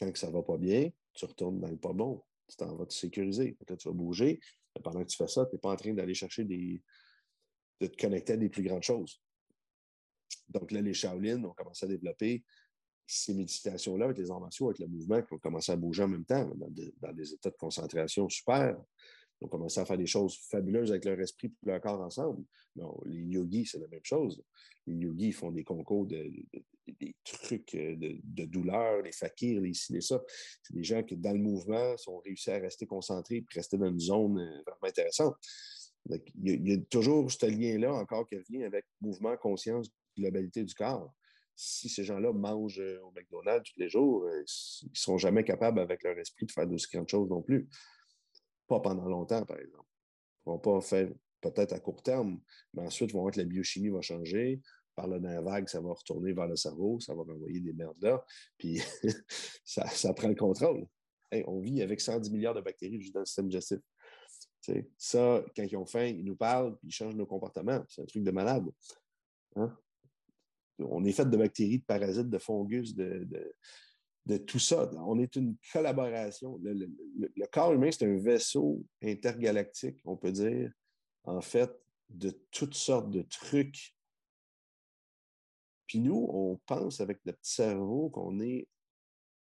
Quand 0.00 0.10
ça 0.16 0.28
ne 0.28 0.32
va 0.32 0.42
pas 0.42 0.56
bien, 0.56 0.90
tu 1.12 1.24
retournes 1.26 1.60
dans 1.60 1.68
le 1.68 1.76
pas 1.76 1.92
bon. 1.92 2.22
Tu 2.48 2.56
t'en 2.56 2.74
vas 2.74 2.86
te 2.86 2.94
sécuriser. 2.94 3.56
Là, 3.68 3.76
tu 3.76 3.88
vas 3.88 3.94
bouger. 3.94 4.40
pendant 4.82 5.02
que 5.02 5.08
tu 5.08 5.16
fais 5.16 5.28
ça, 5.28 5.46
tu 5.46 5.54
n'es 5.54 5.58
pas 5.58 5.70
en 5.70 5.76
train 5.76 5.92
d'aller 5.92 6.14
chercher 6.14 6.44
des. 6.44 6.82
de 7.80 7.86
te 7.86 7.96
connecter 8.00 8.32
à 8.32 8.36
des 8.36 8.48
plus 8.48 8.62
grandes 8.62 8.82
choses. 8.82 9.22
Donc 10.48 10.70
là, 10.72 10.80
les 10.80 10.94
Shaolin 10.94 11.42
ont 11.44 11.52
commencé 11.52 11.86
à 11.86 11.88
développer 11.88 12.44
ces 13.06 13.34
méditations-là 13.34 14.06
avec 14.06 14.18
les 14.18 14.30
arts 14.30 14.40
martiaux, 14.40 14.68
avec 14.68 14.78
le 14.78 14.86
mouvement, 14.86 15.20
qui 15.22 15.32
ont 15.34 15.38
commencé 15.38 15.72
à 15.72 15.76
bouger 15.76 16.02
en 16.02 16.08
même 16.08 16.24
temps, 16.24 16.50
dans, 16.54 17.12
des 17.12 17.32
états 17.32 17.50
de 17.50 17.56
concentration 17.56 18.28
super. 18.28 18.76
Ils 19.40 19.46
ont 19.46 19.48
commencé 19.48 19.80
à 19.80 19.84
faire 19.84 19.98
des 19.98 20.06
choses 20.06 20.38
fabuleuses 20.48 20.90
avec 20.90 21.04
leur 21.04 21.20
esprit 21.20 21.48
et 21.48 21.66
leur 21.66 21.80
corps 21.80 22.00
ensemble. 22.00 22.44
Non, 22.76 22.98
les 23.04 23.20
yogis, 23.20 23.66
c'est 23.66 23.78
la 23.78 23.88
même 23.88 24.04
chose. 24.04 24.42
Les 24.86 24.94
yogis 24.94 25.32
font 25.32 25.50
des 25.50 25.64
concours 25.64 26.06
de, 26.06 26.30
des 26.86 27.14
trucs 27.24 27.74
euh, 27.74 27.96
de, 27.98 28.44
douleur, 28.44 29.02
les 29.02 29.12
fakirs, 29.12 29.60
les 29.60 29.74
ci, 29.74 29.92
les 29.92 30.00
ça. 30.00 30.22
C'est 30.62 30.74
des 30.74 30.84
gens 30.84 31.02
qui, 31.02 31.16
dans 31.16 31.32
le 31.32 31.38
mouvement, 31.38 31.96
sont 31.96 32.18
réussi 32.18 32.50
à 32.50 32.58
rester 32.58 32.86
concentrés 32.86 33.36
et 33.36 33.46
rester 33.54 33.76
dans 33.76 33.88
une 33.88 34.00
zone 34.00 34.38
euh, 34.38 34.62
vraiment 34.66 34.88
intéressante. 34.88 35.36
il, 36.08 36.68
y 36.68 36.74
a, 36.74 36.78
toujours 36.88 37.30
ce 37.30 37.46
lien-là 37.46 37.92
encore 37.92 38.28
qui 38.28 38.36
revient 38.36 38.64
avec 38.64 38.84
mouvement, 39.00 39.36
conscience, 39.36 39.88
globalité 40.16 40.64
du 40.64 40.74
corps. 40.74 41.12
Si 41.54 41.88
ces 41.88 42.04
gens-là 42.04 42.32
mangent 42.32 42.80
euh, 42.80 43.00
au 43.02 43.12
McDonald's 43.12 43.70
tous 43.72 43.80
les 43.80 43.88
jours, 43.88 44.26
ils 44.28 44.88
ne 44.88 44.94
seront 44.94 45.18
jamais 45.18 45.44
capables, 45.44 45.80
avec 45.80 46.02
leur 46.02 46.18
esprit, 46.18 46.46
de 46.46 46.52
faire 46.52 46.66
de 46.66 46.76
grandes 46.92 47.08
choses 47.08 47.28
non 47.28 47.42
plus. 47.42 47.68
Pas 48.66 48.80
pendant 48.80 49.08
longtemps, 49.08 49.44
par 49.44 49.58
exemple. 49.58 49.88
Ils 50.46 50.50
ne 50.50 50.54
vont 50.54 50.58
pas 50.58 50.80
faire 50.80 51.10
peut-être 51.40 51.72
à 51.72 51.80
court 51.80 52.02
terme, 52.02 52.40
mais 52.72 52.82
ensuite, 52.82 53.10
ils 53.10 53.14
vont 53.14 53.22
voir 53.22 53.32
que 53.32 53.40
la 53.40 53.44
biochimie 53.44 53.90
va 53.90 54.00
changer, 54.00 54.60
par 54.94 55.08
le 55.08 55.18
nerf 55.18 55.42
vague, 55.42 55.68
ça 55.68 55.80
va 55.80 55.92
retourner 55.92 56.32
vers 56.32 56.46
le 56.46 56.56
cerveau, 56.56 57.00
ça 57.00 57.14
va 57.14 57.22
renvoyer 57.22 57.60
des 57.60 57.72
merdes 57.72 58.02
là, 58.02 58.24
puis 58.58 58.80
ça, 59.64 60.12
prend 60.14 60.28
le 60.28 60.34
contrôle. 60.34 60.86
on 61.46 61.60
vit 61.60 61.82
avec 61.82 62.00
110 62.00 62.30
milliards 62.30 62.54
de 62.54 62.60
bactéries 62.60 63.00
juste 63.00 63.14
dans 63.14 63.20
le 63.20 63.26
système 63.26 63.48
digestif. 63.48 63.78
ça, 64.96 65.44
quand 65.56 65.62
ils 65.62 65.76
ont 65.76 65.86
faim, 65.86 66.04
ils 66.04 66.24
nous 66.24 66.36
parlent, 66.36 66.76
puis 66.78 66.88
ils 66.88 66.92
changent 66.92 67.16
nos 67.16 67.26
comportements. 67.26 67.82
C'est 67.88 68.02
un 68.02 68.06
truc 68.06 68.22
de 68.22 68.30
malade. 68.30 68.66
Hein? 69.56 69.76
On 70.90 71.04
est 71.04 71.12
fait 71.12 71.28
de 71.28 71.36
bactéries, 71.36 71.78
de 71.78 71.84
parasites, 71.84 72.30
de 72.30 72.38
fungus, 72.38 72.94
de, 72.94 73.26
de, 74.26 74.36
tout 74.38 74.58
ça. 74.58 74.90
On 75.06 75.18
est 75.18 75.36
une 75.36 75.56
collaboration. 75.72 76.58
le 76.62 77.46
corps 77.46 77.72
humain, 77.72 77.90
c'est 77.90 78.06
un 78.06 78.18
vaisseau 78.18 78.84
intergalactique, 79.02 79.98
on 80.04 80.16
peut 80.16 80.32
dire, 80.32 80.70
en 81.24 81.40
fait, 81.40 81.70
de 82.10 82.30
toutes 82.50 82.74
sortes 82.74 83.10
de 83.10 83.22
trucs 83.22 83.94
puis 85.92 86.00
nous, 86.00 86.26
on 86.30 86.58
pense 86.64 87.02
avec 87.02 87.20
notre 87.26 87.38
petit 87.40 87.52
cerveau 87.52 88.08
qu'on 88.08 88.40
est 88.40 88.66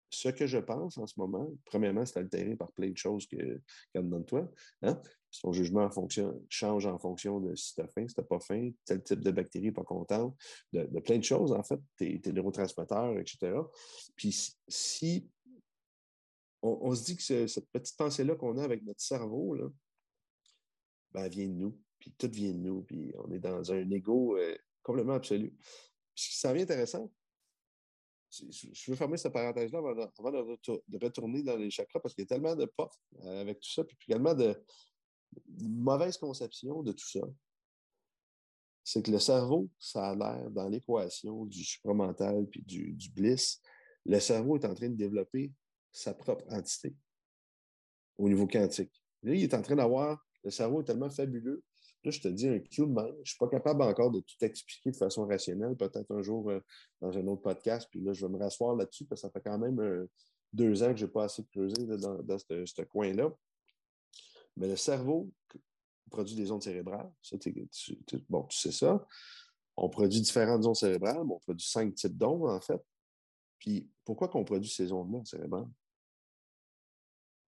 ce 0.08 0.30
que 0.30 0.46
je 0.46 0.56
pense 0.56 0.96
en 0.96 1.06
ce 1.06 1.20
moment, 1.20 1.52
premièrement, 1.66 2.06
c'est 2.06 2.18
altéré 2.18 2.56
par 2.56 2.72
plein 2.72 2.88
de 2.88 2.96
choses 2.96 3.26
qu'il 3.26 3.60
y 3.94 4.24
toi. 4.24 4.50
Hein? 4.80 4.98
Son 5.30 5.52
jugement 5.52 5.88
change 6.48 6.86
en 6.86 6.98
fonction 6.98 7.40
de 7.40 7.54
si 7.54 7.74
tu 7.74 7.80
as 7.80 7.86
faim, 7.88 8.06
si 8.08 8.14
tu 8.14 8.22
pas 8.22 8.40
faim, 8.40 8.70
tel 8.84 9.02
type 9.02 9.20
de 9.20 9.30
bactérie 9.30 9.70
pas 9.70 9.84
contente, 9.84 10.36
de, 10.72 10.84
plein 11.00 11.18
de 11.18 11.24
choses, 11.24 11.52
en 11.52 11.62
fait, 11.62 11.80
tes, 11.96 12.20
neurotransmetteurs, 12.32 13.18
etc. 13.18 13.54
Puis 14.16 14.56
si 14.66 15.28
on, 16.62 16.94
se 16.94 17.04
dit 17.04 17.16
que 17.16 17.46
cette 17.46 17.70
petite 17.70 17.96
pensée-là 17.96 18.34
qu'on 18.34 18.58
a 18.58 18.64
avec 18.64 18.82
notre 18.82 19.00
cerveau, 19.00 19.54
là, 19.54 19.68
ben, 21.12 21.24
elle 21.24 21.30
vient 21.30 21.48
de 21.48 21.54
nous, 21.54 21.80
puis 21.98 22.12
tout 22.18 22.30
vient 22.32 22.52
de 22.52 22.58
nous, 22.58 22.82
puis 22.82 23.12
on 23.18 23.30
est 23.32 23.38
dans 23.38 23.72
un 23.72 23.88
ego 23.90 24.36
euh, 24.36 24.56
complètement 24.82 25.14
absolu. 25.14 25.54
Puis 26.14 26.34
ça 26.34 26.52
vient 26.52 26.64
intéressant, 26.64 27.10
je 28.30 28.90
veux 28.90 28.96
fermer 28.96 29.16
cette 29.16 29.32
parenthèse-là 29.32 29.78
avant, 29.78 29.94
de, 30.30 31.04
retourner 31.04 31.42
dans 31.42 31.56
les 31.56 31.70
chakras 31.70 32.00
parce 32.00 32.14
qu'il 32.14 32.22
y 32.22 32.26
a 32.26 32.28
tellement 32.28 32.54
de 32.54 32.64
portes 32.64 33.00
euh, 33.24 33.40
avec 33.40 33.60
tout 33.60 33.70
ça, 33.70 33.84
puis 33.84 33.96
également 34.08 34.34
de, 34.34 34.54
mauvaise 35.58 36.16
conception 36.16 36.82
de 36.82 36.92
tout 36.92 37.08
ça. 37.08 37.20
C'est 38.82 39.02
que 39.02 39.10
le 39.10 39.18
cerveau, 39.18 39.68
ça 39.78 40.10
a 40.10 40.14
l'air 40.14 40.50
dans 40.50 40.68
l'équation 40.68 41.44
du 41.44 41.62
supramental 41.62 42.46
puis 42.46 42.62
du, 42.62 43.10
bliss. 43.14 43.60
Le 44.06 44.18
cerveau 44.18 44.56
est 44.56 44.64
en 44.64 44.74
train 44.74 44.88
de 44.88 44.96
développer 44.96 45.52
sa 45.92 46.14
propre 46.14 46.44
entité 46.50 46.94
au 48.18 48.28
niveau 48.28 48.46
quantique. 48.46 49.02
Là, 49.22 49.34
il 49.34 49.42
est 49.42 49.54
en 49.54 49.62
train 49.62 49.76
d'avoir, 49.76 50.24
le 50.42 50.50
cerveau 50.50 50.80
est 50.80 50.84
tellement 50.84 51.10
fabuleux 51.10 51.62
Là, 52.04 52.10
je 52.10 52.20
te 52.20 52.28
dis 52.28 52.48
un 52.48 52.56
de 52.56 52.64
Je 52.70 52.82
ne 52.82 53.24
suis 53.24 53.38
pas 53.38 53.48
capable 53.48 53.82
encore 53.82 54.10
de 54.10 54.20
tout 54.20 54.44
expliquer 54.44 54.90
de 54.90 54.96
façon 54.96 55.26
rationnelle. 55.26 55.76
Peut-être 55.76 56.10
un 56.10 56.22
jour 56.22 56.50
euh, 56.50 56.60
dans 57.00 57.16
un 57.16 57.26
autre 57.26 57.42
podcast. 57.42 57.88
Puis 57.90 58.00
là, 58.00 58.12
je 58.14 58.24
vais 58.24 58.32
me 58.32 58.38
rasseoir 58.38 58.74
là-dessus 58.74 59.04
parce 59.04 59.20
que 59.20 59.28
ça 59.28 59.30
fait 59.30 59.42
quand 59.42 59.58
même 59.58 59.78
euh, 59.80 60.06
deux 60.52 60.82
ans 60.82 60.92
que 60.92 60.96
je 60.96 61.04
n'ai 61.04 61.10
pas 61.10 61.24
assez 61.24 61.44
creusé 61.44 61.86
dans, 61.86 62.38
ce, 62.38 62.82
coin-là. 62.84 63.30
Mais 64.60 64.68
le 64.68 64.76
cerveau 64.76 65.32
produit 66.10 66.36
des 66.36 66.50
ondes 66.50 66.62
cérébrales. 66.62 67.10
bon, 68.28 68.44
tu 68.44 68.58
sais 68.58 68.72
ça. 68.72 69.06
On 69.74 69.88
produit 69.88 70.20
différentes 70.20 70.66
ondes 70.66 70.76
cérébrales, 70.76 71.24
mais 71.24 71.32
on 71.32 71.38
produit 71.38 71.66
cinq 71.66 71.94
types 71.94 72.16
d'ondes, 72.16 72.50
en 72.50 72.60
fait. 72.60 72.80
Puis 73.58 73.90
pourquoi 74.04 74.28
qu'on 74.28 74.44
produit 74.44 74.70
ces 74.70 74.92
ondes-là 74.92 75.24
cérébrales? 75.24 75.68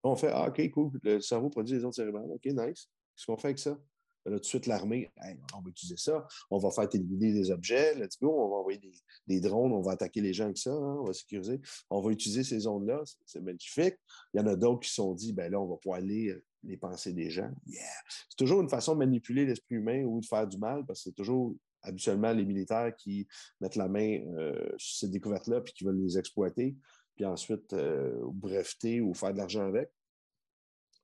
On 0.03 0.17
fait 0.17 0.31
Ah, 0.33 0.49
OK, 0.49 0.71
cool, 0.71 0.99
le 1.03 1.21
cerveau 1.21 1.51
produit 1.51 1.77
des 1.77 1.85
ondes 1.85 1.93
cérébrales. 1.93 2.31
OK, 2.31 2.47
nice. 2.47 2.89
Qu'est-ce 3.15 3.27
qu'on 3.27 3.37
fait 3.37 3.49
avec 3.49 3.59
ça? 3.59 3.79
Là, 4.25 4.37
tout 4.37 4.41
de 4.41 4.45
suite, 4.47 4.67
l'armée, 4.67 5.11
on 5.55 5.61
va 5.61 5.69
utiliser 5.69 5.97
ça. 5.97 6.27
On 6.49 6.57
va 6.57 6.71
faire 6.71 6.89
éliminer 6.95 7.33
des 7.33 7.51
objets. 7.51 7.95
Let's 7.97 8.19
go. 8.19 8.31
On 8.31 8.49
va 8.49 8.57
envoyer 8.57 8.81
des, 9.27 9.41
drones. 9.41 9.73
On 9.73 9.83
va 9.83 9.93
attaquer 9.93 10.21
les 10.21 10.33
gens 10.33 10.45
avec 10.45 10.59
ça. 10.59 10.71
Hein, 10.71 10.97
on 11.01 11.05
va 11.05 11.13
sécuriser. 11.13 11.61
On 11.91 12.01
va 12.01 12.13
utiliser 12.13 12.45
ces 12.45 12.61
zones-là. 12.61 13.03
C'est 13.27 13.41
magnifique. 13.41 13.97
Il 14.33 14.39
y 14.39 14.41
en 14.41 14.47
a 14.47 14.55
d'autres 14.55 14.81
qui 14.81 14.91
se 14.91 14.95
sont 14.95 15.13
dit, 15.13 15.33
ben 15.33 15.51
là, 15.51 15.61
on 15.61 15.67
va 15.67 15.77
pouvoir 15.77 16.01
lire 16.01 16.41
les 16.65 16.77
pensées 16.77 17.13
des 17.13 17.31
gens. 17.31 17.51
Yeah. 17.67 17.83
C'est 18.29 18.37
toujours 18.37 18.61
une 18.61 18.69
façon 18.69 18.95
de 18.95 18.99
manipuler 18.99 19.47
l'esprit 19.47 19.77
humain 19.77 20.05
ou 20.05 20.21
de 20.21 20.27
faire 20.27 20.47
du 20.47 20.59
mal 20.59 20.85
parce 20.87 21.01
que 21.01 21.11
c'est 21.11 21.15
toujours 21.15 21.55
habituellement 21.83 22.33
les 22.33 22.45
militaires 22.45 22.95
qui 22.97 23.27
mettent 23.61 23.77
la 23.77 23.89
main 23.89 24.21
euh, 24.37 24.73
sur 24.79 24.99
ces 24.99 25.09
découvertes-là 25.09 25.61
puis 25.61 25.73
qui 25.73 25.85
veulent 25.85 26.01
les 26.01 26.19
exploiter, 26.19 26.77
puis 27.15 27.25
ensuite 27.25 27.73
euh, 27.73 28.21
breveter 28.33 29.01
ou 29.01 29.15
faire 29.15 29.33
de 29.33 29.39
l'argent 29.39 29.67
avec. 29.67 29.91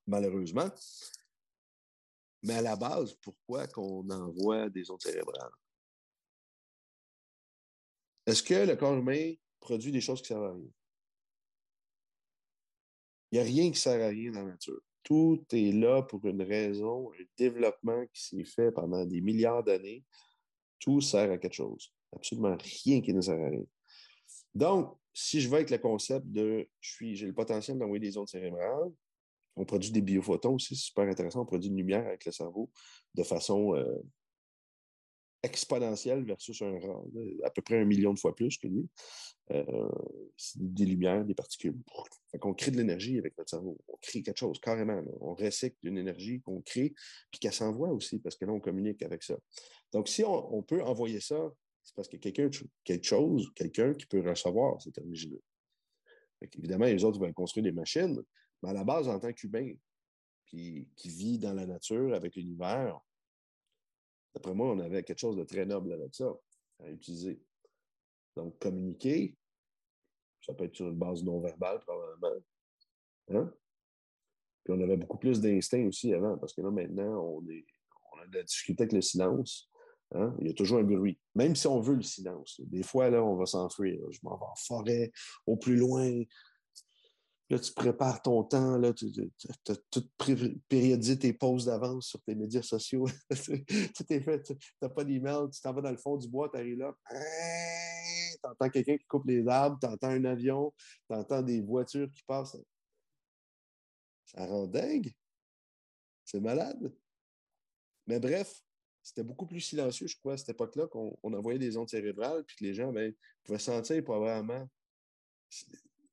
Malheureusement. 0.06 0.70
Mais 2.42 2.54
à 2.54 2.62
la 2.62 2.76
base, 2.76 3.14
pourquoi 3.14 3.66
qu'on 3.66 4.08
envoie 4.10 4.70
des 4.70 4.90
ondes 4.90 5.02
cérébrales? 5.02 5.50
Est-ce 8.26 8.42
que 8.42 8.66
le 8.66 8.76
corps 8.76 8.96
humain 8.96 9.34
produit 9.58 9.90
des 9.90 10.00
choses 10.00 10.20
qui 10.20 10.28
servent 10.28 10.44
à 10.44 10.52
rien? 10.52 10.70
Il 13.30 13.34
n'y 13.34 13.40
a 13.40 13.42
rien 13.44 13.70
qui 13.70 13.78
sert 13.78 14.02
à 14.02 14.08
rien 14.08 14.30
dans 14.30 14.44
la 14.44 14.52
nature. 14.52 14.80
Tout 15.08 15.42
est 15.52 15.72
là 15.72 16.02
pour 16.02 16.22
une 16.26 16.42
raison, 16.42 17.10
un 17.18 17.24
développement 17.38 18.04
qui 18.12 18.22
s'est 18.22 18.44
fait 18.44 18.70
pendant 18.70 19.06
des 19.06 19.22
milliards 19.22 19.64
d'années. 19.64 20.04
Tout 20.78 21.00
sert 21.00 21.30
à 21.30 21.38
quelque 21.38 21.54
chose. 21.54 21.94
Absolument 22.14 22.54
rien 22.84 23.00
qui 23.00 23.14
ne 23.14 23.22
sert 23.22 23.40
à 23.40 23.48
rien. 23.48 23.64
Donc, 24.54 24.98
si 25.14 25.40
je 25.40 25.48
vais 25.48 25.56
avec 25.56 25.70
le 25.70 25.78
concept 25.78 26.26
de 26.26 26.68
j'ai 26.82 27.26
le 27.26 27.32
potentiel 27.32 27.78
d'envoyer 27.78 28.00
des 28.00 28.18
ondes 28.18 28.28
cérébrales, 28.28 28.92
on 29.56 29.64
produit 29.64 29.90
des 29.90 30.02
biophotons 30.02 30.56
aussi, 30.56 30.76
c'est 30.76 30.84
super 30.88 31.08
intéressant. 31.08 31.40
On 31.40 31.46
produit 31.46 31.70
une 31.70 31.78
lumière 31.78 32.06
avec 32.06 32.26
le 32.26 32.32
cerveau 32.32 32.70
de 33.14 33.22
façon 33.22 33.74
euh, 33.76 33.96
exponentielle 35.42 36.24
versus 36.24 36.60
un 36.62 36.78
rang, 36.78 37.06
à 37.44 37.50
peu 37.50 37.62
près 37.62 37.78
un 37.78 37.84
million 37.84 38.12
de 38.12 38.18
fois 38.18 38.34
plus 38.34 38.58
que 38.58 38.66
lui. 38.66 38.88
Euh, 39.50 39.88
des 40.56 40.84
lumières, 40.84 41.24
des 41.24 41.34
particules. 41.34 41.74
on 42.42 42.52
crée 42.52 42.70
de 42.70 42.76
l'énergie 42.76 43.18
avec 43.18 43.36
notre 43.38 43.48
cerveau. 43.48 43.78
On 43.88 43.96
crée 43.96 44.22
quelque 44.22 44.36
chose, 44.36 44.60
carrément. 44.60 45.02
On 45.20 45.34
recycle 45.34 45.76
une 45.84 45.96
énergie 45.96 46.42
qu'on 46.42 46.60
crée, 46.60 46.92
puis 47.30 47.40
qu'elle 47.40 47.54
s'envoie 47.54 47.88
aussi, 47.88 48.18
parce 48.18 48.36
que 48.36 48.44
là, 48.44 48.52
on 48.52 48.60
communique 48.60 49.02
avec 49.02 49.22
ça. 49.22 49.38
Donc, 49.92 50.08
si 50.08 50.22
on, 50.22 50.62
peut 50.62 50.82
envoyer 50.82 51.20
ça, 51.20 51.50
c'est 51.82 51.94
parce 51.94 52.08
qu'il 52.08 52.18
y 52.18 52.28
a 52.28 52.30
quelqu'un, 52.30 52.66
quelque 52.84 53.06
chose, 53.06 53.50
quelqu'un 53.54 53.94
qui 53.94 54.04
peut 54.04 54.20
recevoir 54.20 54.82
cette 54.82 54.98
énergie-là. 54.98 55.38
Évidemment, 56.58 56.84
les 56.84 57.02
autres 57.04 57.18
vont 57.18 57.32
construire 57.32 57.64
des 57.64 57.72
machines, 57.72 58.22
mais 58.62 58.68
à 58.68 58.72
la 58.74 58.84
base, 58.84 59.08
en 59.08 59.18
tant 59.18 59.32
qu'humain, 59.32 59.72
qui, 60.44 60.88
qui 60.94 61.08
vit 61.08 61.38
dans 61.38 61.54
la 61.54 61.66
nature 61.66 62.14
avec 62.14 62.36
l'univers, 62.36 63.00
d'après 64.34 64.54
moi, 64.54 64.72
on 64.72 64.78
avait 64.78 65.02
quelque 65.02 65.18
chose 65.18 65.36
de 65.36 65.44
très 65.44 65.66
noble 65.66 65.92
avec 65.92 66.14
ça 66.14 66.32
à 66.80 66.90
utiliser. 66.90 67.40
Donc, 68.36 68.58
communiquer, 68.58 69.36
ça 70.40 70.54
peut 70.54 70.64
être 70.64 70.76
sur 70.76 70.88
une 70.88 70.96
base 70.98 71.22
non 71.24 71.40
verbale, 71.40 71.80
probablement. 71.80 72.42
Hein? 73.30 73.52
Puis 74.64 74.74
on 74.74 74.80
avait 74.80 74.96
beaucoup 74.96 75.18
plus 75.18 75.40
d'instinct 75.40 75.86
aussi 75.86 76.14
avant, 76.14 76.38
parce 76.38 76.52
que 76.52 76.60
là, 76.60 76.70
maintenant, 76.70 77.20
on 77.20 77.40
a 77.40 78.26
de 78.26 78.38
la 78.38 78.42
difficulté 78.44 78.84
avec 78.84 78.92
le 78.92 79.02
silence. 79.02 79.70
Hein? 80.12 80.34
Il 80.40 80.46
y 80.46 80.50
a 80.50 80.54
toujours 80.54 80.78
un 80.78 80.84
bruit, 80.84 81.18
même 81.34 81.54
si 81.54 81.66
on 81.66 81.80
veut 81.80 81.96
le 81.96 82.02
silence. 82.02 82.60
Des 82.64 82.82
fois, 82.82 83.10
là, 83.10 83.22
on 83.22 83.36
va 83.36 83.46
s'enfuir. 83.46 84.00
Je 84.10 84.20
m'en 84.22 84.36
vais 84.36 84.44
en 84.44 84.54
forêt, 84.56 85.12
au 85.46 85.56
plus 85.56 85.76
loin, 85.76 86.22
Là, 87.50 87.58
tu 87.58 87.72
prépares 87.72 88.20
ton 88.20 88.44
temps, 88.44 88.76
là, 88.76 88.92
tu, 88.92 89.06
as 89.68 89.76
tout 89.90 90.06
périodisé 90.68 91.18
tes 91.18 91.32
pauses 91.32 91.64
d'avance 91.64 92.08
sur 92.08 92.20
tes 92.22 92.34
médias 92.34 92.60
sociaux. 92.60 93.06
tout 93.30 94.12
est 94.12 94.20
fait. 94.20 94.42
Tu 94.42 94.54
n'as 94.82 94.88
pas 94.90 95.04
d'email, 95.04 95.48
tu 95.50 95.60
t'en 95.62 95.72
vas 95.72 95.80
dans 95.80 95.90
le 95.90 95.96
fond 95.96 96.18
du 96.18 96.28
bois, 96.28 96.50
tu 96.50 96.58
arrives 96.58 96.78
là. 96.78 96.94
Tu 97.10 98.50
entends 98.50 98.68
quelqu'un 98.68 98.98
qui 98.98 99.06
coupe 99.06 99.24
les 99.26 99.48
arbres, 99.48 99.78
tu 99.80 99.86
entends 99.86 100.08
un 100.08 100.24
avion, 100.26 100.74
tu 101.08 101.16
entends 101.16 101.40
des 101.40 101.62
voitures 101.62 102.10
qui 102.12 102.22
passent. 102.24 102.58
Ça 104.26 104.44
rend 104.44 104.66
dingue. 104.66 105.10
C'est 106.26 106.40
malade. 106.40 106.94
Mais 108.06 108.20
bref, 108.20 108.62
c'était 109.02 109.22
beaucoup 109.22 109.46
plus 109.46 109.62
silencieux, 109.62 110.06
je 110.06 110.16
crois, 110.18 110.34
à 110.34 110.36
cette 110.36 110.50
époque-là, 110.50 110.86
qu'on 110.86 111.16
envoyait 111.22 111.58
des 111.58 111.78
ondes 111.78 111.88
cérébrales, 111.88 112.44
puis 112.44 112.56
que 112.56 112.64
les 112.64 112.74
gens 112.74 112.92
ben, 112.92 113.14
pouvaient 113.42 113.58
sentir 113.58 114.04
probablement 114.04 114.68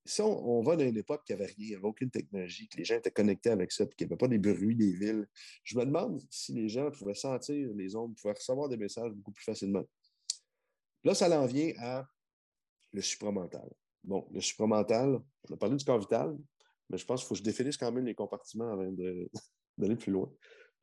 si 0.06 0.22
on, 0.22 0.62
va 0.62 0.76
dans 0.76 0.86
une 0.86 0.97
époque 0.97 1.24
qui 1.26 1.34
avait 1.34 1.47
rien, 1.47 1.56
il 1.58 1.70
n'y 1.70 1.76
avait 1.76 1.88
aucune 1.88 2.12
technologie, 2.12 2.68
que 2.68 2.78
les 2.78 2.86
gens 2.86 2.95
étaient 2.95 3.12
connectés 3.12 3.49
avec 3.49 3.72
ça, 3.72 3.88
puis 3.88 3.95
qu'il 3.95 4.08
n'y 4.08 4.14
avait 4.14 4.18
pas 4.18 4.28
des 4.28 4.38
bruits 4.38 4.76
des 4.76 4.91
villes, 4.91 5.28
je 5.64 5.78
me 5.78 5.84
demande 5.84 6.22
si 6.30 6.53
les 6.53 6.70
gens 6.70 6.91
pouvaient 6.91 7.16
sentir 7.16 7.74
les 7.74 7.95
ondes, 7.95 8.16
pouvaient 8.16 8.36
recevoir 8.36 8.70
des 8.70 8.78
messages 8.78 9.12
beaucoup 9.12 9.32
plus 9.32 9.43
facilement. 9.43 9.84
Là, 11.03 11.16
ça 11.16 11.28
en 11.39 11.45
vient 11.47 11.74
à 11.80 12.08
le 12.93 13.01
supramental. 13.01 13.68
Bon, 14.03 14.28
le 14.32 14.41
supramental, 14.41 15.20
on 15.49 15.53
a 15.53 15.58
parlé 15.58 15.76
du 15.76 15.84
corps 15.84 15.99
vital, 15.99 16.38
mais 16.89 16.99
je 16.99 17.06
pense 17.06 17.22
qu'il 17.22 17.28
faut 17.28 17.34
que 17.34 17.39
je 17.39 17.43
définisse 17.43 17.78
quand 17.78 17.91
même 17.91 18.06
les 18.06 18.16
compartiments 18.16 18.72
avant 18.72 18.91
d'aller 19.78 19.95
plus 19.95 20.12
loin. 20.12 20.32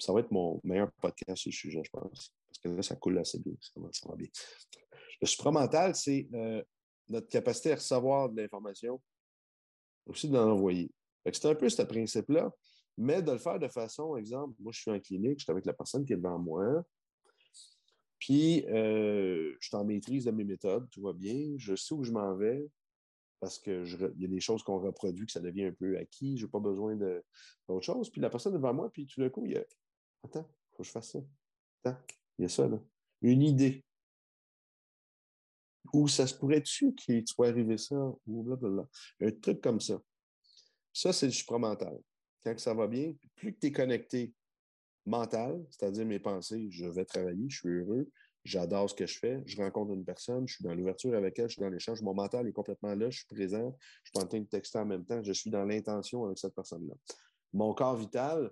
ça 0.01 0.13
va 0.13 0.21
être 0.21 0.33
mon 0.33 0.61
meilleur 0.65 0.91
podcast 1.01 1.43
sur 1.43 1.51
le 1.51 1.55
sujet, 1.55 1.83
je 1.85 1.91
pense. 1.91 2.35
Parce 2.49 2.59
que 2.61 2.69
là, 2.69 2.83
ça 2.83 2.97
coule 2.97 3.19
assez 3.19 3.39
bien. 3.39 3.55
Ça 3.61 4.09
va, 4.09 4.17
bien. 4.17 4.29
Le 5.21 5.27
supramental, 5.29 5.95
c'est 5.95 6.29
euh, 6.35 6.61
notre 7.09 7.29
capacité 7.29 7.71
à 7.71 7.77
recevoir 7.77 8.29
de 8.29 8.43
l'information 8.43 9.01
aussi 10.07 10.29
d'en 10.29 10.51
envoyer. 10.51 10.91
C'est 11.33 11.47
un 11.47 11.55
peu 11.55 11.69
ce 11.69 11.83
principe-là, 11.83 12.51
mais 12.99 13.23
de 13.23 13.33
le 13.33 13.39
faire 13.39 13.59
de 13.59 13.69
façon, 13.69 14.17
exemple, 14.17 14.55
moi 14.61 14.73
je 14.73 14.81
suis 14.81 14.91
en 14.91 14.99
clinique, 14.99 15.39
je 15.39 15.45
suis 15.45 15.53
avec 15.53 15.65
la 15.67 15.73
personne 15.73 16.05
qui 16.05 16.13
est 16.13 16.17
devant 16.17 16.39
moi, 16.39 16.85
puis 18.19 18.65
euh, 18.69 19.55
je 19.59 19.69
suis 19.69 19.77
en 19.77 19.85
maîtrise 19.85 20.25
de 20.25 20.31
mes 20.31 20.45
méthodes, 20.45 20.89
tout 20.91 21.03
va 21.03 21.13
bien, 21.13 21.55
je 21.57 21.75
sais 21.75 21.95
où 21.95 22.05
je 22.05 22.13
m'en 22.13 22.35
vais, 22.35 22.69
parce 23.41 23.59
qu'il 23.59 24.15
y 24.19 24.25
a 24.25 24.29
des 24.29 24.41
choses 24.41 24.63
qu'on 24.63 24.79
reproduit, 24.79 25.27
que 25.27 25.33
ça 25.33 25.41
devient 25.41 25.65
un 25.65 25.73
peu 25.73 25.99
acquis, 25.99 26.37
je 26.37 26.45
n'ai 26.45 26.51
pas 26.51 26.61
besoin 26.61 26.95
d'autre 26.95 27.85
chose. 27.85 28.09
Puis 28.09 28.21
la 28.21 28.31
personne 28.31 28.53
devant 28.53 28.73
moi, 28.73 28.91
puis 28.93 29.07
tout 29.07 29.21
d'un 29.21 29.31
coup, 29.31 29.45
il 29.47 29.53
y 29.53 29.57
a 29.57 29.65
Attends, 30.25 30.49
il 30.49 30.77
faut 30.77 30.83
que 30.83 30.87
je 30.87 30.93
fasse 30.93 31.11
ça. 31.11 31.19
Attends, 31.85 31.99
il 32.39 32.43
y 32.43 32.45
a 32.47 32.49
ça 32.49 32.69
là. 32.69 32.79
Une 33.23 33.43
idée. 33.43 33.85
Ou 35.93 36.09
ça 36.09 36.27
se 36.27 36.35
pourrait-tu 36.35 36.95
qu'il 36.95 37.27
soit 37.27 37.49
arrivé 37.49 37.77
ça, 37.77 37.97
ou 38.27 38.43
blablabla. 38.43 38.89
Un 39.21 39.31
truc 39.31 39.61
comme 39.61 39.81
ça. 39.81 40.01
Ça, 40.93 41.13
c'est 41.13 41.27
le 41.27 41.33
supramental. 41.33 41.99
Quand 42.45 42.59
ça 42.59 42.75
va 42.75 42.87
bien, 42.87 43.15
plus 43.37 43.55
que 43.55 43.61
tu 43.61 43.67
es 43.69 43.73
connecté 43.73 44.33
mental, 45.05 45.65
c'est-à-dire 45.71 46.07
mes 46.07 46.19
pensées, 46.19 46.69
je 46.71 46.87
vais 46.87 47.05
travailler, 47.05 47.49
je 47.49 47.59
suis 47.59 47.69
heureux, 47.69 48.09
J'adore 48.45 48.91
ce 48.91 48.95
que 48.95 49.07
je 49.07 49.19
fais. 49.19 49.41
Je 49.47 49.57
rencontre 49.57 49.93
une 49.93 50.05
personne, 50.05 50.49
je 50.49 50.55
suis 50.55 50.65
dans 50.65 50.75
l'ouverture 50.75 51.15
avec 51.15 51.39
elle, 51.39 51.49
je 51.49 51.55
suis 51.55 51.63
dans 51.63 51.69
l'échange. 51.69 52.03
Mon 52.03 52.15
mental 52.15 52.47
est 52.49 52.53
complètement 52.53 52.95
là, 52.95 53.09
je 53.09 53.19
suis 53.19 53.27
présent, 53.27 53.77
je 54.03 54.11
suis 54.11 54.25
en 54.25 54.27
train 54.27 54.41
de 54.41 54.47
texter 54.47 54.79
en 54.79 54.87
même 54.87 55.05
temps, 55.05 55.23
je 55.23 55.33
suis 55.33 55.51
dans 55.51 55.65
l'intention 55.65 56.25
avec 56.25 56.39
cette 56.39 56.55
personne-là. 56.55 56.95
Mon 57.53 57.73
corps 57.73 57.97
vital, 57.97 58.51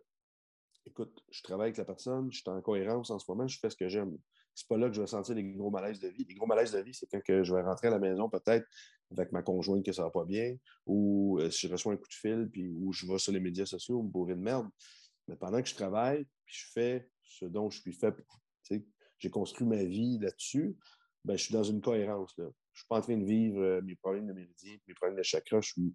écoute, 0.87 1.21
je 1.31 1.43
travaille 1.43 1.69
avec 1.69 1.79
la 1.79 1.85
personne, 1.85 2.31
je 2.31 2.39
suis 2.39 2.49
en 2.49 2.61
cohérence 2.61 3.11
en 3.11 3.19
ce 3.19 3.25
moment, 3.29 3.49
je 3.49 3.59
fais 3.59 3.71
ce 3.71 3.77
que 3.77 3.89
j'aime. 3.89 4.17
C'est 4.61 4.69
pas 4.69 4.77
là 4.77 4.89
que 4.89 4.95
je 4.95 5.01
vais 5.01 5.07
sentir 5.07 5.35
les 5.35 5.43
gros 5.43 5.71
malaises 5.71 6.01
de 6.01 6.09
vie. 6.09 6.27
Les 6.29 6.35
gros 6.35 6.47
malaises 6.47 6.73
de 6.73 6.81
vie, 6.81 6.93
c'est 6.93 7.07
quand 7.07 7.23
que 7.23 7.43
je 7.43 7.55
vais 7.55 7.63
rentrer 7.63 7.89
à 7.89 7.93
la 7.93 7.99
maison, 7.99 8.29
peut-être 8.29 8.67
avec 9.11 9.33
ma 9.33 9.43
conjointe 9.43 9.83
que 9.83 9.93
ça 9.93 10.03
va 10.03 10.11
pas 10.11 10.27
bien, 10.27 10.55
ou 10.85 11.39
euh, 11.41 11.51
si 11.51 11.67
je 11.67 11.73
reçois 11.73 11.95
un 11.95 11.97
coup 11.97 12.07
de 12.07 12.13
fil, 12.13 12.47
puis 12.53 12.69
où 12.69 12.93
je 12.93 13.07
vais 13.07 13.19
sur 13.19 13.33
les 13.33 13.41
médias 13.41 13.65
sociaux, 13.65 14.03
me 14.03 14.09
bourrer 14.11 14.35
de 14.35 14.41
merde. 14.41 14.69
Mais 15.29 15.37
pendant 15.37 15.63
que 15.63 15.69
je 15.69 15.75
travaille, 15.75 16.27
puis 16.45 16.55
je 16.59 16.73
fais 16.73 17.09
ce 17.23 17.47
dont 17.47 17.71
je 17.71 17.81
suis 17.81 17.95
fait, 17.95 18.15
j'ai 19.19 19.31
construit 19.31 19.67
ma 19.67 19.83
vie 19.83 20.19
là-dessus, 20.19 20.77
ben, 21.25 21.39
je 21.39 21.45
suis 21.45 21.55
dans 21.55 21.63
une 21.63 21.81
cohérence. 21.81 22.37
Là. 22.37 22.45
Je 22.75 22.81
suis 22.81 22.87
pas 22.87 22.99
en 22.99 23.01
train 23.01 23.17
de 23.17 23.25
vivre 23.25 23.63
euh, 23.63 23.81
mes 23.81 23.97
problèmes 23.97 24.27
de 24.27 24.35
méridien, 24.35 24.77
mes 24.87 24.95
problèmes 24.95 25.17
de 25.17 25.23
chakra, 25.23 25.63
je 25.63 25.71
suis 25.71 25.95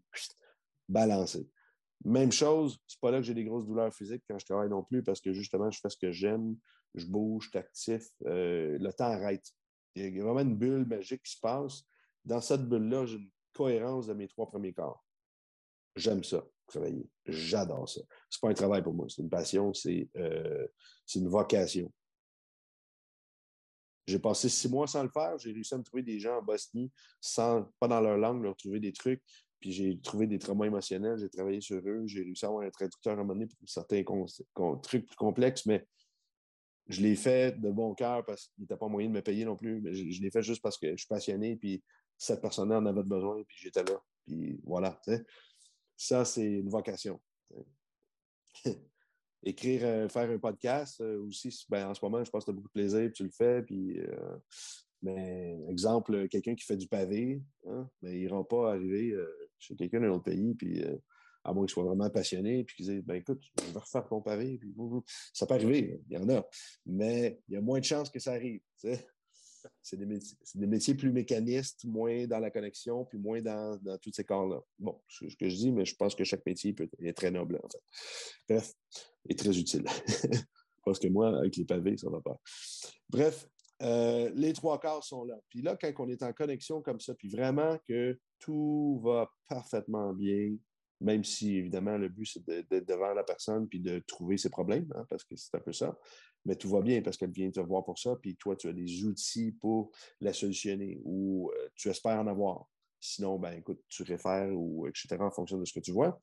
balancé. 0.90 1.48
Même 2.04 2.32
chose, 2.32 2.80
c'est 2.88 3.00
pas 3.00 3.12
là 3.12 3.20
que 3.20 3.24
j'ai 3.24 3.36
des 3.36 3.46
grosses 3.46 3.68
douleurs 3.68 3.94
physiques 3.94 4.24
quand 4.28 4.40
je 4.40 4.46
travaille 4.46 4.70
non 4.70 4.84
plus, 4.84 5.04
parce 5.04 5.22
que 5.22 5.34
justement, 5.34 5.70
je 5.70 5.80
fais 5.80 5.90
ce 5.90 5.98
que 5.98 6.12
j'aime, 6.12 6.56
je 6.96 7.06
bouge, 7.06 7.46
je 7.46 7.50
suis 7.50 7.58
actif, 7.58 8.10
euh, 8.26 8.78
le 8.80 8.94
temps 8.94 9.06
arrête. 9.06 9.46
Il 9.96 10.16
y 10.16 10.20
a 10.20 10.24
vraiment 10.24 10.42
une 10.42 10.58
bulle 10.58 10.86
magique 10.86 11.24
qui 11.24 11.34
se 11.34 11.40
passe. 11.40 11.84
Dans 12.24 12.42
cette 12.42 12.68
bulle-là, 12.68 13.06
j'ai 13.06 13.18
une 13.18 13.30
cohérence 13.54 14.08
de 14.08 14.14
mes 14.14 14.28
trois 14.28 14.48
premiers 14.48 14.74
corps. 14.74 15.06
J'aime 15.96 16.24
ça, 16.24 16.44
travailler. 16.68 17.10
J'adore 17.26 17.88
ça. 17.88 18.02
C'est 18.30 18.42
pas 18.42 18.50
un 18.50 18.54
travail 18.54 18.84
pour 18.84 18.94
moi, 18.94 19.08
c'est 19.10 19.22
une 19.22 19.30
passion, 19.30 19.74
c'est 19.74 20.10
euh, 20.18 20.68
une 21.16 21.30
vocation. 21.30 21.92
J'ai 24.08 24.20
passé 24.20 24.50
six 24.50 24.70
mois 24.70 24.86
sans 24.86 25.02
le 25.02 25.10
faire. 25.10 25.38
J'ai 25.40 25.52
réussi 25.52 25.74
à 25.74 25.78
me 25.78 25.84
trouver 25.84 26.04
des 26.04 26.20
gens 26.20 26.38
en 26.38 26.44
Bosnie, 26.44 26.92
sans, 27.20 27.64
pas 27.80 27.88
dans 27.88 28.02
leur 28.02 28.18
langue, 28.18 28.44
leur 28.44 28.56
trouver 28.56 28.80
des 28.80 28.94
trucs. 28.94 29.24
Puis 29.60 29.72
j'ai 29.72 30.00
trouvé 30.00 30.28
des 30.28 30.38
traumas 30.38 30.66
émotionnels, 30.66 31.18
j'ai 31.18 31.30
travaillé 31.30 31.62
sur 31.62 31.78
eux, 31.78 32.04
j'ai 32.06 32.22
réussi 32.22 32.46
à 32.46 32.50
avoir 32.50 32.66
un 32.66 32.70
traducteur 32.70 33.18
à 33.18 33.22
un 33.22 33.24
moment 33.24 33.46
pour 33.48 33.70
certains 33.70 34.04
trucs 34.84 35.08
plus 35.08 35.16
complexes, 35.16 35.66
mais 35.66 35.88
je 36.88 37.02
l'ai 37.02 37.16
fait 37.16 37.60
de 37.60 37.72
bon 37.72 37.94
cœur 37.96 38.24
parce 38.26 38.48
qu'il 38.48 38.62
n'était 38.64 38.78
pas 38.78 38.88
moyen 38.88 39.10
de 39.10 39.14
me 39.14 39.22
payer 39.22 39.46
non 39.46 39.56
plus. 39.56 39.82
Mais 39.82 39.94
je, 39.94 40.22
l'ai 40.22 40.32
fait 40.32 40.44
juste 40.44 40.62
parce 40.62 40.78
que 40.78 40.92
je 40.92 40.98
suis 40.98 41.08
passionné, 41.08 41.56
puis 41.56 41.84
cette 42.18 42.42
personne-là 42.42 42.78
en 42.78 42.86
avait 42.86 43.04
besoin, 43.04 43.44
puis 43.44 43.58
j'étais 43.60 43.84
là. 43.84 44.00
Puis 44.26 44.60
voilà. 44.64 45.00
Ça, 45.98 46.26
c'est 46.26 46.46
une 46.46 46.70
vocation. 46.70 47.20
écrire, 49.46 49.82
euh, 49.84 50.10
faire 50.10 50.30
un 50.30 50.40
podcast 50.40 51.00
euh, 51.02 51.24
aussi, 51.26 51.66
ben, 51.70 51.88
en 51.90 51.94
ce 51.94 52.04
moment, 52.04 52.24
je 52.24 52.30
pense 52.30 52.44
que 52.44 52.52
tu 52.52 52.52
as 52.52 52.56
beaucoup 52.56 52.68
de 52.68 52.74
plaisir, 52.74 53.02
puis 53.02 53.14
tu 53.14 53.24
le 53.24 53.30
fais. 53.30 53.62
Puis, 53.62 54.00
euh, 54.00 55.70
exemple, 55.70 56.28
quelqu'un 56.30 56.56
qui 56.56 56.66
fait 56.66 56.78
du 56.78 56.88
pavé, 56.88 57.42
hein, 57.68 57.88
ben, 58.02 58.14
il 58.14 58.24
ne 58.24 58.44
pas 58.44 58.72
arriver 58.72 59.16
chez 59.60 59.76
quelqu'un 59.76 60.02
d'un 60.02 60.10
autre 60.10 60.24
pays, 60.24 60.56
puis 60.56 60.84
à 61.46 61.54
moins 61.54 61.66
qu'il 61.66 61.74
soit 61.74 61.84
vraiment 61.84 62.10
passionné, 62.10 62.64
puis 62.64 62.76
qu'il 62.76 62.86
dise 62.88 63.04
ben, 63.04 63.16
écoute, 63.16 63.42
je 63.60 63.72
vais 63.72 63.80
refaire 63.80 64.08
ton 64.08 64.22
pavé. 64.22 64.58
Puis, 64.58 64.74
ça 65.32 65.46
peut 65.46 65.54
arriver, 65.54 66.02
il 66.10 66.14
y 66.14 66.18
en 66.18 66.28
a. 66.30 66.46
Mais 66.86 67.40
il 67.48 67.54
y 67.54 67.58
a 67.58 67.62
moins 67.62 67.80
de 67.80 67.86
chances 67.86 68.10
que 68.10 68.20
ça 68.20 68.34
arrive. 68.34 68.62
C'est 69.82 69.98
des, 69.98 70.68
métiers, 70.68 70.96
plus 70.96 71.12
mécanistes, 71.12 71.86
moins 71.86 72.28
dans 72.28 72.40
la 72.40 72.52
connexion, 72.52 73.06
puis 73.06 73.18
moins 73.18 73.42
dans, 73.42 73.80
tous 74.02 74.12
ces 74.12 74.24
corps-là. 74.24 74.60
Bon, 74.80 75.00
c'est 75.08 75.30
ce 75.30 75.38
que 75.38 75.48
je 75.48 75.56
dis, 75.56 75.72
mais 75.72 75.86
je 75.86 75.96
pense 75.96 76.16
que 76.16 76.24
chaque 76.24 76.46
métier 76.46 76.74
peut 76.74 76.90
être 77.04 77.16
très 77.16 77.32
noble, 77.32 77.60
en 77.64 77.70
fait. 77.70 77.82
Bref, 78.50 78.74
et 79.30 79.36
très 79.36 79.58
utile. 79.58 79.86
Parce 80.86 81.00
que 81.00 81.08
moi, 81.08 81.36
avec 81.38 81.56
les 81.56 81.66
pavés, 81.66 81.98
ça 81.98 82.10
va 82.10 82.22
pas. 82.22 82.40
Bref, 83.10 83.48
euh, 83.82 84.32
les 84.36 84.54
trois 84.54 84.80
quarts 84.80 85.04
sont 85.04 85.26
là. 85.26 85.36
Puis 85.50 85.62
là, 85.62 85.76
quand 85.76 85.92
on 86.00 86.10
est 86.10 86.24
en 86.24 86.32
connexion 86.32 86.82
comme 86.82 87.00
ça, 87.00 87.14
puis 87.16 87.30
vraiment 87.30 87.78
que 87.88 88.20
tout 88.40 89.02
va 89.04 89.30
parfaitement 89.48 90.14
bien, 90.14 90.56
même 91.02 91.24
si, 91.24 91.56
évidemment, 91.56 91.98
le 91.98 92.10
but, 92.10 92.26
c'est 92.26 92.46
d'être 92.46 92.88
devant 92.88 93.14
la 93.14 93.24
personne 93.24 93.68
puis 93.68 93.80
de 93.80 94.00
trouver 94.08 94.38
ses 94.38 94.50
problèmes, 94.50 94.92
hein, 94.96 95.06
parce 95.10 95.24
que 95.24 95.36
c'est 95.36 95.56
un 95.56 95.60
peu 95.60 95.74
ça 95.74 95.98
mais 96.46 96.56
tout 96.56 96.70
va 96.70 96.82
bien 96.82 97.02
parce 97.02 97.18
qu'elle 97.18 97.32
vient 97.32 97.50
te 97.50 97.60
voir 97.60 97.84
pour 97.84 97.98
ça, 97.98 98.16
puis 98.22 98.36
toi, 98.36 98.56
tu 98.56 98.68
as 98.68 98.74
des 98.74 99.04
outils 99.04 99.52
pour 99.54 99.92
la 100.22 100.32
solutionner 100.32 101.02
ou 101.04 101.52
euh, 101.52 101.70
tu 101.76 101.90
espères 101.90 102.20
en 102.20 102.28
avoir. 102.28 102.68
Sinon, 103.00 103.38
ben 103.38 103.54
écoute, 103.54 103.82
tu 103.90 104.04
réfères 104.04 104.52
ou 104.54 104.88
etc. 104.88 105.18
en 105.20 105.32
fonction 105.32 105.58
de 105.58 105.66
ce 105.66 105.74
que 105.74 105.80
tu 105.80 105.92
vois. 105.92 106.20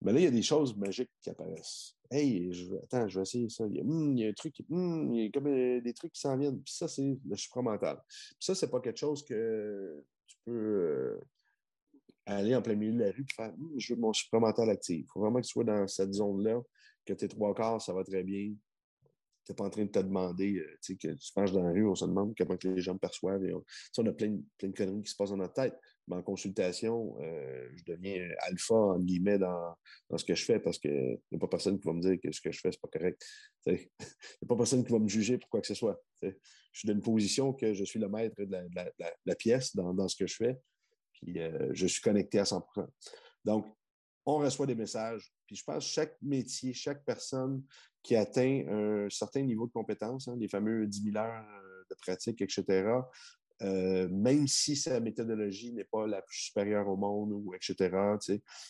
Mais 0.00 0.12
là, 0.12 0.20
il 0.20 0.24
y 0.24 0.28
a 0.28 0.30
des 0.30 0.42
choses 0.42 0.76
magiques 0.76 1.10
qui 1.20 1.30
apparaissent. 1.30 1.96
Hey, 2.10 2.50
attends, 2.82 3.08
je 3.08 3.18
vais 3.18 3.22
essayer 3.22 3.48
ça. 3.48 3.66
Il 3.66 3.76
y 3.76 3.80
a, 3.80 3.84
hmm, 3.84 4.18
un 4.18 4.32
truc, 4.32 4.54
hmm, 4.68 5.14
il 5.14 5.24
y 5.24 5.26
a 5.26 5.30
comme 5.30 5.46
euh, 5.46 5.80
des 5.80 5.94
trucs 5.94 6.12
qui 6.12 6.20
s'en 6.20 6.36
viennent. 6.36 6.62
Puis 6.62 6.74
ça, 6.74 6.88
c'est 6.88 7.16
le 7.26 7.36
supramental. 7.36 8.00
Puis 8.06 8.36
ça, 8.40 8.54
c'est 8.54 8.70
pas 8.70 8.80
quelque 8.80 8.98
chose 8.98 9.24
que 9.24 10.04
tu 10.26 10.36
peux 10.44 10.52
euh, 10.52 11.20
aller 12.26 12.54
en 12.54 12.62
plein 12.62 12.74
milieu 12.74 12.92
de 12.92 13.04
la 13.04 13.10
rue 13.10 13.22
et 13.28 13.34
faire 13.34 13.52
hmm, 13.56 13.78
je 13.78 13.94
veux 13.94 14.00
mon 14.00 14.12
supramental 14.12 14.70
actif. 14.70 15.00
Il 15.00 15.06
faut 15.12 15.20
vraiment 15.20 15.40
que 15.40 15.46
tu 15.46 15.52
sois 15.52 15.64
dans 15.64 15.86
cette 15.86 16.12
zone-là, 16.12 16.60
que 17.04 17.12
tes 17.12 17.28
trois 17.28 17.54
quarts, 17.54 17.80
ça 17.80 17.92
va 17.92 18.04
très 18.04 18.22
bien, 18.22 18.54
tu 19.44 19.52
n'es 19.52 19.56
pas 19.56 19.64
en 19.64 19.70
train 19.70 19.84
de 19.84 19.90
te 19.90 19.98
demander, 19.98 20.56
euh, 20.56 20.78
tu 20.82 20.94
sais, 20.94 20.96
que 20.96 21.14
tu 21.14 21.32
marches 21.36 21.52
dans 21.52 21.62
la 21.62 21.72
rue, 21.72 21.86
on 21.86 21.94
se 21.94 22.06
demande 22.06 22.34
comment 22.36 22.56
les 22.62 22.80
gens 22.80 22.94
me 22.94 22.98
perçoivent. 22.98 23.42
on, 23.42 24.06
a 24.06 24.12
plein, 24.12 24.38
plein, 24.56 24.68
de 24.68 24.74
conneries 24.74 25.02
qui 25.02 25.10
se 25.10 25.16
passent 25.16 25.30
dans 25.30 25.36
notre 25.36 25.52
tête. 25.52 25.78
Mais 26.08 26.16
en 26.16 26.22
consultation, 26.22 27.16
euh, 27.20 27.68
je 27.74 27.92
deviens 27.92 28.26
alpha, 28.40 28.74
en 28.74 28.98
guillemets, 28.98 29.38
dans, 29.38 29.74
dans, 30.08 30.18
ce 30.18 30.24
que 30.24 30.34
je 30.34 30.44
fais 30.44 30.60
parce 30.60 30.78
qu'il 30.78 31.18
n'y 31.30 31.36
a 31.36 31.38
pas 31.38 31.48
personne 31.48 31.78
qui 31.78 31.86
va 31.86 31.94
me 31.94 32.00
dire 32.00 32.16
que 32.22 32.32
ce 32.32 32.40
que 32.40 32.52
je 32.52 32.60
fais, 32.60 32.72
ce 32.72 32.78
n'est 32.78 32.90
pas 32.90 32.98
correct. 32.98 33.22
Il 33.66 33.72
n'y 33.78 33.86
a 34.42 34.46
pas 34.48 34.56
personne 34.56 34.84
qui 34.84 34.92
va 34.92 34.98
me 34.98 35.08
juger 35.08 35.38
pour 35.38 35.48
quoi 35.50 35.60
que 35.60 35.66
ce 35.66 35.74
soit. 35.74 36.00
Je 36.22 36.30
suis 36.72 36.88
dans 36.88 36.94
une 36.94 37.02
position 37.02 37.52
que 37.52 37.74
je 37.74 37.84
suis 37.84 38.00
le 38.00 38.08
maître 38.08 38.34
de 38.38 38.50
la, 39.26 39.34
pièce 39.34 39.76
dans, 39.76 40.08
ce 40.08 40.16
que 40.16 40.26
je 40.26 40.36
fais. 40.36 40.58
Puis 41.14 41.40
euh, 41.40 41.70
je 41.72 41.86
suis 41.86 42.02
connecté 42.02 42.38
à 42.38 42.44
100 42.44 42.66
Donc, 43.44 43.66
on 44.26 44.38
reçoit 44.38 44.66
des 44.66 44.74
messages. 44.74 45.32
Puis 45.46 45.56
je 45.56 45.64
pense 45.64 45.84
que 45.84 45.90
chaque 45.90 46.16
métier, 46.22 46.72
chaque 46.72 47.04
personne 47.04 47.62
qui 48.02 48.16
atteint 48.16 48.64
un 48.68 49.10
certain 49.10 49.42
niveau 49.42 49.66
de 49.66 49.72
compétence, 49.72 50.28
hein, 50.28 50.36
les 50.38 50.48
fameux 50.48 50.86
10 50.86 51.12
000 51.12 51.16
heures 51.16 51.44
euh, 51.44 51.82
de 51.90 51.94
pratique, 51.96 52.40
etc., 52.42 52.88
euh, 53.62 54.08
même 54.08 54.48
si 54.48 54.74
sa 54.74 54.98
méthodologie 54.98 55.72
n'est 55.72 55.84
pas 55.84 56.06
la 56.06 56.20
plus 56.22 56.38
supérieure 56.38 56.88
au 56.88 56.96
monde, 56.96 57.32
ou 57.32 57.54
etc., 57.54 57.96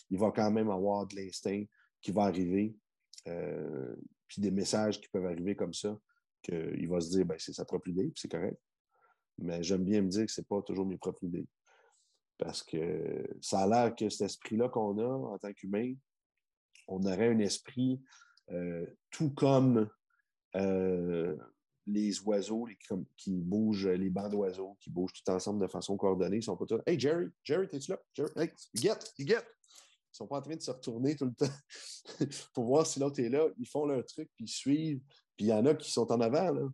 il 0.09 0.19
va 0.19 0.31
quand 0.31 0.51
même 0.51 0.69
avoir 0.69 1.07
de 1.07 1.15
l'instinct 1.15 1.63
qui 2.01 2.11
va 2.11 2.23
arriver, 2.25 2.75
puis 4.27 4.41
des 4.41 4.51
messages 4.51 5.01
qui 5.01 5.07
peuvent 5.09 5.25
arriver 5.25 5.55
comme 5.55 5.73
ça, 5.73 5.97
qu'il 6.43 6.87
va 6.87 7.01
se 7.01 7.09
dire, 7.09 7.25
ben, 7.25 7.35
c'est 7.39 7.53
sa 7.53 7.65
propre 7.65 7.89
idée, 7.89 8.03
puis 8.03 8.21
c'est 8.21 8.31
correct. 8.31 8.59
Mais 9.37 9.63
j'aime 9.63 9.83
bien 9.83 10.01
me 10.01 10.09
dire 10.09 10.25
que 10.25 10.31
ce 10.31 10.41
n'est 10.41 10.45
pas 10.45 10.61
toujours 10.61 10.85
mes 10.85 10.97
propres 10.97 11.23
idées. 11.23 11.47
Parce 12.37 12.63
que 12.63 13.25
ça 13.41 13.59
a 13.59 13.67
l'air 13.67 13.95
que 13.95 14.09
cet 14.09 14.21
esprit-là 14.21 14.69
qu'on 14.69 14.97
a 14.97 15.33
en 15.33 15.37
tant 15.37 15.53
qu'humain, 15.53 15.93
on 16.87 17.01
aurait 17.03 17.29
un 17.29 17.39
esprit 17.39 18.01
euh, 18.51 18.85
tout 19.09 19.31
comme 19.31 19.89
euh, 20.55 21.35
les 21.87 22.19
oiseaux 22.21 22.67
qui 23.17 23.37
bougent, 23.37 23.87
les 23.87 24.09
bancs 24.09 24.31
d'oiseaux 24.31 24.77
qui 24.79 24.89
bougent 24.89 25.13
tout 25.13 25.31
ensemble 25.31 25.61
de 25.61 25.67
façon 25.67 25.97
coordonnée. 25.97 26.37
Ils 26.37 26.43
sont 26.43 26.57
pas 26.57 26.65
tous 26.65 26.81
Hey 26.85 26.99
Jerry, 26.99 27.27
Jerry, 27.43 27.67
t'es-tu 27.67 27.91
là? 27.91 27.99
Jerry, 28.13 28.31
hey, 28.35 28.51
get, 28.73 28.99
get. 29.19 29.43
Ils 30.15 30.17
sont 30.17 30.27
pas 30.27 30.37
en 30.37 30.41
train 30.41 30.55
de 30.55 30.61
se 30.61 30.71
retourner 30.71 31.15
tout 31.15 31.25
le 31.25 31.33
temps 31.33 31.53
pour 32.53 32.65
voir 32.65 32.87
si 32.87 32.99
l'autre 32.99 33.19
est 33.19 33.29
là. 33.29 33.47
Ils 33.57 33.67
font 33.67 33.85
leur 33.85 34.05
truc, 34.05 34.29
puis 34.35 34.45
ils 34.45 34.49
suivent. 34.49 35.01
Puis 35.35 35.45
il 35.45 35.47
y 35.47 35.53
en 35.53 35.65
a 35.65 35.75
qui 35.75 35.91
sont 35.91 36.09
en 36.11 36.21
avant, 36.21 36.51
là. 36.51 36.67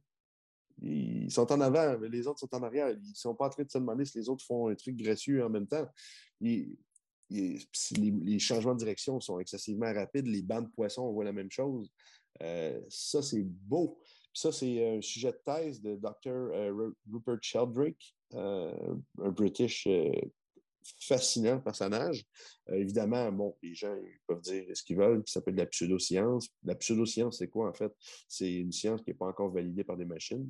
Ils 0.82 1.32
sont 1.32 1.52
en 1.52 1.62
avant, 1.62 1.98
mais 2.00 2.10
les 2.10 2.28
autres 2.28 2.40
sont 2.40 2.56
en 2.56 2.64
arrière. 2.64 2.90
Ils 2.90 3.10
ne 3.10 3.14
sont 3.14 3.36
pas 3.36 3.48
en 3.48 3.50
train 3.50 3.64
de 3.64 3.70
se 3.70 3.78
demander 3.78 4.06
si 4.06 4.18
les 4.18 4.30
autres 4.30 4.44
font 4.46 4.68
un 4.68 4.76
truc 4.76 4.96
gracieux 4.96 5.44
en 5.44 5.50
même 5.50 5.68
temps. 5.68 5.88
les, 6.40 6.78
changements 8.40 8.74
de 8.74 8.80
direction 8.80 9.20
sont 9.20 9.40
excessivement 9.40 9.94
rapides. 9.94 10.28
Les 10.28 10.42
bancs 10.42 10.66
de 10.66 10.72
poissons, 10.72 11.04
on 11.04 11.14
voit 11.14 11.26
la 11.26 11.34
même 11.34 11.52
chose. 11.52 11.92
Euh, 12.42 12.80
ça, 12.90 13.22
c'est 13.22 13.44
beau. 13.44 14.00
Ça, 14.34 14.52
c'est 14.52 14.98
un 14.98 15.02
sujet 15.02 15.32
de 15.32 15.42
thèse 15.46 15.82
de 15.82 15.96
Dr. 15.98 16.16
Euh, 16.28 16.92
Rupert 17.12 17.38
Sheldrake, 17.42 18.16
euh, 18.34 18.96
un 19.22 19.30
British 19.30 19.88
fascinant 21.00 21.60
personnage. 21.60 22.26
évidemment, 22.70 23.32
bon, 23.32 23.56
les 23.62 23.76
gens 23.76 23.96
peuvent 24.26 24.42
dire 24.42 24.66
ce 24.74 24.82
qu'ils 24.82 24.98
veulent, 24.98 25.22
ça 25.28 25.34
s'appelle 25.34 25.56
de 25.56 25.60
la 25.60 25.68
pseudoscience. 25.68 26.48
La 26.64 26.74
pseudoscience, 26.76 27.38
c'est 27.38 27.50
quoi 27.50 27.70
en 27.70 27.74
fait? 27.74 27.92
C'est 28.28 28.52
une 28.52 28.72
science 28.72 29.02
qui 29.02 29.12
n'est 29.12 29.18
pas 29.18 29.28
encore 29.28 29.52
validée 29.52 29.84
par 29.84 29.98
des 29.98 30.06
machines. 30.06 30.50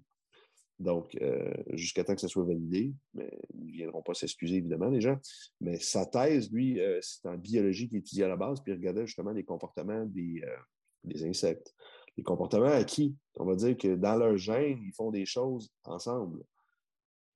Donc, 0.81 1.15
euh, 1.21 1.53
jusqu'à 1.73 2.03
temps 2.03 2.15
que 2.15 2.21
ça 2.21 2.27
soit 2.27 2.43
validé, 2.43 2.91
mais 3.13 3.31
ils 3.53 3.67
ne 3.67 3.71
viendront 3.71 4.01
pas 4.01 4.15
s'excuser, 4.15 4.55
évidemment, 4.55 4.89
les 4.89 4.99
gens. 4.99 5.17
Mais 5.59 5.77
sa 5.79 6.07
thèse, 6.07 6.51
lui, 6.51 6.81
euh, 6.81 6.97
c'est 7.03 7.27
en 7.27 7.37
biologie 7.37 7.87
qu'il 7.87 7.99
étudiait 7.99 8.25
à 8.25 8.29
la 8.29 8.35
base, 8.35 8.61
puis 8.61 8.73
il 8.73 8.77
regardait 8.77 9.05
justement 9.05 9.31
les 9.31 9.43
comportements 9.43 10.03
des, 10.05 10.43
euh, 10.43 11.27
insectes. 11.27 11.75
Les 12.17 12.23
comportements 12.23 12.65
acquis. 12.65 13.15
On 13.37 13.45
va 13.45 13.55
dire 13.55 13.77
que 13.77 13.95
dans 13.95 14.15
leur 14.15 14.35
gène, 14.37 14.79
ils 14.83 14.93
font 14.93 15.11
des 15.11 15.25
choses 15.25 15.71
ensemble. 15.83 16.43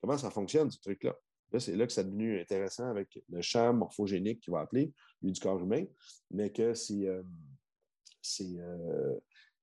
Comment 0.02 0.18
ça 0.18 0.32
fonctionne, 0.32 0.72
ce 0.72 0.80
truc-là? 0.80 1.16
Là, 1.52 1.60
c'est 1.60 1.76
là 1.76 1.86
que 1.86 1.94
ça 1.94 2.02
est 2.02 2.06
devenu 2.06 2.42
intéressant 2.42 2.90
avec 2.90 3.24
le 3.30 3.42
champ 3.42 3.74
morphogénique 3.74 4.42
qu'il 4.42 4.54
va 4.54 4.62
appeler, 4.62 4.92
lui, 5.22 5.32
du 5.32 5.40
corps 5.40 5.62
humain, 5.62 5.86
mais 6.32 6.52
que 6.52 6.74
c'est 6.74 7.08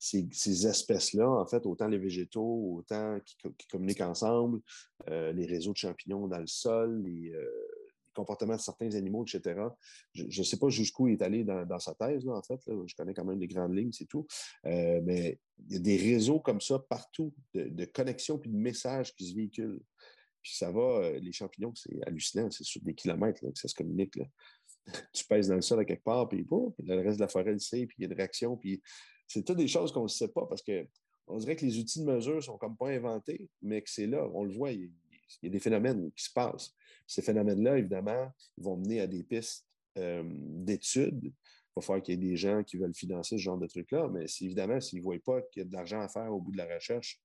ces, 0.02 0.66
espèces-là, 0.66 1.30
en 1.30 1.46
fait, 1.46 1.64
autant 1.64 1.86
les 1.86 1.98
végétaux, 1.98 2.76
autant 2.78 3.20
qui, 3.24 3.36
communiquent 3.70 4.00
ensemble, 4.00 4.60
euh, 5.08 5.32
les 5.32 5.46
réseaux 5.46 5.72
de 5.72 5.76
champignons 5.76 6.26
dans 6.26 6.40
le 6.40 6.46
sol, 6.48 7.02
les, 7.04 7.32
comportements 8.14 8.56
de 8.56 8.60
certains 8.60 8.94
animaux, 8.94 9.24
etc. 9.24 9.58
Je 10.12 10.24
ne 10.24 10.44
sais 10.44 10.58
pas 10.58 10.68
jusqu'où 10.68 11.08
il 11.08 11.14
est 11.14 11.22
allé 11.22 11.44
dans, 11.44 11.78
sa 11.78 11.94
thèse, 11.94 12.28
en 12.28 12.42
fait. 12.42 12.60
Je 12.66 12.94
connais 12.94 13.14
quand 13.14 13.24
même 13.24 13.40
les 13.40 13.46
grandes 13.46 13.74
lignes, 13.74 13.92
c'est 13.92 14.04
tout. 14.04 14.26
mais 14.64 15.38
il 15.66 15.72
y 15.72 15.76
a 15.76 15.78
des 15.78 15.96
réseaux 15.96 16.38
comme 16.38 16.60
ça 16.60 16.78
partout, 16.78 17.32
de, 17.54 17.84
connexions 17.86 18.38
puis 18.38 18.50
de 18.50 18.56
messages 18.56 19.14
qui 19.14 19.30
se 19.30 19.34
véhiculent. 19.34 19.80
Puis 20.42 20.56
ça 20.56 20.70
va, 20.70 21.12
les 21.20 21.32
champignons, 21.32 21.72
c'est 21.74 22.02
hallucinant, 22.06 22.50
c'est 22.50 22.64
sur 22.64 22.82
des 22.82 22.92
kilomètres 22.92 23.40
que 23.40 23.46
ça 23.54 23.68
se 23.68 23.74
communique. 23.74 24.18
tu 25.14 25.24
pèses 25.24 25.48
dans 25.48 25.54
le 25.54 25.62
sol 25.62 25.80
à 25.80 25.86
quelque 25.86 26.04
part, 26.04 26.28
puis, 26.28 26.46
le 26.84 27.00
reste 27.00 27.16
de 27.16 27.22
la 27.22 27.28
forêt 27.28 27.52
le 27.52 27.60
sait, 27.60 27.86
puis 27.86 27.96
il 27.98 28.02
y 28.02 28.04
a 28.04 28.08
une 28.08 28.16
réaction. 28.16 28.58
Puis 28.58 28.82
c'est 29.32 29.44
toutes 29.44 29.56
des 29.56 29.68
choses 29.68 29.92
qu'on 29.92 30.02
ne 30.02 30.08
sait 30.08 30.28
pas 30.28 30.46
parce 30.46 30.62
que 30.62 30.86
on 31.26 31.38
dirait 31.38 31.56
que 31.56 31.64
les 31.64 31.78
outils 31.78 32.00
de 32.00 32.04
mesure 32.04 32.42
sont 32.42 32.58
comme 32.58 32.76
pas 32.76 32.88
inventés, 32.88 33.48
mais 33.62 33.80
que 33.80 33.88
c'est 33.88 34.06
là, 34.06 34.28
on 34.34 34.44
le 34.44 34.52
voit, 34.52 34.72
il, 34.72 34.90
y 35.42 35.46
a 35.46 35.50
des 35.50 35.60
phénomènes 35.60 36.10
qui 36.12 36.24
se 36.24 36.32
passent. 36.32 36.74
Ces 37.06 37.22
phénomènes-là, 37.22 37.78
évidemment, 37.78 38.30
vont 38.58 38.76
mener 38.76 39.00
à 39.00 39.06
des 39.06 39.22
pistes 39.22 39.66
euh, 39.98 40.22
d'études. 40.26 41.24
Il 41.24 41.32
va 41.76 41.82
falloir 41.82 42.02
qu'il 42.02 42.14
y 42.14 42.26
ait 42.26 42.30
des 42.30 42.36
gens 42.36 42.62
qui 42.62 42.76
veulent 42.76 42.94
financer 42.94 43.38
ce 43.38 43.42
genre 43.42 43.56
de 43.56 43.66
trucs-là, 43.66 44.08
mais 44.08 44.26
évidemment, 44.40 44.80
s'ils 44.80 44.98
ne 44.98 45.04
voient 45.04 45.16
pas 45.24 45.40
qu'il 45.42 45.62
y 45.62 45.64
a 45.64 45.68
de 45.68 45.72
l'argent 45.72 46.00
à 46.00 46.08
faire 46.08 46.30
au 46.32 46.40
bout 46.40 46.52
de 46.52 46.58
la 46.58 46.66
recherche, 46.66 47.22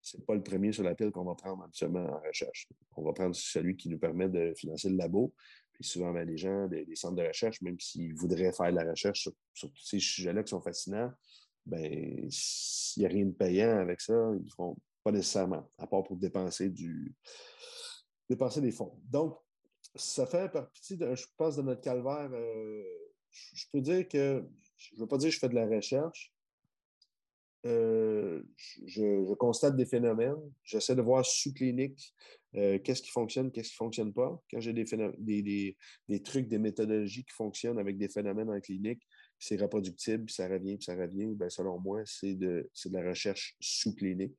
ce 0.00 0.16
n'est 0.16 0.24
pas 0.24 0.34
le 0.34 0.42
premier 0.42 0.72
sur 0.72 0.82
la 0.82 0.94
pile 0.94 1.10
qu'on 1.10 1.24
va 1.24 1.34
prendre 1.34 1.62
habituellement 1.62 2.06
en 2.06 2.20
recherche. 2.20 2.68
On 2.96 3.04
va 3.04 3.12
prendre 3.12 3.36
celui 3.36 3.76
qui 3.76 3.88
nous 3.88 3.98
permet 3.98 4.28
de 4.28 4.54
financer 4.54 4.88
le 4.88 4.96
labo, 4.96 5.32
puis 5.78 5.88
souvent, 5.88 6.12
ben, 6.12 6.26
les 6.26 6.36
gens 6.36 6.66
des, 6.66 6.86
centres 6.94 7.14
de 7.14 7.26
recherche, 7.26 7.62
même 7.62 7.78
s'ils 7.78 8.14
voudraient 8.14 8.52
faire 8.52 8.70
de 8.70 8.76
la 8.76 8.90
recherche 8.90 9.20
sur, 9.20 9.32
tous 9.70 9.84
ces 9.84 10.00
sujets-là 10.00 10.42
qui 10.42 10.50
sont 10.50 10.60
fascinants, 10.60 11.12
ben, 11.64 12.26
s'il 12.30 13.02
n'y 13.02 13.06
a 13.06 13.08
rien 13.08 13.26
de 13.26 13.32
payant 13.32 13.78
avec 13.78 14.00
ça, 14.00 14.14
ils 14.34 14.44
ne 14.44 14.50
feront 14.50 14.76
pas 15.04 15.12
nécessairement, 15.12 15.70
à 15.78 15.86
part 15.86 16.02
pour 16.02 16.16
dépenser 16.16 16.68
du 16.68 17.14
dépenser 18.28 18.60
des 18.60 18.72
fonds. 18.72 18.92
Donc, 19.04 19.38
ça 19.94 20.26
fait 20.26 20.50
partie, 20.50 20.96
de, 20.96 21.14
je 21.14 21.26
pense, 21.36 21.56
de 21.56 21.62
notre 21.62 21.80
calvaire. 21.80 22.28
Euh, 22.32 22.84
je 23.30 23.64
peux 23.72 23.80
dire 23.80 24.06
que, 24.08 24.44
je 24.76 24.94
ne 24.96 25.00
veux 25.00 25.06
pas 25.06 25.16
dire 25.16 25.28
que 25.28 25.34
je 25.34 25.38
fais 25.38 25.48
de 25.48 25.54
la 25.54 25.66
recherche, 25.66 26.34
euh, 27.66 28.42
je, 28.86 29.34
constate 29.34 29.76
des 29.76 29.86
phénomènes, 29.86 30.36
j'essaie 30.62 30.94
de 30.94 31.02
voir 31.02 31.24
sous 31.24 31.52
clinique 31.52 32.14
euh, 32.54 32.78
qu'est-ce 32.78 33.02
qui 33.02 33.10
fonctionne, 33.10 33.50
qu'est-ce 33.50 33.70
qui 33.70 33.74
ne 33.74 33.86
fonctionne 33.86 34.12
pas. 34.12 34.40
Quand 34.50 34.60
j'ai 34.60 34.72
des, 34.72 34.84
trucs, 36.22 36.48
des 36.48 36.58
méthodologies 36.58 37.24
qui 37.24 37.34
fonctionnent 37.34 37.78
avec 37.78 37.98
des 37.98 38.08
phénomènes 38.08 38.50
en 38.50 38.60
clinique, 38.60 39.02
c'est 39.38 39.60
reproductible, 39.60 40.24
puis 40.24 40.34
ça 40.34 40.48
revient, 40.48 40.76
puis 40.76 40.84
ça 40.84 40.94
revient, 40.94 41.34
ben, 41.34 41.50
selon 41.50 41.78
moi, 41.78 42.02
c'est 42.06 42.34
de, 42.34 42.70
de 42.84 42.92
la 42.92 43.08
recherche 43.08 43.56
sous 43.60 43.94
clinique 43.94 44.34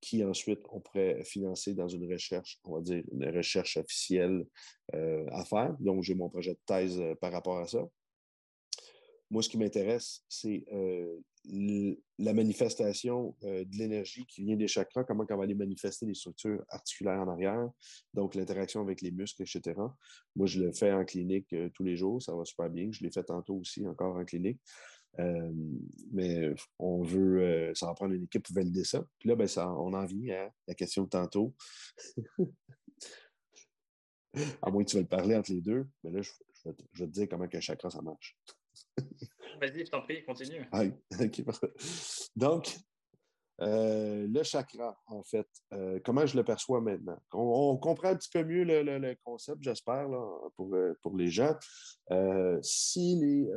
qui 0.00 0.22
ensuite 0.24 0.60
on 0.70 0.80
pourrait 0.80 1.24
financer 1.24 1.74
dans 1.74 1.88
une 1.88 2.10
recherche, 2.12 2.60
on 2.64 2.76
va 2.76 2.80
dire 2.80 3.02
une 3.10 3.28
recherche 3.30 3.76
officielle 3.76 4.46
euh, 4.94 5.26
à 5.30 5.44
faire. 5.44 5.74
Donc, 5.80 6.02
j'ai 6.04 6.14
mon 6.14 6.28
projet 6.28 6.52
de 6.52 6.60
thèse 6.66 7.02
par 7.20 7.32
rapport 7.32 7.58
à 7.58 7.66
ça. 7.66 7.84
Moi, 9.30 9.42
ce 9.42 9.48
qui 9.48 9.58
m'intéresse, 9.58 10.24
c'est 10.28 10.64
la 11.50 12.34
manifestation 12.34 13.34
euh, 13.44 13.64
de 13.64 13.76
l'énergie 13.76 14.26
qui 14.26 14.44
vient 14.44 14.56
des 14.56 14.68
chakras, 14.68 15.04
comment 15.04 15.24
on 15.28 15.36
va 15.36 15.44
aller 15.44 15.54
manifester 15.54 16.06
les 16.06 16.14
structures 16.14 16.62
articulaires 16.68 17.20
en 17.20 17.28
arrière, 17.28 17.68
donc 18.14 18.34
l'interaction 18.34 18.80
avec 18.80 19.00
les 19.00 19.10
muscles, 19.10 19.42
etc. 19.42 19.80
Moi, 20.36 20.46
je 20.46 20.60
le 20.60 20.72
fais 20.72 20.92
en 20.92 21.04
clinique 21.04 21.52
euh, 21.52 21.70
tous 21.74 21.84
les 21.84 21.96
jours, 21.96 22.22
ça 22.22 22.34
va 22.34 22.44
super 22.44 22.68
bien. 22.68 22.88
Je 22.92 23.02
l'ai 23.02 23.10
fait 23.10 23.24
tantôt 23.24 23.56
aussi, 23.56 23.86
encore 23.86 24.16
en 24.16 24.24
clinique. 24.24 24.60
Euh, 25.20 25.52
mais 26.12 26.50
on 26.78 27.02
veut, 27.02 27.72
ça 27.74 27.86
va 27.86 27.94
prendre 27.94 28.14
une 28.14 28.24
équipe 28.24 28.44
pour 28.44 28.54
valider 28.54 28.84
ça. 28.84 29.04
Puis 29.18 29.28
là, 29.28 29.34
ben, 29.34 29.48
ça, 29.48 29.70
on 29.72 29.94
en 29.94 30.04
vient 30.04 30.46
à 30.46 30.50
la 30.68 30.74
question 30.74 31.04
de 31.04 31.08
tantôt. 31.08 31.54
à 34.62 34.70
moins 34.70 34.84
que 34.84 34.90
tu 34.90 34.96
veuilles 34.96 35.06
parler 35.06 35.34
entre 35.34 35.52
les 35.52 35.60
deux, 35.60 35.86
mais 36.04 36.10
là, 36.10 36.20
je, 36.22 36.30
vais, 36.66 36.74
te, 36.74 37.04
dire 37.04 37.28
comment 37.28 37.46
un 37.52 37.60
chakra, 37.60 37.90
ça 37.90 38.02
marche. 38.02 38.38
Vas-y, 39.60 39.86
je 39.86 39.90
t'en 39.90 40.02
prie, 40.02 40.24
continue. 40.24 40.64
Donc, 42.36 42.76
euh, 43.60 44.26
le 44.28 44.42
chakra, 44.44 44.96
en 45.06 45.22
fait, 45.24 45.48
euh, 45.72 45.98
comment 46.04 46.24
je 46.26 46.36
le 46.36 46.44
perçois 46.44 46.80
maintenant? 46.80 47.18
On, 47.32 47.76
comprend 47.76 48.08
un 48.08 48.16
petit 48.16 48.30
peu 48.30 48.44
mieux 48.44 48.64
le, 48.64 49.14
concept, 49.24 49.62
j'espère, 49.62 50.08
pour, 50.56 50.74
euh, 50.74 50.94
pour 51.02 51.16
les 51.16 51.28
gens. 51.28 51.56
si 52.62 53.16
les, 53.16 53.48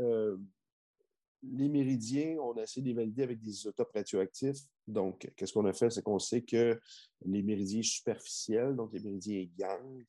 les 1.44 1.70
méridiens, 1.70 2.38
on 2.40 2.58
a 2.58 2.64
essayé 2.64 2.82
de 2.82 2.88
les 2.88 2.96
valider 2.96 3.24
avec 3.24 3.40
des 3.40 3.52
isotopes 3.52 3.92
radioactifs. 3.94 4.60
Donc, 4.88 5.32
qu'est-ce 5.36 5.54
qu'on 5.54 5.66
a 5.66 5.74
fait? 5.74 5.90
C'est 5.90 6.02
qu'on 6.02 6.20
sait 6.20 6.42
que 6.42 6.80
les 7.26 7.44
méridiens 7.44 7.84
superficiels, 7.84 8.76
donc 8.76 8.92
les 8.94 9.00
méridiens 9.00 9.48
yang, 9.58 10.04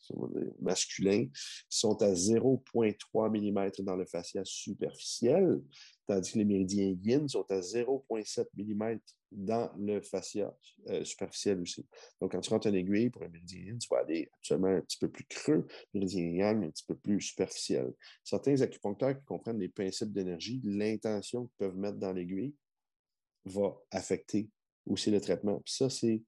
masculins, 0.61 1.27
sont 1.69 2.01
à 2.03 2.13
0,3 2.13 3.31
mm 3.31 3.85
dans 3.85 3.97
le 3.97 4.07
fascia 4.07 4.43
superficiel 4.45 5.61
tandis 6.07 6.33
que 6.33 6.39
les 6.39 6.45
méridiens 6.45 6.97
yin 7.03 7.29
sont 7.29 7.51
à 7.51 7.61
0,7 7.61 8.47
mm 8.57 8.99
dans 9.33 9.73
le 9.79 10.01
fascia 10.03 10.55
euh, 10.89 11.05
superficiel 11.05 11.61
aussi. 11.61 11.87
Donc, 12.21 12.33
quand 12.33 12.41
tu 12.41 12.51
rentres 12.51 12.67
une 12.67 12.75
aiguille 12.75 13.11
pour 13.11 13.23
un 13.23 13.29
méridien 13.29 13.61
yin, 13.61 13.79
tu 13.79 13.89
vas 13.91 14.01
aller 14.01 14.31
absolument 14.39 14.69
un 14.69 14.81
petit 14.81 14.99
peu 14.99 15.11
plus 15.11 15.25
creux, 15.25 15.67
méridien 15.95 16.25
yang 16.25 16.65
un 16.65 16.71
petit 16.71 16.85
peu 16.85 16.97
plus 16.97 17.21
superficiel. 17.21 17.93
Certains 18.23 18.61
acupuncteurs 18.61 19.17
qui 19.19 19.25
comprennent 19.25 19.59
les 19.59 19.69
principes 19.69 20.13
d'énergie, 20.13 20.61
l'intention 20.65 21.47
qu'ils 21.47 21.57
peuvent 21.59 21.77
mettre 21.77 21.99
dans 21.99 22.13
l'aiguille 22.13 22.55
va 23.45 23.75
affecter 23.91 24.51
aussi 24.87 25.11
le 25.11 25.21
traitement. 25.21 25.61
Puis 25.61 25.75
ça, 25.75 25.91
c'est 25.91 26.23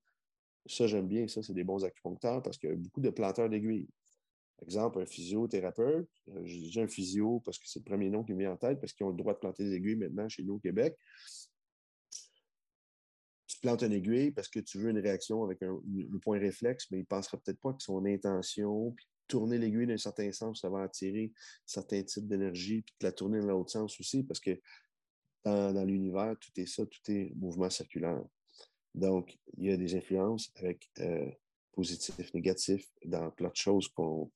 ça, 0.66 0.86
j'aime 0.86 1.08
bien, 1.08 1.28
ça, 1.28 1.42
c'est 1.42 1.52
des 1.52 1.64
bons 1.64 1.84
acupuncteurs 1.84 2.42
parce 2.42 2.56
qu'il 2.56 2.70
y 2.70 2.72
a 2.72 2.76
beaucoup 2.76 3.00
de 3.00 3.10
planteurs 3.10 3.50
d'aiguilles. 3.50 3.88
Exemple, 4.62 5.00
un 5.00 5.06
physiothérapeute, 5.06 6.08
euh, 6.28 6.42
je 6.44 6.56
dis 6.56 6.80
un 6.80 6.86
physio 6.86 7.40
parce 7.40 7.58
que 7.58 7.68
c'est 7.68 7.80
le 7.80 7.84
premier 7.84 8.08
nom 8.08 8.22
qui 8.24 8.32
me 8.32 8.38
vient 8.38 8.52
en 8.52 8.56
tête, 8.56 8.80
parce 8.80 8.92
qu'ils 8.92 9.04
ont 9.04 9.10
le 9.10 9.16
droit 9.16 9.34
de 9.34 9.38
planter 9.38 9.64
des 9.64 9.74
aiguilles 9.74 9.96
maintenant 9.96 10.28
chez 10.28 10.42
nous 10.42 10.54
au 10.54 10.58
Québec. 10.58 10.96
Tu 13.46 13.58
plantes 13.60 13.82
une 13.82 13.92
aiguille 13.92 14.30
parce 14.30 14.48
que 14.48 14.60
tu 14.60 14.78
veux 14.78 14.90
une 14.90 14.98
réaction 14.98 15.44
avec 15.44 15.62
un, 15.62 15.78
point 16.22 16.38
réflexe, 16.38 16.86
mais 16.90 16.98
il 16.98 17.02
ne 17.02 17.06
pensera 17.06 17.36
peut-être 17.36 17.60
pas 17.60 17.72
que 17.72 17.82
son 17.82 18.04
intention, 18.06 18.92
puis 18.92 19.06
tourner 19.26 19.58
l'aiguille 19.58 19.86
d'un 19.86 19.98
certain 19.98 20.30
sens, 20.32 20.60
ça 20.60 20.70
va 20.70 20.82
attirer 20.82 21.32
certains 21.66 22.02
types 22.02 22.26
d'énergie, 22.26 22.82
puis 22.82 22.94
de 23.00 23.06
la 23.06 23.12
tourner 23.12 23.40
dans 23.40 23.48
l'autre 23.48 23.70
sens 23.70 23.98
aussi, 24.00 24.22
parce 24.22 24.40
que 24.40 24.58
dans, 25.44 25.84
l'univers, 25.84 26.36
tout 26.40 26.50
est 26.56 26.66
ça, 26.66 26.86
tout 26.86 27.10
est 27.10 27.32
mouvement 27.36 27.68
circulaire. 27.68 28.22
Donc, 28.94 29.36
il 29.56 29.64
y 29.64 29.72
a 29.72 29.76
des 29.76 29.94
influences 29.96 30.52
avec 30.56 30.88
euh, 31.00 31.30
positif, 31.72 32.32
négatif, 32.32 32.88
dans 33.04 33.30
plein 33.30 33.48
de 33.48 33.56
choses 33.56 33.88
qu'on 33.88 34.30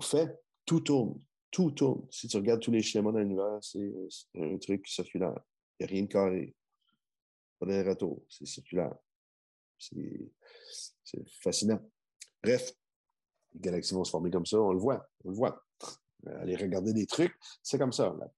fait, 0.00 0.34
tout 0.64 0.80
tourne. 0.80 1.20
Tout 1.50 1.70
tourne. 1.70 2.06
Si 2.10 2.28
tu 2.28 2.36
regardes 2.36 2.60
tous 2.60 2.70
les 2.70 2.82
schémas 2.82 3.12
dans 3.12 3.18
l'univers, 3.18 3.58
c'est 3.62 3.92
un 4.34 4.58
truc 4.58 4.86
circulaire. 4.86 5.38
Il 5.78 5.86
n'y 5.86 5.90
a 5.90 5.92
rien 5.92 6.02
de 6.02 6.08
carré. 6.08 6.54
Pas 7.58 7.66
de 7.66 7.88
retour. 7.88 8.22
C'est 8.28 8.46
circulaire. 8.46 8.94
C'est 9.78 11.28
fascinant. 11.40 11.80
Bref, 12.42 12.72
les 13.54 13.60
galaxies 13.60 13.94
vont 13.94 14.04
se 14.04 14.10
former 14.10 14.30
comme 14.30 14.46
ça. 14.46 14.60
On 14.60 14.72
le 14.72 14.78
voit. 14.78 15.08
On 15.24 15.30
le 15.30 15.36
voit. 15.36 15.62
Aller 16.26 16.56
regarder 16.56 16.92
des 16.92 17.06
trucs, 17.06 17.36
c'est 17.62 17.78
comme 17.78 17.92
ça. 17.92 18.10
Bon. 18.10 18.30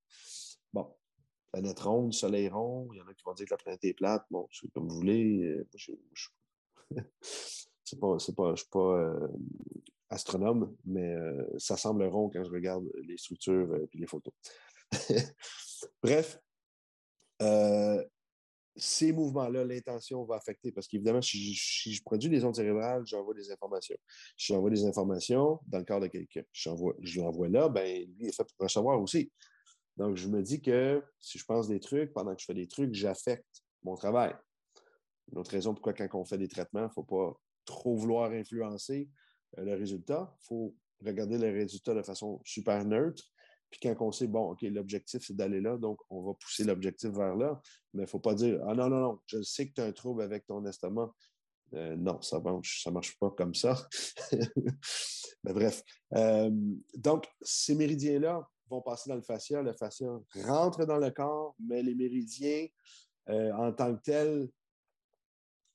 Planète 1.52 1.80
ronde, 1.80 2.12
soleil 2.12 2.48
rond. 2.48 2.88
Il 2.92 2.98
y 2.98 3.00
en 3.00 3.06
a 3.06 3.14
qui 3.14 3.22
vont 3.24 3.34
dire 3.34 3.46
que 3.46 3.54
la 3.54 3.56
planète 3.56 3.84
est 3.84 3.94
plate. 3.94 4.24
Bon, 4.30 4.46
c'est 4.52 4.70
comme 4.72 4.88
vous 4.88 4.96
voulez. 4.96 5.42
Euh, 5.44 5.66
c'est 7.84 7.98
pas, 7.98 8.18
c'est 8.18 8.34
pas, 8.34 8.54
je 8.54 8.62
suis 8.62 8.70
pas 8.70 8.98
euh, 8.98 9.28
astronome, 10.10 10.76
mais 10.84 11.14
euh, 11.14 11.42
ça 11.58 11.76
semble 11.76 12.04
rond 12.04 12.28
quand 12.28 12.44
je 12.44 12.50
regarde 12.50 12.90
les 13.02 13.16
structures 13.16 13.76
et 13.76 13.98
les 13.98 14.06
photos. 14.06 14.34
Bref, 16.02 16.38
ces 18.78 19.12
mouvements-là, 19.12 19.64
l'intention 19.64 20.24
va 20.24 20.36
affecter 20.36 20.70
parce 20.70 20.86
qu'évidemment, 20.86 21.20
si, 21.20 21.54
je 21.54 22.02
produis 22.02 22.30
des 22.30 22.44
ondes 22.44 22.54
cérébrales, 22.54 23.04
j'envoie 23.06 23.34
des 23.34 23.50
informations. 23.50 23.96
Si 24.36 24.52
j'envoie 24.52 24.70
des 24.70 24.84
informations 24.84 25.58
dans 25.66 25.78
le 25.78 25.84
corps 25.84 26.00
de 26.00 26.06
quelqu'un, 26.06 26.42
je 26.52 27.20
l'envoie 27.20 27.48
là, 27.48 27.68
ben, 27.68 28.06
lui 28.16 28.28
est 28.28 28.36
fait 28.36 28.44
pour 28.44 28.64
recevoir 28.64 29.00
aussi. 29.00 29.30
Donc, 29.98 30.16
je 30.16 30.28
me 30.28 30.42
dis 30.42 30.62
que 30.62 31.02
si 31.18 31.38
je 31.38 31.44
pense 31.44 31.66
des 31.66 31.80
trucs, 31.80 32.12
pendant 32.12 32.32
que 32.34 32.40
je 32.40 32.46
fais 32.46 32.54
des 32.54 32.68
trucs, 32.68 32.94
j'affecte 32.94 33.64
mon 33.82 33.96
travail. 33.96 34.32
Une 35.32 35.38
autre 35.38 35.50
raison 35.50 35.74
pourquoi, 35.74 35.92
quand 35.92 36.08
on 36.14 36.24
fait 36.24 36.38
des 36.38 36.46
traitements, 36.46 36.82
il 36.82 36.84
ne 36.84 36.92
faut 36.92 37.02
pas 37.02 37.36
trop 37.64 37.96
vouloir 37.96 38.30
influencer 38.30 39.10
euh, 39.58 39.64
le 39.64 39.74
résultat. 39.74 40.32
Il 40.42 40.46
faut 40.46 40.76
regarder 41.04 41.36
le 41.36 41.50
résultat 41.50 41.94
de 41.94 42.02
façon 42.02 42.40
super 42.44 42.84
neutre. 42.84 43.24
Puis 43.70 43.80
quand 43.82 43.96
on 44.00 44.12
sait, 44.12 44.28
bon, 44.28 44.52
OK, 44.52 44.62
l'objectif, 44.62 45.20
c'est 45.26 45.36
d'aller 45.36 45.60
là, 45.60 45.76
donc 45.76 46.00
on 46.10 46.22
va 46.22 46.32
pousser 46.34 46.62
l'objectif 46.62 47.10
vers 47.10 47.34
là, 47.34 47.60
mais 47.92 48.02
il 48.02 48.06
ne 48.06 48.08
faut 48.08 48.20
pas 48.20 48.34
dire, 48.34 48.60
ah 48.66 48.74
non, 48.74 48.88
non, 48.88 49.00
non, 49.00 49.18
je 49.26 49.42
sais 49.42 49.68
que 49.68 49.74
tu 49.74 49.80
as 49.80 49.84
un 49.84 49.92
trouble 49.92 50.22
avec 50.22 50.46
ton 50.46 50.64
estomac. 50.64 51.12
Euh, 51.74 51.96
non, 51.96 52.22
ça 52.22 52.38
ne 52.38 52.60
ça 52.62 52.90
marche 52.92 53.18
pas 53.18 53.30
comme 53.32 53.54
ça. 53.54 53.76
mais 55.44 55.52
bref. 55.52 55.82
Euh, 56.14 56.50
donc, 56.94 57.26
ces 57.42 57.74
méridiens-là 57.74 58.48
vont 58.68 58.82
passer 58.82 59.08
dans 59.10 59.16
le 59.16 59.22
fascia. 59.22 59.62
Le 59.62 59.72
fascia 59.72 60.08
rentre 60.44 60.84
dans 60.84 60.98
le 60.98 61.10
corps, 61.10 61.54
mais 61.58 61.82
les 61.82 61.94
méridiens 61.94 62.66
euh, 63.28 63.52
en 63.52 63.72
tant 63.72 63.94
que 63.94 64.02
tel, 64.02 64.48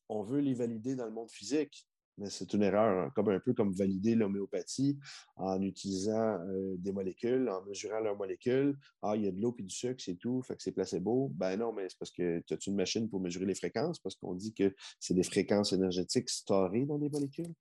on 0.10 0.24
veut 0.24 0.39
les 0.39 0.54
valider 0.54 0.96
dans 0.96 1.06
le 1.06 1.12
monde 1.12 1.30
physique. 1.30 1.88
Mais 2.18 2.30
c'est 2.30 2.53
une 2.53 2.61
erreur, 2.61 3.05
hein, 3.05 3.11
comme 3.16 3.30
un 3.30 3.39
peu 3.39 3.53
comme 3.53 3.74
valider 3.74 4.16
l'homéopathie 4.16 4.99
en 5.36 5.61
utilisant 5.61 6.39
euh, 6.47 6.76
des 6.78 6.91
molécules, 6.91 7.49
en 7.49 7.64
mesurant 7.64 7.99
leurs 7.99 8.16
molécules. 8.16 8.78
Ah, 9.01 9.16
il 9.16 9.24
y 9.24 9.28
a 9.28 9.32
de 9.32 9.41
l'eau 9.41 9.55
et 9.57 9.64
du 9.64 9.70
sucre, 9.70 10.01
c'est 10.03 10.16
tout, 10.16 10.41
fait 10.43 10.55
que 10.55 10.61
c'est 10.61 10.72
placebo. 10.72 11.32
Ben 11.34 11.57
non, 11.57 11.74
mais 11.74 11.89
c'est 11.89 11.97
parce 11.97 12.11
que 12.11 12.41
tu 12.45 12.53
as 12.53 12.57
une 12.68 12.76
machine 12.76 13.09
pour 13.09 13.20
mesurer 13.20 13.45
les 13.45 13.55
fréquences, 13.55 13.99
parce 13.99 14.16
qu'on 14.16 14.36
dit 14.36 14.53
que 14.53 14.76
c'est 14.99 15.16
des 15.16 15.24
fréquences 15.24 15.74
énergétiques 15.74 16.30
storées 16.30 16.86
dans 16.86 16.97
les 16.97 17.09
molécules. 17.09 17.53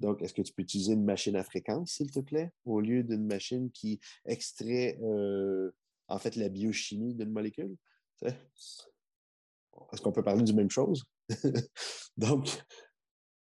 Donc, 0.00 0.20
est-ce 0.22 0.34
que 0.34 0.42
tu 0.42 0.52
peux 0.52 0.62
utiliser 0.62 0.94
une 0.94 1.04
machine 1.04 1.36
à 1.36 1.44
fréquence, 1.44 1.92
s'il 1.92 2.10
te 2.10 2.20
plaît, 2.20 2.50
au 2.64 2.80
lieu 2.80 3.04
d'une 3.04 3.26
machine 3.26 3.70
qui 3.70 4.00
extrait 4.24 4.98
euh, 5.02 5.70
en 6.08 6.18
fait 6.18 6.34
la 6.36 6.48
biochimie 6.48 7.14
d'une 7.14 7.30
molécule? 7.30 7.76
Est-ce 9.92 10.02
qu'on 10.02 10.12
peut 10.12 10.22
parler 10.22 10.42
du 10.42 10.54
même 10.54 10.70
chose? 10.70 11.04
Donc, 12.16 12.48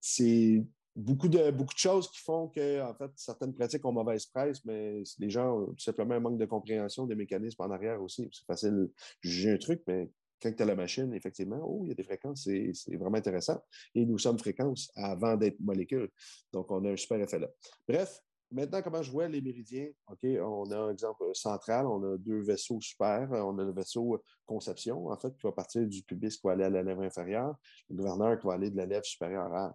c'est 0.07 0.63
beaucoup 0.95 1.27
de, 1.27 1.49
beaucoup 1.49 1.73
de 1.73 1.79
choses 1.79 2.11
qui 2.11 2.19
font 2.19 2.47
que, 2.49 2.79
en 2.79 2.93
fait, 2.93 3.09
certaines 3.15 3.55
pratiques 3.55 3.83
ont 3.85 3.91
mauvaise 3.91 4.27
presse, 4.27 4.63
mais 4.63 5.01
les 5.17 5.29
gens 5.31 5.57
ont 5.57 5.65
tout 5.67 5.79
simplement 5.79 6.13
un 6.13 6.19
manque 6.19 6.37
de 6.37 6.45
compréhension 6.45 7.07
des 7.07 7.15
mécanismes 7.15 7.63
en 7.63 7.71
arrière 7.71 7.99
aussi. 8.03 8.29
C'est 8.31 8.45
facile 8.45 8.75
de 8.75 8.93
juger 9.21 9.53
un 9.53 9.57
truc, 9.57 9.81
mais 9.87 10.11
quand 10.39 10.53
tu 10.55 10.61
as 10.61 10.65
la 10.67 10.75
machine, 10.75 11.11
effectivement, 11.15 11.59
oh, 11.63 11.81
il 11.85 11.89
y 11.89 11.91
a 11.91 11.95
des 11.95 12.03
fréquences, 12.03 12.43
c'est 12.43 12.95
vraiment 12.95 13.17
intéressant. 13.17 13.59
Et 13.95 14.05
nous 14.05 14.19
sommes 14.19 14.37
fréquences 14.37 14.91
avant 14.95 15.35
d'être 15.37 15.59
molécules. 15.59 16.09
Donc, 16.53 16.69
on 16.69 16.85
a 16.85 16.91
un 16.91 16.97
super 16.97 17.19
effet 17.19 17.39
là. 17.39 17.47
Bref, 17.87 18.21
maintenant, 18.51 18.81
comment 18.81 19.01
je 19.01 19.11
vois 19.11 19.27
les 19.27 19.41
méridiens? 19.41 19.89
OK, 20.07 20.23
on 20.23 20.69
a 20.71 20.77
un 20.77 20.91
exemple 20.91 21.23
central, 21.33 21.85
on 21.87 22.13
a 22.13 22.17
deux 22.17 22.41
vaisseaux 22.41 22.79
super. 22.81 23.29
On 23.31 23.57
a 23.59 23.63
le 23.63 23.71
vaisseau 23.71 24.21
conception, 24.45 25.07
en 25.07 25.17
fait, 25.17 25.35
qui 25.35 25.45
va 25.45 25.51
partir 25.51 25.85
du 25.87 26.03
pubis 26.03 26.37
qui 26.37 26.47
va 26.47 26.53
aller 26.53 26.63
à 26.63 26.69
la 26.69 26.83
lèvre 26.83 27.03
inférieure, 27.03 27.55
le 27.89 27.95
gouverneur 27.95 28.39
qui 28.39 28.47
va 28.47 28.53
aller 28.53 28.69
de 28.69 28.77
la 28.77 28.85
lèvre 28.85 29.05
supérieure 29.05 29.73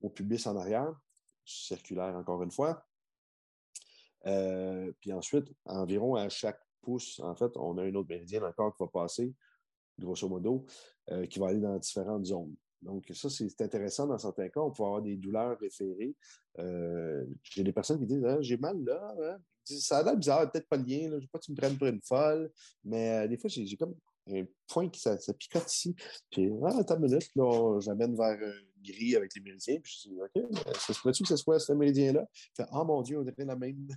au 0.00 0.10
pubis 0.10 0.46
en 0.46 0.56
arrière, 0.56 0.92
circulaire 1.44 2.14
encore 2.16 2.42
une 2.42 2.50
fois. 2.50 2.84
Euh, 4.26 4.92
puis 5.00 5.12
ensuite, 5.12 5.46
environ 5.64 6.14
à 6.14 6.28
chaque 6.28 6.60
pouce, 6.82 7.20
en 7.20 7.34
fait, 7.34 7.56
on 7.56 7.78
a 7.78 7.84
un 7.84 7.94
autre 7.94 8.08
méridien 8.08 8.42
encore 8.42 8.74
qui 8.74 8.82
va 8.82 8.88
passer, 8.88 9.34
grosso 9.98 10.28
modo, 10.28 10.66
euh, 11.10 11.26
qui 11.26 11.38
va 11.38 11.48
aller 11.48 11.60
dans 11.60 11.78
différentes 11.78 12.26
zones. 12.26 12.54
Donc, 12.82 13.04
ça, 13.12 13.28
c'est 13.28 13.60
intéressant 13.60 14.06
dans 14.06 14.18
certains 14.18 14.48
cas. 14.48 14.60
On 14.60 14.70
peut 14.70 14.82
avoir 14.82 15.02
des 15.02 15.16
douleurs 15.16 15.58
référées. 15.58 16.14
Euh, 16.58 17.24
j'ai 17.42 17.62
des 17.62 17.72
personnes 17.72 18.00
qui 18.00 18.06
disent 18.06 18.24
ah, 18.24 18.38
J'ai 18.40 18.56
mal 18.56 18.82
là. 18.84 19.14
Hein. 19.22 19.38
Ça 19.64 19.98
a 19.98 20.02
l'air 20.02 20.16
bizarre, 20.16 20.50
peut-être 20.50 20.68
pas 20.68 20.76
le 20.76 20.84
lien. 20.84 21.02
Je 21.02 21.14
ne 21.14 21.20
veux 21.20 21.26
pas 21.30 21.38
que 21.38 21.44
tu 21.44 21.52
me 21.52 21.56
prennes 21.56 21.76
pour 21.76 21.86
une 21.86 22.00
folle. 22.02 22.50
Mais 22.84 23.24
euh, 23.24 23.28
des 23.28 23.36
fois, 23.36 23.50
j'ai 23.50 23.76
comme 23.76 23.94
un 24.30 24.44
point 24.66 24.88
qui 24.88 25.00
ça, 25.00 25.16
picote 25.38 25.70
ici. 25.72 25.94
Puis, 26.30 26.50
ah, 26.64 26.78
attends 26.78 26.96
une 26.96 27.02
minute, 27.02 27.30
là, 27.36 27.80
j'amène 27.80 28.16
vers 28.16 28.38
un 28.38 28.82
gris 28.82 29.16
avec 29.16 29.34
les 29.34 29.42
méridiens. 29.42 29.78
Puis 29.80 30.00
je 30.04 30.08
dis 30.08 30.20
OK, 30.20 30.56
ça 30.78 30.94
se 30.94 31.00
pourrait-tu 31.00 31.22
que 31.22 31.28
ce 31.28 31.36
soit 31.36 31.58
ce 31.58 31.72
méridien-là 31.72 32.26
Ah, 32.58 32.68
oh, 32.72 32.84
mon 32.84 33.02
Dieu, 33.02 33.18
on 33.18 33.22
dirait 33.22 33.44
la 33.44 33.56
même. 33.56 33.88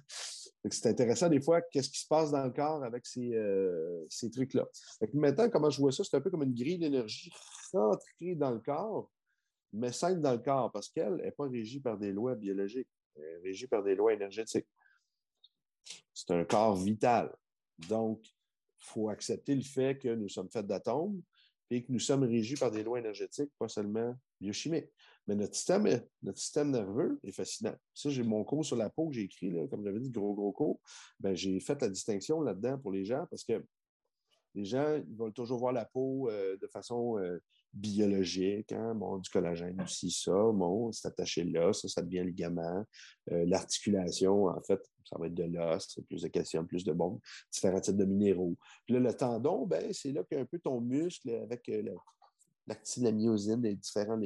C'est 0.70 0.90
intéressant 0.90 1.30
des 1.30 1.42
fois, 1.42 1.62
qu'est-ce 1.62 1.90
qui 1.90 2.00
se 2.00 2.08
passe 2.08 2.32
dans 2.32 2.44
le 2.44 2.52
corps 2.52 2.84
avec 2.84 3.06
ces, 3.06 3.34
euh, 3.34 4.06
ces 4.10 4.32
trucs-là. 4.32 4.66
Maintenant, 5.14 5.50
comment 5.50 5.70
je 5.70 5.82
vois 5.82 5.92
ça, 5.92 6.04
c'est 6.04 6.16
un 6.16 6.22
peu 6.22 6.30
comme 6.30 6.44
une 6.44 6.54
grille 6.54 6.78
d'énergie 6.78 7.32
rentrée 7.74 8.36
dans 8.36 8.52
le 8.52 8.60
corps, 8.60 9.12
mais 9.74 9.92
simple 9.92 10.22
dans 10.22 10.32
le 10.32 10.38
corps, 10.38 10.72
parce 10.72 10.88
qu'elle 10.88 11.16
n'est 11.16 11.32
pas 11.32 11.50
régie 11.50 11.82
par 11.82 11.98
des 11.98 12.14
lois 12.14 12.36
biologiques, 12.36 12.88
elle 13.16 13.24
est 13.24 13.38
régie 13.44 13.68
par 13.68 13.84
des 13.84 13.96
lois 13.96 14.14
énergétiques. 14.14 14.68
C'est 16.14 16.32
un 16.32 16.46
corps 16.46 16.78
vital. 16.78 17.36
Donc, 17.90 18.26
il 18.26 18.86
faut 18.86 19.10
accepter 19.10 19.56
le 19.56 19.62
fait 19.62 19.98
que 19.98 20.16
nous 20.16 20.30
sommes 20.30 20.50
faits 20.50 20.66
d'atomes 20.66 21.22
et 21.70 21.84
que 21.84 21.92
nous 21.92 22.00
sommes 22.00 22.24
régis 22.24 22.60
par 22.60 22.72
des 22.72 22.84
lois 22.84 23.00
énergétiques, 23.00 23.52
pas 23.58 23.68
seulement 23.68 24.16
biochimiques. 24.40 24.90
Mais 25.28 25.36
notre 25.36 25.56
système, 25.56 25.88
notre 26.22 26.40
système 26.40 26.72
nerveux 26.72 27.20
est 27.24 27.32
fascinant. 27.32 27.76
Ça, 27.94 28.10
j'ai 28.10 28.24
mon 28.24 28.44
cours 28.44 28.66
sur 28.66 28.76
la 28.76 28.90
peau 28.90 29.08
que 29.08 29.16
j'ai 29.16 29.24
écrit, 29.24 29.52
là, 29.52 29.68
comme 29.68 29.84
j'avais 29.84 30.00
dit, 30.00 30.10
gros, 30.10 30.34
gros 30.34 30.52
cours. 30.52 30.80
Ben, 31.20 31.36
j'ai 31.36 31.60
fait 31.60 31.82
la 31.82 31.90
distinction 31.90 32.42
là-dedans 32.42 32.78
pour 32.78 32.92
les 32.92 33.06
gens 33.06 33.26
parce 33.30 33.44
que 33.44 33.64
les 34.56 34.66
gens, 34.66 34.96
ils 34.96 35.16
veulent 35.16 35.34
toujours 35.34 35.60
voir 35.60 35.74
la 35.74 35.86
peau 35.86 36.30
euh, 36.30 36.58
de 36.58 36.68
façon 36.68 37.18
euh, 37.18 37.40
biologique. 37.74 38.72
Hein? 38.72 38.94
Bon, 38.96 39.18
du 39.18 39.30
collagène 39.30 39.82
aussi, 39.82 40.12
ça. 40.12 40.32
Bon, 40.32 40.92
c'est 40.92 41.08
attaché 41.08 41.44
là, 41.44 41.74
ça, 41.74 41.88
ça 41.88 42.02
devient 42.02 42.24
ligament. 42.24 42.86
Euh, 43.32 43.46
l'articulation, 43.46 44.46
en 44.46 44.62
fait, 44.62 44.80
ça 45.06 45.18
va 45.18 45.28
être 45.28 45.34
de 45.34 45.44
l'os, 45.44 46.00
plus 46.08 46.22
de 46.22 46.28
calcium, 46.28 46.68
plus 46.68 46.84
de 46.84 46.94
bombes, 46.94 47.20
différents 47.52 47.82
types 47.82 47.98
de 47.98 48.06
minéraux. 48.06 48.56
Puis 48.86 48.94
là, 48.94 49.00
le 49.00 49.14
tendon, 49.14 49.66
ben, 49.66 49.92
c'est 49.92 50.12
là 50.12 50.24
qu'il 50.24 50.38
y 50.38 50.40
a 50.40 50.44
un 50.44 50.46
peu 50.46 50.60
ton 50.60 50.80
muscle 50.82 51.30
avec 51.30 51.68
la 51.68 51.94
myosine, 53.12 53.62
des, 53.62 53.76
différents, 53.76 54.20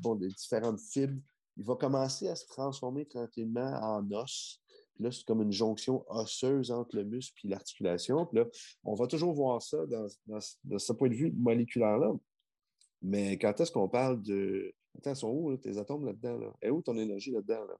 bon, 0.00 0.14
des 0.16 0.28
différentes 0.28 0.80
fibres. 0.80 1.20
Il 1.56 1.64
va 1.64 1.76
commencer 1.76 2.28
à 2.28 2.34
se 2.34 2.46
transformer 2.46 3.06
tranquillement 3.06 3.78
en 3.80 4.10
os. 4.10 4.60
Puis 4.94 5.04
là, 5.04 5.12
c'est 5.12 5.24
comme 5.24 5.42
une 5.42 5.52
jonction 5.52 6.04
osseuse 6.08 6.70
entre 6.70 6.96
le 6.96 7.04
muscle 7.04 7.46
et 7.46 7.48
l'articulation. 7.48 8.26
Puis 8.26 8.38
là, 8.38 8.46
on 8.84 8.94
va 8.94 9.06
toujours 9.06 9.34
voir 9.34 9.62
ça 9.62 9.86
dans, 9.86 10.06
dans, 10.26 10.78
ce 10.78 10.92
point 10.92 11.08
de 11.08 11.14
vue 11.14 11.32
moléculaire-là. 11.32 12.12
Mais 13.02 13.38
quand 13.38 13.60
est-ce 13.60 13.72
qu'on 13.72 13.88
parle 13.88 14.22
de. 14.22 14.72
Attends, 14.96 15.14
sont 15.16 15.30
où 15.30 15.56
tes 15.56 15.76
atomes 15.78 16.06
là-dedans? 16.06 16.38
Là? 16.38 16.52
Et 16.62 16.70
où 16.70 16.80
ton 16.80 16.96
énergie 16.96 17.32
là-dedans? 17.32 17.64
Là? 17.64 17.76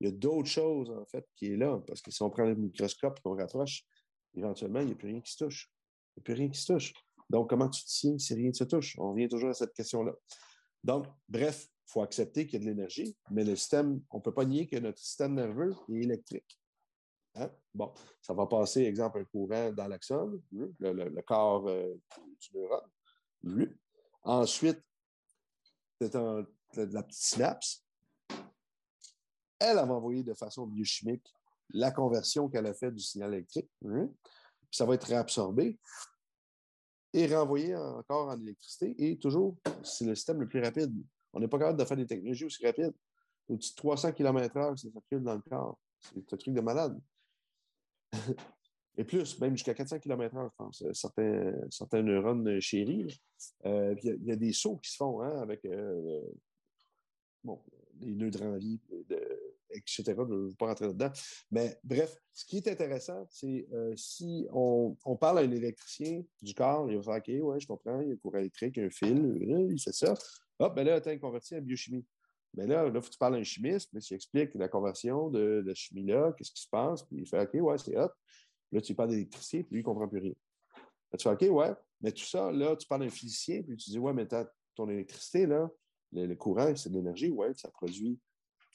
Il 0.00 0.06
y 0.06 0.08
a 0.08 0.12
d'autres 0.12 0.48
choses, 0.48 0.90
en 0.90 1.04
fait, 1.04 1.26
qui 1.36 1.52
est 1.52 1.56
là. 1.56 1.78
Parce 1.86 2.00
que 2.00 2.10
si 2.10 2.22
on 2.22 2.30
prend 2.30 2.44
le 2.44 2.54
microscope 2.54 3.18
et 3.18 3.22
qu'on 3.22 3.36
rapproche, 3.36 3.86
éventuellement, 4.34 4.80
il 4.80 4.86
n'y 4.86 4.92
a 4.92 4.96
plus 4.96 5.08
rien 5.08 5.20
qui 5.20 5.32
se 5.32 5.44
touche. 5.44 5.70
Il 6.16 6.20
n'y 6.20 6.22
a 6.22 6.24
plus 6.24 6.34
rien 6.34 6.48
qui 6.48 6.58
se 6.58 6.72
touche. 6.72 6.92
Donc, 7.34 7.50
comment 7.50 7.68
tu 7.68 7.82
te 7.82 7.88
tiens 7.88 8.16
si 8.16 8.32
rien 8.32 8.50
ne 8.50 8.52
se 8.52 8.62
touche? 8.62 8.96
On 8.96 9.10
revient 9.10 9.28
toujours 9.28 9.50
à 9.50 9.54
cette 9.54 9.72
question-là. 9.72 10.12
Donc, 10.84 11.06
bref, 11.28 11.68
il 11.68 11.92
faut 11.92 12.00
accepter 12.00 12.46
qu'il 12.46 12.60
y 12.60 12.62
a 12.62 12.64
de 12.64 12.70
l'énergie, 12.70 13.16
mais 13.28 13.42
le 13.42 13.56
système, 13.56 14.00
on 14.10 14.18
ne 14.18 14.22
peut 14.22 14.32
pas 14.32 14.44
nier 14.44 14.68
que 14.68 14.76
notre 14.76 15.00
système 15.00 15.34
nerveux 15.34 15.74
est 15.88 16.04
électrique. 16.04 16.60
Hein? 17.34 17.50
Bon, 17.74 17.92
ça 18.22 18.34
va 18.34 18.46
passer, 18.46 18.82
exemple, 18.82 19.18
un 19.18 19.24
courant 19.24 19.72
dans 19.72 19.88
l'axone, 19.88 20.40
le, 20.52 21.22
corps 21.22 21.66
euh, 21.66 21.92
du 22.38 22.56
neurone. 22.56 23.74
Ensuite, 24.22 24.80
c'est 26.00 26.14
la 26.14 27.02
petite 27.02 27.20
synapse. 27.20 27.84
Elle, 29.58 29.78
a 29.78 29.84
envoyé 29.84 30.22
de 30.22 30.34
façon 30.34 30.68
biochimique 30.68 31.34
la 31.70 31.90
conversion 31.90 32.48
qu'elle 32.48 32.66
a 32.66 32.74
faite 32.74 32.94
du 32.94 33.02
signal 33.02 33.34
électrique. 33.34 33.72
Puis 33.80 33.98
ça 34.70 34.84
va 34.84 34.94
être 34.94 35.08
réabsorbé 35.08 35.80
et 37.14 37.26
renvoyé 37.34 37.74
encore 37.76 38.28
en 38.28 38.38
électricité. 38.40 38.94
Et 38.98 39.16
toujours, 39.16 39.56
c'est 39.82 40.04
le 40.04 40.14
système 40.14 40.40
le 40.40 40.48
plus 40.48 40.60
rapide. 40.60 40.92
On 41.32 41.40
n'est 41.40 41.48
pas 41.48 41.58
capable 41.58 41.78
de 41.78 41.84
faire 41.84 41.96
des 41.96 42.06
technologies 42.06 42.44
aussi 42.44 42.64
rapides. 42.66 42.92
Au-dessus 43.48 43.72
de 43.72 43.76
300 43.76 44.12
km/h, 44.12 44.76
ça 44.76 44.90
circule 44.90 45.22
dans 45.22 45.34
le 45.34 45.42
corps. 45.42 45.78
C'est 46.00 46.32
un 46.32 46.36
truc 46.36 46.54
de 46.54 46.60
malade. 46.60 47.00
Et 48.96 49.04
plus, 49.04 49.40
même 49.40 49.56
jusqu'à 49.56 49.74
400 49.74 49.98
km/h, 50.00 50.44
je 50.44 50.54
pense. 50.56 50.84
Certains, 50.92 51.52
certains 51.70 52.02
neurones 52.02 52.60
chéris. 52.60 53.20
Euh, 53.64 53.94
il 54.02 54.24
y, 54.24 54.32
a 54.32 54.36
des 54.36 54.52
sauts 54.52 54.76
qui 54.76 54.90
se 54.90 54.96
font 54.96 55.20
hein, 55.20 55.40
avec 55.40 55.64
euh, 55.64 56.20
bon, 57.42 57.60
les 58.00 58.14
nœuds 58.14 58.30
de 58.30 58.38
etc. 59.74 60.02
Je 60.06 60.12
ne 60.12 60.48
vais 60.48 60.54
pas 60.56 60.66
rentrer 60.66 60.86
là-dedans. 60.86 61.10
Mais 61.50 61.78
bref, 61.84 62.16
ce 62.32 62.44
qui 62.44 62.58
est 62.58 62.68
intéressant, 62.68 63.26
c'est 63.30 63.66
euh, 63.72 63.94
si 63.96 64.46
on, 64.52 64.96
parle 65.20 65.38
à 65.38 65.42
un 65.42 65.50
électricien 65.50 66.22
du 66.42 66.54
corps, 66.54 66.90
il 66.90 66.96
va 66.96 67.02
faire 67.02 67.16
OK, 67.16 67.46
ouais, 67.46 67.60
je 67.60 67.66
comprends, 67.66 68.00
il 68.00 68.08
y 68.08 68.10
a 68.10 68.14
un 68.14 68.16
courant 68.16 68.38
électrique, 68.38 68.78
un 68.78 68.90
fil, 68.90 69.36
il 69.70 69.80
fait 69.80 69.92
ça. 69.92 70.14
Hop, 70.58 70.74
ben 70.74 70.84
là, 70.84 70.96
attends, 70.96 71.10
il 71.10 71.20
convertit 71.20 71.56
en 71.56 71.60
biochimie. 71.60 72.04
Mais 72.56 72.66
là, 72.66 72.88
là, 72.88 73.00
faut 73.00 73.08
que 73.08 73.12
tu 73.12 73.18
parles 73.18 73.34
à 73.34 73.38
un 73.38 73.44
chimiste, 73.44 73.90
mais 73.92 74.00
tu 74.00 74.14
expliques 74.14 74.54
la 74.54 74.68
conversion 74.68 75.28
de, 75.28 75.62
la 75.66 75.74
chimie-là, 75.74 76.32
qu'est-ce 76.36 76.52
qui 76.52 76.62
se 76.62 76.68
passe, 76.68 77.02
puis 77.02 77.18
il 77.18 77.26
fait 77.26 77.40
OK, 77.40 77.54
ouais, 77.54 77.78
c'est 77.78 77.96
hop. 77.96 78.12
Là, 78.70 78.80
tu 78.80 78.94
parles 78.94 79.10
d'électricité, 79.10 79.64
puis 79.64 79.74
lui, 79.74 79.80
il 79.80 79.82
ne 79.82 79.86
comprend 79.86 80.08
plus 80.08 80.20
rien. 80.20 80.34
Là, 81.12 81.18
tu 81.18 81.22
fais 81.24 81.30
OK, 81.30 81.56
ouais, 81.56 81.74
mais 82.00 82.12
tout 82.12 82.24
ça, 82.24 82.50
là, 82.52 82.76
tu 82.76 82.86
parles 82.86 83.02
d'un 83.02 83.10
physicien, 83.10 83.62
puis 83.62 83.76
tu 83.76 83.90
dis 83.90 83.98
Ouais, 83.98 84.12
mais 84.12 84.26
ton 84.74 84.88
électricité, 84.88 85.46
là, 85.46 85.68
le, 86.12 86.34
courant, 86.34 86.74
c'est 86.76 86.90
de 86.90 86.94
l'énergie, 86.94 87.30
ouais, 87.30 87.52
ça 87.54 87.70
produit 87.70 88.18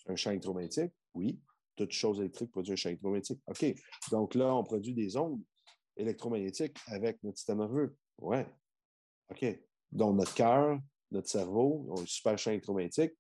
un 0.10 0.16
champ 0.16 0.32
électromagnétique, 0.32 0.91
oui. 1.14 1.39
Toute 1.76 1.91
chose 1.91 2.20
électrique 2.20 2.51
produit 2.51 2.74
un 2.74 2.76
champ 2.76 2.89
électromagnétique. 2.89 3.39
OK. 3.47 3.66
Donc 4.12 4.36
là, 4.36 4.53
on 4.53 4.64
produit 4.64 4.93
des 4.93 5.16
ondes 5.16 5.41
électromagnétiques 5.95 6.78
avec 6.88 7.24
notre 7.24 7.38
système 7.38 7.60
nerveux. 7.60 7.95
Ouais. 8.18 8.45
OK. 9.32 9.45
Donc 9.91 10.18
notre 10.18 10.34
cœur, 10.34 10.80
notre 11.12 11.30
cerveau 11.30 11.86
ont 11.89 12.01
un 12.01 12.05
super 12.05 12.38
champ 12.38 12.51
électromagnétique 12.51 13.14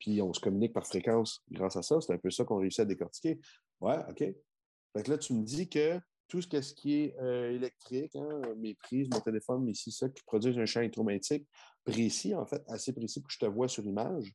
puis 0.00 0.20
on 0.22 0.32
se 0.32 0.40
communique 0.40 0.72
par 0.72 0.86
fréquence 0.86 1.44
grâce 1.50 1.76
à 1.76 1.82
ça. 1.82 2.00
C'est 2.00 2.12
un 2.12 2.18
peu 2.18 2.30
ça 2.30 2.44
qu'on 2.44 2.58
réussit 2.58 2.80
à 2.80 2.84
décortiquer. 2.86 3.38
Ouais, 3.80 3.98
OK. 4.08 4.18
Fait 4.18 5.02
que 5.04 5.10
là, 5.10 5.18
tu 5.18 5.34
me 5.34 5.44
dis 5.44 5.68
que 5.68 6.00
tout 6.26 6.40
ce 6.40 6.74
qui 6.74 6.94
est 6.94 7.18
euh, 7.20 7.52
électrique, 7.52 8.16
hein, 8.16 8.40
mes 8.56 8.74
prises, 8.74 9.08
mon 9.10 9.20
téléphone, 9.20 9.62
mes 9.62 9.74
ça, 9.74 10.08
qui 10.08 10.22
produisent 10.24 10.58
un 10.58 10.64
champ 10.64 10.80
électromagnétique 10.80 11.46
précis, 11.84 12.34
en 12.34 12.46
fait, 12.46 12.62
assez 12.68 12.92
précis 12.92 13.20
pour 13.20 13.28
que 13.28 13.34
je 13.34 13.38
te 13.38 13.46
vois 13.46 13.68
sur 13.68 13.82
l'image, 13.82 14.32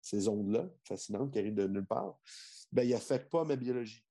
ces 0.00 0.28
ondes-là, 0.28 0.68
fascinantes, 0.84 1.32
qui 1.32 1.38
arrivent 1.38 1.54
de 1.54 1.66
nulle 1.66 1.86
part, 1.86 2.18
ben, 2.72 2.82
ils 2.82 2.90
n'affectent 2.90 3.30
pas 3.30 3.44
ma 3.44 3.56
biologie. 3.56 4.04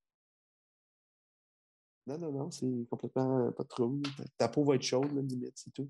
Non, 2.07 2.17
non, 2.17 2.31
non, 2.31 2.51
c'est 2.51 2.88
complètement 2.89 3.51
pas 3.51 3.63
de 3.63 3.67
trouble. 3.67 4.07
Ta 4.38 4.47
peau 4.47 4.63
va 4.63 4.75
être 4.75 4.81
chaude, 4.81 5.11
limite, 5.11 5.57
c'est 5.57 5.73
tout. 5.73 5.89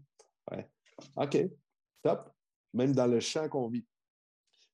Ouais. 0.51 0.67
OK. 1.15 1.37
Top. 2.01 2.31
Même 2.73 2.93
dans 2.93 3.05
le 3.07 3.19
champ 3.19 3.47
qu'on 3.47 3.69
vit. 3.69 3.85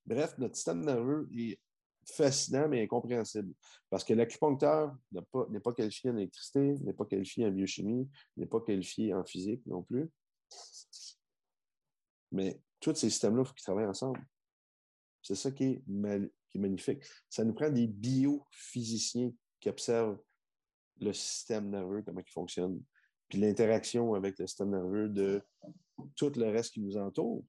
Bref, 0.06 0.38
notre 0.38 0.56
système 0.56 0.86
nerveux 0.86 1.28
est 1.38 1.60
fascinant, 2.06 2.68
mais 2.68 2.84
incompréhensible. 2.84 3.54
Parce 3.90 4.04
que 4.04 4.14
l'acupuncteur 4.14 4.96
n'est 5.12 5.22
pas, 5.22 5.46
pas 5.64 5.74
qualifié 5.74 6.10
en 6.10 6.18
électricité, 6.18 6.76
n'est 6.80 6.94
pas 6.94 7.06
qualifié 7.06 7.46
en 7.46 7.52
biochimie, 7.52 8.10
n'est 8.38 8.46
pas 8.46 8.62
qualifié 8.62 9.14
en 9.14 9.24
physique 9.24 9.66
non 9.66 9.84
plus. 9.84 10.10
Mais 12.32 12.62
tous 12.80 12.96
ces 12.96 13.10
systèmes-là, 13.10 13.44
il 13.44 13.48
faut 13.48 13.54
qu'ils 13.54 13.64
travaillent 13.64 13.86
ensemble. 13.86 14.26
C'est 15.24 15.36
ça 15.36 15.52
qui 15.52 15.64
est, 15.64 15.84
qui 15.86 16.58
est 16.58 16.62
magnifique. 16.62 17.04
Ça 17.30 17.44
nous 17.44 17.54
prend 17.54 17.70
des 17.70 17.88
biophysiciens 17.88 19.32
qui 19.60 19.70
observent 19.70 20.20
le 21.00 21.14
système 21.14 21.70
nerveux, 21.70 22.04
comment 22.04 22.22
il 22.26 22.32
fonctionne, 22.32 22.82
puis 23.30 23.40
l'interaction 23.40 24.14
avec 24.14 24.38
le 24.38 24.48
système 24.48 24.70
nerveux 24.70 25.10
de 25.10 25.42
tout 26.16 26.32
le 26.36 26.50
reste 26.50 26.74
qui 26.74 26.82
nous 26.82 26.98
entoure. 26.98 27.44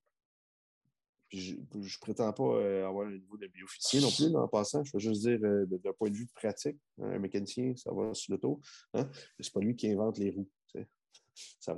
je 1.31 1.55
ne 1.55 2.01
prétends 2.01 2.33
pas 2.33 2.43
euh, 2.45 2.87
avoir 2.87 3.09
un 3.09 3.13
niveau 3.13 3.37
de 3.37 3.47
biophysicien 3.49 4.01
non 4.01 4.11
plus, 4.11 4.35
en 4.37 4.49
passant. 4.49 4.85
Je 4.85 4.93
veux 4.95 5.01
juste 5.01 5.23
dire, 5.23 5.39
euh, 5.43 5.67
d'un 5.67 5.93
point 5.93 6.11
de 6.11 6.17
vue 6.17 6.29
pratique, 6.35 6.79
hein, 6.99 7.11
un 7.11 7.19
mécanicien, 7.19 7.75
ça 7.77 7.93
va 7.93 8.15
sur 8.15 8.33
le 8.33 8.39
tour. 8.39 8.61
Hein? 8.95 9.11
Ce 9.41 9.49
n'est 9.49 9.53
pas 9.53 9.61
lui 9.61 9.77
qui 9.77 9.91
invente 9.91 10.19
les 10.19 10.31
roues. 10.31 10.49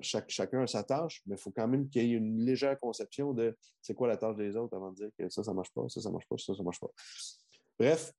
Chacun 0.00 0.62
a 0.62 0.66
sa 0.66 0.82
tâche, 0.82 1.22
mais 1.26 1.36
il 1.36 1.40
faut 1.40 1.50
quand 1.50 1.68
même 1.68 1.88
qu'il 1.88 2.07
y 2.07 2.12
ait 2.12 2.16
une 2.16 2.44
légère 2.44 2.78
conception 2.78 3.32
de 3.32 3.57
c'est 3.80 3.94
quoi 3.94 4.09
la 4.09 4.16
tâche 4.16 4.36
des 4.36 4.57
autres 4.57 4.76
avant 4.76 4.90
de 4.90 4.96
dire 4.96 5.11
que 5.18 5.28
ça, 5.28 5.42
ça 5.42 5.50
ne 5.50 5.57
marche 5.57 5.70
pas, 5.72 5.88
ça, 5.88 6.00
ça 6.00 6.09
ne 6.09 6.14
marche 6.14 6.26
pas, 6.28 6.36
ça, 6.38 6.54
ça 6.54 6.59
ne 6.59 6.64
marche 6.64 6.80
pas. 6.80 6.90
Bref, 7.78 8.12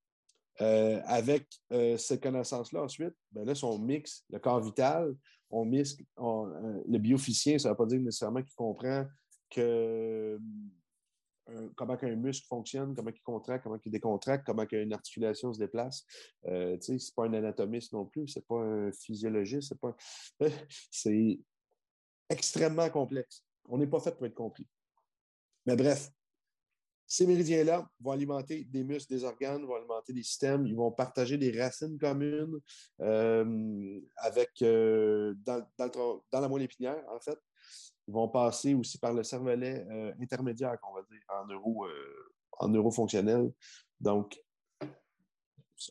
euh, 0.61 0.99
avec 1.05 1.47
euh, 1.71 1.97
ces 1.97 2.19
connaissances-là, 2.19 2.83
ensuite, 2.83 3.13
ben 3.31 3.45
là, 3.45 3.53
si 3.53 3.63
on 3.63 3.77
mixe 3.77 4.25
le 4.31 4.39
corps 4.39 4.61
vital, 4.61 5.15
on 5.51 5.65
mixe 5.65 5.97
euh, 6.19 6.83
le 6.87 6.97
biophysicien, 6.97 7.59
ça 7.59 7.69
ne 7.69 7.73
veut 7.73 7.77
pas 7.77 7.85
dire 7.85 7.99
nécessairement 7.99 8.41
qu'il 8.41 8.55
comprend 8.55 9.05
que, 9.51 10.39
comment 11.75 11.97
un 12.01 12.15
muscle 12.15 12.47
fonctionne, 12.47 12.95
comment 12.95 13.09
il 13.09 13.21
contracte, 13.21 13.63
comment 13.63 13.79
il 13.83 13.91
décontracte, 13.91 14.45
comment 14.45 14.65
une 14.71 14.93
articulation 14.93 15.53
se 15.53 15.59
déplace. 15.59 16.05
ce 16.43 16.91
n'est 16.91 16.97
pas 17.15 17.25
un 17.25 17.33
anatomiste 17.33 17.93
non 17.93 18.05
plus, 18.05 18.27
ce 18.27 18.39
n'est 18.39 18.45
pas 18.45 18.61
un 18.61 18.91
physiologiste, 18.91 19.69
c'est 19.69 19.79
pas. 19.79 19.95
c'est 20.91 21.39
extrêmement 22.29 22.89
complexe. 22.89 23.43
On 23.69 23.77
n'est 23.77 23.87
pas 23.87 23.99
fait 23.99 24.15
pour 24.15 24.25
être 24.25 24.35
compris. 24.35 24.67
Mais 25.65 25.75
bref, 25.75 26.11
ces 27.07 27.25
méridiens-là 27.25 27.89
vont 28.01 28.11
alimenter 28.11 28.65
des 28.65 28.83
muscles, 28.83 29.13
des 29.13 29.23
organes, 29.23 29.65
vont 29.65 29.75
alimenter 29.75 30.11
des 30.11 30.23
systèmes, 30.23 30.67
ils 30.67 30.75
vont 30.75 30.91
partager 30.91 31.37
des 31.37 31.57
racines 31.57 31.97
communes 31.97 32.59
euh, 33.01 33.99
avec, 34.17 34.61
euh, 34.61 35.33
dans, 35.45 35.65
la 36.33 36.49
moelle 36.49 36.63
épinière, 36.63 37.01
en 37.09 37.19
fait. 37.21 37.39
Ils 38.07 38.13
vont 38.13 38.27
passer 38.29 38.73
aussi 38.73 38.97
par 38.97 39.13
le 39.13 39.23
cervelet 39.23 39.85
euh, 39.89 40.13
intermédiaire, 40.21 40.79
qu'on 40.81 40.93
va 40.93 41.01
dire, 41.03 41.21
en, 41.29 41.45
neuro, 41.45 41.87
en 42.59 42.67
neurofonctionnel. 42.67 43.51
Donc, 43.99 44.39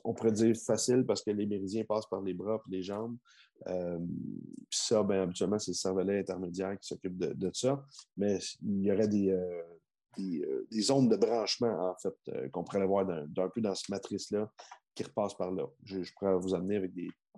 on 0.03 0.15
pourrait 0.15 0.33
dire 0.33 0.57
facile 0.57 1.05
parce 1.07 1.23
que 1.23 1.31
les 1.31 1.47
méridiens 1.47 1.85
passent 1.85 2.09
par 2.09 2.21
les 2.21 2.35
bras 2.35 2.61
et 2.67 2.71
les 2.71 2.83
jambes. 2.83 3.17
ça, 4.71 5.03
bien, 5.03 5.23
habituellement, 5.23 5.59
c'est 5.59 5.73
le 5.73 5.77
cervelet 5.77 6.21
intermédiaire 6.21 6.79
qui 6.79 6.89
s'occupe 6.89 7.17
de, 7.17 7.51
ça. 7.53 7.85
Mais 8.17 8.39
il 8.63 8.83
y 8.83 8.91
aurait 8.91 9.09
des, 9.09 9.31
euh, 10.19 10.67
zones 10.81 11.09
de 11.09 11.17
branchement, 11.17 11.91
en 11.91 11.95
fait, 11.97 12.15
euh, 12.29 12.49
qu'on 12.49 12.65
pourrait 12.65 12.83
avoir 12.83 13.05
d'un 13.07 13.49
peu 13.49 13.61
dans 13.61 13.75
cette 13.75 13.89
matrice-là 13.89 14.51
qui 14.95 15.03
repasse 15.03 15.35
par 15.35 15.51
là. 15.51 15.65
Je, 15.85 16.01
pourrais 16.15 16.37
vous 16.37 16.55
amener 16.55 16.77
avec 16.77 16.93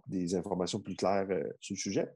des, 0.06 0.34
informations 0.34 0.80
plus 0.80 0.96
claires 0.96 1.26
euh, 1.30 1.42
sur 1.60 1.74
le 1.74 1.78
sujet 1.78 2.14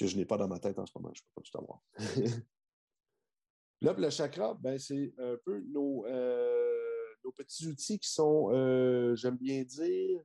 que 0.00 0.06
je 0.06 0.16
n'ai 0.16 0.24
pas 0.24 0.36
dans 0.36 0.48
ma 0.48 0.58
tête 0.58 0.78
en 0.78 0.86
ce 0.86 0.92
moment. 0.96 1.12
Je 1.14 1.22
ne 1.22 1.24
peux 1.26 1.32
pas 1.34 1.42
tout 1.42 1.58
avoir. 1.58 1.82
là, 3.80 3.92
le 3.92 4.10
chakra, 4.10 4.54
ben, 4.54 4.78
c'est 4.78 5.12
un 5.18 5.36
peu 5.44 5.60
nos, 5.60 6.06
nos, 7.24 7.32
petits 7.32 7.66
outils 7.66 7.98
qui 7.98 8.10
sont, 8.10 8.50
j'aime 9.14 9.36
bien 9.36 9.62
dire, 9.62 10.20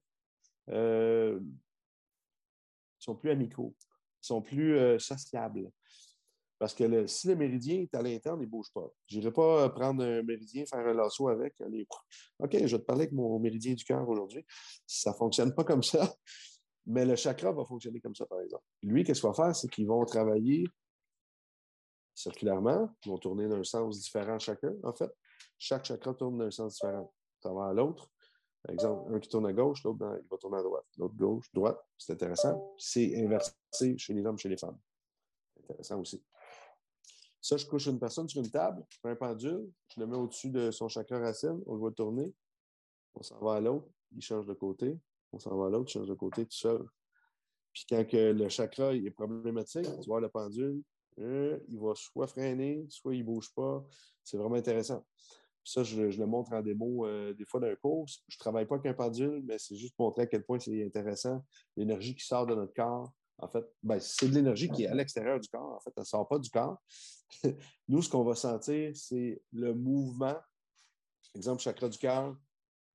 sont 2.99 3.15
plus 3.15 3.29
amicaux, 3.29 3.75
sont 4.21 4.41
plus 4.41 4.99
sociables. 4.99 5.71
Parce 6.57 6.73
que 6.73 7.05
si 7.07 7.27
le 7.27 7.35
méridien 7.35 7.81
est 7.81 7.95
à 7.95 8.01
l'interne, 8.01 8.39
il 8.39 8.45
ne 8.45 8.49
bouge 8.49 8.71
pas. 8.73 8.89
Je 9.07 9.17
n'irai 9.17 9.31
pas 9.31 9.65
euh, 9.65 9.69
prendre 9.69 10.03
un 10.03 10.23
méridien, 10.23 10.65
faire 10.65 10.87
un 10.87 10.93
lasso 10.93 11.27
avec, 11.27 11.53
OK, 12.39 12.51
je 12.53 12.57
vais 12.57 12.67
te 12.67 12.85
parler 12.85 13.03
avec 13.03 13.11
mon 13.11 13.37
méridien 13.39 13.73
du 13.73 13.83
cœur 13.83 14.07
aujourd'hui. 14.07 14.45
Ça 14.87 15.11
ne 15.11 15.15
fonctionne 15.15 15.53
pas 15.53 15.65
comme 15.65 15.83
ça. 15.83 16.13
Mais 16.85 17.05
le 17.05 17.15
chakra 17.15 17.51
va 17.51 17.65
fonctionner 17.65 17.99
comme 17.99 18.15
ça, 18.15 18.25
par 18.25 18.41
exemple. 18.41 18.63
Lui, 18.83 19.03
qu'est-ce 19.03 19.21
qu'il 19.21 19.29
va 19.29 19.33
faire? 19.33 19.55
C'est 19.55 19.69
qu'ils 19.69 19.87
vont 19.87 20.03
travailler 20.05 20.65
circulairement, 22.13 22.89
ils 23.05 23.09
vont 23.09 23.17
tourner 23.17 23.47
d'un 23.47 23.63
sens 23.63 23.99
différent 23.99 24.39
chacun, 24.39 24.73
en 24.83 24.93
fait. 24.93 25.11
Chaque 25.57 25.85
chakra 25.85 26.13
tourne 26.13 26.37
d'un 26.37 26.51
sens 26.51 26.75
différent. 26.75 27.13
Ça 27.41 27.53
va 27.53 27.67
à 27.67 27.73
l'autre. 27.73 28.09
Par 28.63 28.73
exemple, 28.73 29.13
un 29.13 29.19
qui 29.19 29.29
tourne 29.29 29.45
à 29.45 29.53
gauche, 29.53 29.83
l'autre 29.83 29.99
va 29.99 30.37
tourner 30.37 30.57
à 30.57 30.63
droite. 30.63 30.85
L'autre 30.97 31.15
gauche, 31.15 31.51
droite. 31.53 31.77
C'est 31.97 32.13
intéressant. 32.13 32.73
C'est 32.77 33.21
inversé 33.21 33.97
chez 33.97 34.13
les 34.13 34.25
hommes, 34.25 34.37
chez 34.37 34.49
les 34.49 34.57
femmes. 34.57 34.79
Intéressant 35.61 35.99
aussi. 35.99 36.23
Ça, 37.41 37.57
je 37.57 37.65
couche 37.67 37.85
une 37.85 37.99
personne 37.99 38.27
sur 38.27 38.41
une 38.41 38.49
table, 38.49 38.83
je 38.89 38.97
fais 38.99 39.09
un 39.09 39.15
pendule, 39.15 39.71
je 39.93 39.99
le 39.99 40.07
mets 40.07 40.17
au-dessus 40.17 40.49
de 40.49 40.71
son 40.71 40.87
chakra 40.87 41.19
racine, 41.19 41.61
on 41.67 41.73
le 41.73 41.79
voit 41.79 41.91
tourner, 41.91 42.33
on 43.13 43.21
s'en 43.21 43.37
va 43.37 43.57
à 43.57 43.61
l'autre, 43.61 43.87
il 44.15 44.21
change 44.23 44.47
de 44.47 44.53
côté, 44.55 44.97
on 45.35 45.39
s'en 45.39 45.57
va 45.57 45.67
à 45.67 45.69
l'autre, 45.69 45.89
il 45.89 45.93
change 45.93 46.07
de 46.07 46.13
côté 46.13 46.45
tout 46.45 46.55
seul. 46.55 46.85
Puis 47.73 47.85
quand 47.89 48.05
que 48.07 48.31
le 48.31 48.47
chakra 48.47 48.93
est 48.93 49.11
problématique, 49.11 49.87
tu 50.01 50.07
vois 50.07 50.21
le 50.21 50.29
pendule, 50.29 50.81
euh, 51.19 51.59
il 51.67 51.77
va 51.77 51.93
soit 51.93 52.27
freiner, 52.27 52.85
soit 52.89 53.13
il 53.13 53.19
ne 53.19 53.25
bouge 53.25 53.53
pas. 53.53 53.83
C'est 54.23 54.37
vraiment 54.37 54.55
intéressant. 54.55 55.05
ça, 55.63 55.83
je, 55.83 56.01
le 56.03 56.25
montre 56.25 56.53
en 56.53 56.61
démo 56.61 57.05
euh, 57.05 57.33
des 57.33 57.45
fois 57.45 57.59
d'un 57.59 57.75
cours. 57.75 58.05
Je 58.07 58.35
ne 58.37 58.39
travaille 58.39 58.65
pas 58.65 58.75
avec 58.75 58.85
un 58.85 58.93
pendule, 58.93 59.43
mais 59.45 59.57
c'est 59.59 59.75
juste 59.75 59.95
montrer 59.99 60.23
à 60.23 60.27
quel 60.27 60.43
point 60.43 60.57
c'est 60.57 60.85
intéressant. 60.85 61.43
L'énergie 61.75 62.15
qui 62.15 62.25
sort 62.25 62.45
de 62.45 62.55
notre 62.55 62.73
corps, 62.73 63.11
en 63.37 63.49
fait, 63.49 63.65
ben, 63.83 63.99
c'est 63.99 64.29
de 64.29 64.35
l'énergie 64.35 64.69
qui 64.69 64.83
est 64.83 64.87
à 64.87 64.95
l'extérieur 64.95 65.39
du 65.39 65.49
corps. 65.49 65.75
En 65.75 65.79
fait, 65.81 65.91
elle 65.97 66.01
ne 66.01 66.05
sort 66.05 66.27
pas 66.27 66.39
du 66.39 66.49
corps. 66.49 66.81
Nous, 67.89 68.01
ce 68.01 68.09
qu'on 68.09 68.23
va 68.23 68.35
sentir, 68.35 68.91
c'est 68.95 69.41
le 69.51 69.73
mouvement. 69.73 70.37
Exemple, 71.33 71.61
chakra 71.61 71.89
du 71.89 71.97
cœur. 71.97 72.37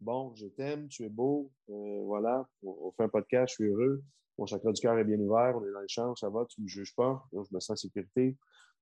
Bon, 0.01 0.35
je 0.35 0.47
t'aime, 0.47 0.89
tu 0.89 1.05
es 1.05 1.11
beau. 1.11 1.53
Euh, 1.69 2.03
voilà, 2.05 2.49
on, 2.63 2.91
fait 2.93 3.05
un 3.05 3.09
podcast, 3.09 3.51
je 3.51 3.55
suis 3.55 3.65
heureux. 3.65 4.03
Mon 4.39 4.47
chakra 4.47 4.73
du 4.73 4.81
cœur 4.81 4.99
est 4.99 5.05
bien 5.05 5.19
ouvert, 5.19 5.55
on 5.57 5.65
est 5.65 5.73
dans 5.73 5.81
les 5.81 5.89
champs, 5.89 6.17
ça 6.17 6.31
va, 6.31 6.47
tu 6.47 6.61
ne 6.61 6.65
me 6.65 6.69
juges 6.69 6.95
pas. 6.95 7.23
je 7.33 7.39
me 7.39 7.61
sens 7.61 7.71
en 7.71 7.77
sécurité. 7.77 8.37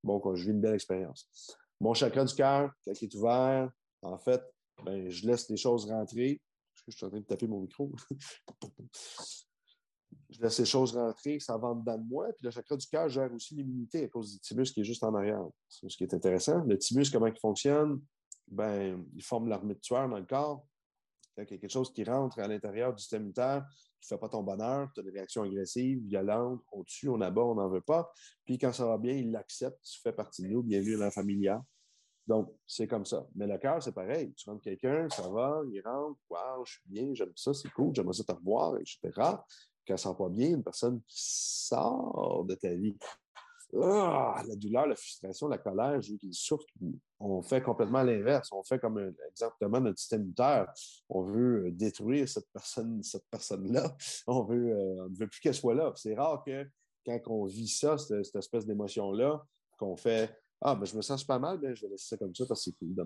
Bon, 0.05 0.23
je 0.37 0.45
vis 0.45 0.53
une 0.53 0.61
belle 0.61 0.75
expérience. 0.75 1.29
Mon 1.81 1.93
chakra 1.93 2.25
du 2.25 2.35
cœur, 2.35 2.73
quand 2.85 3.03
il 3.03 3.05
est 3.05 3.15
ouvert, 3.17 3.69
en 4.03 4.19
fait, 4.19 4.41
ben, 4.85 5.11
je 5.11 5.27
laisse 5.27 5.51
les 5.51 5.57
choses 5.57 5.91
rentrer. 5.91 6.41
Je 6.87 6.97
suis 6.97 7.05
en 7.05 7.11
train 7.11 7.19
de 7.19 7.25
taper 7.25 7.49
mon 7.49 7.63
micro. 7.63 7.91
je 10.31 10.41
laisse 10.41 10.59
les 10.61 10.65
choses 10.65 10.97
rentrer, 10.97 11.41
ça 11.41 11.59
va 11.59 11.75
dedans 11.75 11.99
de 11.99 12.09
moi. 12.09 12.29
Puis 12.37 12.45
le 12.45 12.53
chakra 12.53 12.77
du 12.77 12.87
cœur 12.87 13.09
gère 13.09 13.35
aussi 13.35 13.57
l'immunité 13.57 14.05
à 14.05 14.09
cause 14.09 14.35
du 14.35 14.39
thymus 14.39 14.71
qui 14.73 14.83
est 14.83 14.85
juste 14.85 15.03
en 15.03 15.13
arrière. 15.17 15.45
C'est 15.69 15.91
ce 15.91 15.97
qui 15.97 16.05
est 16.05 16.15
intéressant. 16.15 16.63
Le 16.65 16.79
thymus, 16.79 17.11
comment 17.11 17.27
il 17.27 17.39
fonctionne? 17.41 18.01
Ben, 18.47 19.05
il 19.17 19.25
forme 19.25 19.49
l'armée 19.49 19.75
de 19.75 19.81
tueur 19.81 20.09
dans 20.09 20.19
le 20.19 20.25
corps. 20.25 20.65
Quelque 21.45 21.69
chose 21.69 21.93
qui 21.93 22.05
rentre 22.05 22.39
à 22.39 22.49
l'intérieur 22.49 22.95
du 22.95 23.01
système 23.01 23.23
immunitaire 23.23 23.67
qui 24.01 24.13
ne 24.13 24.17
fait 24.17 24.21
pas 24.21 24.29
ton 24.29 24.43
bonheur, 24.43 24.89
tu 24.95 25.01
as 25.01 25.03
des 25.03 25.11
réactions 25.11 25.43
agressives, 25.43 26.01
violentes, 26.07 26.63
on 26.73 26.85
tue, 26.85 27.09
on 27.09 27.21
abat, 27.21 27.43
on 27.43 27.57
n'en 27.57 27.69
veut 27.69 27.81
pas. 27.81 28.11
Puis 28.45 28.59
quand 28.59 28.73
ça 28.73 28.87
va 28.87 28.97
bien, 28.97 29.15
il 29.15 29.31
l'accepte, 29.31 29.81
tu 29.83 30.01
fais 30.01 30.13
partie 30.13 30.43
de 30.43 30.49
nous, 30.49 30.63
bienvenue 30.63 30.95
dans 30.95 31.05
la 31.05 31.11
familia. 31.11 31.63
Donc, 32.27 32.55
c'est 32.67 32.87
comme 32.87 33.07
ça. 33.07 33.27
Mais 33.35 33.47
le 33.47 33.57
cœur, 33.59 33.83
c'est 33.83 33.95
pareil. 33.95 34.33
Tu 34.35 34.49
rentres 34.49 34.63
quelqu'un, 34.63 35.09
ça 35.09 35.29
va, 35.29 35.63
il 35.73 35.81
rentre, 35.81 36.19
waouh, 36.29 36.65
je 36.65 36.73
suis 36.73 36.83
bien, 36.87 37.09
j'aime 37.15 37.33
ça, 37.35 37.55
c'est 37.55 37.71
cool, 37.71 37.95
j'aimerais 37.95 38.13
ça 38.13 38.25
te 38.25 38.33
revoir, 38.33 38.77
etc 38.77 39.39
quand 39.89 39.97
ça 39.97 40.11
ne 40.11 40.15
sent 40.15 40.19
pas 40.19 40.29
bien, 40.29 40.49
une 40.51 40.63
personne 40.63 41.01
qui 41.09 41.17
sort 41.19 42.45
de 42.45 42.55
ta 42.55 42.75
vie. 42.75 42.97
Ah, 43.77 44.43
la 44.47 44.57
douleur, 44.57 44.87
la 44.87 44.97
frustration, 44.97 45.47
la 45.47 45.59
colère, 45.59 46.01
je 46.01 46.13
veux 46.13 46.19
qu'il 46.19 46.33
souffre. 46.33 46.65
On 47.21 47.43
fait 47.43 47.63
complètement 47.63 48.03
l'inverse. 48.03 48.51
On 48.53 48.63
fait 48.63 48.79
comme 48.79 49.15
exactement 49.29 49.81
notre 49.81 49.99
système 49.99 50.23
immunitaire. 50.23 50.73
On 51.11 51.23
veut 51.23 51.67
euh, 51.67 51.71
détruire 51.71 52.27
cette 52.29 52.49
personne, 52.51 53.03
cette 53.03 53.27
personne-là. 53.31 53.95
On 54.27 54.43
veut, 54.45 54.73
euh, 54.73 55.05
on 55.05 55.09
ne 55.11 55.17
veut 55.17 55.29
plus 55.29 55.41
qu'elle 55.41 55.55
soit 55.55 55.75
là. 55.75 55.93
C'est 55.97 56.15
rare 56.15 56.43
que 56.47 56.67
quand 57.05 57.21
on 57.27 57.45
vit 57.45 57.69
ça, 57.69 57.97
cette, 57.99 58.35
espèce 58.35 58.67
d'émotion-là, 58.67 59.43
qu'on 59.79 59.97
fait 59.97 60.35
Ah, 60.61 60.75
ben, 60.75 60.85
je 60.85 60.97
me 60.97 61.03
sens 61.03 61.21
super 61.21 61.41
mal, 61.41 61.59
mais 61.61 61.75
je 61.75 61.83
vais 61.83 61.93
laisser 61.93 62.09
ça 62.09 62.17
comme 62.17 62.35
ça 62.35 62.45
parce 62.47 62.65
que 62.65 62.71
c'est 62.71 62.79
cool 62.79 62.95
de. 62.95 63.05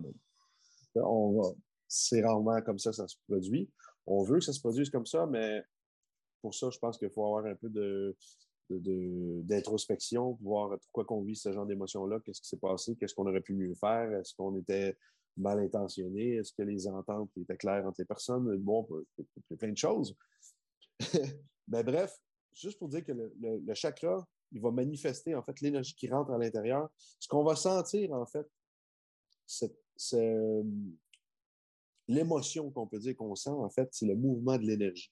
C'est 1.88 2.24
rarement 2.24 2.60
comme 2.62 2.78
ça 2.78 2.90
que 2.90 2.96
ça 2.96 3.08
se 3.08 3.16
produit. 3.28 3.68
On 4.06 4.22
veut 4.22 4.38
que 4.38 4.44
ça 4.44 4.52
se 4.52 4.60
produise 4.60 4.90
comme 4.90 5.06
ça, 5.06 5.26
mais 5.26 5.62
pour 6.40 6.54
ça, 6.54 6.68
je 6.70 6.78
pense 6.78 6.98
qu'il 6.98 7.10
faut 7.10 7.24
avoir 7.24 7.46
un 7.46 7.54
peu 7.54 7.68
de, 7.68 8.16
d'introspection, 8.70 10.38
voir 10.40 10.78
pourquoi 10.80 11.16
on 11.16 11.22
vit 11.22 11.36
ce 11.36 11.52
genre 11.52 11.66
d'émotion-là, 11.66 12.20
qu'est-ce 12.20 12.40
qui 12.40 12.48
s'est 12.48 12.56
passé, 12.56 12.96
qu'est-ce 12.96 13.14
qu'on 13.14 13.26
aurait 13.26 13.40
pu 13.40 13.54
mieux 13.54 13.74
faire, 13.74 14.12
est-ce 14.12 14.34
qu'on 14.34 14.56
était 14.56 14.96
mal 15.36 15.58
intentionné, 15.60 16.36
est-ce 16.36 16.52
que 16.52 16.62
les 16.62 16.86
ententes 16.86 17.30
étaient 17.36 17.56
claires 17.56 17.86
entre 17.86 18.00
les 18.00 18.04
personnes, 18.04 18.56
bon, 18.58 18.86
plein 19.58 19.72
de 19.72 19.76
choses. 19.76 20.16
Mais 21.68 21.82
bref, 21.84 22.18
juste 22.52 22.78
pour 22.78 22.88
dire 22.88 23.04
que 23.04 23.12
le, 23.12 23.74
chakra 23.74 24.26
il 24.54 24.60
va 24.60 24.70
manifester 24.70 25.34
en 25.34 25.42
fait 25.42 25.60
l'énergie 25.62 25.94
qui 25.94 26.10
rentre 26.10 26.30
à 26.30 26.38
l'intérieur. 26.38 26.90
Ce 27.18 27.26
qu'on 27.26 27.42
va 27.42 27.56
sentir 27.56 28.12
en 28.12 28.26
fait, 28.26 28.46
c'est 29.46 30.34
l'émotion 32.06 32.70
qu'on 32.70 32.86
peut 32.86 32.98
dire 32.98 33.16
qu'on 33.16 33.34
sent 33.34 33.50
en 33.50 33.70
fait, 33.70 33.88
c'est 33.92 34.06
le 34.06 34.14
mouvement 34.14 34.58
de 34.58 34.64
l'énergie. 34.64 35.10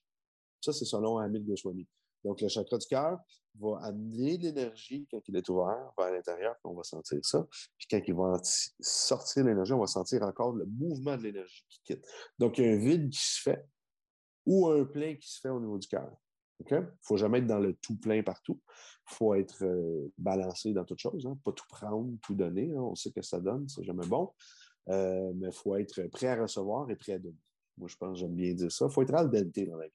Ça, 0.61 0.75
c'est 0.75 0.85
selon 0.85 1.17
Hamid 1.17 1.47
Goswami. 1.47 1.87
Donc, 2.25 2.41
le 2.41 2.49
chakra 2.49 2.79
du 2.79 2.87
cœur 2.87 3.19
va 3.59 3.79
amener 3.83 4.39
l'énergie 4.39 5.07
quand 5.11 5.21
il 5.27 5.37
est 5.37 5.49
ouvert 5.49 5.93
vers 5.99 6.13
l'intérieur, 6.13 6.55
on 6.65 6.75
va 6.75 6.83
sentir 6.83 7.19
ça. 7.23 7.47
Puis 7.79 7.87
quand 7.91 8.01
il 8.07 8.15
va 8.15 8.41
sortir 8.81 9.45
l'énergie, 9.45 9.73
on 9.73 9.81
va 9.81 9.87
sentir 9.87 10.23
encore 10.23 10.53
le 10.53 10.67
mouvement 10.67 11.17
de 11.17 11.23
l'énergie 11.23 11.65
qui 11.69 11.81
quitte. 11.85 12.07
Donc, 12.39 12.59
il 12.59 12.65
y 12.65 12.69
a 12.69 12.73
un 12.73 12.77
vide 12.77 13.11
qui 13.11 13.21
se 13.21 13.41
fait 13.43 13.65
ou 14.47 14.69
un 14.69 14.85
plein 14.85 15.17
qui 15.17 15.31
se 15.31 15.41
fait 15.41 15.49
au 15.49 15.61
niveau 15.61 15.79
du 15.79 15.89
cœur. 15.89 16.11
Il 16.69 16.77
ne 16.77 16.83
faut 17.03 17.17
jamais 17.17 17.39
être 17.39 17.47
dans 17.47 17.59
le 17.59 17.75
tout 17.75 17.97
plein 17.97 18.23
partout. 18.23 18.61
Il 19.11 19.15
faut 19.15 19.35
être 19.35 19.65
euh, 19.65 20.13
balancé 20.19 20.73
dans 20.73 20.85
toute 20.85 20.99
chose. 20.99 21.27
Hein. 21.27 21.39
Pas 21.43 21.53
tout 21.53 21.65
prendre, 21.69 22.13
tout 22.23 22.35
donner. 22.35 22.71
Hein. 22.71 22.81
On 22.81 22.95
sait 22.95 23.11
que 23.11 23.23
ça 23.23 23.41
donne, 23.41 23.67
c'est 23.69 23.83
jamais 23.83 24.07
bon. 24.07 24.31
Euh, 24.89 25.33
mais 25.37 25.49
il 25.49 25.55
faut 25.55 25.77
être 25.77 26.03
prêt 26.09 26.27
à 26.27 26.43
recevoir 26.43 26.91
et 26.91 26.97
prêt 26.97 27.13
à 27.13 27.19
donner. 27.19 27.39
Moi, 27.79 27.89
je 27.89 27.97
pense 27.97 28.19
j'aime 28.19 28.35
bien 28.35 28.53
dire 28.53 28.71
ça. 28.71 28.87
Il 28.87 28.93
faut 28.93 29.03
être 29.03 29.15
al 29.15 29.31
dente 29.31 29.59
dans 29.67 29.77
la 29.77 29.87
vie. 29.87 29.93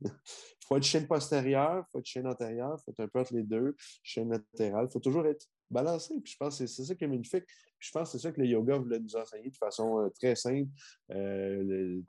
Il 0.00 0.10
faut 0.68 0.76
être 0.76 0.82
chaîne 0.82 1.06
postérieure, 1.06 1.84
il 1.86 1.90
faut 1.90 1.98
être 1.98 2.06
chaîne 2.06 2.26
antérieure, 2.26 2.76
il 2.78 2.82
faut 2.84 2.90
être 2.92 3.00
un 3.00 3.08
peu 3.08 3.20
entre 3.20 3.34
les 3.34 3.42
deux, 3.42 3.76
chaîne 4.02 4.30
latérale. 4.30 4.86
Il 4.88 4.92
faut 4.92 5.00
toujours 5.00 5.26
être 5.26 5.46
balancé. 5.70 6.14
Puis 6.22 6.32
je 6.32 6.36
pense 6.36 6.58
que 6.58 6.66
c'est 6.66 6.84
ça 6.84 6.94
qui 6.94 7.04
est 7.04 7.08
magnifique. 7.08 7.44
Je 7.78 7.90
pense 7.90 8.12
que 8.12 8.18
c'est 8.18 8.22
ça 8.22 8.32
que 8.32 8.40
le 8.40 8.46
yoga 8.46 8.78
voulait 8.78 9.00
nous 9.00 9.16
enseigner 9.16 9.50
de 9.50 9.56
façon 9.56 9.98
euh, 10.00 10.08
très 10.10 10.36
simple. 10.36 10.70
Euh, 11.10 12.00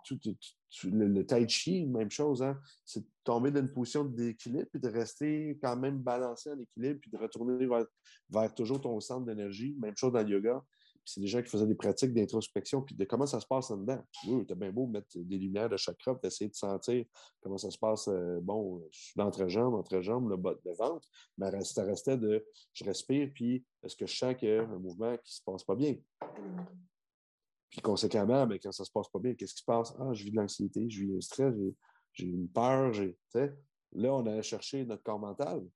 le, 0.83 1.23
tai 1.23 1.47
chi, 1.47 1.85
même 1.87 2.11
chose, 2.11 2.43
hein? 2.43 2.59
c'est 2.85 2.99
de 2.99 3.07
tomber 3.23 3.49
dans 3.49 3.61
une 3.61 3.71
position 3.71 4.03
d'équilibre 4.03 4.67
puis 4.71 4.79
de 4.79 4.89
rester 4.89 5.57
quand 5.61 5.75
même 5.75 5.97
balancé 5.97 6.51
en 6.51 6.59
équilibre 6.59 6.99
puis 6.99 7.09
de 7.09 7.17
retourner 7.17 7.67
vers 8.29 8.53
toujours 8.53 8.81
ton 8.81 8.99
centre 8.99 9.25
d'énergie. 9.25 9.75
Même 9.79 9.95
chose 9.97 10.11
dans 10.11 10.21
le 10.21 10.29
yoga 10.29 10.63
c'est 11.05 11.19
des 11.19 11.27
gens 11.27 11.41
qui 11.41 11.49
faisaient 11.49 11.67
des 11.67 11.75
pratiques 11.75 12.13
d'introspection, 12.13 12.81
puis 12.81 12.95
de 12.95 13.03
comment 13.05 13.25
ça 13.25 13.39
se 13.39 13.45
passe 13.45 13.69
là-dedans. 13.69 14.01
Oui, 14.27 14.45
t'as 14.45 14.55
bien 14.55 14.71
beau 14.71 14.87
mettre 14.87 15.07
des 15.15 15.37
lumières 15.37 15.69
de 15.69 15.77
chakra, 15.77 16.15
puis 16.15 16.27
essayer 16.27 16.49
de 16.49 16.55
sentir 16.55 17.05
comment 17.41 17.57
ça 17.57 17.69
se 17.69 17.77
passe, 17.77 18.07
euh, 18.07 18.39
bon, 18.41 18.81
l'entrejambe, 19.15 19.73
entre-jambe, 19.73 20.29
le, 20.29 20.37
bas, 20.37 20.55
le 20.63 20.73
ventre, 20.73 21.07
mais 21.37 21.63
ça 21.63 21.83
restait 21.83 22.17
de, 22.17 22.45
je 22.73 22.85
respire, 22.85 23.29
puis 23.33 23.65
est-ce 23.83 23.95
que 23.95 24.05
je 24.05 24.15
sens 24.15 24.35
qu'il 24.35 24.49
y 24.49 24.53
a 24.53 24.63
un 24.63 24.79
mouvement 24.79 25.17
qui 25.17 25.35
se 25.35 25.41
passe 25.43 25.63
pas 25.63 25.75
bien? 25.75 25.97
Puis 27.69 27.81
conséquemment, 27.81 28.45
ben, 28.47 28.59
quand 28.61 28.71
ça 28.71 28.85
se 28.85 28.91
passe 28.91 29.09
pas 29.09 29.19
bien, 29.19 29.33
qu'est-ce 29.33 29.55
qui 29.55 29.61
se 29.61 29.65
passe? 29.65 29.93
Ah, 29.99 30.13
je 30.13 30.23
vis 30.23 30.31
de 30.31 30.37
l'anxiété, 30.37 30.89
je 30.89 31.01
vis 31.01 31.17
un 31.17 31.21
stress, 31.21 31.53
j'ai 32.13 32.27
une 32.27 32.47
peur, 32.47 32.93
j'ai, 32.93 33.17
là, 33.33 34.13
on 34.13 34.25
allait 34.25 34.43
chercher 34.43 34.85
notre 34.85 35.03
corps 35.03 35.19
mental 35.19 35.67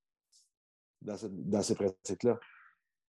dans, 1.01 1.17
dans 1.29 1.61
ces 1.61 1.75
pratiques-là. 1.75 2.39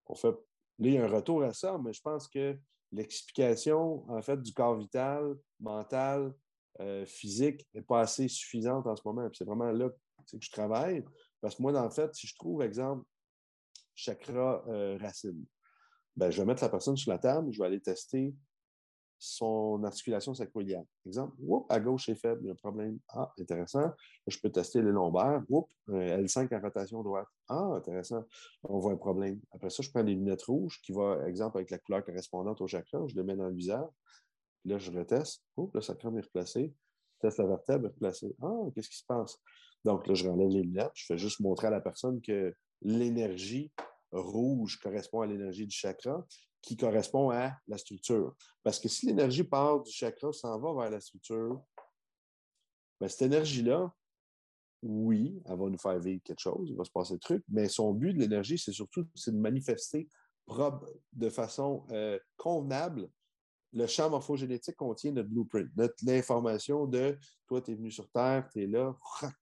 On 0.06 0.14
fait 0.14 0.34
Là, 0.78 0.88
il 0.88 0.94
y 0.94 0.98
a 0.98 1.04
un 1.04 1.08
retour 1.08 1.42
à 1.42 1.52
ça, 1.52 1.78
mais 1.82 1.92
je 1.92 2.00
pense 2.00 2.28
que 2.28 2.58
l'explication, 2.92 4.08
en 4.10 4.22
fait, 4.22 4.40
du 4.40 4.52
corps 4.52 4.76
vital, 4.76 5.36
mental, 5.60 6.32
euh, 6.80 7.06
physique 7.06 7.66
n'est 7.74 7.82
pas 7.82 8.00
assez 8.00 8.28
suffisante 8.28 8.86
en 8.86 8.94
ce 8.94 9.02
moment. 9.04 9.28
C'est 9.32 9.44
vraiment 9.44 9.70
là 9.72 9.88
que 9.90 10.38
je 10.38 10.50
travaille. 10.50 11.04
Parce 11.40 11.56
que 11.56 11.62
moi, 11.62 11.74
en 11.78 11.90
fait, 11.90 12.14
si 12.14 12.26
je 12.26 12.34
trouve, 12.34 12.62
exemple, 12.62 13.04
chakra 13.94 14.62
euh, 14.68 14.98
racine, 15.00 15.44
ben, 16.16 16.30
je 16.30 16.40
vais 16.40 16.46
mettre 16.46 16.62
la 16.62 16.68
personne 16.68 16.96
sur 16.96 17.10
la 17.10 17.18
table, 17.18 17.52
je 17.52 17.58
vais 17.58 17.66
aller 17.66 17.80
tester 17.80 18.34
son 19.18 19.82
articulation 19.84 20.34
sacroiliaire. 20.34 20.84
Exemple, 21.06 21.34
à 21.68 21.80
gauche, 21.80 22.06
c'est 22.06 22.14
faible, 22.14 22.40
il 22.42 22.46
y 22.46 22.50
a 22.50 22.52
un 22.52 22.56
problème. 22.56 22.98
Ah, 23.08 23.32
intéressant. 23.38 23.92
Je 24.26 24.38
peux 24.38 24.50
tester 24.50 24.82
les 24.82 24.90
lombaires. 24.90 25.42
Oups, 25.48 25.72
L5 25.88 26.54
en 26.54 26.60
rotation 26.60 27.02
droite. 27.02 27.28
Ah, 27.48 27.72
intéressant. 27.76 28.24
On 28.64 28.78
voit 28.78 28.92
un 28.92 28.96
problème. 28.96 29.40
Après 29.52 29.70
ça, 29.70 29.82
je 29.82 29.90
prends 29.90 30.02
les 30.02 30.14
lunettes 30.14 30.42
rouges 30.42 30.80
qui 30.82 30.92
vont, 30.92 31.24
exemple, 31.24 31.58
avec 31.58 31.70
la 31.70 31.78
couleur 31.78 32.04
correspondante 32.04 32.60
au 32.60 32.66
chakra, 32.66 33.06
je 33.06 33.14
le 33.16 33.24
mets 33.24 33.36
dans 33.36 33.48
le 33.48 33.54
visage. 33.54 33.88
là, 34.64 34.78
je 34.78 34.90
reteste. 34.90 35.42
Oups, 35.56 35.74
le 35.74 35.80
sacrum 35.80 36.18
est 36.18 36.22
replacé. 36.22 36.74
Je 37.14 37.18
teste 37.20 37.38
la 37.38 37.46
vertèbre, 37.46 37.88
replacée. 37.88 38.34
Ah, 38.42 38.52
qu'est-ce 38.74 38.90
qui 38.90 38.98
se 38.98 39.06
passe? 39.06 39.38
Donc 39.84 40.06
là, 40.06 40.14
je 40.14 40.28
renlève 40.28 40.48
les 40.48 40.62
lunettes. 40.62 40.92
Je 40.94 41.06
fais 41.06 41.18
juste 41.18 41.40
montrer 41.40 41.68
à 41.68 41.70
la 41.70 41.80
personne 41.80 42.20
que 42.20 42.54
l'énergie 42.82 43.72
rouge 44.12 44.78
correspond 44.78 45.20
à 45.20 45.26
l'énergie 45.26 45.66
du 45.66 45.74
chakra 45.74 46.24
qui 46.62 46.76
correspond 46.76 47.30
à 47.30 47.56
la 47.68 47.78
structure. 47.78 48.34
Parce 48.62 48.80
que 48.80 48.88
si 48.88 49.06
l'énergie 49.06 49.44
part 49.44 49.82
du 49.82 49.92
chakra, 49.92 50.32
s'en 50.32 50.58
va 50.58 50.82
vers 50.82 50.90
la 50.90 51.00
structure, 51.00 51.62
bien, 53.00 53.08
cette 53.08 53.22
énergie-là, 53.22 53.92
oui, 54.82 55.40
elle 55.46 55.56
va 55.56 55.70
nous 55.70 55.78
faire 55.78 55.98
vivre 55.98 56.22
quelque 56.22 56.40
chose, 56.40 56.68
il 56.70 56.76
va 56.76 56.84
se 56.84 56.90
passer 56.90 57.14
des 57.14 57.20
trucs, 57.20 57.44
mais 57.48 57.68
son 57.68 57.92
but 57.92 58.12
de 58.12 58.18
l'énergie, 58.18 58.58
c'est 58.58 58.72
surtout 58.72 59.04
de 59.04 59.32
manifester 59.32 60.08
de 61.12 61.30
façon 61.30 61.86
euh, 61.90 62.18
convenable. 62.36 63.10
Le 63.72 63.86
champ 63.86 64.08
morphogénétique 64.08 64.76
contient 64.76 65.12
notre 65.12 65.28
blueprint, 65.28 65.68
notre 65.76 65.94
l'information 66.04 66.86
de 66.86 67.18
toi, 67.46 67.60
tu 67.60 67.72
es 67.72 67.74
venu 67.74 67.90
sur 67.90 68.08
Terre, 68.10 68.48
tu 68.52 68.62
es 68.62 68.66
là, 68.66 68.96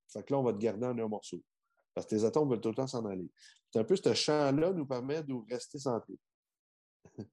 fait 0.09 0.23
que 0.23 0.33
là, 0.33 0.39
on 0.39 0.43
va 0.43 0.53
te 0.53 0.59
garder 0.59 0.87
en 0.87 0.99
un 0.99 1.09
morceau. 1.09 1.41
Parce 1.95 2.07
que 2.07 2.17
tes 2.17 2.25
atomes 2.25 2.51
veulent 2.51 2.61
tout 2.61 2.71
le 2.71 2.75
temps 2.75 2.87
s'en 2.87 3.05
aller. 3.07 3.31
C'est 3.71 3.79
un 3.79 3.85
peu 3.85 3.97
ce 3.97 4.13
champ-là 4.13 4.73
nous 4.73 4.87
permet 4.87 5.23
de 5.23 5.35
rester 5.49 5.79
centrés. 5.79 6.19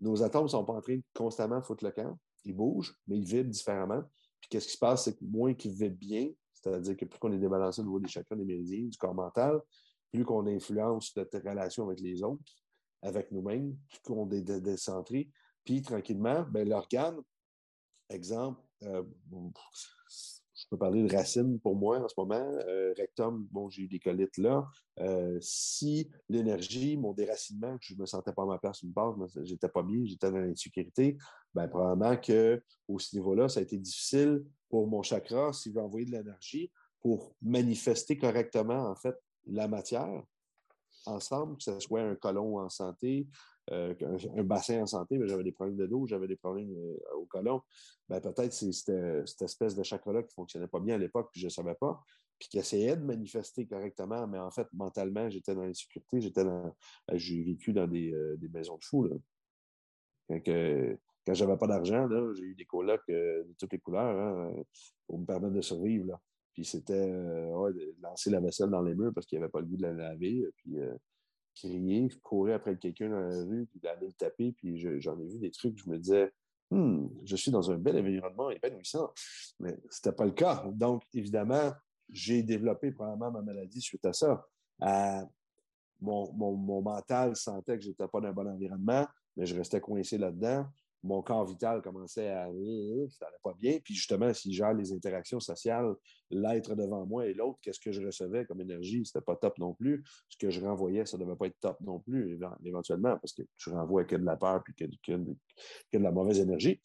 Nos 0.00 0.22
atomes 0.22 0.44
ne 0.44 0.48
sont 0.48 0.64
pas 0.64 0.74
en 0.74 0.80
train 0.80 0.96
de 0.96 1.04
constamment 1.14 1.60
foutre 1.62 1.84
le 1.84 1.90
camp. 1.90 2.18
Ils 2.44 2.54
bougent, 2.54 2.94
mais 3.06 3.18
ils 3.18 3.24
vibrent 3.24 3.50
différemment. 3.50 4.02
Puis 4.40 4.48
qu'est-ce 4.50 4.66
qui 4.66 4.72
se 4.72 4.78
passe, 4.78 5.04
c'est 5.04 5.16
que 5.16 5.24
moins 5.24 5.54
qu'ils 5.54 5.72
vibrent 5.72 5.98
bien, 5.98 6.30
c'est-à-dire 6.52 6.96
que 6.96 7.04
plus 7.04 7.18
qu'on 7.18 7.32
est 7.32 7.38
débalancé 7.38 7.80
au 7.80 7.84
niveau 7.84 8.00
des 8.00 8.08
chakras, 8.08 8.36
des 8.36 8.44
méridiens, 8.44 8.84
du 8.84 8.96
corps 8.96 9.14
mental, 9.14 9.60
plus 10.12 10.24
qu'on 10.24 10.46
influence 10.46 11.14
notre 11.16 11.38
relation 11.38 11.86
avec 11.86 12.00
les 12.00 12.22
autres, 12.22 12.42
avec 13.02 13.32
nous-mêmes, 13.32 13.76
plus 13.88 14.00
qu'on 14.00 14.30
est 14.30 14.42
décentré. 14.42 15.28
Puis 15.64 15.82
tranquillement, 15.82 16.42
ben, 16.50 16.68
l'organe, 16.68 17.20
exemple, 18.08 18.60
euh, 18.82 19.02
peux 20.72 20.78
parler 20.78 21.02
de 21.02 21.14
racine 21.14 21.60
pour 21.60 21.76
moi 21.76 21.98
en 21.98 22.08
ce 22.08 22.14
moment. 22.16 22.50
Euh, 22.66 22.94
rectum, 22.96 23.46
bon, 23.50 23.68
j'ai 23.68 23.82
eu 23.82 23.88
des 23.88 23.98
colites 23.98 24.38
là. 24.38 24.66
Euh, 25.00 25.36
si 25.40 26.10
l'énergie, 26.30 26.96
mon 26.96 27.12
déracinement, 27.12 27.76
que 27.76 27.84
je 27.84 27.94
ne 27.94 28.00
me 28.00 28.06
sentais 28.06 28.32
pas 28.32 28.44
à 28.44 28.46
ma 28.46 28.58
place 28.58 28.82
une 28.82 28.92
part, 28.92 29.14
j'étais 29.42 29.68
pas 29.68 29.82
bien, 29.82 30.00
j'étais 30.04 30.30
dans 30.30 30.38
l'insécurité, 30.38 31.18
ben, 31.52 31.68
probablement 31.68 32.16
qu'au 32.16 32.98
ce 32.98 33.14
niveau-là, 33.14 33.50
ça 33.50 33.60
a 33.60 33.62
été 33.62 33.76
difficile 33.76 34.42
pour 34.70 34.86
mon 34.86 35.02
chakra, 35.02 35.52
s'il 35.52 35.74
veut 35.74 35.82
envoyer 35.82 36.06
de 36.06 36.12
l'énergie, 36.12 36.72
pour 37.00 37.34
manifester 37.42 38.16
correctement, 38.16 38.88
en 38.88 38.96
fait, 38.96 39.16
la 39.46 39.68
matière 39.68 40.22
ensemble, 41.04 41.58
que 41.58 41.64
ce 41.64 41.80
soit 41.80 42.00
un 42.00 42.14
colon 42.14 42.58
en 42.58 42.70
santé, 42.70 43.26
euh, 43.70 43.94
un, 44.36 44.42
bassin 44.42 44.82
en 44.82 44.86
santé, 44.86 45.18
mais 45.18 45.28
j'avais 45.28 45.44
des 45.44 45.52
problèmes 45.52 45.76
de 45.76 45.86
dos, 45.86 46.04
j'avais 46.06 46.26
des 46.26 46.36
problèmes 46.36 46.72
euh, 46.72 47.16
au 47.16 47.26
colon. 47.26 47.62
Ben, 48.08 48.20
peut-être 48.20 48.52
c'est 48.52 48.72
cette 48.72 49.42
espèce 49.42 49.76
de 49.76 49.84
chakra-là 49.84 50.24
qui 50.24 50.34
fonctionnait 50.34 50.66
pas 50.66 50.80
bien 50.80 50.96
à 50.96 50.98
l'époque, 50.98 51.28
puis 51.30 51.40
je 51.40 51.46
ne 51.46 51.50
savais 51.50 51.76
pas, 51.76 52.02
puis 52.40 52.48
qui 52.48 52.58
essayait 52.58 52.96
de 52.96 53.04
manifester 53.04 53.64
correctement, 53.66 54.26
mais 54.26 54.40
en 54.40 54.50
fait, 54.50 54.66
mentalement, 54.72 55.30
j'étais 55.30 55.54
dans 55.54 55.62
l'insécurité, 55.62 56.20
j'étais. 56.20 56.44
Euh, 56.44 56.70
j'ai 57.12 57.40
vécu 57.42 57.72
dans 57.72 57.86
des, 57.86 58.12
maisons 58.52 58.78
de 58.78 58.84
fous. 58.84 59.04
Là. 59.04 59.16
Quand, 60.28 60.96
quand 61.24 61.34
j'avais 61.34 61.56
pas 61.56 61.68
d'argent, 61.68 62.08
j'ai 62.34 62.44
eu 62.44 62.54
des 62.56 62.64
colocs 62.64 63.06
de 63.08 63.54
toutes 63.58 63.72
les 63.72 63.78
couleurs 63.78 64.18
hein, 64.18 64.52
pour 65.06 65.20
me 65.20 65.24
permettre 65.24 65.54
de 65.54 65.60
survivre. 65.60 66.06
Là. 66.06 66.20
Puis 66.52 66.64
c'était 66.64 67.12
lancer 68.00 68.30
la 68.30 68.40
vaisselle 68.40 68.70
dans 68.70 68.82
les 68.82 68.94
murs 68.94 69.12
parce 69.14 69.26
qu'il 69.26 69.38
n'y 69.38 69.44
avait 69.44 69.52
pas 69.52 69.60
le 69.60 69.66
goût 69.66 69.76
de 69.76 69.82
la 69.82 69.92
laver. 69.92 70.48
Puis 70.56 70.78
crier, 71.54 72.08
courir 72.22 72.56
après 72.56 72.76
quelqu'un 72.76 73.08
dans 73.08 73.20
la 73.20 73.44
rue, 73.44 73.66
puis 73.66 73.80
d'aller 73.80 74.06
le 74.06 74.12
taper, 74.12 74.52
puis 74.52 74.78
j'en 75.00 75.18
ai 75.18 75.26
vu 75.26 75.38
des 75.38 75.50
trucs, 75.50 75.78
je 75.78 75.88
me 75.88 75.98
disais, 75.98 76.32
hmm, 76.70 77.06
je 77.24 77.36
suis 77.36 77.50
dans 77.50 77.70
un 77.70 77.76
bel 77.76 77.98
environnement 77.98 78.50
épanouissant. 78.50 79.12
Mais 79.60 79.78
ce 79.90 79.98
n'était 79.98 80.16
pas 80.16 80.24
le 80.24 80.32
cas. 80.32 80.64
Donc, 80.72 81.02
évidemment, 81.12 81.72
j'ai 82.08 82.42
développé 82.42 82.92
probablement 82.92 83.30
ma 83.30 83.42
maladie 83.42 83.80
suite 83.80 84.04
à 84.04 84.12
ça. 84.12 84.46
mon, 86.00 86.32
mon, 86.32 86.82
mental 86.82 87.36
sentait 87.36 87.76
que 87.76 87.84
je 87.84 87.88
n'étais 87.88 88.08
pas 88.08 88.20
dans 88.20 88.28
un 88.28 88.32
bon 88.32 88.48
environnement, 88.48 89.06
mais 89.36 89.46
je 89.46 89.56
restais 89.56 89.80
coincé 89.80 90.18
là-dedans 90.18 90.66
mon 91.02 91.20
corps 91.22 91.44
vital 91.44 91.82
commençait 91.82 92.28
à. 92.28 92.46
Ça 92.46 93.26
n'allait 93.26 93.38
pas 93.42 93.54
bien. 93.54 93.78
Puis 93.82 93.94
justement, 93.94 94.32
si 94.32 94.52
gère 94.52 94.72
les 94.72 94.92
interactions 94.92 95.40
sociales, 95.40 95.94
l'être 96.30 96.74
devant 96.74 97.04
moi 97.06 97.26
et 97.26 97.34
l'autre, 97.34 97.58
qu'est-ce 97.60 97.80
que 97.80 97.92
je 97.92 98.04
recevais 98.04 98.44
comme 98.46 98.60
énergie? 98.60 99.04
C'était 99.04 99.20
pas 99.20 99.36
top 99.36 99.58
non 99.58 99.74
plus. 99.74 100.04
Ce 100.28 100.36
que 100.36 100.50
je 100.50 100.60
renvoyais, 100.60 101.04
ça 101.04 101.16
ne 101.18 101.24
devait 101.24 101.36
pas 101.36 101.46
être 101.46 101.58
top 101.60 101.80
non 101.80 101.98
plus, 101.98 102.38
éventuellement, 102.64 103.18
parce 103.18 103.32
que 103.32 103.42
je 103.56 103.70
renvoie 103.70 104.04
que 104.04 104.16
de 104.16 104.24
la 104.24 104.36
peur 104.36 104.62
puis 104.62 104.74
que, 104.74 105.12
de 105.16 105.98
la 105.98 106.12
mauvaise 106.12 106.38
énergie. 106.38 106.80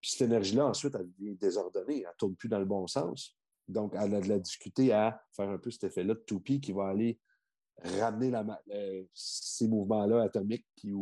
Puis 0.00 0.10
cette 0.10 0.22
énergie-là, 0.22 0.66
ensuite, 0.66 0.94
elle 0.94 1.10
devient 1.18 1.36
désordonnée. 1.36 2.02
Elle 2.02 2.08
ne 2.08 2.16
tourne 2.18 2.36
plus 2.36 2.48
dans 2.48 2.60
le 2.60 2.64
bon 2.64 2.86
sens. 2.86 3.36
Donc, 3.66 3.94
elle 3.96 4.14
a 4.14 4.20
de 4.20 4.28
la 4.28 4.38
difficulté 4.38 4.92
à 4.92 5.20
faire 5.32 5.48
un 5.48 5.58
peu 5.58 5.70
cet 5.72 5.84
effet-là 5.84 6.14
de 6.14 6.20
toupie 6.20 6.60
qui 6.60 6.72
va 6.72 6.86
aller 6.86 7.18
ramener 7.82 8.32
ces 9.12 9.66
mouvements-là 9.66 10.22
atomiques 10.22 10.66
qui, 10.76 10.92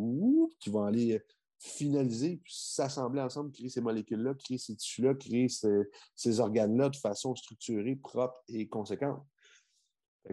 qui 0.59 0.71
vont 0.71 0.85
aller 0.85 1.23
finaliser, 1.67 2.37
puis 2.43 2.53
s'assembler 2.55 3.23
ensemble, 3.23 3.51
créer 3.51 3.69
ces 3.69 3.81
molécules-là, 3.81 4.35
créer 4.35 4.59
ces 4.59 4.77
tissus-là, 4.77 5.15
créer 5.15 5.49
ces, 5.49 6.41
organes-là 6.41 6.91
de 6.91 6.97
façon 6.97 7.35
structurée, 7.35 7.97
propre 7.97 8.43
et 8.49 8.69
conséquente. 8.69 9.25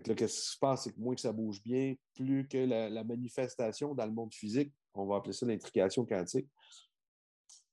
qu'est-ce 0.03 0.41
qui 0.41 0.51
se 0.53 0.57
passe, 0.59 0.83
c'est 0.83 0.93
que 0.93 0.99
moins 0.99 1.15
que 1.15 1.21
ça 1.21 1.31
bouge 1.31 1.61
bien, 1.63 1.95
plus 2.15 2.47
que 2.47 2.57
la, 2.57 3.03
manifestation 3.03 3.95
dans 3.95 4.05
le 4.05 4.11
monde 4.11 4.33
physique, 4.33 4.73
on 4.93 5.05
va 5.05 5.17
appeler 5.17 5.33
ça 5.33 5.45
l'intrication 5.45 6.05
quantique, 6.05 6.49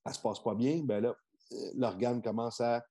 elle 0.04 0.14
se 0.14 0.20
passe 0.20 0.40
pas 0.40 0.54
bien, 0.54 0.82
ben 0.84 1.00
là, 1.00 1.16
euh, 1.52 1.70
l'organe 1.74 2.22
commence 2.22 2.60
à 2.60 2.84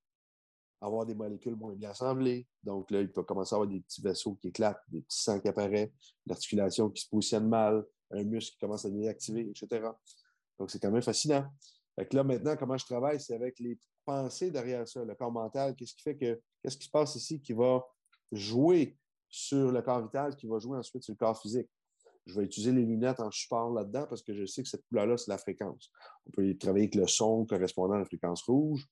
avoir 0.82 1.06
des 1.06 1.16
molécules 1.16 1.56
moins 1.56 1.74
bien 1.74 1.90
assemblées. 1.90 2.46
Donc 2.62 2.92
là, 2.92 3.02
il 3.02 3.12
peut 3.12 3.24
commencer 3.24 3.56
à 3.56 3.58
avoir 3.58 3.70
des 3.70 3.80
petits 3.80 4.02
vaisseaux 4.02 4.36
qui 4.36 4.50
éclatent, 4.50 4.84
des 4.90 5.02
petits 5.02 5.22
sangs 5.24 5.40
qui 5.40 5.48
apparaissent, 5.48 5.90
l'articulation 6.26 6.90
qui 6.90 7.04
se 7.04 7.10
positionne 7.10 7.48
mal, 7.48 7.84
un 8.12 8.24
muscle 8.24 8.54
qui 8.54 8.60
commence 8.60 8.86
à 8.86 8.90
désactiver, 8.90 9.50
etc. 9.50 9.90
Donc 10.60 10.72
c'est 10.72 10.80
quand 10.80 10.92
même 10.92 11.02
fascinant. 11.02 11.46
Fait 11.96 12.14
là, 12.14 12.24
maintenant, 12.24 12.56
comment 12.58 12.78
je 12.78 12.86
travaille, 12.86 13.20
c'est 13.20 13.36
avec 13.36 13.60
les 13.60 13.78
pensées 14.06 14.52
derrière 14.52 14.88
ça, 14.88 15.04
le 15.04 15.16
corps 15.16 15.32
mental. 15.32 15.76
Qu'est-ce 15.76 15.96
qui 15.96 16.02
fait 16.02 16.16
que, 16.16 16.40
qu'est-ce 16.62 16.78
qui 16.78 16.86
se 16.86 16.92
passe 16.92 17.16
ici 17.16 17.42
qui 17.42 17.54
va 17.54 17.84
jouer 18.32 18.98
sur 19.30 19.72
le 19.72 19.82
corps 19.82 20.02
vital, 20.02 20.36
qui 20.36 20.48
va 20.48 20.60
jouer 20.60 20.78
ensuite 20.78 21.04
sur 21.04 21.14
le 21.14 21.18
corps 21.18 21.40
physique? 21.40 21.68
Je 22.26 22.34
vais 22.38 22.46
utiliser 22.46 22.72
les 22.74 22.84
lunettes 22.84 23.20
en 23.20 23.32
support 23.32 23.72
là-dedans 23.72 24.06
parce 24.08 24.22
que 24.22 24.34
je 24.34 24.46
sais 24.46 24.62
que 24.62 24.70
cette 24.70 24.86
couleur-là, 24.88 25.18
c'est 25.18 25.32
la 25.32 25.38
fréquence. 25.38 25.92
On 26.28 26.32
peut 26.32 26.58
travailler 26.58 26.86
avec 26.86 26.96
le 26.96 27.08
son 27.08 27.46
correspondant 27.46 27.96
à 27.96 28.00
la 28.00 28.06
fréquence 28.06 28.44
rouge, 28.44 28.86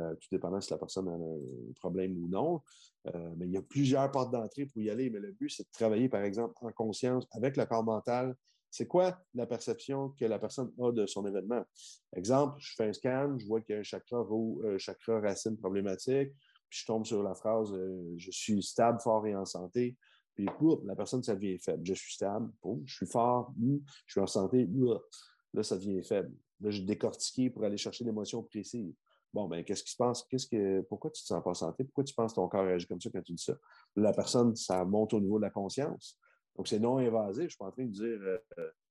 euh, 0.00 0.14
tout 0.16 0.28
dépendant 0.30 0.60
si 0.60 0.70
la 0.70 0.78
personne 0.78 1.08
a 1.08 1.12
un 1.12 1.72
problème 1.76 2.16
ou 2.22 2.28
non. 2.28 2.62
Euh, 3.06 3.34
mais 3.36 3.46
il 3.46 3.52
y 3.52 3.56
a 3.56 3.62
plusieurs 3.62 4.10
portes 4.10 4.32
d'entrée 4.32 4.66
pour 4.66 4.82
y 4.82 4.90
aller. 4.90 5.08
Mais 5.10 5.20
le 5.20 5.32
but, 5.32 5.50
c'est 5.50 5.62
de 5.62 5.70
travailler, 5.72 6.08
par 6.08 6.22
exemple, 6.22 6.54
en 6.60 6.72
conscience 6.72 7.26
avec 7.30 7.56
le 7.56 7.64
corps 7.64 7.84
mental. 7.84 8.34
C'est 8.74 8.88
quoi 8.88 9.16
la 9.34 9.46
perception 9.46 10.08
que 10.18 10.24
la 10.24 10.40
personne 10.40 10.72
a 10.80 10.90
de 10.90 11.06
son 11.06 11.24
événement? 11.24 11.62
Exemple, 12.12 12.56
je 12.58 12.74
fais 12.74 12.88
un 12.88 12.92
scan, 12.92 13.38
je 13.38 13.46
vois 13.46 13.60
qu'il 13.60 13.72
y 13.72 13.76
a 13.76 13.78
un 13.78 13.84
chakra, 13.84 14.26
euh, 14.28 14.78
chakra 14.78 15.20
racine 15.20 15.56
problématique, 15.56 16.32
puis 16.68 16.80
je 16.80 16.84
tombe 16.84 17.06
sur 17.06 17.22
la 17.22 17.36
phrase 17.36 17.72
Je 18.16 18.30
suis 18.32 18.60
stable, 18.64 18.98
fort 19.00 19.24
et 19.28 19.36
en 19.36 19.44
santé. 19.44 19.96
Puis, 20.34 20.48
la 20.86 20.96
personne, 20.96 21.22
ça 21.22 21.36
devient 21.36 21.56
faible. 21.60 21.86
Je 21.86 21.94
suis 21.94 22.14
stable, 22.14 22.50
je 22.84 22.96
suis 22.96 23.06
fort, 23.06 23.54
je 23.60 24.12
suis 24.12 24.20
en 24.20 24.26
santé, 24.26 24.68
là, 25.52 25.62
ça 25.62 25.76
devient 25.76 26.02
faible. 26.02 26.34
Là, 26.60 26.70
je 26.70 26.82
décortiqué 26.82 27.50
pour 27.50 27.62
aller 27.62 27.76
chercher 27.76 28.02
l'émotion 28.02 28.42
précise. 28.42 28.92
Bon, 29.32 29.46
ben, 29.46 29.62
qu'est-ce 29.62 29.84
qui 29.84 29.92
se 29.92 29.96
passe? 29.96 30.24
Qu'est-ce 30.24 30.48
que, 30.48 30.80
pourquoi 30.88 31.12
tu 31.12 31.22
te 31.22 31.28
sens 31.28 31.44
pas 31.44 31.50
en 31.50 31.54
santé? 31.54 31.84
Pourquoi 31.84 32.02
tu 32.02 32.14
penses 32.14 32.32
que 32.32 32.40
ton 32.40 32.48
corps 32.48 32.64
réagit 32.64 32.88
comme 32.88 33.00
ça 33.00 33.08
quand 33.08 33.22
tu 33.22 33.34
dis 33.34 33.44
ça? 33.44 33.54
La 33.94 34.12
personne, 34.12 34.56
ça 34.56 34.84
monte 34.84 35.14
au 35.14 35.20
niveau 35.20 35.38
de 35.38 35.42
la 35.42 35.50
conscience. 35.50 36.18
Donc, 36.56 36.68
c'est 36.68 36.78
non 36.78 36.98
invasif. 36.98 37.44
Je 37.44 37.48
suis 37.48 37.58
pas 37.58 37.66
en 37.66 37.72
train 37.72 37.84
de 37.84 37.90
dire 37.90 38.04
euh, 38.04 38.38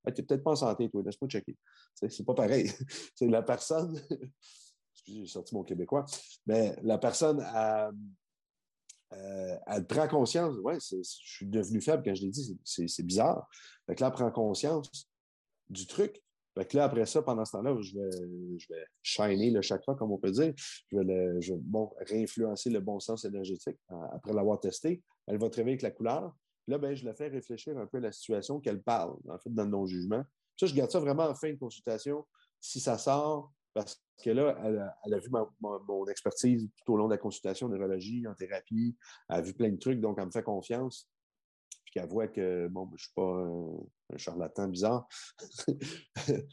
tu 0.08 0.22
n'es 0.22 0.28
peut-être 0.28 0.44
pas 0.44 0.52
en 0.52 0.56
santé, 0.56 0.90
toi, 0.90 1.02
laisse-moi 1.04 1.30
checker. 1.30 1.58
C'est 1.94 2.26
pas 2.26 2.34
pareil. 2.34 2.70
c'est 3.16 3.28
la 3.28 3.42
personne. 3.42 3.96
Excusez, 4.94 5.22
j'ai 5.22 5.28
sorti 5.28 5.56
mon 5.56 5.64
québécois. 5.64 6.06
Mais 6.46 6.76
la 6.84 6.98
personne, 6.98 7.40
elle, 7.40 7.92
euh, 9.14 9.58
elle 9.68 9.88
prend 9.88 10.08
conscience. 10.08 10.56
Ouais, 10.58 10.78
je 10.80 11.02
suis 11.04 11.46
devenu 11.46 11.82
faible 11.82 12.04
quand 12.04 12.16
je 12.16 12.24
l'ai 12.24 12.32
dit, 12.32 12.58
c'est 12.64 13.06
bizarre. 13.06 13.48
Fait 13.86 13.96
que 13.96 14.02
là, 14.02 14.08
elle 14.08 14.14
prend 14.14 14.32
conscience 14.32 15.10
du 15.70 15.88
truc. 15.88 16.22
Fait 16.56 16.74
là, 16.74 16.84
après 16.84 17.06
ça, 17.08 17.22
pendant 17.24 17.46
ce 17.46 17.54
temps-là, 17.54 17.76
je 17.82 17.98
vais, 17.98 18.60
je 18.60 18.68
vais 18.72 18.86
shiner 19.02 19.50
le 19.50 19.62
chakra, 19.62 19.96
comme 19.96 20.12
on 20.12 20.20
peut 20.20 20.32
dire. 20.32 20.54
Je 20.92 20.98
vais, 20.98 21.04
le, 21.04 21.42
je 21.42 21.54
bon, 21.56 21.92
réinfluencer 22.02 22.70
le 22.70 22.80
bon 22.80 23.00
sens 23.00 23.26
énergétique 23.26 23.78
euh, 23.92 23.96
après 24.14 24.34
l'avoir 24.34 24.60
testé. 24.60 25.02
Elle 25.26 25.40
va 25.40 25.50
travailler 25.50 25.74
avec 25.74 25.82
la 25.82 25.92
couleur. 25.92 26.36
Là, 26.68 26.78
ben, 26.78 26.96
je 26.96 27.06
la 27.06 27.14
fais 27.14 27.28
réfléchir 27.28 27.78
un 27.78 27.86
peu 27.86 27.98
à 27.98 28.02
la 28.02 28.12
situation 28.12 28.60
qu'elle 28.60 28.82
parle, 28.82 29.16
en 29.30 29.38
fait, 29.40 29.54
dans 29.54 29.64
le 29.64 29.70
non-jugement. 29.70 30.24
Ça, 30.58 30.66
je 30.66 30.74
garde 30.74 30.92
ça 30.92 31.00
vraiment 31.00 31.24
en 31.24 31.36
fin 31.36 31.52
de 31.52 31.58
consultation. 31.58 32.26
Si 32.60 32.80
ça 32.80 32.98
sort, 32.98 33.52
parce 33.74 34.02
que 34.24 34.30
là, 34.30 34.56
elle, 34.64 35.14
a 35.14 35.20
vu 35.20 35.30
mon 35.60 36.08
expertise 36.08 36.70
tout 36.86 36.94
au 36.94 36.98
long 36.98 37.08
de 37.08 37.14
la 37.14 37.18
consultation 37.18 37.68
en 37.68 37.70
neurologie, 37.70 38.28
en 38.28 38.36
thérapie. 38.36 38.96
Elle 39.30 39.36
a 39.36 39.42
vu 39.42 39.54
plein 39.54 39.70
de 39.70 39.78
trucs, 39.78 40.00
donc 40.00 40.18
elle 40.20 40.28
me 40.28 40.32
fait 40.32 40.44
confiance 40.44 41.10
qu'elle 41.94 42.08
voit 42.08 42.28
que, 42.28 42.68
bon, 42.70 42.88
je 42.88 42.94
ne 42.94 42.98
suis 42.98 43.14
pas 43.16 44.16
un, 44.16 44.18
charlatan 44.18 44.68
bizarre. 44.68 45.08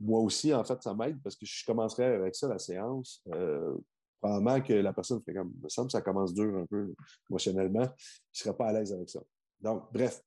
Moi 0.00 0.20
aussi, 0.20 0.54
en 0.54 0.64
fait, 0.64 0.82
ça 0.82 0.94
m'aide 0.94 1.20
parce 1.22 1.36
que 1.36 1.44
je 1.44 1.64
commencerai 1.66 2.04
avec 2.04 2.34
ça, 2.34 2.48
la 2.48 2.58
séance. 2.58 3.22
Euh, 3.28 3.76
probablement 4.20 4.60
que 4.60 4.72
la 4.72 4.92
personne 4.92 5.20
ferait 5.20 5.34
comme, 5.34 5.52
me 5.62 5.68
semble 5.68 5.90
ça 5.90 6.02
commence 6.02 6.34
dur 6.34 6.56
un 6.56 6.66
peu 6.66 6.94
émotionnellement, 7.30 7.84
il 7.84 7.84
ne 7.84 7.90
serait 8.32 8.56
pas 8.56 8.68
à 8.68 8.72
l'aise 8.72 8.92
avec 8.92 9.08
ça. 9.10 9.20
Donc, 9.60 9.84
bref, 9.92 10.22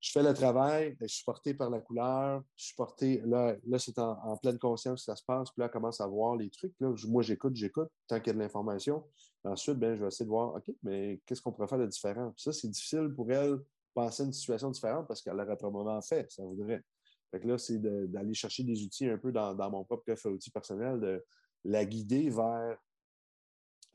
je 0.00 0.12
fais 0.12 0.22
le 0.22 0.32
travail, 0.34 0.96
je 1.00 1.06
suis 1.06 1.24
porté 1.24 1.54
par 1.54 1.68
la 1.68 1.80
couleur, 1.80 2.42
je 2.54 2.66
suis 2.66 2.74
porté, 2.74 3.20
là, 3.24 3.56
là 3.66 3.78
c'est 3.78 3.98
en, 3.98 4.36
pleine 4.36 4.58
conscience 4.58 5.00
que 5.00 5.04
ça 5.04 5.16
se 5.16 5.24
passe, 5.24 5.50
puis 5.50 5.60
là, 5.60 5.68
commence 5.68 6.00
à 6.00 6.06
voir 6.06 6.36
les 6.36 6.48
trucs. 6.50 6.74
Là, 6.80 6.92
moi, 7.08 7.22
j'écoute, 7.22 7.56
j'écoute, 7.56 7.88
tant 8.06 8.18
qu'il 8.20 8.28
y 8.28 8.30
a 8.30 8.34
de 8.34 8.38
l'information. 8.38 9.04
Ensuite, 9.44 9.78
ben, 9.78 9.96
je 9.96 10.02
vais 10.02 10.08
essayer 10.08 10.24
de 10.24 10.30
voir, 10.30 10.54
OK, 10.54 10.70
mais 10.82 11.20
qu'est-ce 11.26 11.42
qu'on 11.42 11.52
pourrait 11.52 11.68
faire 11.68 11.78
de 11.78 11.86
différent? 11.86 12.32
ça, 12.36 12.52
c'est 12.52 12.68
difficile 12.68 13.12
pour 13.14 13.30
elle 13.32 13.58
penser 13.94 14.22
à 14.22 14.26
une 14.26 14.32
situation 14.32 14.70
différente 14.70 15.08
parce 15.08 15.22
qu'elle 15.22 15.36
l'aurait 15.36 15.56
probablement 15.56 16.00
fait, 16.02 16.30
ça 16.30 16.44
voudrait. 16.44 16.82
Fait 17.30 17.40
que 17.40 17.48
là, 17.48 17.58
c'est 17.58 17.78
d'aller 17.78 18.34
chercher 18.34 18.62
des 18.62 18.84
outils 18.84 19.08
un 19.08 19.18
peu 19.18 19.32
dans, 19.32 19.70
mon 19.70 19.84
propre 19.84 20.04
coffre 20.04 20.30
personnel, 20.52 21.00
de 21.00 21.24
la 21.64 21.84
guider 21.84 22.30
vers 22.30 22.78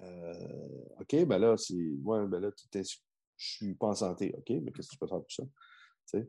euh, 0.01 0.83
OK, 0.99 1.25
ben 1.25 1.37
là, 1.37 1.55
c'est. 1.57 1.75
Ouais, 2.03 2.25
ben 2.27 2.39
là, 2.39 2.49
je 3.41 3.55
suis 3.55 3.73
pas 3.73 3.87
en 3.87 3.95
santé. 3.95 4.33
OK, 4.37 4.49
mais 4.61 4.71
qu'est-ce 4.71 4.89
que 4.89 4.93
tu 4.93 4.99
peux 4.99 5.07
faire 5.07 5.21
pour 5.21 5.31
ça? 5.31 5.43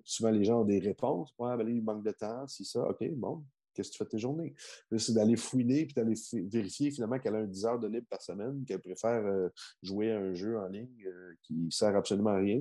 souvent, 0.05 0.30
les 0.30 0.44
gens 0.44 0.60
ont 0.60 0.64
des 0.64 0.78
réponses. 0.78 1.34
Ouais, 1.39 1.56
ben 1.56 1.68
il 1.68 1.82
manque 1.82 2.05
de 2.05 2.12
temps, 2.12 2.47
si 2.47 2.64
ça. 2.64 2.89
OK, 2.89 3.05
bon, 3.14 3.44
qu'est-ce 3.74 3.89
que 3.89 3.93
tu 3.94 3.98
fais 3.98 4.05
de 4.05 4.10
tes 4.10 4.18
journées? 4.18 4.55
C'est 4.97 5.12
d'aller 5.12 5.36
fouiner 5.36 5.86
puis 5.86 5.94
d'aller 5.94 6.14
vérifier 6.48 6.90
finalement 6.90 7.18
qu'elle 7.18 7.34
a 7.34 7.39
un 7.39 7.47
10 7.47 7.66
heures 7.66 7.78
de 7.80 7.89
libre 7.89 8.06
par 8.09 8.22
semaine, 8.22 8.64
qu'elle 8.64 8.80
préfère 8.80 9.26
euh, 9.26 9.48
jouer 9.82 10.12
à 10.12 10.18
un 10.18 10.34
jeu 10.34 10.59
en 10.59 10.68
ligne 10.68 11.05
euh, 11.06 11.34
qui 11.43 11.66
sert 11.70 11.97
absolument 11.97 12.30
à 12.30 12.39
rien. 12.39 12.60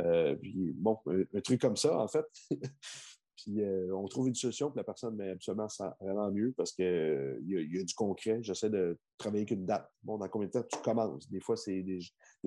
Euh, 0.00 0.34
puis 0.34 0.72
bon, 0.74 0.98
un, 1.06 1.40
truc 1.40 1.60
comme 1.60 1.76
ça, 1.76 1.96
en 1.98 2.08
fait. 2.08 2.26
puis 3.36 3.62
on 3.92 4.06
trouve 4.08 4.28
une 4.28 4.34
solution 4.34 4.70
que 4.70 4.76
la 4.76 4.84
personne 4.84 5.14
mais 5.16 5.30
absolument 5.30 5.68
sent 5.68 5.88
vraiment 6.00 6.30
mieux 6.30 6.52
parce 6.56 6.72
qu'il 6.72 7.38
y, 7.46 7.78
a 7.78 7.84
du 7.84 7.94
concret. 7.94 8.38
J'essaie 8.42 8.70
de 8.70 8.98
travailler 9.18 9.42
avec 9.42 9.50
une 9.50 9.66
date. 9.66 9.90
Bon, 10.02 10.16
dans 10.16 10.28
combien 10.28 10.48
de 10.48 10.52
temps 10.52 10.62
tu 10.62 10.78
commences? 10.82 11.28
Des 11.30 11.40
fois, 11.40 11.56
c'est 11.56 11.82
des, 11.82 12.00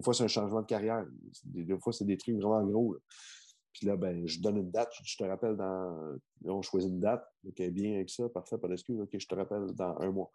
fois, 0.04 0.14
c'est 0.14 0.24
un 0.24 0.28
changement 0.28 0.62
de 0.62 0.66
carrière. 0.66 1.06
Des, 1.46 1.78
fois, 1.78 1.94
c'est 1.94 2.06
des 2.06 2.18
trucs 2.18 2.36
vraiment 2.36 2.66
gros. 2.66 2.98
Puis 3.72 3.86
là, 3.86 3.96
ben, 3.96 4.28
je 4.28 4.42
donne 4.42 4.58
une 4.58 4.72
date. 4.72 4.92
Je 5.04 5.16
te 5.16 5.24
rappelle 5.24 5.56
dans. 5.56 6.18
On 6.46 6.62
choisit 6.62 6.90
une 6.90 7.00
date. 7.00 7.24
OK, 7.48 7.62
bien 7.70 7.96
avec 7.96 8.10
ça. 8.10 8.28
Parfait, 8.30 8.58
pas 8.58 8.68
d'excuse. 8.68 9.00
OK, 9.00 9.10
je 9.14 9.28
te 9.28 9.36
rappelle 9.36 9.68
dans 9.74 9.96
un 10.00 10.12
mois. 10.12 10.32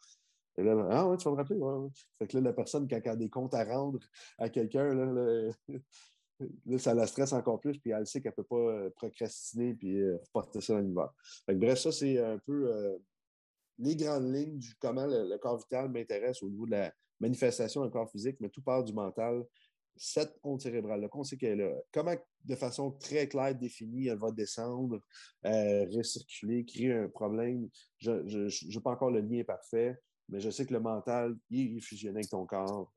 Et 0.56 0.62
là, 0.62 0.76
ben, 0.76 0.89
ah 0.90 1.09
ouais, 1.09 1.16
tu 1.16 1.24
vas 1.24 1.32
me 1.32 1.36
rappeler. 1.36 1.59
Ouais, 1.59 1.89
Fait 2.18 2.28
que 2.28 2.36
là, 2.36 2.44
la 2.44 2.52
personne, 2.52 2.86
quand 2.89 3.01
elle 3.02 3.10
a 3.10 3.16
des 3.16 3.28
comptes 3.28 3.55
à 3.55 3.64
rendre 3.64 3.98
à 4.39 4.48
quelqu'un, 4.48 4.94
là, 4.94 5.06
là, 5.06 5.52
ça 6.78 6.94
la 6.94 7.06
stresse 7.06 7.32
encore 7.32 7.61
plus. 7.61 7.78
Puis 7.78 7.90
elle 7.90 8.06
sait 8.06 8.20
qu'elle 8.20 8.32
ne 8.36 8.43
peut 8.43 8.48
pas 8.48 8.56
euh, 8.56 8.90
procrastiner 8.90 9.74
puis 9.74 10.01
euh, 10.01 10.16
reporter 10.27 10.61
ça 10.61 10.74
dans 10.74 10.81
l'univers. 10.81 11.12
Bref, 11.48 11.78
ça, 11.78 11.93
c'est 11.93 12.19
un 12.19 12.39
peu 12.39 12.73
euh, 12.73 12.98
les 13.78 13.97
grandes 13.97 14.32
lignes 14.35 14.59
du 14.59 14.74
comment 14.81 15.06
le, 15.06 15.36
corps 15.39 15.59
vital 15.59 15.90
m'intéresse 15.90 16.43
au 16.43 16.48
niveau 16.48 16.66
de 16.66 16.73
la 16.73 16.93
manifestation 17.20 17.82
d'un 17.82 17.90
corps 17.90 18.11
physique, 18.11 18.36
mais 18.40 18.48
tout 18.48 18.62
part 18.62 18.85
du 18.85 18.93
mental 18.93 19.44
cette 19.97 20.36
onde 20.43 20.61
cérébrale-là, 20.61 21.09
qu'on 21.09 21.24
sait 21.24 21.36
qu'elle 21.36 21.61
est 21.61 21.65
là, 21.65 21.73
comment 21.93 22.15
de 22.44 22.56
façon 22.56 22.90
très 22.90 23.28
claire, 23.28 23.55
définie, 23.55 24.09
elle 24.09 24.19
va 24.19 24.31
descendre, 24.31 25.01
euh, 25.47 25.86
recirculer, 25.94 26.65
créer 26.65 26.93
un 26.93 27.09
problème. 27.09 27.69
Je 27.98 28.11
n'ai 28.11 28.81
pas 28.82 28.90
encore 28.90 29.11
le 29.11 29.20
lien 29.20 29.44
parfait, 29.44 29.97
mais 30.28 30.40
je 30.40 30.51
sais 30.51 30.66
que 30.66 30.73
le 30.73 30.81
mental, 30.81 31.36
il 31.51 31.78
est 31.78 31.81
fusionné 31.81 32.19
avec 32.19 32.31
ton 32.31 32.44
corps. 32.44 32.93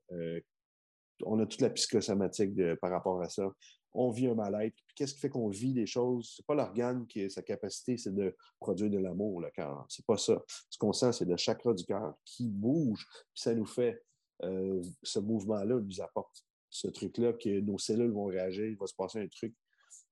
On 1.24 1.38
a 1.40 1.46
toute 1.46 1.60
la 1.60 1.70
psychosomatique 1.70 2.52
par 2.80 2.90
rapport 2.90 3.20
à 3.20 3.28
ça. 3.28 3.50
On 3.94 4.10
vit 4.10 4.28
un 4.28 4.34
mal-être. 4.34 4.76
Qu'est-ce 4.94 5.14
qui 5.14 5.20
fait 5.20 5.30
qu'on 5.30 5.48
vit 5.48 5.72
des 5.72 5.86
choses? 5.86 6.34
Ce 6.34 6.42
n'est 6.42 6.44
pas 6.46 6.54
l'organe 6.54 7.06
qui 7.06 7.22
a 7.22 7.30
sa 7.30 7.42
capacité, 7.42 7.96
c'est 7.96 8.14
de 8.14 8.36
produire 8.60 8.90
de 8.90 8.98
l'amour, 8.98 9.40
le 9.40 9.50
cœur. 9.50 9.86
C'est 9.88 10.04
pas 10.04 10.18
ça. 10.18 10.42
Ce 10.68 10.78
qu'on 10.78 10.92
sent, 10.92 11.12
c'est 11.12 11.24
le 11.24 11.36
chakra 11.36 11.72
du 11.72 11.84
cœur 11.84 12.14
qui 12.24 12.48
bouge, 12.48 13.06
puis 13.32 13.42
ça 13.42 13.54
nous 13.54 13.66
fait, 13.66 14.02
euh, 14.42 14.82
ce 15.02 15.18
mouvement-là 15.18 15.80
nous 15.80 16.00
apporte 16.00 16.44
ce 16.70 16.88
truc-là, 16.88 17.32
que 17.32 17.60
nos 17.60 17.78
cellules 17.78 18.12
vont 18.12 18.26
réagir, 18.26 18.66
il 18.66 18.76
va 18.76 18.86
se 18.86 18.94
passer 18.94 19.20
un 19.20 19.28
truc. 19.28 19.54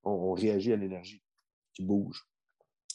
On, 0.02 0.32
réagit 0.32 0.72
à 0.72 0.76
l'énergie 0.76 1.22
qui 1.74 1.82
bouge, 1.82 2.26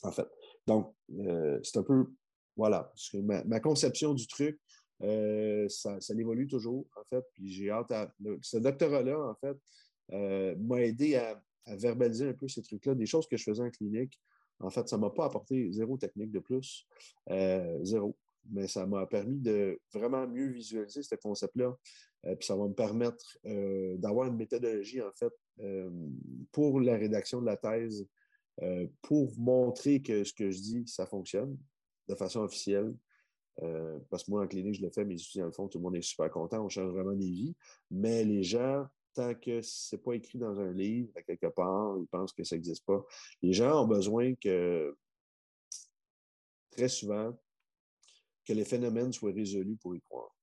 en 0.03 0.11
fait. 0.11 0.27
Donc, 0.65 0.95
euh, 1.11 1.59
c'est 1.63 1.77
un 1.77 1.83
peu, 1.83 2.11
voilà, 2.55 2.91
ma, 3.23 3.59
conception 3.59 4.13
du 4.13 4.27
truc, 4.27 4.59
euh, 5.03 5.67
ça, 5.69 5.97
évolue 6.17 6.47
toujours, 6.47 6.87
en 6.95 7.03
fait. 7.05 7.23
Puis 7.33 7.49
j'ai 7.49 7.69
hâte 7.69 7.91
à. 7.91 8.13
ce 8.41 8.57
doctorat-là, 8.57 9.19
en 9.19 9.35
fait, 9.35 9.57
euh, 10.13 10.55
m'a 10.59 10.81
aidé 10.81 11.15
à, 11.15 11.41
verbaliser 11.67 12.27
un 12.27 12.33
peu 12.33 12.47
ces 12.47 12.63
trucs-là, 12.63 12.95
des 12.95 13.05
choses 13.05 13.27
que 13.27 13.37
je 13.37 13.43
faisais 13.43 13.63
en 13.63 13.69
clinique. 13.69 14.19
En 14.59 14.69
fait, 14.69 14.87
ça 14.89 14.97
ne 14.97 15.01
m'a 15.01 15.11
pas 15.11 15.25
apporté 15.25 15.71
zéro 15.71 15.97
technique 15.97 16.31
de 16.31 16.39
plus, 16.39 16.87
zéro. 17.83 18.17
Mais 18.49 18.67
ça 18.67 18.85
m'a 18.87 19.05
permis 19.05 19.39
de 19.39 19.79
vraiment 19.93 20.27
mieux 20.27 20.47
visualiser 20.47 21.03
ce 21.03 21.15
concept-là, 21.15 21.75
euh, 22.25 22.35
puis 22.35 22.45
ça 22.45 22.55
va 22.55 22.67
me 22.67 22.73
permettre 22.73 23.37
euh, 23.45 23.97
d'avoir 23.97 24.27
une 24.27 24.35
méthodologie, 24.35 25.01
en 25.01 25.11
fait, 25.11 25.33
euh, 25.59 25.89
pour 26.51 26.79
la 26.79 26.95
rédaction 26.97 27.41
de 27.41 27.45
la 27.45 27.57
thèse, 27.57 28.07
pour 29.01 29.33
montrer 29.39 30.03
que 30.03 30.23
ce 30.23 30.33
que 30.33 30.51
je 30.51 30.59
dis, 30.59 30.83
ça 30.85 31.07
fonctionne 31.07 31.57
de 32.07 32.13
façon 32.13 32.41
officielle. 32.41 32.93
Parce 34.09 34.23
que 34.23 34.31
moi, 34.31 34.43
en 34.43 34.47
clinique, 34.47 34.75
je 34.75 34.81
le 34.81 34.89
fais, 34.89 35.05
ici, 35.05 35.39
dans 35.39 35.45
le 35.45 35.51
fond, 35.51 35.67
tout 35.67 35.77
le 35.77 35.83
monde 35.83 35.95
est 35.95 36.01
super 36.01 36.29
content, 36.31 36.63
on 36.63 36.69
change 36.69 36.91
vraiment 36.91 37.13
des 37.13 37.29
vies. 37.29 37.55
Mais 37.89 38.23
les 38.23 38.43
gens 38.43 38.87
tant 39.13 39.33
que 39.35 39.61
ce 39.61 39.95
n'est 39.95 40.01
pas 40.01 40.13
écrit 40.13 40.37
dans 40.37 40.59
un 40.59 40.71
livre, 40.71 41.11
à 41.15 41.21
quelque 41.21 41.47
part, 41.47 41.97
ils 41.99 42.07
pensent 42.07 42.33
que 42.33 42.43
ça 42.43 42.55
n'existe 42.55 42.85
pas. 42.85 43.03
Les 43.41 43.53
gens 43.53 43.83
ont 43.83 43.87
besoin 43.87 44.33
que, 44.35 44.95
très 46.71 46.89
souvent, 46.89 47.37
que 48.45 48.53
les 48.53 48.65
phénomènes 48.65 49.13
soient 49.13 49.31
résolus 49.31 49.77
pour 49.77 49.95
y 49.95 50.01
croire. 50.01 50.35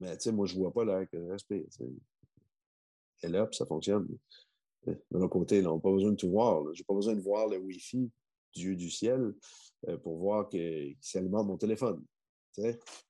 Mais 0.00 0.16
tu 0.16 0.24
sais, 0.24 0.32
moi, 0.32 0.46
je 0.46 0.54
vois 0.54 0.72
pas 0.72 0.84
l'air 0.84 1.08
que 1.08 1.16
le 1.16 1.30
respect. 1.30 1.66
Et 3.22 3.28
là, 3.28 3.48
ça 3.52 3.66
fonctionne. 3.66 4.08
De 4.86 4.98
l'autre 5.12 5.28
côté, 5.28 5.64
on 5.64 5.76
n'a 5.76 5.80
pas 5.80 5.92
besoin 5.92 6.10
de 6.10 6.16
tout 6.16 6.30
voir. 6.30 6.62
Je 6.74 6.80
n'ai 6.80 6.84
pas 6.84 6.94
besoin 6.94 7.14
de 7.14 7.20
voir 7.20 7.46
le 7.48 7.58
Wi-Fi 7.58 8.10
du 8.54 8.76
du 8.76 8.90
ciel 8.90 9.20
euh, 9.20 9.38
pour 10.02 10.16
voir 10.16 10.48
qu'il 10.48 10.96
s'alimente 11.00 11.46
mon 11.46 11.56
téléphone. 11.56 12.04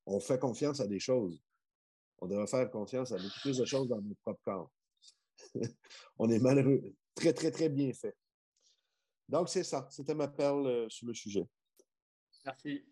On 0.06 0.20
fait 0.20 0.38
confiance 0.38 0.80
à 0.80 0.86
des 0.86 0.98
choses. 1.00 1.42
On 2.18 2.26
devrait 2.26 2.46
faire 2.46 2.70
confiance 2.70 3.12
à 3.12 3.16
beaucoup 3.16 3.40
plus 3.42 3.58
de 3.58 3.64
choses 3.64 3.88
dans 3.88 4.00
notre 4.00 4.20
propre 4.20 4.40
corps. 4.44 4.70
on 6.18 6.30
est 6.30 6.38
malheureux. 6.38 6.94
Très, 7.14 7.32
très, 7.32 7.50
très 7.50 7.68
bien 7.68 7.92
fait. 7.92 8.16
Donc, 9.28 9.48
c'est 9.48 9.64
ça. 9.64 9.88
C'était 9.90 10.14
ma 10.14 10.28
perle 10.28 10.66
euh, 10.66 10.88
sur 10.88 11.06
le 11.06 11.14
sujet. 11.14 11.46
Merci. 12.44 12.84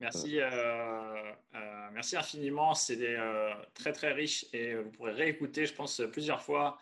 Merci, 0.00 0.38
euh, 0.40 1.32
merci 1.92 2.16
infiniment. 2.16 2.74
C'est 2.74 3.16
très, 3.72 3.92
très 3.92 4.12
riche 4.12 4.44
et 4.52 4.74
vous 4.74 4.90
pourrez 4.90 5.12
réécouter, 5.12 5.64
je 5.66 5.72
pense, 5.72 6.02
plusieurs 6.12 6.42
fois 6.42 6.78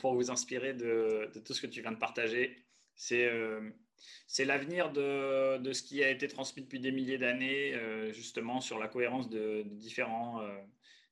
pour 0.00 0.14
vous 0.14 0.30
inspirer 0.30 0.72
de, 0.72 1.30
de, 1.32 1.40
tout 1.40 1.52
ce 1.52 1.60
que 1.60 1.66
tu 1.66 1.82
viens 1.82 1.92
de 1.92 1.98
partager. 1.98 2.64
C'est 2.96 3.28
c'est 4.26 4.44
l'avenir 4.44 4.92
de, 4.92 5.58
de, 5.58 5.72
ce 5.72 5.82
qui 5.82 6.02
a 6.02 6.10
été 6.10 6.28
transmis 6.28 6.62
depuis 6.62 6.80
des 6.80 6.90
milliers 6.90 7.18
d'années, 7.18 7.74
euh, 7.74 8.12
justement, 8.12 8.60
sur 8.60 8.78
la 8.78 8.88
cohérence 8.88 9.28
de, 9.28 9.64
euh, 9.64 10.62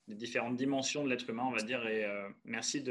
des 0.08 0.14
différentes 0.14 0.56
dimensions 0.56 1.04
de 1.04 1.10
l'être 1.10 1.30
humain, 1.30 1.44
on 1.46 1.52
va 1.52 1.62
dire. 1.62 1.86
Et 1.86 2.04
euh, 2.04 2.28
merci 2.44 2.82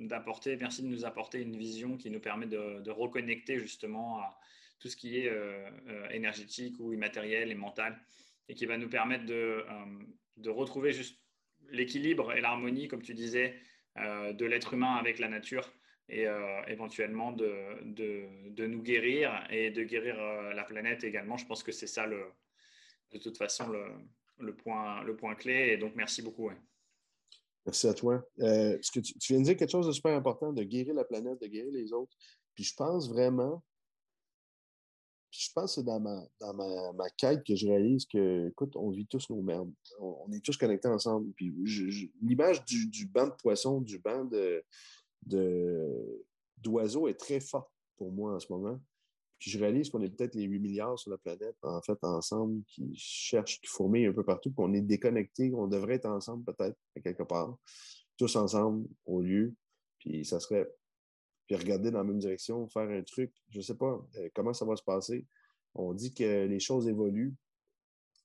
d'apporter, 0.00 0.56
merci 0.56 0.82
de 0.82 0.88
nous 0.88 1.04
apporter 1.04 1.40
une 1.40 1.56
vision 1.56 1.96
qui 1.96 2.10
nous 2.10 2.20
permet 2.20 2.46
de, 2.46 2.90
reconnecter 2.90 3.58
justement 3.58 4.18
à 4.18 4.38
tout 4.78 4.88
ce 4.88 4.96
qui 4.96 5.18
est 5.18 5.30
énergétique 6.10 6.76
ou 6.80 6.94
immatériel 6.94 7.50
et 7.50 7.54
mental, 7.54 8.00
et 8.48 8.54
qui 8.54 8.64
va 8.64 8.78
nous 8.78 8.88
permettre 8.88 9.26
de, 9.26 9.62
de 10.38 10.48
retrouver 10.48 10.92
juste 10.92 11.18
l'équilibre 11.68 12.32
et 12.32 12.40
l'harmonie, 12.40 12.88
comme 12.88 13.02
tu 13.02 13.12
disais, 13.12 13.60
de 13.96 14.44
l'être 14.46 14.72
humain 14.72 14.94
avec 14.94 15.18
la 15.18 15.28
nature 15.28 15.70
et 16.10 16.26
euh, 16.26 16.62
éventuellement 16.66 17.30
de, 17.30 17.54
de, 17.84 18.66
nous 18.66 18.82
guérir 18.82 19.46
et 19.48 19.70
de 19.70 19.84
guérir 19.84 20.18
euh, 20.18 20.52
la 20.52 20.64
planète 20.64 21.04
également. 21.04 21.36
Je 21.36 21.46
pense 21.46 21.62
que 21.62 21.70
c'est 21.70 21.86
ça, 21.86 22.04
le, 22.06 22.24
de 23.12 23.18
toute 23.18 23.38
façon, 23.38 23.68
le, 23.68 23.84
le, 24.38 24.54
point, 24.54 25.02
le 25.04 25.16
point 25.16 25.36
clé. 25.36 25.70
Et 25.72 25.76
donc, 25.76 25.94
merci 25.94 26.20
beaucoup. 26.20 26.50
Merci 27.64 27.86
à 27.86 27.94
toi. 27.94 28.24
Euh, 28.40 28.76
que 28.92 29.00
tu, 29.00 29.14
viens 29.28 29.38
de 29.38 29.44
dire 29.44 29.56
quelque 29.56 29.70
chose 29.70 29.86
de 29.86 29.92
super 29.92 30.12
important, 30.12 30.52
de 30.52 30.64
guérir 30.64 30.94
la 30.94 31.04
planète, 31.04 31.40
de 31.40 31.46
guérir 31.46 31.72
les 31.72 31.92
autres. 31.92 32.12
Puis 32.54 32.64
je 32.64 32.74
pense 32.74 33.08
vraiment, 33.08 33.62
je 35.30 35.48
pense 35.54 35.76
que 35.76 35.80
c'est 35.80 35.86
dans, 35.86 36.00
ma, 36.00 36.26
dans 36.40 36.54
ma, 36.54 36.92
ma, 36.92 37.08
quête 37.10 37.44
que 37.46 37.54
je 37.54 37.68
réalise 37.68 38.04
que, 38.06 38.48
écoute, 38.48 38.74
on 38.74 38.90
vit 38.90 39.06
tous 39.06 39.30
nos 39.30 39.42
merdes. 39.42 39.72
On, 40.00 40.32
est 40.32 40.44
tous 40.44 40.56
connectés 40.56 40.88
ensemble. 40.88 41.32
Puis 41.34 41.54
l'image 42.20 42.64
du, 42.64 42.88
du 42.88 43.06
banc 43.06 43.28
de 43.28 43.34
poissons, 43.40 43.80
du 43.80 44.00
banc 44.00 44.24
de, 44.24 44.64
d'oiseaux 45.22 47.08
est 47.08 47.18
très 47.18 47.40
forte 47.40 47.70
pour 47.96 48.12
moi 48.12 48.34
en 48.34 48.40
ce 48.40 48.52
moment. 48.52 48.80
Puis 49.38 49.50
je 49.50 49.58
réalise 49.58 49.88
qu'on 49.88 50.02
est 50.02 50.10
peut-être 50.10 50.34
les 50.34 50.44
8 50.44 50.58
milliards 50.58 50.98
sur 50.98 51.10
la 51.10 51.16
planète, 51.16 51.56
en 51.62 51.80
fait, 51.80 51.98
ensemble, 52.02 52.62
qui 52.66 52.94
cherchent, 52.94 53.60
qui 53.60 53.68
fourmillent 53.68 54.06
un 54.06 54.12
peu 54.12 54.22
partout, 54.22 54.52
qu'on 54.52 54.74
est 54.74 54.82
déconnectés, 54.82 55.50
qu'on 55.50 55.66
devrait 55.66 55.94
être 55.94 56.06
ensemble 56.06 56.44
peut-être, 56.44 56.76
quelque 57.02 57.22
part, 57.22 57.56
tous 58.18 58.36
ensemble, 58.36 58.86
au 59.06 59.22
lieu. 59.22 59.54
Puis 59.98 60.26
ça 60.26 60.40
serait. 60.40 60.68
Puis 61.46 61.56
regarder 61.56 61.90
dans 61.90 61.98
la 61.98 62.04
même 62.04 62.18
direction, 62.18 62.68
faire 62.68 62.88
un 62.90 63.02
truc, 63.02 63.32
je 63.48 63.58
ne 63.58 63.62
sais 63.62 63.76
pas 63.76 64.06
euh, 64.16 64.28
comment 64.34 64.52
ça 64.52 64.66
va 64.66 64.76
se 64.76 64.84
passer. 64.84 65.26
On 65.74 65.94
dit 65.94 66.12
que 66.12 66.46
les 66.46 66.60
choses 66.60 66.86
évoluent, 66.86 67.34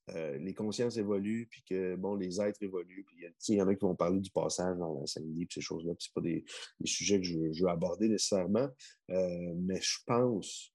euh, 0.10 0.38
les 0.38 0.53
consciences 0.53 0.98
évoluent, 0.98 1.48
puis 1.49 1.64
que 1.64 1.95
bon, 1.95 2.15
les 2.15 2.40
êtres 2.40 2.61
évoluent. 2.61 3.03
Puis 3.06 3.26
il 3.49 3.56
y 3.56 3.61
en 3.61 3.68
a 3.68 3.76
qui 3.76 3.82
vont 3.82 3.95
parler 3.95 4.19
du 4.19 4.30
passage 4.30 4.77
dans 4.77 4.99
la 4.99 5.06
puis 5.06 5.48
ces 5.49 5.61
choses-là. 5.61 5.94
Ce 5.98 6.10
pas 6.14 6.22
des, 6.22 6.45
sujets 6.84 7.19
que 7.19 7.26
je, 7.26 7.64
veux 7.64 7.69
aborder 7.69 8.07
nécessairement. 8.07 8.69
Euh, 9.10 9.53
mais 9.57 9.82
je 9.82 9.98
pense, 10.06 10.73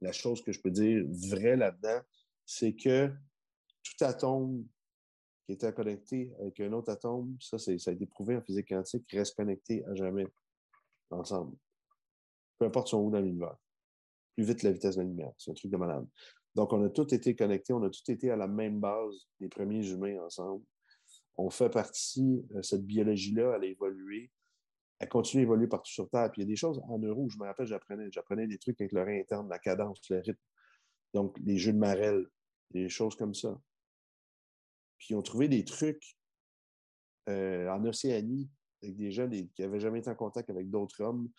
la 0.00 0.12
chose 0.12 0.42
que 0.42 0.52
je 0.52 0.60
peux 0.60 0.70
dire 0.70 1.04
vrai 1.30 1.56
là-dedans, 1.56 2.00
c'est 2.46 2.74
que 2.74 3.08
tout 3.82 4.04
atome 4.04 4.64
qui 5.46 5.52
est 5.52 5.74
connecté 5.74 6.32
avec 6.38 6.60
un 6.60 6.72
autre 6.72 6.92
atome, 6.92 7.36
ça, 7.40 7.58
ça 7.58 7.72
a 7.72 7.92
été 7.92 8.06
prouvé 8.06 8.36
en 8.36 8.42
physique 8.42 8.68
quantique, 8.68 9.10
reste 9.10 9.36
connecté 9.36 9.84
à 9.86 9.94
jamais 9.94 10.26
ensemble. 11.10 11.56
Peu 12.58 12.66
importe 12.66 12.88
son 12.88 12.98
où 12.98 13.10
dans 13.10 13.20
l'univers. 13.20 13.56
Plus 14.36 14.44
vite 14.44 14.62
la 14.62 14.70
vitesse 14.70 14.94
de 14.94 15.02
la 15.02 15.08
lumière. 15.08 15.32
C'est 15.38 15.50
un 15.50 15.54
truc 15.54 15.72
de 15.72 15.76
malade. 15.76 16.06
Donc, 16.54 16.72
on 16.72 16.84
a 16.84 16.90
tous 16.90 17.12
été 17.12 17.36
connectés, 17.36 17.72
on 17.72 17.82
a 17.82 17.90
tous 17.90 18.08
été 18.08 18.30
à 18.30 18.36
la 18.36 18.48
même 18.48 18.80
base, 18.80 19.28
les 19.38 19.48
premiers 19.48 19.88
humains 19.88 20.20
ensemble. 20.24 20.64
On 21.36 21.48
fait 21.48 21.70
partie, 21.70 22.44
euh, 22.54 22.62
cette 22.62 22.84
biologie-là, 22.84 23.54
elle 23.56 23.64
a 23.64 23.66
évolué, 23.66 24.30
elle 24.98 25.08
continue 25.08 25.42
à 25.42 25.44
évoluer 25.44 25.68
partout 25.68 25.92
sur 25.92 26.08
Terre. 26.10 26.30
Puis 26.30 26.42
il 26.42 26.44
y 26.44 26.48
a 26.48 26.52
des 26.52 26.56
choses 26.56 26.80
en 26.88 26.98
euro, 26.98 27.28
je 27.28 27.38
me 27.38 27.44
rappelle, 27.44 27.66
j'apprenais, 27.66 28.10
j'apprenais 28.12 28.46
des 28.46 28.58
trucs 28.58 28.80
avec 28.80 28.92
le 28.92 29.02
rein 29.02 29.20
interne, 29.20 29.48
la 29.48 29.58
cadence, 29.58 30.00
le 30.10 30.18
rythme. 30.18 30.40
Donc, 31.14 31.38
les 31.44 31.56
jeux 31.56 31.72
de 31.72 31.78
marelle, 31.78 32.26
des 32.70 32.88
choses 32.88 33.16
comme 33.16 33.34
ça. 33.34 33.58
Puis 34.98 35.08
ils 35.10 35.16
ont 35.16 35.22
trouvé 35.22 35.48
des 35.48 35.64
trucs 35.64 36.16
euh, 37.28 37.68
en 37.68 37.84
Océanie 37.84 38.50
avec 38.82 38.96
des 38.96 39.10
gens 39.10 39.28
qui 39.28 39.50
n'avaient 39.58 39.80
jamais 39.80 40.00
été 40.00 40.10
en 40.10 40.14
contact 40.14 40.50
avec 40.50 40.70
d'autres 40.70 41.00
hommes, 41.00 41.30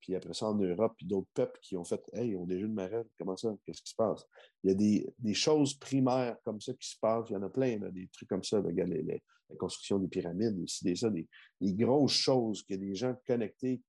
puis 0.00 0.14
après 0.14 0.34
ça 0.34 0.46
en 0.46 0.54
Europe, 0.54 0.94
puis 0.96 1.06
d'autres 1.06 1.28
peuples 1.34 1.58
qui 1.60 1.76
ont 1.76 1.84
fait 1.84 2.00
Hey, 2.12 2.30
ils 2.30 2.36
ont 2.36 2.46
des 2.46 2.58
jeux 2.58 2.68
de 2.68 2.72
marelle, 2.72 3.06
comment 3.18 3.36
ça? 3.36 3.54
Qu'est-ce 3.64 3.82
qui 3.82 3.90
se 3.90 3.96
passe? 3.96 4.24
Il 4.62 4.68
y 4.68 4.72
a 4.72 4.74
des, 4.74 5.14
des, 5.18 5.34
choses 5.34 5.74
primaires 5.74 6.36
comme 6.44 6.60
ça 6.60 6.72
qui 6.74 6.88
se 6.88 6.96
passent. 7.00 7.30
Il 7.30 7.34
y 7.34 7.36
en 7.36 7.42
a 7.42 7.48
plein, 7.48 7.78
des 7.90 8.08
trucs 8.12 8.28
comme 8.28 8.44
ça, 8.44 8.60
la 8.60 9.56
construction 9.56 9.98
des 9.98 10.08
pyramides, 10.08 10.58
aussi, 10.62 10.84
des, 10.84 10.96
ça, 10.96 11.10
des, 11.10 11.26
des 11.60 11.72
grosses 11.72 12.12
choses 12.12 12.62
que 12.62 12.74
des 12.74 12.94
gens 12.94 13.14
connectés 13.26 13.80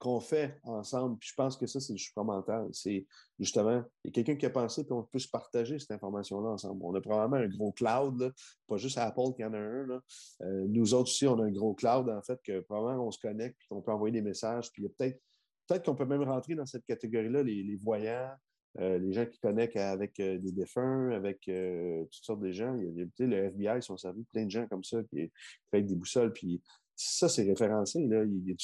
qu'on 0.00 0.18
fait 0.18 0.58
ensemble. 0.64 1.18
Puis 1.18 1.28
je 1.28 1.34
pense 1.34 1.58
que 1.58 1.66
ça, 1.66 1.78
c'est 1.78 1.92
du 1.92 2.02
supramental. 2.02 2.66
C'est 2.72 3.06
justement, 3.38 3.84
il 4.02 4.08
y 4.08 4.10
a 4.10 4.12
quelqu'un 4.12 4.34
qui 4.34 4.46
a 4.46 4.50
pensé, 4.50 4.82
puis 4.82 4.94
on 4.94 5.02
peut 5.02 5.18
se 5.18 5.28
partager 5.28 5.78
cette 5.78 5.90
information-là 5.90 6.48
ensemble. 6.48 6.80
On 6.82 6.94
a 6.94 7.00
probablement 7.02 7.36
un 7.36 7.48
gros 7.48 7.70
cloud, 7.70 8.32
pas 8.66 8.76
juste 8.78 8.96
Apple 8.96 9.34
qui 9.36 9.44
en 9.44 9.52
a 9.52 9.58
un. 9.58 10.00
Euh, 10.40 10.66
nous 10.68 10.94
autres 10.94 11.10
aussi, 11.10 11.26
on 11.26 11.38
a 11.38 11.44
un 11.44 11.52
gros 11.52 11.74
cloud, 11.74 12.08
en 12.08 12.22
fait, 12.22 12.40
que 12.42 12.60
probablement 12.60 13.06
on 13.06 13.10
se 13.10 13.20
connecte, 13.20 13.58
puis 13.58 13.68
on 13.72 13.82
peut 13.82 13.92
envoyer 13.92 14.12
des 14.12 14.22
messages. 14.22 14.72
Puis 14.72 14.82
il 14.82 14.86
y 14.86 14.88
a 14.88 14.90
peut-être 14.96 15.20
peut-être 15.68 15.84
qu'on 15.84 15.94
peut 15.94 16.06
même 16.06 16.22
rentrer 16.22 16.54
dans 16.54 16.66
cette 16.66 16.86
catégorie-là, 16.86 17.42
les, 17.42 17.76
voyants, 17.76 18.32
euh, 18.80 18.98
les 18.98 19.12
gens 19.12 19.26
qui 19.26 19.38
connectent 19.38 19.76
avec 19.76 20.18
euh, 20.18 20.38
des 20.38 20.50
défunts, 20.50 21.10
avec 21.10 21.42
toutes 21.42 22.24
sortes 22.24 22.40
de 22.40 22.52
gens. 22.52 22.74
Il 22.74 22.96
y 22.96 23.02
a, 23.02 23.26
le 23.26 23.36
FBI, 23.44 23.76
ils 23.76 23.82
sont 23.82 23.98
servis 23.98 24.24
plein 24.24 24.46
de 24.46 24.50
gens 24.50 24.66
comme 24.66 24.82
ça 24.82 25.02
qui 25.04 25.30
avec 25.72 25.86
des 25.86 25.94
boussoles. 25.94 26.32
Puis 26.32 26.62
ça, 27.02 27.30
c'est 27.30 27.44
référencé. 27.44 28.06
Là. 28.06 28.24
Il 28.24 28.46
y 28.46 28.52
a 28.52 28.56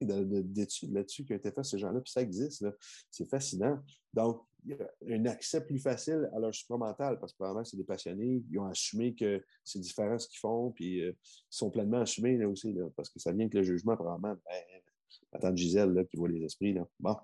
plein 0.00 0.42
d'études 0.42 0.92
là-dessus 0.92 1.24
qui 1.24 1.32
ont 1.32 1.36
été 1.36 1.52
faites, 1.52 1.64
ces 1.64 1.78
gens-là, 1.78 2.00
puis 2.00 2.10
ça 2.10 2.22
existe. 2.22 2.66
C'est 3.10 3.28
fascinant. 3.28 3.78
Donc, 4.12 4.42
il 4.64 4.72
y 4.72 5.14
a 5.14 5.16
un 5.16 5.26
accès 5.26 5.64
plus 5.64 5.78
facile 5.78 6.28
à 6.34 6.40
leur 6.40 6.52
supramental 6.52 7.20
parce 7.20 7.32
que 7.32 7.36
probablement 7.36 7.64
c'est 7.64 7.76
des 7.76 7.84
passionnés, 7.84 8.42
ils 8.50 8.58
ont 8.58 8.66
assumé 8.66 9.14
que 9.14 9.44
c'est 9.62 9.78
différent 9.78 10.18
ce 10.18 10.28
qu'ils 10.28 10.40
font, 10.40 10.72
puis 10.72 11.00
euh, 11.02 11.12
ils 11.12 11.46
sont 11.56 11.70
pleinement 11.70 12.00
assumés 12.00 12.36
là 12.36 12.48
aussi, 12.48 12.74
parce 12.96 13.08
que 13.08 13.20
ça 13.20 13.30
vient 13.30 13.42
avec 13.42 13.54
le 13.54 13.62
jugement, 13.62 13.94
probablement. 13.94 14.34
Ben, 14.44 15.40
tante 15.40 15.56
Gisèle 15.56 15.92
là, 15.92 16.04
qui 16.04 16.16
voit 16.16 16.28
les 16.28 16.42
esprits. 16.42 16.72
Là. 16.72 16.86
Bon. 16.98 17.16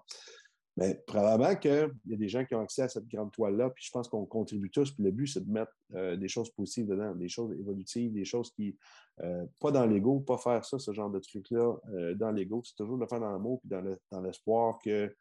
Mais 0.76 1.00
probablement 1.06 1.54
qu'il 1.54 1.88
y 2.06 2.14
a 2.14 2.16
des 2.16 2.28
gens 2.28 2.44
qui 2.44 2.54
ont 2.54 2.60
accès 2.60 2.82
à 2.82 2.88
cette 2.88 3.06
grande 3.06 3.30
toile-là, 3.30 3.70
puis 3.70 3.84
je 3.84 3.90
pense 3.92 4.08
qu'on 4.08 4.26
contribue 4.26 4.70
tous. 4.70 4.90
Puis 4.90 5.04
le 5.04 5.12
but, 5.12 5.28
c'est 5.28 5.46
de 5.46 5.50
mettre 5.50 5.72
euh, 5.94 6.16
des 6.16 6.26
choses 6.26 6.50
positives 6.50 6.86
dedans, 6.86 7.14
des 7.14 7.28
choses 7.28 7.52
évolutives, 7.52 8.12
des 8.12 8.24
choses 8.24 8.50
qui. 8.50 8.76
Euh, 9.22 9.46
pas 9.60 9.70
dans 9.70 9.86
l'ego, 9.86 10.18
pas 10.18 10.38
faire 10.38 10.64
ça, 10.64 10.80
ce 10.80 10.92
genre 10.92 11.10
de 11.10 11.20
truc-là, 11.20 11.76
euh, 11.92 12.14
dans 12.16 12.32
l'ego. 12.32 12.62
C'est 12.64 12.74
toujours 12.74 12.96
de 12.96 13.02
le 13.02 13.06
faire 13.06 13.20
dans 13.20 13.30
l'amour, 13.30 13.60
puis 13.60 13.70
dans 14.10 14.20
l'espoir 14.20 14.78
que 14.84 15.14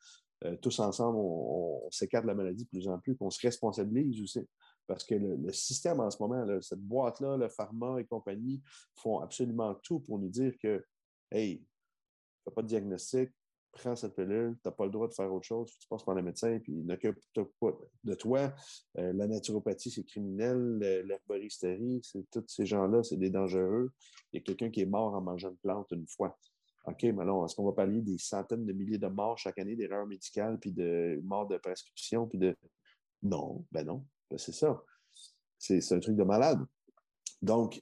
tous 0.61 0.77
ensemble, 0.80 1.17
on, 1.21 1.88
s'écarte 1.89 2.23
de 2.23 2.27
la 2.27 2.35
maladie 2.35 2.65
de 2.65 2.69
plus 2.69 2.89
en 2.89 2.99
plus, 2.99 3.15
qu'on 3.15 3.30
se 3.30 3.39
responsabilise 3.39 4.21
aussi. 4.21 4.45
Parce 4.88 5.05
que 5.05 5.15
le, 5.15 5.53
système 5.53 6.01
en 6.01 6.11
ce 6.11 6.21
moment, 6.21 6.45
cette 6.59 6.81
boîte-là, 6.81 7.38
le 7.38 7.47
pharma 7.47 8.01
et 8.01 8.03
compagnie, 8.03 8.61
font 8.95 9.19
absolument 9.19 9.73
tout 9.75 10.01
pour 10.01 10.19
nous 10.19 10.27
dire 10.27 10.53
que, 10.61 10.84
hey, 11.31 11.63
fais 12.43 12.51
pas 12.51 12.61
de 12.61 12.67
diagnostic, 12.67 13.30
prends 13.74 13.95
cette 13.95 14.16
pilule, 14.16 14.56
tu 14.62 14.68
n'as 14.68 14.72
pas 14.72 14.86
le 14.86 14.91
droit 14.91 15.08
de 15.08 15.14
faire 15.14 15.32
autre 15.34 15.45
chose, 15.45 15.76
tu 15.80 15.88
passes 15.88 16.04
par 16.04 16.16
le 16.16 16.22
médecin, 16.22 16.60
puis 16.60 16.74
il 16.74 16.86
n'occupe 16.86 17.18
pas 17.60 17.72
de 18.04 18.14
toi. 18.14 18.54
Euh, 18.98 19.12
la 19.14 19.28
naturopathie, 19.28 19.91
c'est 19.91 20.04
criminel, 20.04 20.78
l'herboristerie, 21.06 22.00
c'est 22.04 22.30
tous 22.32 22.45
ces 22.48 22.66
gens-là, 22.66 23.04
c'est 23.04 23.18
des 23.18 23.30
dangereux. 23.30 23.91
Il 24.32 24.38
y 24.38 24.40
a 24.40 24.44
quelqu'un 24.44 24.70
qui 24.70 24.82
est 24.82 24.86
mort 24.86 25.14
en 25.14 25.22
mangeant 25.22 25.50
une 25.50 25.58
plante 25.58 25.91
une 25.91 26.08
fois. 26.08 26.38
OK, 26.86 27.04
mais 27.04 27.22
alors, 27.22 27.45
est-ce 27.45 27.56
qu'on 27.56 27.66
va 27.66 27.72
parler 27.72 28.02
des 28.02 28.18
centaines 28.18 28.66
de 28.66 28.74
milliers 28.74 28.98
de 28.98 29.08
morts 29.08 29.38
chaque 29.38 29.58
année, 29.58 29.76
d'erreurs 29.76 30.06
médicales, 30.06 30.60
puis 30.60 30.72
de 30.72 31.20
morts 31.24 31.48
de 31.48 31.58
prescription, 31.58 32.28
puis 32.28 32.38
de. 32.38 32.56
Non, 33.22 33.66
ben 33.72 33.86
non, 33.86 34.06
ben 34.30 34.38
c'est 34.38 34.52
ça. 34.52 34.84
C'est 35.58 35.94
un 35.94 36.00
truc 36.00 36.18
de 36.18 36.24
malade. 36.24 36.60
Donc, 37.41 37.82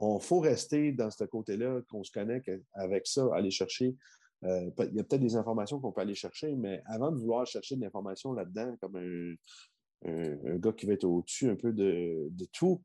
on 0.00 0.18
faut 0.18 0.40
rester 0.40 0.90
dans 0.90 1.10
ce 1.10 1.22
côté-là, 1.22 1.80
qu'on 1.88 2.02
se 2.02 2.10
connecte 2.10 2.50
avec 2.72 3.06
ça, 3.06 3.28
aller 3.32 3.52
chercher. 3.52 3.96
Euh, 4.44 4.70
il 4.78 4.94
y 4.94 5.00
a 5.00 5.04
peut-être 5.04 5.20
des 5.20 5.36
informations 5.36 5.80
qu'on 5.80 5.92
peut 5.92 6.00
aller 6.00 6.14
chercher, 6.14 6.54
mais 6.54 6.82
avant 6.86 7.12
de 7.12 7.18
vouloir 7.18 7.46
chercher 7.46 7.76
de 7.76 7.82
l'information 7.82 8.32
là-dedans, 8.32 8.76
comme 8.80 8.96
un, 8.96 10.56
gars 10.58 10.72
qui 10.72 10.86
va 10.86 10.94
être 10.94 11.04
au-dessus 11.04 11.48
un 11.48 11.56
peu 11.56 11.72
de, 11.72 12.28
tout, 12.52 12.82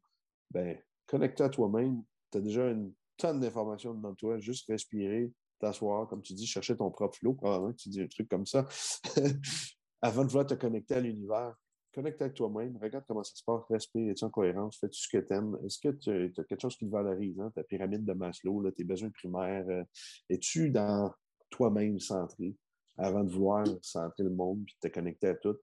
ben, 0.51 0.77
connecte-toi 1.07 1.47
à 1.47 1.49
toi-même. 1.49 2.03
Tu 2.31 2.37
as 2.37 2.41
déjà 2.41 2.69
une 2.69 2.93
tonne 3.17 3.39
d'informations 3.39 3.93
devant 3.93 4.13
toi, 4.13 4.39
juste 4.39 4.67
respirer, 4.67 5.31
t'asseoir, 5.59 6.07
comme 6.07 6.21
tu 6.21 6.33
dis, 6.33 6.45
chercher 6.45 6.77
ton 6.77 6.91
propre 6.91 7.17
flow, 7.17 7.33
probablement 7.33 7.71
que 7.71 7.77
tu 7.77 7.89
dis 7.89 8.01
un 8.01 8.07
truc 8.07 8.29
comme 8.29 8.45
ça, 8.45 8.67
avant 10.01 10.23
de 10.23 10.27
vouloir 10.27 10.45
te 10.45 10.53
connecter 10.53 10.95
à 10.95 10.99
l'univers 10.99 11.55
connecte 11.97 12.21
avec 12.21 12.35
toi-même, 12.35 12.77
regarde 12.79 13.05
comment 13.07 13.23
ça 13.23 13.33
se 13.33 13.43
passe, 13.43 13.63
respire, 13.71 14.11
es-tu 14.11 14.23
en 14.23 14.29
cohérence, 14.29 14.77
fais-tu 14.77 15.01
ce 15.01 15.09
que 15.09 15.17
tu 15.17 15.33
aimes? 15.33 15.57
Est-ce 15.65 15.79
que 15.79 15.89
tu 15.89 16.39
as 16.39 16.43
quelque 16.43 16.61
chose 16.61 16.75
qui 16.77 16.85
te 16.85 16.91
valorise, 16.91 17.39
hein? 17.39 17.51
ta 17.55 17.63
pyramide 17.63 18.05
de 18.05 18.13
Maslow, 18.13 18.61
là, 18.61 18.71
tes 18.71 18.83
besoins 18.83 19.09
primaires? 19.09 19.65
Euh, 19.67 19.83
es-tu 20.29 20.69
dans 20.69 21.11
toi-même 21.49 21.99
centré 21.99 22.55
avant 22.97 23.23
de 23.23 23.29
vouloir 23.29 23.65
centrer 23.81 24.23
le 24.23 24.29
monde 24.29 24.63
puis 24.65 24.75
te 24.81 24.87
connecter 24.87 25.27
à 25.27 25.35
tout? 25.35 25.55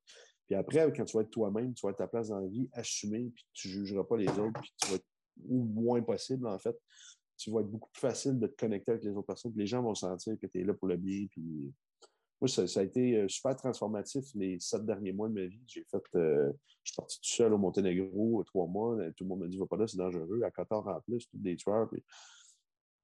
Puis 0.47 0.55
après, 0.55 0.93
quand 0.93 1.05
tu 1.05 1.17
vas 1.17 1.23
être 1.23 1.31
toi-même, 1.31 1.75
tu 1.75 1.87
vas 1.87 1.91
être 1.91 1.99
ta 1.99 2.07
place 2.07 2.29
dans 2.29 2.41
la 2.41 2.49
vie, 2.49 2.69
assumer, 2.73 3.31
puis 3.35 3.47
tu 3.53 3.69
ne 3.69 3.73
jugeras 3.73 4.05
pas 4.05 4.17
les 4.17 4.29
autres, 4.29 4.61
puis 4.61 4.73
tu 4.77 4.91
vas 4.91 4.97
être 4.97 5.07
ou 5.49 5.65
moins 5.65 6.03
possible, 6.03 6.47
en 6.47 6.59
fait. 6.59 6.77
Tu 7.37 7.51
vas 7.51 7.61
être 7.61 7.71
beaucoup 7.71 7.91
plus 7.91 8.01
facile 8.01 8.39
de 8.39 8.47
te 8.47 8.57
connecter 8.57 8.93
avec 8.93 9.05
les 9.05 9.11
autres 9.11 9.27
personnes. 9.27 9.53
les 9.57 9.67
gens 9.67 9.83
vont 9.83 9.95
sentir 9.95 10.39
que 10.39 10.47
tu 10.47 10.61
es 10.61 10.65
là 10.65 10.75
pour 10.75 10.89
le 10.89 10.97
bien, 10.97 11.27
puis 11.31 11.73
moi, 12.41 12.49
ça, 12.49 12.81
a 12.81 12.83
été 12.83 13.17
euh, 13.17 13.29
super 13.29 13.57
transformatif 13.57 14.25
les 14.35 14.61
sept 14.61 14.85
derniers 14.85 15.13
mois 15.13 15.29
de 15.29 15.35
ma 15.35 15.47
vie. 15.47 15.63
J'ai 15.67 15.85
fait, 15.85 16.03
euh, 16.15 16.53
je 16.83 16.91
suis 16.91 16.97
parti 16.97 17.19
tout 17.19 17.29
seul 17.29 17.55
au 17.55 17.59
Monténégro 17.59 18.41
euh, 18.41 18.45
trois 18.45 18.67
mois. 18.67 18.97
Tout 19.17 19.25
le 19.25 19.29
monde 19.29 19.41
m'a 19.41 19.47
dit, 19.47 19.57
va 19.57 19.67
pas 19.67 19.79
là, 19.79 19.87
c'est 19.87 19.97
dangereux. 19.97 20.43
À 20.43 20.51
14 20.51 20.87
en 20.89 21.01
plus, 21.01 21.27
tous 21.29 21.39
des 21.39 21.57
tueurs. 21.57 21.89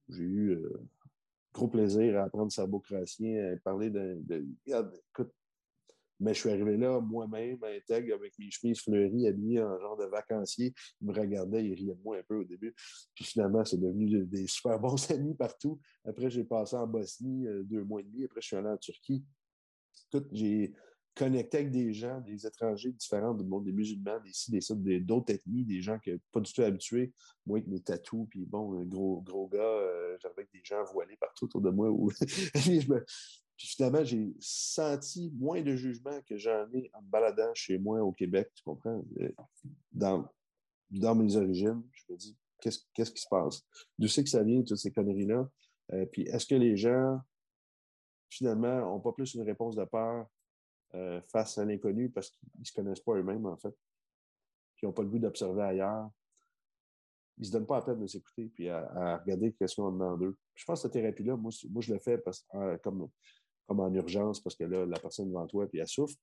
J'ai 0.09 0.23
eu 0.23 0.63
gros 1.53 1.67
plaisir 1.67 2.19
à 2.19 2.23
apprendre 2.23 2.51
sabocratien, 2.51 3.53
à 3.53 3.57
parler 3.57 3.89
de, 3.89 4.17
de, 4.23 4.45
écoute, 4.65 5.31
mais 6.21 6.35
je 6.35 6.39
suis 6.39 6.49
arrivé 6.51 6.77
là 6.77 6.99
moi-même, 7.01 7.57
intègre, 7.63 8.13
avec 8.13 8.37
mes 8.37 8.51
chemises 8.51 8.81
fleuries, 8.81 9.27
habillé 9.27 9.61
en 9.61 9.79
genre 9.79 9.97
de 9.97 10.05
vacancier. 10.05 10.71
Il 11.01 11.07
me 11.07 11.13
regardait, 11.13 11.65
il 11.65 11.73
riait 11.73 11.95
de 11.95 12.03
moi 12.03 12.17
un 12.17 12.23
peu 12.23 12.35
au 12.35 12.43
début. 12.43 12.75
Puis 13.15 13.25
finalement, 13.25 13.65
c'est 13.65 13.79
devenu 13.79 14.23
des 14.25 14.45
super 14.45 14.79
bons 14.79 14.95
amis 15.11 15.33
partout. 15.33 15.79
Après, 16.05 16.29
j'ai 16.29 16.43
passé 16.43 16.75
en 16.75 16.85
Bosnie 16.85 17.47
euh, 17.47 17.63
deux 17.63 17.83
mois 17.83 18.01
et 18.01 18.03
demi. 18.03 18.23
Après, 18.25 18.39
je 18.39 18.47
suis 18.47 18.55
allé 18.55 18.67
en 18.67 18.77
Turquie. 18.77 19.25
Écoute, 20.13 20.27
j'ai 20.31 20.73
connecté 21.15 21.57
avec 21.57 21.71
des 21.71 21.93
gens, 21.93 22.21
des 22.21 22.45
étrangers 22.45 22.91
différents 22.91 23.33
du 23.33 23.43
monde, 23.43 23.65
des 23.65 23.71
musulmans, 23.71 24.19
des 24.49 24.59
des 24.75 24.99
d'autres 24.99 25.33
ethnies, 25.33 25.65
des 25.65 25.81
gens 25.81 25.99
qui 25.99 26.11
pas 26.31 26.39
du 26.39 26.51
tout 26.51 26.61
habitués. 26.61 27.13
Moi, 27.45 27.59
avec 27.59 27.67
mes 27.67 27.81
tatous, 27.81 28.27
puis 28.29 28.45
bon, 28.45 28.79
un 28.79 28.85
gros, 28.85 29.21
gros 29.21 29.47
gars, 29.47 29.59
euh, 29.59 30.17
j'avais 30.21 30.47
des 30.53 30.61
gens 30.63 30.83
voilés 30.85 31.17
partout 31.17 31.45
autour 31.45 31.61
de 31.61 31.69
moi. 31.69 31.89
puis 32.53 33.67
finalement, 33.67 34.03
j'ai 34.03 34.33
senti 34.39 35.31
moins 35.35 35.61
de 35.61 35.75
jugement 35.75 36.19
que 36.27 36.37
j'en 36.37 36.71
ai 36.73 36.89
en 36.93 37.01
me 37.01 37.09
baladant 37.09 37.51
chez 37.53 37.77
moi 37.77 38.01
au 38.01 38.11
Québec, 38.11 38.49
tu 38.55 38.63
comprends? 38.63 39.03
Euh, 39.19 39.31
dans, 39.91 40.27
dans 40.89 41.15
mes 41.15 41.35
origines, 41.35 41.83
je 41.91 42.13
me 42.13 42.17
dis, 42.17 42.37
qu'est-ce 42.61 43.11
qui 43.11 43.21
se 43.21 43.27
passe? 43.29 43.63
D'où 43.97 44.07
c'est 44.07 44.23
que 44.23 44.29
ça 44.29 44.43
vient, 44.43 44.61
toutes 44.63 44.77
ces 44.77 44.91
conneries-là? 44.91 45.49
Euh, 45.93 46.05
puis 46.05 46.23
est-ce 46.23 46.45
que 46.45 46.55
les 46.55 46.77
gens, 46.77 47.19
finalement, 48.29 48.79
n'ont 48.79 48.99
pas 49.01 49.11
plus 49.11 49.33
une 49.33 49.41
réponse 49.41 49.75
de 49.75 49.83
peur 49.83 50.27
euh, 50.95 51.21
face 51.31 51.57
à 51.57 51.65
l'inconnu 51.65 52.09
parce 52.09 52.29
qu'ils 52.29 52.49
ne 52.59 52.63
se 52.63 52.73
connaissent 52.73 52.99
pas 52.99 53.15
eux-mêmes, 53.15 53.45
en 53.45 53.57
fait? 53.57 53.71
Puis 54.75 54.83
ils 54.83 54.85
n'ont 54.85 54.93
pas 54.93 55.03
le 55.03 55.09
goût 55.09 55.19
d'observer 55.19 55.63
ailleurs? 55.63 56.09
Ils 57.37 57.41
ne 57.41 57.45
se 57.47 57.51
donnent 57.51 57.65
pas 57.65 57.79
la 57.79 57.85
peine 57.85 57.99
de 57.99 58.07
s'écouter 58.07 58.51
puis 58.53 58.69
à, 58.69 59.17
regarder 59.17 59.53
qu'est-ce 59.53 59.75
qu'on 59.75 59.91
demande 59.91 60.19
d'eux. 60.19 60.37
Je 60.53 60.65
pense 60.65 60.79
que 60.79 60.83
cette 60.83 60.93
thérapie-là, 60.93 61.35
moi, 61.37 61.51
je 61.51 61.93
le 61.93 61.99
fais 61.99 62.17
parce, 62.17 62.45
comme 62.83 63.09
en 63.67 63.93
urgence 63.93 64.41
parce 64.41 64.55
que 64.55 64.65
là, 64.65 64.85
la 64.85 64.99
personne 64.99 65.29
devant 65.29 65.47
toi, 65.47 65.67
puis 65.67 65.79
elle 65.79 65.87
souffre. 65.87 66.15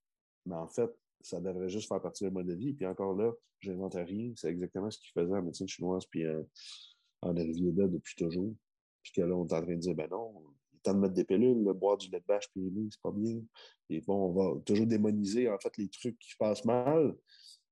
Mais 0.47 0.55
en 0.55 0.69
fait, 0.69 0.91
ça 1.21 1.41
devrait 1.41 1.69
juste 1.69 1.89
faire 1.89 2.01
partie 2.01 2.25
de 2.25 2.31
de 2.31 2.55
vie. 2.55 2.73
Puis 2.75 2.87
encore 2.87 3.15
là, 3.15 3.33
je 3.61 3.73
n'invente 3.73 3.95
rien. 3.95 4.33
C'est 4.37 4.51
exactement 4.51 4.91
ce 4.91 4.99
qu'il 4.99 5.11
faisait 5.13 5.35
en 5.35 5.43
médecine 5.43 5.69
chinoise 5.69 6.07
puis 6.07 6.25
euh, 6.25 6.43
en 7.23 7.37
Ayurveda 7.37 7.89
depuis 7.89 8.15
toujours. 8.17 8.55
Puis 9.03 9.13
que 9.13 9.23
là, 9.23 9.35
on 9.35 9.47
est 9.47 9.53
en 9.53 9.63
train 9.63 9.75
de 9.75 9.81
dire, 9.81 9.95
ben 9.95 10.09
non, 10.11 10.35
est 10.79 10.83
temps 10.83 10.95
de 10.95 11.01
mettre 11.01 11.15
des 11.15 11.25
pilules, 11.25 11.65
boire 11.75 11.97
du 11.97 12.11
lait 12.11 12.21
de 12.21 12.25
vache 12.27 12.49
périmé, 12.53 12.89
c'est 12.91 13.03
pas 13.03 13.13
bien. 13.13 13.41
Et 13.91 14.01
bon, 14.01 14.29
on 14.29 14.33
va 14.33 14.61
toujours 14.63 14.87
démoniser, 14.87 15.49
en 15.49 15.59
fait, 15.59 15.77
les 15.77 15.89
trucs 15.89 16.19
qui 16.19 16.31
se 16.31 16.37
passent 16.37 16.65
mal. 16.65 17.15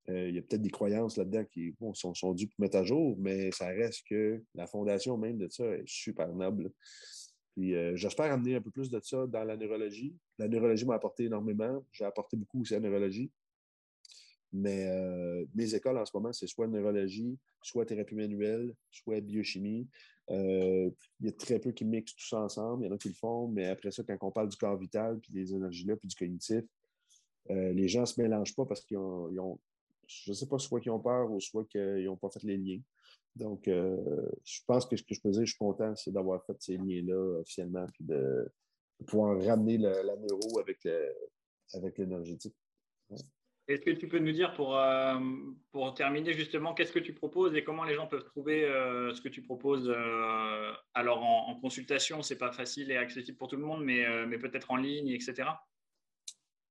Euh, 0.08 0.28
il 0.28 0.36
y 0.36 0.38
a 0.38 0.42
peut-être 0.42 0.62
des 0.62 0.70
croyances 0.70 1.16
là-dedans 1.16 1.44
qui 1.44 1.74
sont, 1.94 2.14
sont 2.14 2.32
dues 2.32 2.46
pour 2.46 2.60
mettre 2.60 2.76
à 2.76 2.84
jour, 2.84 3.16
mais 3.18 3.50
ça 3.50 3.66
reste 3.66 4.06
que 4.08 4.42
la 4.54 4.66
fondation 4.66 5.18
même 5.18 5.36
de 5.36 5.48
ça 5.48 5.64
est 5.64 5.86
super 5.86 6.32
noble. 6.32 6.70
Puis 7.56 7.74
euh, 7.74 7.96
j'espère 7.96 8.32
amener 8.32 8.56
un 8.56 8.60
peu 8.60 8.70
plus 8.70 8.90
de 8.90 9.00
ça 9.00 9.26
dans 9.26 9.42
la 9.42 9.56
neurologie. 9.56 10.14
La 10.38 10.46
neurologie 10.46 10.84
m'a 10.84 10.94
apporté 10.94 11.24
énormément. 11.24 11.84
J'ai 11.90 12.04
apporté 12.04 12.36
beaucoup 12.36 12.60
aussi 12.60 12.74
à 12.74 12.78
la 12.78 12.88
neurologie. 12.88 13.30
Mais 14.52 14.86
euh, 14.88 15.44
mes 15.54 15.74
écoles 15.74 15.98
en 15.98 16.04
ce 16.04 16.12
moment, 16.14 16.32
c'est 16.32 16.46
soit 16.46 16.68
neurologie, 16.68 17.36
soit 17.62 17.84
thérapie 17.84 18.14
manuelle, 18.14 18.74
soit 18.90 19.20
biochimie. 19.20 19.88
Euh, 20.30 20.90
il 21.20 21.26
y 21.26 21.28
a 21.28 21.32
très 21.32 21.58
peu 21.58 21.72
qui 21.72 21.84
mixent 21.84 22.16
tout 22.16 22.26
ça 22.26 22.40
ensemble. 22.40 22.84
Il 22.84 22.88
y 22.88 22.90
en 22.90 22.94
a 22.94 22.98
qui 22.98 23.08
le 23.08 23.14
font, 23.14 23.48
mais 23.48 23.66
après 23.66 23.90
ça, 23.90 24.02
quand 24.02 24.16
on 24.22 24.30
parle 24.30 24.48
du 24.48 24.56
corps 24.56 24.76
vital, 24.76 25.18
puis 25.20 25.32
des 25.32 25.54
énergies-là, 25.54 25.96
puis 25.96 26.08
du 26.08 26.16
cognitif, 26.16 26.64
les 27.48 27.86
gens 27.86 28.00
ne 28.00 28.06
se 28.06 28.20
mélangent 28.20 28.56
pas 28.56 28.66
parce 28.66 28.84
qu'ils 28.84 28.98
ont, 28.98 29.60
je 30.06 30.30
ne 30.30 30.34
sais 30.34 30.46
pas, 30.46 30.58
soit 30.58 30.80
qu'ils 30.80 30.92
ont 30.92 31.00
peur 31.00 31.30
ou 31.30 31.40
soit 31.40 31.64
qu'ils 31.66 32.04
n'ont 32.04 32.16
pas 32.16 32.30
fait 32.30 32.42
les 32.42 32.56
liens. 32.56 32.80
Donc, 33.36 33.68
euh, 33.68 34.28
je 34.44 34.60
pense 34.66 34.86
que 34.86 34.96
ce 34.96 35.02
que 35.02 35.14
je 35.14 35.20
peux 35.20 35.30
dire, 35.30 35.42
je 35.42 35.50
suis 35.50 35.58
content, 35.58 35.94
c'est 35.94 36.10
d'avoir 36.10 36.44
fait 36.46 36.56
ces 36.58 36.78
liens-là 36.78 37.40
officiellement, 37.40 37.86
puis 37.92 38.04
de, 38.04 38.50
pouvoir 39.06 39.42
ramener 39.44 39.76
la, 39.76 40.02
neuro 40.16 40.58
avec, 40.58 41.98
l'énergétique. 41.98 42.56
Est-ce 43.68 43.82
que 43.82 43.90
tu 43.90 44.06
peux 44.06 44.18
nous 44.18 44.32
dire, 44.32 44.54
pour, 44.54 44.78
euh, 44.78 45.18
pour 45.72 45.92
terminer 45.94 46.32
justement, 46.32 46.72
qu'est-ce 46.72 46.92
que 46.92 47.00
tu 47.00 47.12
proposes 47.12 47.54
et 47.56 47.64
comment 47.64 47.84
les 47.84 47.94
gens 47.94 48.06
peuvent 48.06 48.24
trouver 48.24 48.64
euh, 48.64 49.12
ce 49.12 49.20
que 49.20 49.28
tu 49.28 49.42
proposes 49.42 49.92
Alors, 50.94 51.24
en, 51.24 51.50
en 51.50 51.60
consultation, 51.60 52.22
ce 52.22 52.34
n'est 52.34 52.38
pas 52.38 52.52
facile 52.52 52.90
et 52.90 52.96
accessible 52.96 53.36
pour 53.36 53.48
tout 53.48 53.56
le 53.56 53.64
monde, 53.64 53.84
mais, 53.84 54.04
mais 54.26 54.38
peut-être 54.38 54.70
en 54.70 54.76
ligne, 54.76 55.08
etc. 55.08 55.48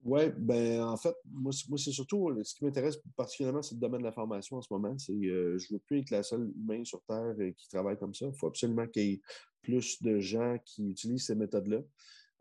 Oui, 0.05 0.21
ben 0.37 0.83
en 0.83 0.97
fait, 0.97 1.15
moi, 1.31 1.51
c'est 1.51 1.91
surtout 1.91 2.31
ce 2.43 2.53
qui 2.53 2.63
m'intéresse 2.63 2.99
particulièrement, 3.17 3.63
c'est 3.63 3.73
le 3.73 3.81
domaine 3.81 4.01
de 4.01 4.05
la 4.05 4.11
formation 4.11 4.57
en 4.57 4.61
ce 4.61 4.71
moment. 4.71 4.95
C'est 4.99 5.13
euh, 5.13 5.57
je 5.57 5.73
veux 5.73 5.79
plus 5.79 5.97
être 5.97 6.11
la 6.11 6.21
seule 6.21 6.51
humain 6.55 6.85
sur 6.85 7.01
Terre 7.05 7.33
euh, 7.39 7.51
qui 7.57 7.67
travaille 7.67 7.97
comme 7.97 8.13
ça. 8.13 8.27
Il 8.27 8.37
faut 8.37 8.45
absolument 8.45 8.85
qu'il 8.85 9.03
y 9.03 9.13
ait 9.13 9.21
plus 9.63 9.99
de 10.03 10.19
gens 10.19 10.59
qui 10.63 10.87
utilisent 10.91 11.25
ces 11.25 11.33
méthodes-là. 11.33 11.79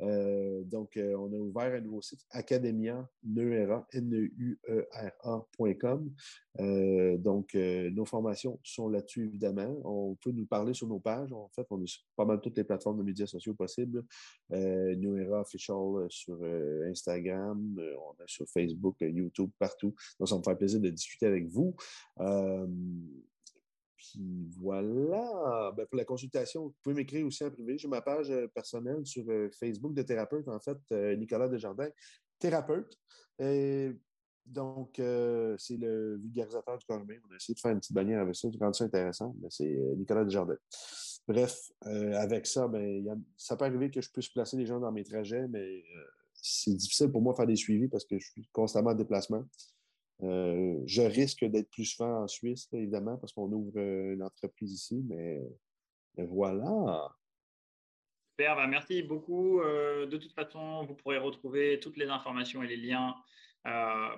Euh, 0.00 0.62
donc, 0.64 0.96
euh, 0.96 1.14
on 1.16 1.32
a 1.32 1.36
ouvert 1.36 1.74
un 1.74 1.80
nouveau 1.80 2.02
site, 2.02 2.26
Academia 2.30 3.08
Neura, 3.22 3.86
N-E-U-E-R-A.com. 3.92 4.60
Euh, 6.60 7.16
donc, 7.18 7.54
nos 7.54 8.04
formations 8.04 8.60
sont 8.62 8.88
là-dessus, 8.88 9.26
évidemment. 9.26 9.80
On 9.84 10.14
peut 10.16 10.32
nous 10.32 10.46
parler 10.46 10.74
sur 10.74 10.86
nos 10.88 11.00
pages. 11.00 11.32
En 11.32 11.48
fait, 11.54 11.66
on 11.70 11.82
est 11.82 11.86
sur 11.86 12.02
pas 12.16 12.24
mal 12.24 12.40
toutes 12.40 12.56
les 12.56 12.64
plateformes 12.64 12.98
de 12.98 13.04
médias 13.04 13.26
sociaux 13.26 13.54
possibles. 13.54 14.04
Neura 14.50 15.40
Official 15.40 16.06
sur 16.08 16.42
Instagram, 16.88 17.76
on 17.78 18.14
est 18.22 18.28
sur 18.28 18.46
Facebook, 18.48 18.96
YouTube, 19.00 19.50
partout. 19.58 19.94
Donc, 20.18 20.28
ça 20.28 20.36
me 20.38 20.42
fait 20.42 20.56
plaisir 20.56 20.80
de 20.80 20.90
discuter 20.90 21.26
avec 21.26 21.46
vous. 21.48 21.74
Puis 24.14 24.48
voilà. 24.60 25.72
Ben, 25.76 25.86
pour 25.86 25.96
la 25.96 26.04
consultation, 26.04 26.64
vous 26.66 26.74
pouvez 26.82 26.94
m'écrire 26.94 27.26
aussi 27.26 27.44
en 27.44 27.50
privé. 27.50 27.76
J'ai 27.76 27.88
ma 27.88 28.00
page 28.00 28.30
euh, 28.30 28.46
personnelle 28.46 29.04
sur 29.04 29.24
euh, 29.28 29.50
Facebook 29.58 29.92
de 29.92 30.02
thérapeute, 30.02 30.46
en 30.48 30.60
fait, 30.60 30.78
euh, 30.92 31.16
Nicolas 31.16 31.48
Desjardins, 31.48 31.88
thérapeute. 32.38 32.96
donc, 34.46 34.94
c'est 34.96 35.76
le 35.76 36.16
vulgarisateur 36.18 36.78
du 36.78 36.86
corps 36.86 37.00
humain. 37.00 37.16
On 37.28 37.32
a 37.32 37.36
essayé 37.36 37.54
de 37.54 37.60
faire 37.60 37.72
une 37.72 37.80
petite 37.80 37.94
bannière 37.94 38.20
avec 38.20 38.36
ça, 38.36 38.48
rendre 38.60 38.76
ça 38.76 38.84
intéressant. 38.84 39.34
c'est 39.50 39.76
Nicolas 39.96 40.24
Desjardins. 40.24 40.58
Bref, 41.26 41.72
avec 41.80 42.46
ça, 42.46 42.68
ben, 42.68 43.24
ça 43.36 43.56
peut 43.56 43.64
arriver 43.64 43.90
que 43.90 44.00
je 44.00 44.10
puisse 44.12 44.28
placer 44.28 44.56
les 44.58 44.66
gens 44.66 44.78
dans 44.78 44.92
mes 44.92 45.04
trajets, 45.04 45.48
mais 45.48 45.82
c'est 46.34 46.74
difficile 46.74 47.10
pour 47.10 47.22
moi 47.22 47.32
de 47.32 47.36
faire 47.38 47.46
des 47.46 47.56
suivis 47.56 47.88
parce 47.88 48.04
que 48.04 48.18
je 48.18 48.30
suis 48.30 48.46
constamment 48.52 48.90
en 48.90 48.94
déplacement. 48.94 49.44
Euh, 50.24 50.80
je 50.86 51.02
risque 51.02 51.44
d'être 51.44 51.70
plus 51.70 51.84
souvent 51.84 52.22
en 52.22 52.28
Suisse, 52.28 52.68
évidemment, 52.72 53.16
parce 53.18 53.32
qu'on 53.32 53.50
ouvre 53.52 53.72
euh, 53.76 54.14
une 54.14 54.22
entreprise 54.22 54.72
ici, 54.72 55.04
mais, 55.06 55.40
voilà. 56.16 57.08
Super, 58.30 58.56
bah, 58.56 58.66
merci 58.66 59.02
beaucoup. 59.02 59.60
Euh, 59.60 60.06
de 60.06 60.16
toute 60.16 60.32
façon, 60.32 60.84
vous 60.84 60.94
pourrez 60.94 61.18
retrouver 61.18 61.78
toutes 61.80 61.96
les 61.96 62.08
informations 62.08 62.62
et 62.62 62.68
les 62.68 62.76
liens 62.76 63.14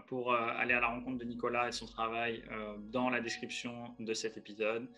pour 0.09 0.35
aller 0.35 0.75
à 0.75 0.81
la 0.81 0.89
rencontre 0.89 1.19
de 1.19 1.25
Nicolas 1.25 1.69
et 1.69 1.73
son 1.73 1.87
travail 1.87 2.43
dans 2.91 3.11
la 3.11 3.21
description 3.21 3.95
de 4.01 4.13
cet 4.13 4.37
épisode. 4.37 4.89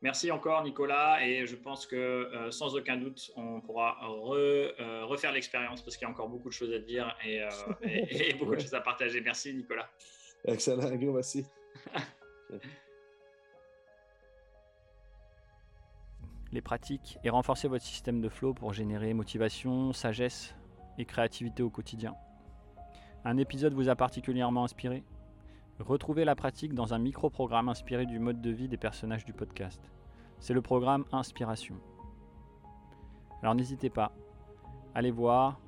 Merci 0.00 0.30
encore 0.30 0.62
Nicolas 0.62 1.26
et 1.26 1.44
je 1.44 1.56
pense 1.56 1.88
que 1.88 2.30
sans 2.50 2.76
aucun 2.76 2.98
doute 2.98 3.32
on 3.34 3.60
pourra 3.60 3.98
refaire 4.06 5.32
l'expérience 5.32 5.82
parce 5.82 5.96
qu'il 5.96 6.06
y 6.06 6.08
a 6.08 6.12
encore 6.12 6.28
beaucoup 6.28 6.50
de 6.50 6.54
choses 6.54 6.72
à 6.72 6.78
dire 6.78 7.18
et, 7.24 7.40
et 7.82 8.32
beaucoup 8.34 8.54
de 8.54 8.60
choses 8.60 8.74
à 8.74 8.80
partager. 8.80 9.20
Merci 9.20 9.54
Nicolas. 9.54 9.90
Excellent, 10.44 10.90
merci. 11.12 11.46
les 16.52 16.60
pratiques 16.60 17.18
et 17.22 17.30
renforcer 17.30 17.68
votre 17.68 17.84
système 17.84 18.20
de 18.20 18.28
flow 18.28 18.54
pour 18.54 18.72
générer 18.72 19.14
motivation, 19.14 19.92
sagesse 19.92 20.54
et 20.98 21.04
créativité 21.04 21.62
au 21.62 21.70
quotidien. 21.70 22.14
Un 23.24 23.36
épisode 23.36 23.74
vous 23.74 23.88
a 23.88 23.96
particulièrement 23.96 24.64
inspiré? 24.64 25.04
Retrouvez 25.78 26.24
la 26.24 26.34
pratique 26.34 26.74
dans 26.74 26.92
un 26.92 26.98
micro-programme 26.98 27.68
inspiré 27.68 28.04
du 28.04 28.18
mode 28.18 28.40
de 28.40 28.50
vie 28.50 28.68
des 28.68 28.76
personnages 28.76 29.24
du 29.24 29.32
podcast. 29.32 29.80
C'est 30.38 30.54
le 30.54 30.62
programme 30.62 31.04
Inspiration. 31.12 31.76
Alors 33.42 33.54
n'hésitez 33.54 33.88
pas, 33.88 34.12
allez 34.94 35.10
voir 35.10 35.60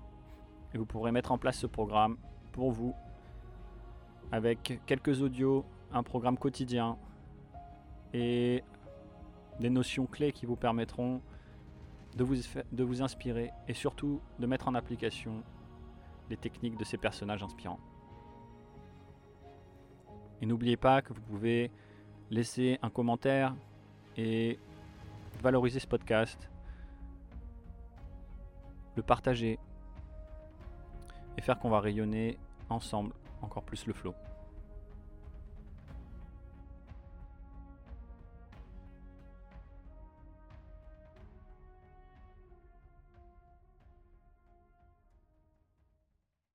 et 0.75 0.79
vous 0.79 0.87
pourrez 0.87 1.13
mettre 1.13 1.33
en 1.33 1.39
place 1.39 1.59
ce 1.59 1.67
programme 1.67 2.19
pour 2.53 2.73
vous 2.73 2.95
avec 4.33 4.81
quelques 4.87 5.21
audios, 5.21 5.65
un 5.93 6.03
programme 6.03 6.39
quotidien 6.39 6.97
et 8.15 8.65
des 9.61 9.71
notions 9.71 10.07
clés 10.07 10.33
qui 10.33 10.47
vous 10.47 10.57
permettront 10.57 11.21
de 12.17 12.25
vous, 12.25 12.37
de 12.73 12.83
vous 12.83 13.03
inspirer 13.03 13.51
et 13.69 13.75
surtout 13.75 14.21
de 14.39 14.47
mettre 14.47 14.69
en 14.69 14.75
application 14.75 15.43
les 16.31 16.39
techniques 16.39 16.79
de 16.79 16.85
ces 16.85 16.97
personnages 16.97 17.43
inspirants. 17.43 17.79
Et 20.41 20.47
n'oubliez 20.47 20.79
pas 20.79 21.03
que 21.03 21.13
vous 21.13 21.21
pouvez 21.21 21.71
laisser 22.31 22.79
un 22.83 22.89
commentaire 22.89 23.55
et 24.17 24.59
valoriser 25.43 25.79
ce 25.79 25.87
podcast, 25.87 26.49
le 28.97 29.03
partager 29.03 29.59
et 31.37 31.43
faire 31.43 31.59
qu'on 31.59 31.71
va 31.71 31.81
rayonner 31.81 32.39
ensemble 32.71 33.15
encore 33.43 33.63
plus 33.63 33.87
le 33.87 33.93
flow. 33.93 34.15